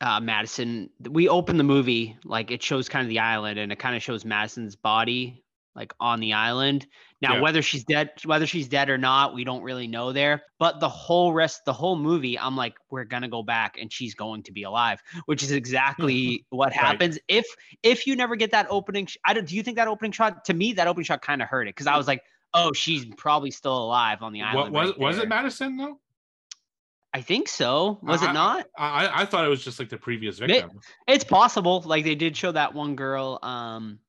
uh, 0.00 0.20
Madison? 0.20 0.90
We 1.10 1.28
open 1.28 1.56
the 1.56 1.64
movie 1.64 2.16
like 2.24 2.50
it 2.50 2.62
shows 2.62 2.88
kind 2.88 3.02
of 3.04 3.08
the 3.08 3.18
island, 3.20 3.58
and 3.58 3.72
it 3.72 3.78
kind 3.78 3.96
of 3.96 4.02
shows 4.02 4.24
Madison's 4.24 4.76
body 4.76 5.40
like 5.76 5.92
on 5.98 6.20
the 6.20 6.32
island. 6.34 6.86
Now, 7.20 7.34
Yeah. 7.34 7.40
whether 7.40 7.60
she's 7.60 7.82
dead, 7.82 8.10
whether 8.24 8.46
she's 8.46 8.68
dead 8.68 8.88
or 8.88 8.96
not, 8.98 9.34
we 9.34 9.42
don't 9.42 9.62
really 9.64 9.88
know 9.88 10.12
there. 10.12 10.42
But 10.60 10.78
the 10.78 10.88
whole 10.88 11.32
rest, 11.32 11.64
the 11.64 11.72
whole 11.72 11.96
movie, 11.96 12.38
I'm 12.38 12.56
like, 12.56 12.74
we're 12.90 13.02
gonna 13.04 13.28
go 13.28 13.42
back, 13.42 13.76
and 13.80 13.92
she's 13.92 14.14
going 14.14 14.44
to 14.44 14.52
be 14.52 14.62
alive, 14.62 15.02
which 15.26 15.42
is 15.42 15.50
exactly 15.50 16.44
what 16.50 16.66
Right. 16.68 16.76
happens 16.76 17.18
if 17.26 17.44
if 17.82 18.06
you 18.06 18.14
never 18.14 18.36
get 18.36 18.52
that 18.52 18.66
opening. 18.70 19.06
Sh- 19.06 19.16
I 19.24 19.32
don't. 19.34 19.48
Do 19.48 19.56
you 19.56 19.62
think 19.64 19.76
that 19.78 19.88
opening 19.88 20.12
shot? 20.12 20.44
To 20.44 20.54
me, 20.54 20.74
that 20.74 20.86
opening 20.86 21.04
shot 21.06 21.22
kind 21.22 21.42
of 21.42 21.48
hurt 21.48 21.62
it 21.66 21.74
because 21.74 21.88
I 21.88 21.96
was 21.96 22.06
like, 22.06 22.22
oh, 22.52 22.72
she's 22.72 23.04
probably 23.16 23.50
still 23.50 23.76
alive 23.76 24.22
on 24.22 24.32
the 24.32 24.40
What 24.42 24.48
island. 24.56 24.72
was 24.74 24.88
right 24.90 24.98
was 25.00 25.18
it 25.18 25.28
Madison 25.28 25.76
though? 25.76 25.98
I 27.14 27.20
think 27.22 27.48
so. 27.48 27.98
Was 28.02 28.22
I- 28.22 28.30
it 28.30 28.32
not? 28.34 28.66
I 28.76 29.22
I 29.22 29.24
thought 29.24 29.44
it 29.44 29.48
was 29.48 29.64
just 29.64 29.78
like 29.78 29.88
the 29.88 29.96
previous 29.96 30.38
victim. 30.40 30.80
It's 31.06 31.24
possible. 31.24 31.80
Like 31.86 32.04
they 32.04 32.16
did 32.16 32.36
show 32.36 32.50
that 32.52 32.74
one 32.74 32.96
girl, 32.96 33.38
um, 33.42 34.00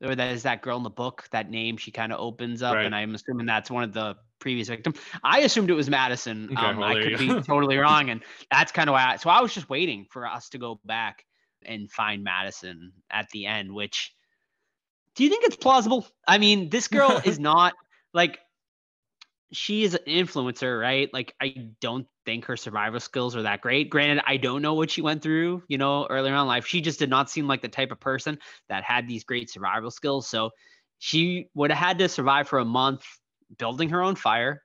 or 0.00 0.14
that 0.14 0.30
is 0.32 0.44
that 0.44 0.62
girl 0.62 0.76
in 0.76 0.84
the 0.84 0.90
book. 0.90 1.28
That 1.32 1.50
name 1.50 1.76
she 1.76 1.90
kind 1.90 2.12
of 2.12 2.20
opens 2.20 2.62
up, 2.62 2.76
Right. 2.76 2.86
and 2.86 2.94
I'm 2.94 3.14
assuming 3.16 3.46
that's 3.46 3.68
one 3.70 3.82
of 3.82 3.92
the 3.92 4.16
previous 4.38 4.68
victim. 4.68 4.94
I 5.24 5.40
assumed 5.40 5.70
it 5.70 5.74
was 5.74 5.90
Madison. 5.90 6.50
Okay, 6.52 6.66
um, 6.66 6.76
well, 6.78 6.96
I 6.96 7.02
could 7.02 7.18
be 7.18 7.28
totally 7.42 7.76
wrong, 7.84 8.10
and 8.10 8.22
that's 8.50 8.70
kind 8.70 8.88
of 8.88 8.92
why. 8.92 9.12
I, 9.12 9.16
so 9.16 9.28
I 9.28 9.40
was 9.40 9.52
just 9.52 9.68
waiting 9.68 10.06
for 10.10 10.24
us 10.26 10.48
to 10.50 10.58
go 10.58 10.80
back 10.84 11.24
and 11.64 11.90
find 11.90 12.22
Madison 12.22 12.92
at 13.10 13.28
the 13.30 13.46
end. 13.46 13.72
Which 13.72 14.14
do 15.16 15.24
you 15.24 15.30
think 15.30 15.44
it's 15.44 15.56
plausible? 15.56 16.06
I 16.28 16.38
mean, 16.38 16.68
this 16.70 16.86
girl 16.86 17.20
is 17.24 17.38
not 17.50 17.72
like 18.14 18.38
she 19.52 19.84
is 19.84 19.94
an 19.94 20.00
influencer, 20.06 20.80
right? 20.80 21.12
Like 21.12 21.34
I 21.40 21.70
don't 21.80 22.06
think 22.24 22.46
her 22.46 22.56
survival 22.56 23.00
skills 23.00 23.36
are 23.36 23.42
that 23.42 23.60
great. 23.60 23.90
Granted, 23.90 24.22
I 24.26 24.36
don't 24.38 24.62
know 24.62 24.74
what 24.74 24.90
she 24.90 25.02
went 25.02 25.22
through, 25.22 25.62
you 25.68 25.78
know, 25.78 26.06
earlier 26.08 26.34
on 26.34 26.42
in 26.42 26.48
life. 26.48 26.66
She 26.66 26.80
just 26.80 26.98
did 26.98 27.10
not 27.10 27.30
seem 27.30 27.46
like 27.46 27.62
the 27.62 27.68
type 27.68 27.90
of 27.92 28.00
person 28.00 28.38
that 28.68 28.84
had 28.84 29.06
these 29.08 29.24
great 29.24 29.50
survival 29.50 29.90
skills. 29.90 30.28
So 30.28 30.50
she 30.98 31.50
would 31.54 31.70
have 31.70 31.78
had 31.78 31.98
to 31.98 32.08
survive 32.08 32.48
for 32.48 32.58
a 32.60 32.64
month 32.64 33.04
building 33.58 33.90
her 33.90 34.02
own 34.02 34.16
fire. 34.16 34.62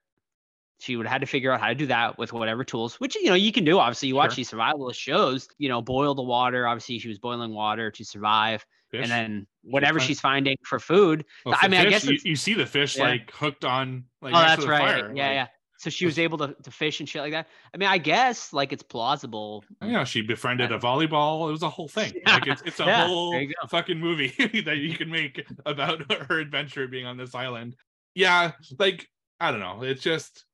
She 0.80 0.96
would 0.96 1.08
have 1.08 1.14
had 1.14 1.22
to 1.22 1.28
figure 1.28 1.52
out 1.52 1.60
how 1.60 1.70
to 1.70 1.76
do 1.76 1.88
that 1.88 2.20
with 2.20 2.34
whatever 2.34 2.64
tools, 2.64 3.00
which 3.00 3.16
you 3.16 3.26
know 3.26 3.34
you 3.34 3.52
can 3.52 3.66
do. 3.66 3.80
Obviously, 3.80 4.10
you 4.10 4.16
watch 4.16 4.36
Sure. 4.36 4.36
these 4.36 4.52
survivalist 4.52 4.96
shows. 4.96 5.48
You 5.58 5.70
know, 5.70 5.82
boil 5.82 6.14
the 6.14 6.22
water. 6.24 6.68
Obviously, 6.68 7.00
she 7.00 7.08
was 7.08 7.18
boiling 7.20 7.54
water 7.54 7.90
to 7.92 8.06
survive, 8.06 8.64
Fish? 8.92 9.02
and 9.04 9.12
then 9.12 9.48
whatever 9.64 10.00
she's 10.00 10.20
finding 10.22 10.56
for 10.64 10.80
food. 10.80 11.26
Oh, 11.46 11.52
well, 11.52 11.60
I 11.62 11.68
mean, 11.68 11.82
I 11.82 11.90
guess 11.90 12.06
you, 12.06 12.18
you 12.24 12.36
see 12.36 12.54
the 12.54 12.66
fish 12.66 12.98
Yeah. 12.98 13.04
like 13.10 13.32
hooked 13.32 13.66
on 13.66 14.06
like 14.22 14.34
oh, 14.34 14.40
that's 14.40 14.66
right. 14.66 14.80
fire. 14.80 15.12
yeah, 15.16 15.28
like, 15.28 15.36
yeah. 15.36 15.48
So 15.80 15.92
she 15.92 16.06
was 16.08 16.18
able 16.18 16.40
to, 16.40 16.56
to 16.64 16.72
fish 16.72 17.00
and 17.02 17.08
shit 17.08 17.22
like 17.22 17.34
that. 17.34 17.48
I 17.74 17.78
mean, 17.78 17.88
I 17.90 18.00
guess 18.00 18.52
like 18.52 18.74
it's 18.74 18.82
plausible. 18.82 19.64
You 19.84 19.92
know, 19.92 20.06
she 20.06 20.22
befriended 20.22 20.72
a 20.72 20.80
volleyball. 20.80 21.50
It 21.50 21.52
was 21.52 21.62
a 21.64 21.70
whole 21.70 21.88
thing. 21.88 22.14
Yeah, 22.16 22.34
Like 22.34 22.48
it's 22.48 22.62
it's 22.66 22.80
a 22.80 22.86
yeah, 22.86 23.06
whole 23.08 23.32
there 23.32 23.42
you 23.42 23.48
go. 23.62 23.68
fucking 23.68 24.00
movie 24.00 24.30
that 24.66 24.78
you 24.78 24.96
can 24.98 25.10
make 25.12 25.46
about 25.66 26.12
her 26.30 26.40
adventure 26.40 26.88
being 26.88 27.06
on 27.06 27.18
this 27.18 27.36
island. 27.36 27.76
Yeah, 28.16 28.54
like 28.80 29.08
I 29.40 29.52
don't 29.52 29.60
know. 29.60 29.84
It's 29.84 30.02
just 30.02 30.46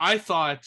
I 0.00 0.18
thought 0.18 0.64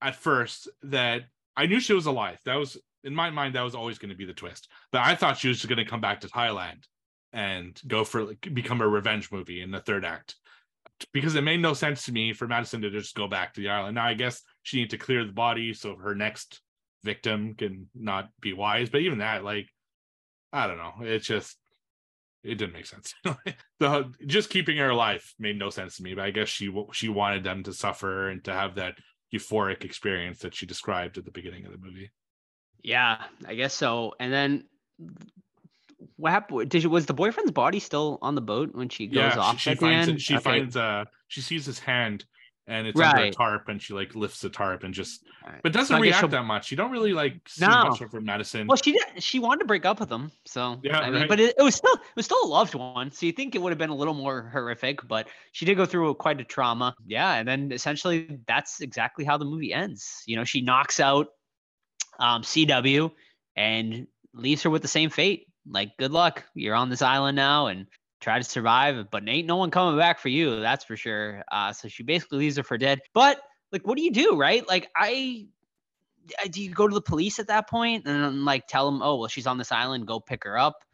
at 0.00 0.14
first 0.14 0.68
that 0.82 1.22
I 1.56 1.66
knew 1.66 1.80
she 1.80 1.92
was 1.94 2.06
alive. 2.06 2.38
That 2.44 2.56
was 2.56 2.76
in 3.04 3.14
my 3.14 3.30
mind 3.30 3.54
that 3.54 3.62
was 3.62 3.74
always 3.74 3.98
going 3.98 4.10
to 4.10 4.16
be 4.16 4.24
the 4.24 4.32
twist. 4.32 4.68
But 4.90 5.02
I 5.02 5.14
thought 5.14 5.38
she 5.38 5.48
was 5.48 5.58
just 5.58 5.68
going 5.68 5.84
to 5.84 5.90
come 5.90 6.00
back 6.00 6.20
to 6.20 6.28
Thailand 6.28 6.84
and 7.32 7.78
go 7.86 8.04
for 8.04 8.24
like, 8.24 8.48
become 8.52 8.80
a 8.80 8.88
revenge 8.88 9.30
movie 9.30 9.62
in 9.62 9.70
the 9.70 9.80
third 9.80 10.04
act. 10.04 10.36
Because 11.12 11.34
it 11.34 11.42
made 11.42 11.60
no 11.60 11.74
sense 11.74 12.04
to 12.06 12.12
me 12.12 12.32
for 12.32 12.46
Madison 12.46 12.82
to 12.82 12.90
just 12.90 13.14
go 13.14 13.26
back 13.26 13.54
to 13.54 13.60
the 13.60 13.68
island. 13.68 13.96
Now 13.96 14.06
I 14.06 14.14
guess 14.14 14.42
she 14.62 14.78
needs 14.78 14.90
to 14.92 14.98
clear 14.98 15.24
the 15.24 15.32
body 15.32 15.74
so 15.74 15.96
her 15.96 16.14
next 16.14 16.60
victim 17.02 17.54
can 17.54 17.88
not 17.94 18.28
be 18.40 18.52
wise. 18.52 18.90
But 18.90 19.02
even 19.02 19.18
that, 19.18 19.44
like, 19.44 19.68
I 20.52 20.66
don't 20.66 20.78
know. 20.78 20.94
It's 21.00 21.26
just 21.26 21.56
it 22.44 22.56
didn't 22.56 22.74
make 22.74 22.86
sense. 22.86 23.14
the 23.80 24.12
just 24.26 24.50
keeping 24.50 24.76
her 24.76 24.90
alive 24.90 25.24
made 25.38 25.58
no 25.58 25.70
sense 25.70 25.96
to 25.96 26.02
me. 26.02 26.14
But 26.14 26.24
I 26.24 26.30
guess 26.30 26.48
she 26.48 26.72
she 26.92 27.08
wanted 27.08 27.42
them 27.42 27.62
to 27.64 27.72
suffer 27.72 28.28
and 28.28 28.44
to 28.44 28.52
have 28.52 28.76
that 28.76 28.94
euphoric 29.34 29.84
experience 29.84 30.38
that 30.40 30.54
she 30.54 30.66
described 30.66 31.18
at 31.18 31.24
the 31.24 31.30
beginning 31.30 31.66
of 31.66 31.72
the 31.72 31.78
movie. 31.78 32.12
Yeah, 32.84 33.24
I 33.46 33.54
guess 33.54 33.74
so. 33.74 34.14
And 34.20 34.32
then 34.32 34.64
what 36.16 36.30
happened? 36.30 36.70
Did 36.70 36.82
you, 36.84 36.90
was 36.90 37.06
the 37.06 37.14
boyfriend's 37.14 37.50
body 37.50 37.80
still 37.80 38.18
on 38.22 38.34
the 38.34 38.42
boat 38.42 38.74
when 38.74 38.88
she 38.88 39.06
goes 39.06 39.36
yeah, 39.36 39.38
off 39.38 39.58
she, 39.58 39.70
she 39.70 39.74
finds 39.74 40.08
end? 40.08 40.18
it. 40.18 40.20
She 40.20 40.34
Okay. 40.34 40.42
finds 40.42 40.76
uh 40.76 41.04
she 41.28 41.40
sees 41.40 41.66
his 41.66 41.78
hand 41.78 42.24
and 42.66 42.86
it's 42.86 43.00
under 43.00 43.22
a 43.22 43.30
tarp 43.30 43.68
and 43.68 43.80
she 43.80 43.94
like 43.94 44.14
lifts 44.14 44.40
the 44.40 44.48
tarp 44.50 44.84
and 44.84 44.94
just 44.94 45.24
but 45.62 45.72
doesn't 45.72 45.96
So 45.96 46.02
react 46.02 46.30
that 46.30 46.44
much. 46.44 46.70
You 46.70 46.76
don't 46.76 46.90
really 46.90 47.12
like 47.12 47.40
see 47.48 47.66
No. 47.66 47.88
much 47.88 48.00
of 48.02 48.12
her 48.12 48.20
Madison. 48.20 48.66
Well, 48.66 48.76
she 48.76 48.92
did. 48.92 49.22
She 49.22 49.38
wanted 49.38 49.60
to 49.60 49.66
break 49.66 49.84
up 49.84 50.00
with 50.00 50.10
him, 50.10 50.30
so 50.44 50.78
Yeah, 50.82 51.00
I 51.00 51.10
mean, 51.10 51.20
right. 51.20 51.28
but 51.28 51.40
it, 51.40 51.54
it 51.58 51.62
was 51.62 51.74
still 51.74 51.94
it 51.94 52.16
was 52.16 52.26
still 52.26 52.42
a 52.44 52.46
loved 52.48 52.74
one. 52.74 53.10
So 53.10 53.26
you 53.26 53.32
think 53.32 53.54
it 53.54 53.62
would 53.62 53.70
have 53.70 53.78
been 53.78 53.90
a 53.90 53.94
little 53.94 54.14
more 54.14 54.48
horrific, 54.52 55.06
but 55.08 55.28
she 55.52 55.64
did 55.64 55.76
go 55.76 55.86
through 55.86 56.14
quite 56.14 56.40
a 56.40 56.44
trauma. 56.44 56.94
Yeah, 57.06 57.34
and 57.34 57.48
then 57.48 57.72
essentially 57.72 58.38
that's 58.46 58.80
exactly 58.80 59.24
how 59.24 59.38
the 59.38 59.44
movie 59.44 59.72
ends. 59.72 60.22
You 60.26 60.36
know, 60.36 60.44
she 60.44 60.60
knocks 60.60 61.00
out 61.00 61.28
um, 62.18 62.42
CW 62.42 63.10
and 63.56 64.06
leaves 64.32 64.62
her 64.62 64.70
with 64.70 64.82
the 64.82 64.88
same 64.88 65.10
fate. 65.10 65.46
Like, 65.68 65.96
good 65.96 66.12
luck. 66.12 66.44
You're 66.54 66.74
on 66.74 66.90
this 66.90 67.02
island 67.02 67.36
now, 67.36 67.68
and 67.68 67.86
try 68.20 68.38
to 68.38 68.44
survive. 68.44 69.10
But 69.10 69.28
ain't 69.28 69.46
no 69.46 69.56
one 69.56 69.70
coming 69.70 69.98
back 69.98 70.18
for 70.18 70.28
you. 70.28 70.60
That's 70.60 70.84
for 70.84 70.96
sure. 70.96 71.42
Uh, 71.50 71.72
so 71.72 71.88
she 71.88 72.02
basically 72.02 72.38
leaves 72.38 72.56
her 72.56 72.62
for 72.62 72.78
dead. 72.78 73.00
But 73.12 73.40
like, 73.72 73.86
what 73.86 73.96
do 73.96 74.02
you 74.02 74.12
do, 74.12 74.36
right? 74.36 74.66
Like, 74.66 74.88
I 74.96 75.46
uh, 76.42 76.48
do 76.50 76.62
you 76.62 76.70
go 76.70 76.88
to 76.88 76.94
the 76.94 77.02
police 77.02 77.38
at 77.38 77.48
that 77.48 77.68
point 77.68 78.06
and 78.06 78.44
like 78.44 78.66
tell 78.66 78.90
them, 78.90 79.02
oh 79.02 79.16
well, 79.16 79.28
she's 79.28 79.46
on 79.46 79.58
this 79.58 79.72
island, 79.72 80.06
go 80.06 80.20
pick 80.20 80.44
her 80.44 80.58
up, 80.58 80.84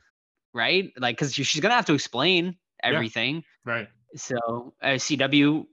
right? 0.52 0.90
Like, 0.98 1.16
because 1.16 1.34
she's 1.34 1.60
gonna 1.60 1.74
have 1.74 1.86
to 1.86 1.94
explain 1.94 2.56
everything. 2.82 3.44
right. 3.64 3.88
So, 4.16 4.74
uh, 4.82 4.94
CW 4.94 5.66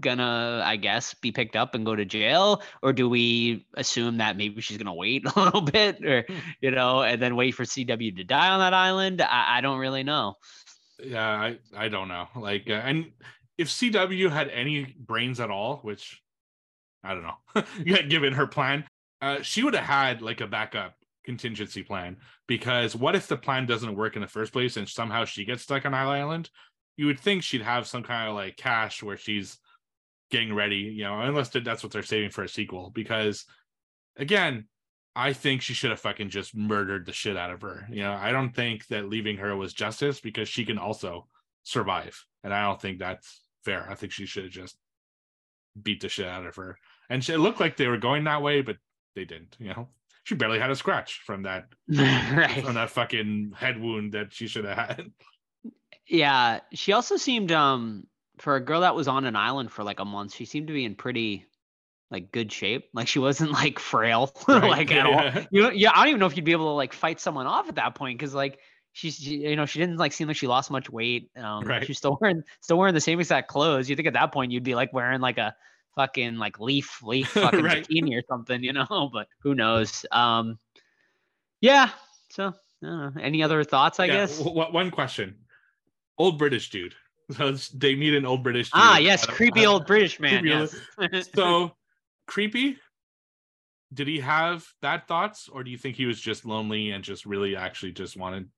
gonna, 0.00 0.62
I 0.64 0.76
guess, 0.76 1.14
be 1.14 1.32
picked 1.32 1.56
up 1.56 1.74
and 1.74 1.84
go 1.84 1.96
to 1.96 2.04
jail, 2.04 2.62
or 2.82 2.92
do 2.92 3.08
we 3.08 3.66
assume 3.74 4.18
that 4.18 4.36
maybe 4.36 4.60
she's 4.60 4.78
gonna 4.78 4.94
wait 4.94 5.26
a 5.36 5.40
little 5.40 5.62
bit, 5.62 6.04
or 6.04 6.26
you 6.60 6.70
know, 6.70 7.02
and 7.02 7.20
then 7.20 7.36
wait 7.36 7.52
for 7.52 7.64
CW 7.64 8.16
to 8.16 8.24
die 8.24 8.48
on 8.48 8.60
that 8.60 8.74
island? 8.74 9.20
I, 9.22 9.58
I 9.58 9.60
don't 9.60 9.78
really 9.78 10.02
know. 10.02 10.36
Yeah, 11.02 11.26
I 11.26 11.58
I 11.76 11.88
don't 11.88 12.08
know. 12.08 12.28
Like 12.36 12.68
uh, 12.68 12.74
and 12.74 13.12
if 13.58 13.68
CW 13.68 14.30
had 14.30 14.48
any 14.48 14.96
brains 14.98 15.40
at 15.40 15.50
all, 15.50 15.78
which 15.78 16.22
I 17.04 17.14
don't 17.14 17.24
know, 17.24 18.02
given 18.08 18.32
her 18.34 18.46
plan, 18.46 18.84
uh, 19.20 19.42
she 19.42 19.62
would 19.62 19.74
have 19.74 19.84
had 19.84 20.22
like 20.22 20.40
a 20.40 20.46
backup 20.46 20.94
contingency 21.24 21.82
plan 21.82 22.16
because 22.48 22.96
what 22.96 23.14
if 23.14 23.28
the 23.28 23.36
plan 23.36 23.66
doesn't 23.66 23.94
work 23.94 24.16
in 24.16 24.22
the 24.22 24.28
first 24.28 24.52
place 24.52 24.76
and 24.76 24.88
somehow 24.88 25.24
she 25.24 25.44
gets 25.44 25.62
stuck 25.62 25.86
on 25.86 25.94
Island? 25.94 26.50
You 26.96 27.06
would 27.06 27.20
think 27.20 27.42
she'd 27.42 27.62
have 27.62 27.86
some 27.86 28.02
kind 28.02 28.28
of 28.28 28.34
like 28.34 28.56
cash 28.56 29.02
where 29.02 29.16
she's 29.16 29.58
getting 30.32 30.54
ready, 30.54 30.76
you 30.76 31.04
know, 31.04 31.20
unless 31.20 31.50
that's 31.50 31.84
what 31.84 31.92
they're 31.92 32.02
saving 32.02 32.30
for 32.30 32.42
a 32.42 32.48
sequel. 32.48 32.90
Because 32.90 33.44
again, 34.16 34.66
I 35.14 35.34
think 35.34 35.60
she 35.60 35.74
should 35.74 35.90
have 35.90 36.00
fucking 36.00 36.30
just 36.30 36.56
murdered 36.56 37.04
the 37.04 37.12
shit 37.12 37.36
out 37.36 37.50
of 37.50 37.60
her. 37.60 37.86
You 37.90 38.02
know, 38.02 38.14
I 38.14 38.32
don't 38.32 38.56
think 38.56 38.86
that 38.86 39.10
leaving 39.10 39.36
her 39.36 39.54
was 39.54 39.74
justice 39.74 40.20
because 40.20 40.48
she 40.48 40.64
can 40.64 40.78
also 40.78 41.28
survive. 41.64 42.24
And 42.42 42.52
I 42.52 42.62
don't 42.62 42.80
think 42.80 42.98
that's 42.98 43.42
fair. 43.62 43.86
I 43.88 43.94
think 43.94 44.12
she 44.12 44.24
should 44.24 44.44
have 44.44 44.52
just 44.52 44.74
beat 45.80 46.00
the 46.00 46.08
shit 46.08 46.26
out 46.26 46.46
of 46.46 46.56
her. 46.56 46.78
And 47.10 47.22
she, 47.22 47.34
it 47.34 47.38
looked 47.38 47.60
like 47.60 47.76
they 47.76 47.88
were 47.88 47.98
going 47.98 48.24
that 48.24 48.42
way, 48.42 48.62
but 48.62 48.78
they 49.14 49.26
didn't, 49.26 49.54
you 49.60 49.68
know. 49.68 49.88
She 50.24 50.34
barely 50.34 50.60
had 50.60 50.70
a 50.70 50.76
scratch 50.76 51.20
from 51.26 51.42
that 51.42 51.64
right. 51.88 52.64
from 52.64 52.74
that 52.74 52.90
fucking 52.90 53.52
head 53.56 53.78
wound 53.78 54.12
that 54.12 54.32
she 54.32 54.46
should 54.46 54.64
have 54.64 54.78
had. 54.78 55.10
Yeah, 56.06 56.60
she 56.72 56.92
also 56.92 57.16
seemed 57.16 57.50
um 57.50 58.06
for 58.38 58.56
a 58.56 58.60
girl 58.64 58.80
that 58.80 58.94
was 58.94 59.08
on 59.08 59.24
an 59.24 59.36
island 59.36 59.70
for 59.70 59.84
like 59.84 60.00
a 60.00 60.04
month, 60.04 60.34
she 60.34 60.44
seemed 60.44 60.68
to 60.68 60.72
be 60.72 60.84
in 60.84 60.94
pretty 60.94 61.46
like 62.10 62.32
good 62.32 62.50
shape. 62.52 62.88
Like 62.92 63.08
she 63.08 63.18
wasn't 63.18 63.52
like 63.62 63.78
frail 63.78 64.32
Right, 64.48 64.62
like 64.70 64.90
at 64.90 65.06
yeah. 65.08 65.32
all. 65.36 65.42
You 65.50 65.70
yeah, 65.72 65.90
I 65.92 65.96
don't 66.00 66.08
even 66.08 66.20
know 66.20 66.26
if 66.26 66.36
you'd 66.36 66.44
be 66.44 66.52
able 66.52 66.66
to 66.66 66.76
like 66.76 66.92
fight 66.92 67.20
someone 67.20 67.46
off 67.46 67.68
at 67.68 67.76
that 67.76 67.94
point 67.94 68.18
because 68.18 68.34
like 68.34 68.58
she's 68.92 69.16
she- 69.16 69.38
you 69.48 69.56
know 69.56 69.66
she 69.66 69.78
didn't 69.78 69.96
like 69.96 70.12
seem 70.12 70.28
like 70.28 70.36
she 70.36 70.46
lost 70.46 70.70
much 70.70 70.90
weight. 70.90 71.30
Um, 71.36 71.64
Right. 71.64 71.86
she's 71.86 71.98
still 71.98 72.18
wearing 72.20 72.42
still 72.60 72.78
wearing 72.78 72.94
the 72.94 73.00
same 73.00 73.18
exact 73.20 73.48
clothes. 73.48 73.88
You 73.88 73.96
think 73.96 74.08
at 74.08 74.14
that 74.14 74.32
point 74.32 74.52
you'd 74.52 74.62
be 74.64 74.74
like 74.74 74.92
wearing 74.92 75.20
like 75.20 75.38
a 75.38 75.54
fucking 75.94 76.36
like 76.36 76.58
leaf 76.58 77.02
leaf 77.02 77.28
fucking 77.32 77.62
Right. 77.62 77.86
bikini 77.86 78.18
or 78.18 78.22
something, 78.28 78.62
you 78.62 78.72
know? 78.72 79.10
But 79.12 79.28
who 79.42 79.54
knows? 79.54 80.04
Um, 80.10 80.58
yeah. 81.60 81.90
So 82.30 82.52
I. 82.84 83.10
Any 83.20 83.42
other 83.42 83.62
thoughts? 83.64 84.00
I 84.00 84.06
Yeah, 84.06 84.12
guess. 84.14 84.38
w- 84.38 84.72
one 84.72 84.90
question. 84.90 85.36
Old 86.18 86.38
British 86.38 86.68
dude. 86.70 86.94
So 87.36 87.52
they 87.74 87.94
meet 87.94 88.14
an 88.14 88.26
old 88.26 88.42
British 88.42 88.70
dude. 88.70 88.80
Ah, 88.82 88.98
yes, 88.98 89.24
creepy 89.24 89.64
old 89.66 89.86
British 89.86 90.20
man. 90.20 90.40
creepy 90.42 90.54
old- 90.54 90.74
Yes. 91.12 91.28
so 91.34 91.72
creepy 92.26 92.78
did 93.94 94.08
he 94.08 94.20
have 94.20 94.66
that 94.80 95.06
thoughts 95.06 95.48
or 95.48 95.62
do 95.64 95.70
you 95.70 95.76
think 95.78 95.96
he 95.96 96.06
was 96.06 96.20
just 96.20 96.44
lonely 96.46 96.90
and 96.90 97.04
just 97.04 97.26
really 97.26 97.56
actually 97.56 97.92
just 97.92 98.16
wanted 98.16 98.48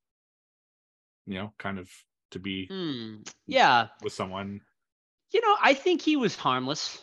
you 1.27 1.35
know 1.35 1.53
kind 1.59 1.78
of 1.78 1.91
to 2.31 2.39
be 2.39 2.66
Hmm, 2.66 3.16
yeah, 3.47 3.89
with 4.03 4.12
someone 4.12 4.61
you 5.32 5.41
know, 5.41 5.57
I 5.61 5.74
think 5.74 6.01
he 6.01 6.15
was 6.15 6.36
harmless. 6.36 7.03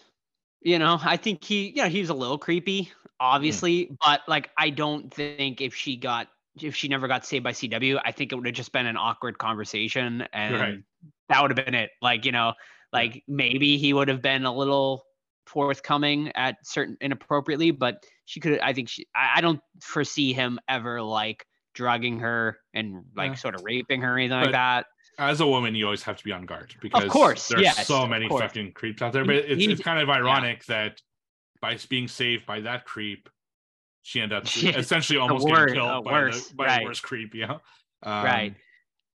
You 0.61 0.79
know, 0.79 0.97
I 1.03 1.17
think 1.17 1.43
he, 1.43 1.69
you 1.69 1.83
know, 1.83 1.89
he 1.89 1.99
was 1.99 2.09
a 2.09 2.13
little 2.13 2.37
creepy, 2.37 2.89
obviously, 3.19 3.91
but 4.01 4.21
like, 4.27 4.51
I 4.57 4.69
don't 4.69 5.13
think 5.13 5.59
if 5.59 5.75
she 5.75 5.97
got, 5.97 6.29
if 6.61 6.73
she 6.73 6.87
never 6.87 7.09
got 7.09 7.25
saved 7.25 7.43
by 7.43 7.51
CW, 7.51 7.99
I 8.05 8.11
think 8.13 8.31
it 8.31 8.35
would 8.35 8.45
have 8.45 8.55
just 8.55 8.71
been 8.71 8.85
an 8.85 8.95
awkward 8.95 9.37
conversation, 9.37 10.21
and 10.31 10.53
Right. 10.55 10.79
That 11.31 11.41
would 11.41 11.57
have 11.57 11.65
been 11.65 11.73
it. 11.75 11.89
Like, 12.01 12.25
you 12.25 12.31
know, 12.31 12.53
like 12.93 13.23
maybe 13.27 13.77
he 13.77 13.93
would 13.93 14.07
have 14.07 14.21
been 14.21 14.45
a 14.45 14.53
little 14.53 15.03
forthcoming 15.47 16.31
at 16.35 16.55
certain 16.63 16.97
inappropriately, 17.01 17.71
but 17.71 18.03
she 18.25 18.39
could. 18.39 18.59
I 18.59 18.73
think 18.73 18.89
she. 18.89 19.05
I, 19.15 19.37
I 19.37 19.41
don't 19.41 19.59
foresee 19.81 20.33
him 20.33 20.59
ever 20.69 21.01
like 21.01 21.45
drugging 21.73 22.19
her 22.19 22.57
and 22.73 23.03
like 23.15 23.31
Yeah. 23.31 23.35
sort 23.35 23.55
of 23.55 23.61
raping 23.63 24.01
her 24.01 24.15
or 24.15 24.17
anything 24.17 24.37
But 24.37 24.45
like 24.47 24.51
that. 24.53 24.85
as 25.19 25.39
a 25.39 25.47
woman 25.47 25.73
you 25.73 25.85
always 25.85 26.03
have 26.03 26.17
to 26.17 26.23
be 26.23 26.33
on 26.33 26.45
guard 26.45 26.75
because 26.81 27.03
of 27.05 27.09
course, 27.09 27.47
there's 27.47 27.61
yes, 27.61 27.87
so 27.87 28.05
many 28.05 28.27
fucking 28.27 28.73
creeps 28.73 29.01
out 29.01 29.13
there 29.13 29.23
but 29.23 29.35
it's, 29.35 29.63
he- 29.63 29.71
it's 29.71 29.81
kind 29.81 29.99
of 30.01 30.09
ironic 30.09 30.65
that 30.65 31.01
by 31.61 31.77
being 31.87 32.09
saved 32.09 32.45
by 32.45 32.59
that 32.59 32.83
creep 32.83 33.29
she 34.03 34.19
ended 34.19 34.37
up 34.39 34.55
Yeah, 34.61 34.77
essentially 34.77 35.17
almost 35.17 35.47
getting 35.47 35.75
killed 35.75 36.03
by, 36.03 36.11
worse, 36.11 36.49
the, 36.49 36.55
by 36.55 36.65
right. 36.65 36.79
the 36.79 36.85
worst 36.85 37.03
creep 37.03 37.33
yeah. 37.35 37.51
um, 38.03 38.25
Right. 38.25 38.53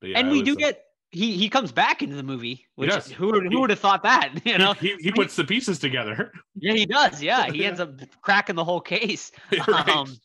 yeah, 0.03 0.19
and 0.20 0.31
we 0.31 0.43
do 0.43 0.53
uh, 0.53 0.57
get 0.57 0.81
he 1.15 1.36
he 1.36 1.49
comes 1.49 1.73
back 1.73 2.03
into 2.03 2.16
the 2.16 2.23
movie, 2.23 2.66
which 2.74 2.91
does. 2.91 3.11
who 3.11 3.28
would 3.28 3.51
who 3.51 3.61
would 3.61 3.70
have 3.70 3.78
thought 3.78 4.03
that? 4.03 4.32
You 4.45 4.59
know, 4.59 4.74
he, 4.74 4.89
he, 4.97 5.05
he 5.05 5.12
puts 5.12 5.36
the 5.36 5.45
pieces 5.45 5.78
together 5.78 6.32
yeah, 6.57 6.74
he 6.74 6.86
does. 6.86 7.23
Yeah, 7.23 7.51
he 7.51 7.65
ends 7.65 7.81
up 7.81 7.93
cracking 8.23 8.57
the 8.57 8.65
whole 8.65 8.81
case. 8.81 9.32
right. 9.66 9.89
Um, 9.89 10.16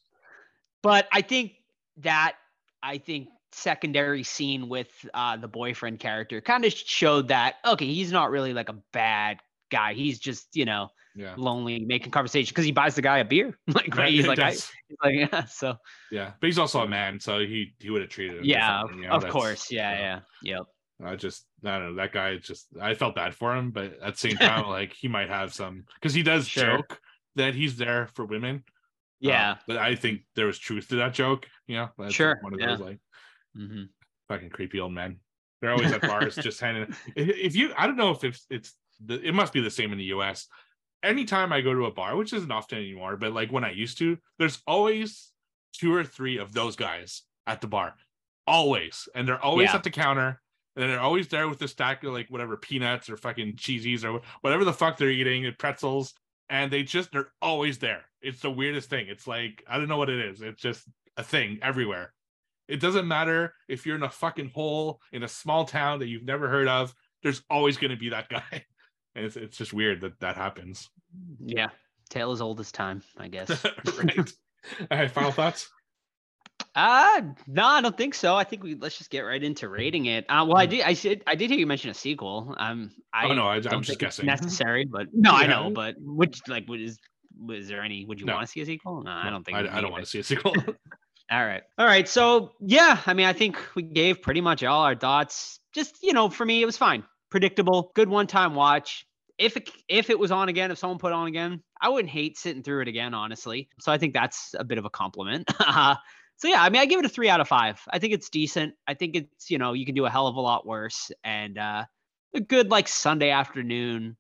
but 0.82 1.08
I 1.12 1.22
think 1.22 1.54
that 1.98 2.36
I 2.82 2.98
think 2.98 3.30
secondary 3.52 4.24
scene 4.24 4.68
with 4.68 4.90
uh, 5.14 5.38
the 5.38 5.48
boyfriend 5.48 6.00
character 6.00 6.42
kind 6.42 6.66
of 6.66 6.74
showed 6.74 7.28
that 7.30 7.56
okay, 7.66 7.86
he's 7.86 8.12
not 8.12 8.32
really 8.32 8.54
like 8.54 8.70
a 8.70 8.78
bad 8.92 9.38
guy. 9.72 9.94
He's 9.94 10.20
just 10.20 10.56
you 10.56 10.66
know 10.66 10.90
yeah 11.16 11.36
lonely, 11.38 11.80
making 11.86 12.12
conversation 12.12 12.52
because 12.52 12.66
he 12.66 12.72
buys 12.72 12.96
the 12.96 13.02
guy 13.02 13.20
a 13.20 13.26
beer. 13.26 13.58
like 13.68 13.96
Right, 13.96 14.12
he's 14.12 14.28
like, 14.28 14.40
I, 14.40 14.52
he's 14.52 14.72
like 15.04 15.16
yeah. 15.16 15.46
So 15.46 15.76
Yeah, 16.12 16.32
but 16.40 16.48
he's 16.48 16.60
also 16.60 16.82
a 16.82 16.88
man, 16.88 17.20
so 17.20 17.40
he 17.40 17.74
he 17.80 17.90
would 17.90 18.02
have 18.02 18.10
treated 18.10 18.38
him. 18.40 18.44
yeah, 18.46 18.84
you 18.96 19.04
know, 19.04 19.10
of 19.10 19.28
course, 19.28 19.72
yeah, 19.72 19.96
so 19.96 20.02
yeah, 20.02 20.20
yep. 20.44 20.66
I 21.04 21.16
just 21.16 21.48
I 21.64 21.80
don't 21.80 21.90
know 21.96 22.02
that 22.02 22.12
guy. 22.12 22.38
Just 22.38 22.68
I 22.80 22.94
felt 22.94 23.16
bad 23.16 23.34
for 23.36 23.56
him, 23.56 23.72
but 23.72 23.94
at 24.02 24.14
the 24.14 24.20
same 24.20 24.38
time, 24.38 24.66
like 24.70 24.94
he 24.94 25.08
might 25.08 25.30
have 25.30 25.54
some 25.54 25.86
because 25.96 26.14
he 26.14 26.24
does 26.24 26.48
Sure. 26.48 26.78
joke 26.78 27.02
that 27.36 27.56
he's 27.56 27.78
there 27.78 28.08
for 28.08 28.26
women. 28.26 28.64
uh, 29.26 29.30
Yeah. 29.30 29.58
but 29.68 29.78
I 29.78 29.96
think 29.96 30.22
there 30.36 30.46
was 30.48 30.60
truth 30.60 30.90
to 30.90 30.98
that 30.98 31.14
joke. 31.14 31.48
You 31.68 31.78
know, 31.78 31.90
that's 31.98 31.98
like 32.00 32.16
Sure, 32.16 32.38
one 32.42 32.54
of 32.54 32.60
yeah. 32.60 32.68
those 32.68 32.80
like 32.80 33.00
hmm 33.56 33.84
fucking 34.28 34.50
creepy 34.50 34.80
old 34.80 34.94
men. 34.94 35.20
They're 35.62 35.72
always 35.72 35.92
at 35.92 36.06
bars, 36.06 36.38
just 36.40 36.60
hanging. 36.60 36.96
If 37.16 37.30
if 37.30 37.56
you, 37.56 37.74
I 37.78 37.88
don't 37.88 37.98
know 37.98 38.12
if 38.12 38.24
it's 38.24 38.46
it's 38.50 38.76
the, 39.04 39.22
it 39.22 39.34
must 39.34 39.54
be 39.54 39.62
the 39.62 39.72
same 39.72 39.92
in 39.92 39.98
the 39.98 40.06
U.S. 40.06 40.48
Anytime 41.04 41.54
I 41.54 41.62
go 41.62 41.74
to 41.74 41.86
a 41.86 41.92
bar, 41.92 42.16
which 42.18 42.34
isn't 42.34 42.52
often 42.52 42.78
anymore, 42.80 43.16
but 43.18 43.32
like 43.34 43.52
when 43.52 43.64
I 43.64 43.72
used 43.72 43.98
to, 44.00 44.18
there's 44.38 44.62
always 44.68 45.32
two 45.74 45.94
or 45.94 46.04
three 46.04 46.38
of 46.38 46.52
those 46.54 46.76
guys 46.76 47.24
at 47.48 47.62
the 47.62 47.68
bar, 47.68 47.96
always, 48.46 49.08
and 49.16 49.28
they're 49.28 49.42
always 49.42 49.70
Yeah. 49.70 49.78
at 49.78 49.84
the 49.84 49.92
counter, 49.92 50.42
and 50.80 50.90
they're 50.90 51.00
always 51.00 51.28
there 51.28 51.50
with 51.50 51.60
the 51.60 51.68
stack 51.68 52.04
of 52.06 52.14
like 52.14 52.30
whatever 52.30 52.56
peanuts 52.56 53.10
or 53.10 53.18
fucking 53.18 53.54
cheesies 53.54 54.06
or 54.06 54.22
whatever 54.42 54.64
the 54.64 54.74
fuck 54.74 54.98
they're 54.98 55.10
eating, 55.10 55.52
pretzels, 55.60 56.14
and 56.50 56.72
they 56.72 56.84
just 56.84 57.12
they're 57.12 57.34
always 57.42 57.80
there. 57.80 58.06
It's 58.22 58.42
the 58.42 58.50
weirdest 58.52 58.90
thing. 58.90 59.08
It's 59.10 59.28
like 59.28 59.64
I 59.68 59.78
don't 59.78 59.90
know 59.90 59.98
what 59.98 60.10
it 60.10 60.20
is. 60.20 60.42
It's 60.42 60.62
just 60.62 60.88
a 61.18 61.24
thing 61.24 61.60
everywhere. 61.62 62.14
It 62.70 62.80
doesn't 62.80 63.08
matter 63.08 63.54
if 63.68 63.86
you're 63.86 63.98
in 63.98 64.04
a 64.04 64.10
fucking 64.10 64.52
hole 64.52 65.02
in 65.12 65.24
a 65.24 65.28
small 65.28 65.66
town 65.66 66.00
that 66.00 66.08
you've 66.08 66.24
never 66.24 66.48
heard 66.48 66.68
of. 66.68 66.94
There's 67.24 67.42
always 67.50 67.78
going 67.78 67.92
to 67.92 67.98
be 67.98 68.10
that 68.10 68.30
guy, 68.30 68.66
and 69.16 69.26
it's 69.26 69.36
it's 69.36 69.58
just 69.58 69.74
weird 69.74 70.00
that 70.02 70.20
that 70.22 70.38
happens. 70.38 70.90
Yeah. 71.44 71.70
Tale 72.10 72.32
as 72.32 72.42
old 72.42 72.60
as 72.60 72.72
time, 72.72 73.04
I 73.18 73.28
guess. 73.28 73.50
right. 73.98 74.32
All 74.92 74.98
right. 74.98 75.12
Final 75.12 75.32
thoughts. 75.32 75.70
Uh 76.80 77.22
no, 77.48 77.66
I 77.66 77.82
don't 77.82 77.98
think 77.98 78.14
so. 78.14 78.36
I 78.36 78.46
think 78.46 78.64
we 78.64 78.76
let's 78.76 78.98
just 78.98 79.10
get 79.10 79.22
right 79.22 79.44
into 79.44 79.68
rating 79.68 80.06
it. 80.06 80.26
Uh, 80.30 80.46
well, 80.48 80.58
I 80.58 80.66
did, 80.66 80.82
I 80.82 80.94
said, 80.94 81.24
I 81.28 81.36
did 81.36 81.50
hear 81.50 81.60
you 81.60 81.68
mention 81.68 81.90
a 81.90 81.94
sequel. 81.94 82.56
Um, 82.58 82.92
I 83.14 83.26
oh 83.26 83.34
no, 83.34 83.48
I, 83.48 83.56
I'm 83.56 83.62
don't 83.62 83.84
just 83.84 84.00
guessing. 84.00 84.26
necessary, 84.26 84.86
but 84.86 85.08
no, 85.14 85.32
I 85.32 85.42
Yeah. 85.44 85.48
know. 85.50 85.72
But 85.72 85.96
which 86.00 86.40
like 86.48 86.70
was 86.70 86.98
was 87.38 87.68
there 87.68 87.82
any? 87.82 88.06
Would 88.06 88.22
you 88.22 88.26
No. 88.28 88.36
want 88.36 88.48
to 88.48 88.52
see 88.52 88.62
a 88.62 88.66
sequel? 88.66 89.04
No, 89.04 89.12
I 89.12 89.30
don't 89.30 89.44
think. 89.44 89.58
I, 89.58 89.78
I 89.78 89.82
don't 89.82 89.92
want 89.92 90.06
to 90.06 90.10
see 90.10 90.20
a 90.20 90.24
sequel. 90.24 90.56
All 91.32 91.46
right, 91.46 91.62
all 91.78 91.86
right. 91.86 92.08
So 92.08 92.54
yeah, 92.60 93.04
I 93.06 93.14
mean, 93.14 93.28
I 93.28 93.34
think 93.34 93.58
we 93.76 93.84
gave 93.84 94.20
pretty 94.20 94.42
much 94.42 94.64
all 94.64 94.82
our 94.82 94.96
thoughts. 94.96 95.60
Just 95.76 96.02
you 96.02 96.12
know, 96.12 96.28
for 96.30 96.44
me, 96.44 96.60
it 96.64 96.66
was 96.66 96.76
fine, 96.76 97.04
predictable, 97.30 97.92
good 97.94 98.10
one-time 98.10 98.56
watch. 98.56 99.06
If 99.38 99.56
it, 99.56 99.70
if 99.88 100.10
it 100.10 100.18
was 100.18 100.32
on 100.32 100.50
again, 100.50 100.72
if 100.72 100.80
someone 100.80 100.98
put 100.98 101.10
it 101.12 101.14
on 101.14 101.28
again, 101.28 101.62
I 101.80 101.90
wouldn't 101.90 102.10
hate 102.10 102.36
sitting 102.38 102.64
through 102.64 102.82
it 102.82 102.88
again, 102.88 103.14
honestly. 103.14 103.70
So 103.80 103.92
I 103.92 104.00
think 104.00 104.16
that's 104.16 104.56
a 104.58 104.64
bit 104.64 104.80
of 104.80 104.86
a 104.86 104.90
compliment. 104.90 105.48
So 106.40 106.48
yeah, 106.48 106.64
I 106.64 106.70
mean, 106.70 106.82
I 106.82 106.86
give 106.86 107.00
it 107.00 107.06
a 107.06 107.10
three 107.10 107.30
out 107.30 107.42
of 107.42 107.50
five. 107.50 107.82
I 107.92 108.00
think 108.00 108.14
it's 108.14 108.30
decent. 108.30 108.74
I 108.88 108.94
think 108.94 109.16
it's 109.16 109.52
you 109.52 109.58
know 109.58 109.74
you 109.74 109.86
can 109.86 109.94
do 109.94 110.06
a 110.06 110.10
hell 110.10 110.26
of 110.26 110.36
a 110.36 110.42
lot 110.42 110.66
worse, 110.66 111.12
and 111.22 111.58
uh, 111.58 111.84
a 112.34 112.40
good 112.40 112.72
like 112.72 112.88
Sunday 112.88 113.30
afternoon 113.30 114.16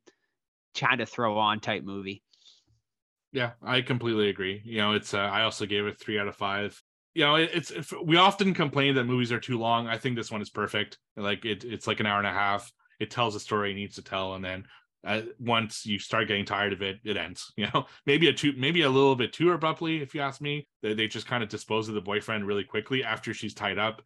kind 0.77 0.99
of 0.99 1.07
throw 1.07 1.37
on 1.37 1.61
type 1.61 1.83
movie. 1.83 2.21
Yeah, 3.31 3.51
I 3.63 3.81
completely 3.81 4.29
agree. 4.29 4.61
You 4.65 4.79
know, 4.79 4.93
it's 4.93 5.13
uh, 5.13 5.19
I 5.19 5.43
also 5.43 5.65
gave 5.65 5.85
it 5.85 5.97
three 5.97 6.19
out 6.19 6.27
of 6.27 6.35
five. 6.35 6.81
You 7.13 7.23
know, 7.23 7.35
it, 7.35 7.51
it's 7.53 7.71
if, 7.71 7.93
we 8.03 8.17
often 8.17 8.53
complain 8.53 8.95
that 8.95 9.05
movies 9.05 9.31
are 9.31 9.39
too 9.39 9.57
long. 9.57 9.87
I 9.87 9.97
think 9.97 10.17
this 10.17 10.31
one 10.31 10.41
is 10.41 10.49
perfect. 10.49 10.97
Like 11.15 11.45
it, 11.45 11.63
it's 11.63 11.87
like 11.87 12.01
an 12.01 12.05
hour 12.05 12.17
and 12.17 12.27
a 12.27 12.33
half. 12.33 12.69
It 12.99 13.11
tells 13.11 13.33
the 13.33 13.39
story 13.39 13.71
it 13.71 13.75
needs 13.75 13.95
to 13.95 14.03
tell, 14.03 14.33
and 14.33 14.43
then 14.43 14.65
uh, 15.05 15.21
once 15.39 15.85
you 15.85 15.97
start 15.97 16.27
getting 16.27 16.45
tired 16.45 16.73
of 16.73 16.81
it, 16.81 16.99
it 17.03 17.17
ends. 17.17 17.51
You 17.57 17.67
know, 17.73 17.85
maybe 18.05 18.27
a 18.27 18.33
too, 18.33 18.53
maybe 18.57 18.81
a 18.83 18.89
little 18.89 19.15
bit 19.15 19.33
too 19.33 19.51
abruptly, 19.51 20.01
if 20.01 20.13
you 20.13 20.21
ask 20.21 20.41
me. 20.41 20.67
They, 20.81 20.93
they 20.93 21.07
just 21.07 21.27
kind 21.27 21.43
of 21.43 21.49
dispose 21.49 21.89
of 21.89 21.95
the 21.95 22.01
boyfriend 22.01 22.45
really 22.45 22.63
quickly 22.63 23.03
after 23.03 23.33
she's 23.33 23.53
tied 23.53 23.77
up. 23.77 24.01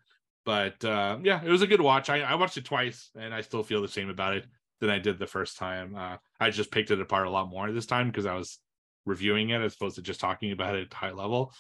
But 0.45 0.84
uh, 0.84 1.20
yeah, 1.24 1.41
it 1.44 1.49
was 1.49 1.61
a 1.61 1.68
good 1.68 1.82
watch. 1.82 2.10
I, 2.10 2.22
I 2.22 2.36
watched 2.36 2.57
it 2.57 2.65
twice, 2.65 3.10
and 3.15 3.34
I 3.34 3.41
still 3.41 3.64
feel 3.64 3.82
the 3.82 3.88
same 3.88 4.10
about 4.10 4.36
it 4.36 4.45
than 4.82 4.90
I 4.90 4.99
did 4.99 5.18
the 5.18 5.28
first 5.28 5.57
time. 5.57 5.95
Uh, 5.95 6.18
I 6.40 6.49
just 6.49 6.72
picked 6.72 6.91
it 6.91 6.99
apart 6.99 7.28
a 7.28 7.32
lot 7.32 7.49
more 7.49 7.72
this 7.72 7.86
time 7.86 8.07
because 8.07 8.26
I 8.26 8.36
was 8.36 8.60
reviewing 9.06 9.49
it 9.49 9.61
as 9.61 9.76
opposed 9.76 9.95
to 9.95 10.02
just 10.02 10.20
talking 10.20 10.52
about 10.52 10.76
it 10.76 10.88
at 10.88 10.94
high 10.94 11.11
level. 11.11 11.53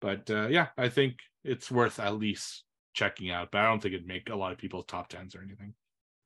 But 0.00 0.30
uh, 0.30 0.48
yeah, 0.48 0.68
I 0.78 0.88
think 0.88 1.16
it's 1.44 1.70
worth 1.70 2.00
at 2.00 2.18
least 2.18 2.64
checking 2.94 3.30
out. 3.30 3.50
But 3.50 3.60
I 3.60 3.64
don't 3.66 3.80
think 3.80 3.94
it'd 3.94 4.06
make 4.06 4.30
a 4.30 4.36
lot 4.36 4.52
of 4.52 4.58
people's 4.58 4.86
top 4.86 5.08
tens 5.08 5.34
or 5.34 5.42
anything. 5.42 5.74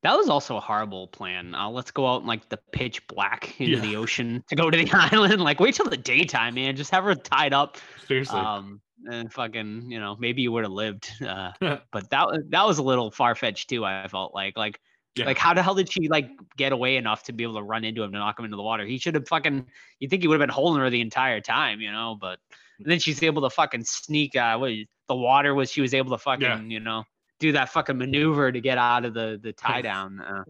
That 0.04 0.14
was 0.16 0.28
also 0.28 0.56
a 0.56 0.60
horrible 0.60 1.08
plan. 1.08 1.54
Uh, 1.54 1.68
let's 1.70 1.90
go 1.90 2.06
out 2.06 2.20
in 2.20 2.26
like 2.28 2.48
the 2.50 2.58
pitch 2.72 3.04
black 3.08 3.58
into 3.60 3.72
Yeah. 3.76 3.80
the 3.80 3.96
ocean 3.96 4.44
to 4.48 4.54
go 4.54 4.70
to 4.70 4.76
the 4.76 4.88
island. 5.12 5.40
Like, 5.40 5.58
wait 5.58 5.74
till 5.74 5.88
the 5.88 5.96
daytime, 5.96 6.54
man. 6.54 6.76
Just 6.76 6.90
have 6.92 7.04
her 7.04 7.14
tied 7.14 7.52
up. 7.52 7.78
Seriously. 8.06 8.38
Um, 8.38 8.80
and 9.10 9.32
fucking, 9.32 9.90
you 9.90 9.98
know, 9.98 10.14
maybe 10.18 10.42
you 10.42 10.52
would 10.52 10.62
have 10.64 10.72
lived. 10.72 11.10
Uh, 11.26 11.52
but 11.90 12.08
that 12.10 12.28
that 12.50 12.66
was 12.66 12.78
a 12.78 12.82
little 12.82 13.10
far 13.10 13.34
fetched 13.34 13.68
too. 13.70 13.84
I 13.84 14.06
felt 14.08 14.34
like, 14.34 14.56
like, 14.56 14.78
Yeah. 15.16 15.24
like, 15.26 15.38
how 15.38 15.54
the 15.54 15.62
hell 15.62 15.74
did 15.74 15.90
she 15.90 16.08
like 16.08 16.28
get 16.56 16.72
away 16.72 16.96
enough 16.96 17.22
to 17.24 17.32
be 17.32 17.42
able 17.42 17.54
to 17.56 17.62
run 17.62 17.82
into 17.84 18.02
him 18.02 18.12
to 18.12 18.18
knock 18.18 18.38
him 18.38 18.44
into 18.44 18.56
the 18.56 18.62
water? 18.62 18.84
He 18.86 18.98
should 18.98 19.14
have 19.14 19.26
fucking. 19.26 19.66
You 20.00 20.08
think 20.08 20.22
he 20.22 20.28
would 20.28 20.38
have 20.38 20.46
been 20.46 20.54
holding 20.54 20.80
her 20.82 20.90
the 20.90 21.00
entire 21.00 21.40
time, 21.40 21.80
you 21.80 21.90
know? 21.90 22.16
But 22.20 22.38
then 22.78 22.98
she's 22.98 23.22
able 23.22 23.42
to 23.42 23.50
fucking 23.50 23.84
sneak. 23.84 24.36
Uh, 24.36 24.58
what 24.58 24.70
the 25.08 25.16
water 25.16 25.54
was? 25.54 25.70
She 25.70 25.80
was 25.80 25.94
able 25.94 26.10
to 26.10 26.18
fucking, 26.18 26.70
you 26.70 26.80
know, 26.80 27.04
do 27.48 27.52
that 27.52 27.68
fucking 27.68 27.98
maneuver 27.98 28.50
to 28.52 28.60
get 28.60 28.78
out 28.78 29.04
of 29.04 29.14
the 29.14 29.38
the 29.42 29.52
tie 29.52 29.82
down. 29.82 30.20
Uh, 30.20 30.44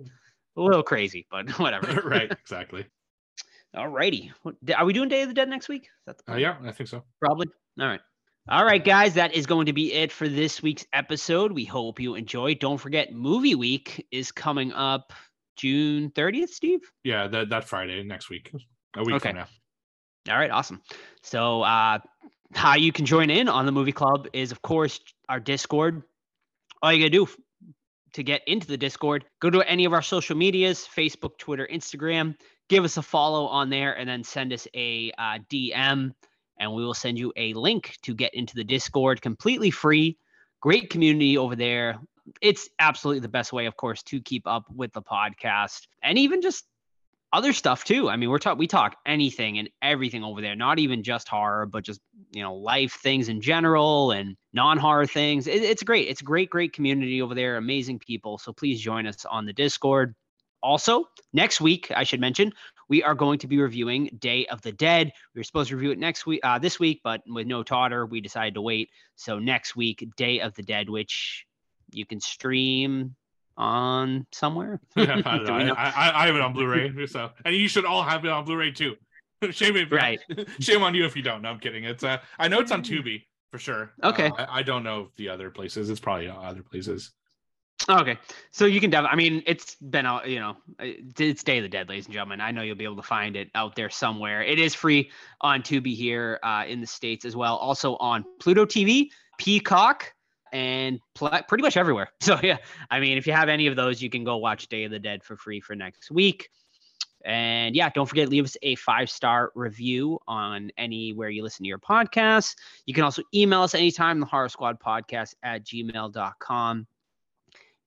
a 0.56 0.60
little 0.60 0.82
crazy, 0.82 1.26
but 1.30 1.50
whatever. 1.58 2.00
right. 2.08 2.30
Exactly. 2.40 2.86
All 3.76 3.88
righty. 3.88 4.30
Are 4.76 4.84
we 4.84 4.92
doing 4.92 5.08
Day 5.08 5.22
of 5.22 5.28
the 5.28 5.34
Dead 5.34 5.48
next 5.48 5.68
week? 5.68 5.84
Is 5.84 5.88
that 6.06 6.24
the 6.24 6.32
Uh, 6.34 6.36
yeah, 6.36 6.56
I 6.64 6.70
think 6.70 6.88
so. 6.88 7.02
Probably. 7.20 7.48
All 7.80 7.88
right. 7.88 8.00
All 8.48 8.64
right, 8.64 8.84
guys, 8.84 9.14
that 9.14 9.34
is 9.34 9.46
going 9.46 9.66
to 9.66 9.72
be 9.72 9.92
it 9.92 10.12
for 10.12 10.28
this 10.28 10.62
week's 10.62 10.84
episode. 10.92 11.50
We 11.50 11.64
hope 11.64 11.98
you 11.98 12.14
enjoyed. 12.14 12.58
Don't 12.60 12.78
forget, 12.78 13.12
movie 13.12 13.54
week 13.54 14.06
is 14.12 14.30
coming 14.30 14.70
up 14.74 15.12
June 15.56 16.10
30th, 16.10 16.50
Steve. 16.50 16.80
Yeah, 17.04 17.26
that 17.28 17.48
that 17.48 17.64
Friday 17.64 18.02
next 18.04 18.28
week. 18.30 18.52
A 18.96 19.02
week 19.02 19.16
Okay. 19.16 19.30
from 19.30 19.38
now. 19.38 19.48
All 20.30 20.38
right, 20.38 20.50
awesome. 20.50 20.80
So, 21.22 21.62
uh, 21.62 21.98
how 22.54 22.76
you 22.76 22.92
can 22.92 23.06
join 23.06 23.28
in 23.30 23.48
on 23.48 23.66
the 23.66 23.72
movie 23.72 23.92
club 23.92 24.28
is, 24.32 24.52
of 24.52 24.62
course, 24.62 25.00
our 25.28 25.40
Discord. 25.40 26.02
All 26.84 26.92
you 26.92 26.98
gotta 26.98 27.08
do 27.08 27.26
to 28.12 28.22
get 28.22 28.42
into 28.46 28.66
the 28.66 28.76
Discord, 28.76 29.24
go 29.40 29.48
to 29.48 29.66
any 29.66 29.86
of 29.86 29.94
our 29.94 30.02
social 30.02 30.36
medias 30.36 30.86
Facebook, 30.86 31.38
Twitter, 31.38 31.66
Instagram, 31.72 32.36
give 32.68 32.84
us 32.84 32.98
a 32.98 33.02
follow 33.02 33.46
on 33.46 33.70
there, 33.70 33.96
and 33.96 34.06
then 34.06 34.22
send 34.22 34.52
us 34.52 34.68
a 34.74 35.10
uh, 35.16 35.38
DM, 35.50 36.12
and 36.60 36.74
we 36.74 36.84
will 36.84 36.92
send 36.92 37.18
you 37.18 37.32
a 37.36 37.54
link 37.54 37.96
to 38.02 38.12
get 38.12 38.34
into 38.34 38.54
the 38.54 38.64
Discord 38.64 39.22
completely 39.22 39.70
free. 39.70 40.18
Great 40.60 40.90
community 40.90 41.38
over 41.38 41.56
there. 41.56 41.98
It's 42.42 42.68
absolutely 42.78 43.20
the 43.20 43.28
best 43.28 43.50
way, 43.50 43.64
of 43.64 43.78
course, 43.78 44.02
to 44.02 44.20
keep 44.20 44.46
up 44.46 44.66
with 44.68 44.92
the 44.92 45.00
podcast 45.00 45.86
and 46.02 46.18
even 46.18 46.42
just 46.42 46.66
other 47.32 47.54
stuff 47.54 47.84
too. 47.84 48.10
I 48.10 48.16
mean, 48.16 48.28
we're 48.28 48.38
talk 48.38 48.58
we 48.58 48.66
talk 48.66 48.96
anything 49.06 49.58
and 49.58 49.70
everything 49.80 50.22
over 50.22 50.42
there, 50.42 50.54
not 50.54 50.78
even 50.78 51.02
just 51.02 51.28
horror, 51.28 51.64
but 51.64 51.82
just 51.82 52.02
you 52.34 52.42
know 52.42 52.54
life 52.54 52.98
things 53.02 53.28
in 53.28 53.40
general 53.40 54.10
and 54.10 54.36
non-horror 54.52 55.06
things. 55.06 55.46
It, 55.46 55.62
it's 55.62 55.82
great. 55.82 56.08
It's 56.08 56.20
a 56.20 56.24
great, 56.24 56.50
great 56.50 56.72
community 56.72 57.22
over 57.22 57.34
there. 57.34 57.56
Amazing 57.56 58.00
people. 58.00 58.38
So 58.38 58.52
please 58.52 58.80
join 58.80 59.06
us 59.06 59.24
on 59.24 59.46
the 59.46 59.52
Discord. 59.52 60.14
Also, 60.62 61.04
next 61.32 61.60
week, 61.60 61.92
I 61.94 62.04
should 62.04 62.20
mention, 62.20 62.50
we 62.88 63.02
are 63.02 63.14
going 63.14 63.38
to 63.40 63.46
be 63.46 63.60
reviewing 63.60 64.08
Day 64.18 64.46
of 64.46 64.62
the 64.62 64.72
Dead. 64.72 65.12
We 65.34 65.38
were 65.38 65.44
supposed 65.44 65.68
to 65.68 65.76
review 65.76 65.90
it 65.90 65.98
next 65.98 66.24
week, 66.24 66.40
uh, 66.42 66.58
this 66.58 66.80
week, 66.80 67.02
but 67.04 67.22
with 67.26 67.46
no 67.46 67.62
Totter, 67.62 68.06
we 68.06 68.22
decided 68.22 68.54
to 68.54 68.62
wait. 68.62 68.88
So 69.14 69.38
next 69.38 69.76
week, 69.76 70.08
Day 70.16 70.40
of 70.40 70.54
the 70.54 70.62
Dead, 70.62 70.88
which 70.88 71.44
you 71.92 72.06
can 72.06 72.18
stream 72.20 73.14
on 73.58 74.26
somewhere. 74.32 74.80
Yeah, 74.96 75.20
I, 75.24 75.36
don't 75.36 75.44
Do 75.44 75.52
know. 75.52 75.58
we 75.58 75.64
know? 75.64 75.74
I, 75.74 75.90
I, 75.90 76.22
I 76.22 76.26
have 76.26 76.34
it 76.34 76.40
on 76.40 76.52
Blu-ray, 76.54 77.06
so 77.06 77.30
and 77.44 77.54
you 77.54 77.68
should 77.68 77.84
all 77.84 78.02
have 78.02 78.24
it 78.24 78.30
on 78.30 78.44
Blu-ray 78.44 78.72
too. 78.72 78.96
shame 79.52 79.76
if 79.76 79.90
Right. 79.90 80.20
shame 80.60 80.82
on 80.82 80.94
you 80.94 81.04
if 81.04 81.16
you 81.16 81.22
don't. 81.22 81.42
No, 81.42 81.50
I'm 81.50 81.58
kidding. 81.58 81.84
It's 81.84 82.04
uh, 82.04 82.18
I 82.38 82.48
know 82.48 82.60
it's 82.60 82.72
on 82.72 82.82
Tubi 82.82 83.24
for 83.50 83.58
sure. 83.58 83.92
Okay. 84.02 84.26
Uh, 84.26 84.46
I, 84.48 84.60
I 84.60 84.62
don't 84.62 84.82
know 84.82 85.10
the 85.16 85.28
other 85.28 85.50
places. 85.50 85.90
It's 85.90 86.00
probably 86.00 86.28
other 86.28 86.62
places. 86.62 87.12
Okay, 87.88 88.16
so 88.50 88.64
you 88.66 88.80
can 88.80 88.88
definitely. 88.88 89.12
I 89.12 89.16
mean, 89.16 89.42
it's 89.46 89.74
been 89.74 90.06
out. 90.06 90.28
You 90.28 90.40
know, 90.40 90.56
it's 90.78 91.42
Day 91.42 91.58
of 91.58 91.64
the 91.64 91.68
Dead, 91.68 91.88
ladies 91.88 92.06
and 92.06 92.14
gentlemen. 92.14 92.40
I 92.40 92.50
know 92.50 92.62
you'll 92.62 92.76
be 92.76 92.84
able 92.84 92.96
to 92.96 93.02
find 93.02 93.36
it 93.36 93.50
out 93.54 93.74
there 93.74 93.90
somewhere. 93.90 94.42
It 94.42 94.58
is 94.58 94.74
free 94.74 95.10
on 95.40 95.60
Tubi 95.60 95.94
here 95.94 96.38
uh, 96.42 96.64
in 96.66 96.80
the 96.80 96.86
states 96.86 97.24
as 97.24 97.36
well. 97.36 97.56
Also 97.56 97.96
on 97.96 98.24
Pluto 98.40 98.64
TV, 98.64 99.08
Peacock, 99.38 100.14
and 100.52 100.98
pl- 101.14 101.42
pretty 101.48 101.62
much 101.62 101.76
everywhere. 101.76 102.08
So 102.22 102.38
yeah, 102.42 102.56
I 102.90 103.00
mean, 103.00 103.18
if 103.18 103.26
you 103.26 103.34
have 103.34 103.48
any 103.50 103.66
of 103.66 103.76
those, 103.76 104.00
you 104.00 104.08
can 104.08 104.24
go 104.24 104.38
watch 104.38 104.68
Day 104.68 104.84
of 104.84 104.90
the 104.90 105.00
Dead 105.00 105.22
for 105.22 105.36
free 105.36 105.60
for 105.60 105.74
next 105.74 106.10
week. 106.10 106.48
And 107.24 107.74
yeah, 107.74 107.88
don't 107.88 108.06
forget 108.06 108.28
leave 108.28 108.44
us 108.44 108.56
a 108.62 108.74
five 108.76 109.08
star 109.08 109.50
review 109.54 110.18
on 110.28 110.70
anywhere 110.76 111.30
you 111.30 111.42
listen 111.42 111.64
to 111.64 111.68
your 111.68 111.78
podcast. 111.78 112.54
You 112.86 112.94
can 112.94 113.02
also 113.02 113.22
email 113.34 113.62
us 113.62 113.74
anytime, 113.74 114.20
the 114.20 114.26
horror 114.26 114.48
squad 114.48 114.78
podcast 114.78 115.34
at 115.42 115.64
gmail.com. 115.64 116.86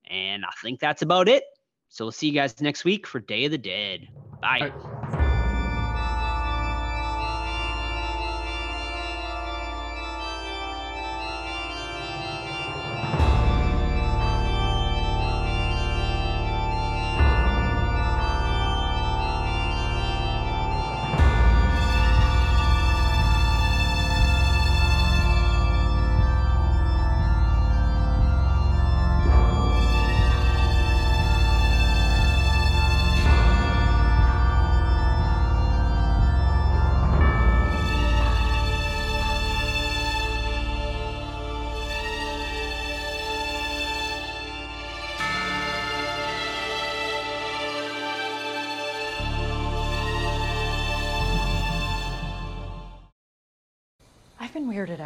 And 0.09 0.45
I 0.45 0.51
think 0.61 0.79
that's 0.79 1.01
about 1.01 1.29
it. 1.29 1.43
So 1.89 2.05
we'll 2.05 2.11
see 2.11 2.27
you 2.27 2.33
guys 2.33 2.59
next 2.61 2.83
week 2.83 3.05
for 3.05 3.19
Day 3.19 3.45
of 3.45 3.51
the 3.51 3.57
Dead. 3.57 4.07
Bye. 4.41 5.25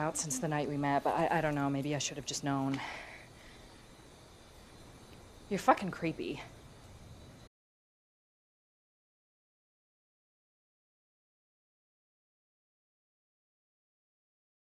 Out 0.02 0.18
since 0.18 0.40
the 0.40 0.48
night 0.48 0.68
we 0.68 0.78
met, 0.78 1.04
but 1.04 1.14
I, 1.14 1.38
I 1.38 1.42
don't 1.42 1.54
know. 1.54 1.70
Maybe 1.70 1.96
I 1.96 2.00
should 2.00 2.18
have 2.18 2.26
just 2.26 2.44
known. 2.44 2.80
You're 5.50 5.60
fucking 5.60 5.92
creepy. 5.92 6.42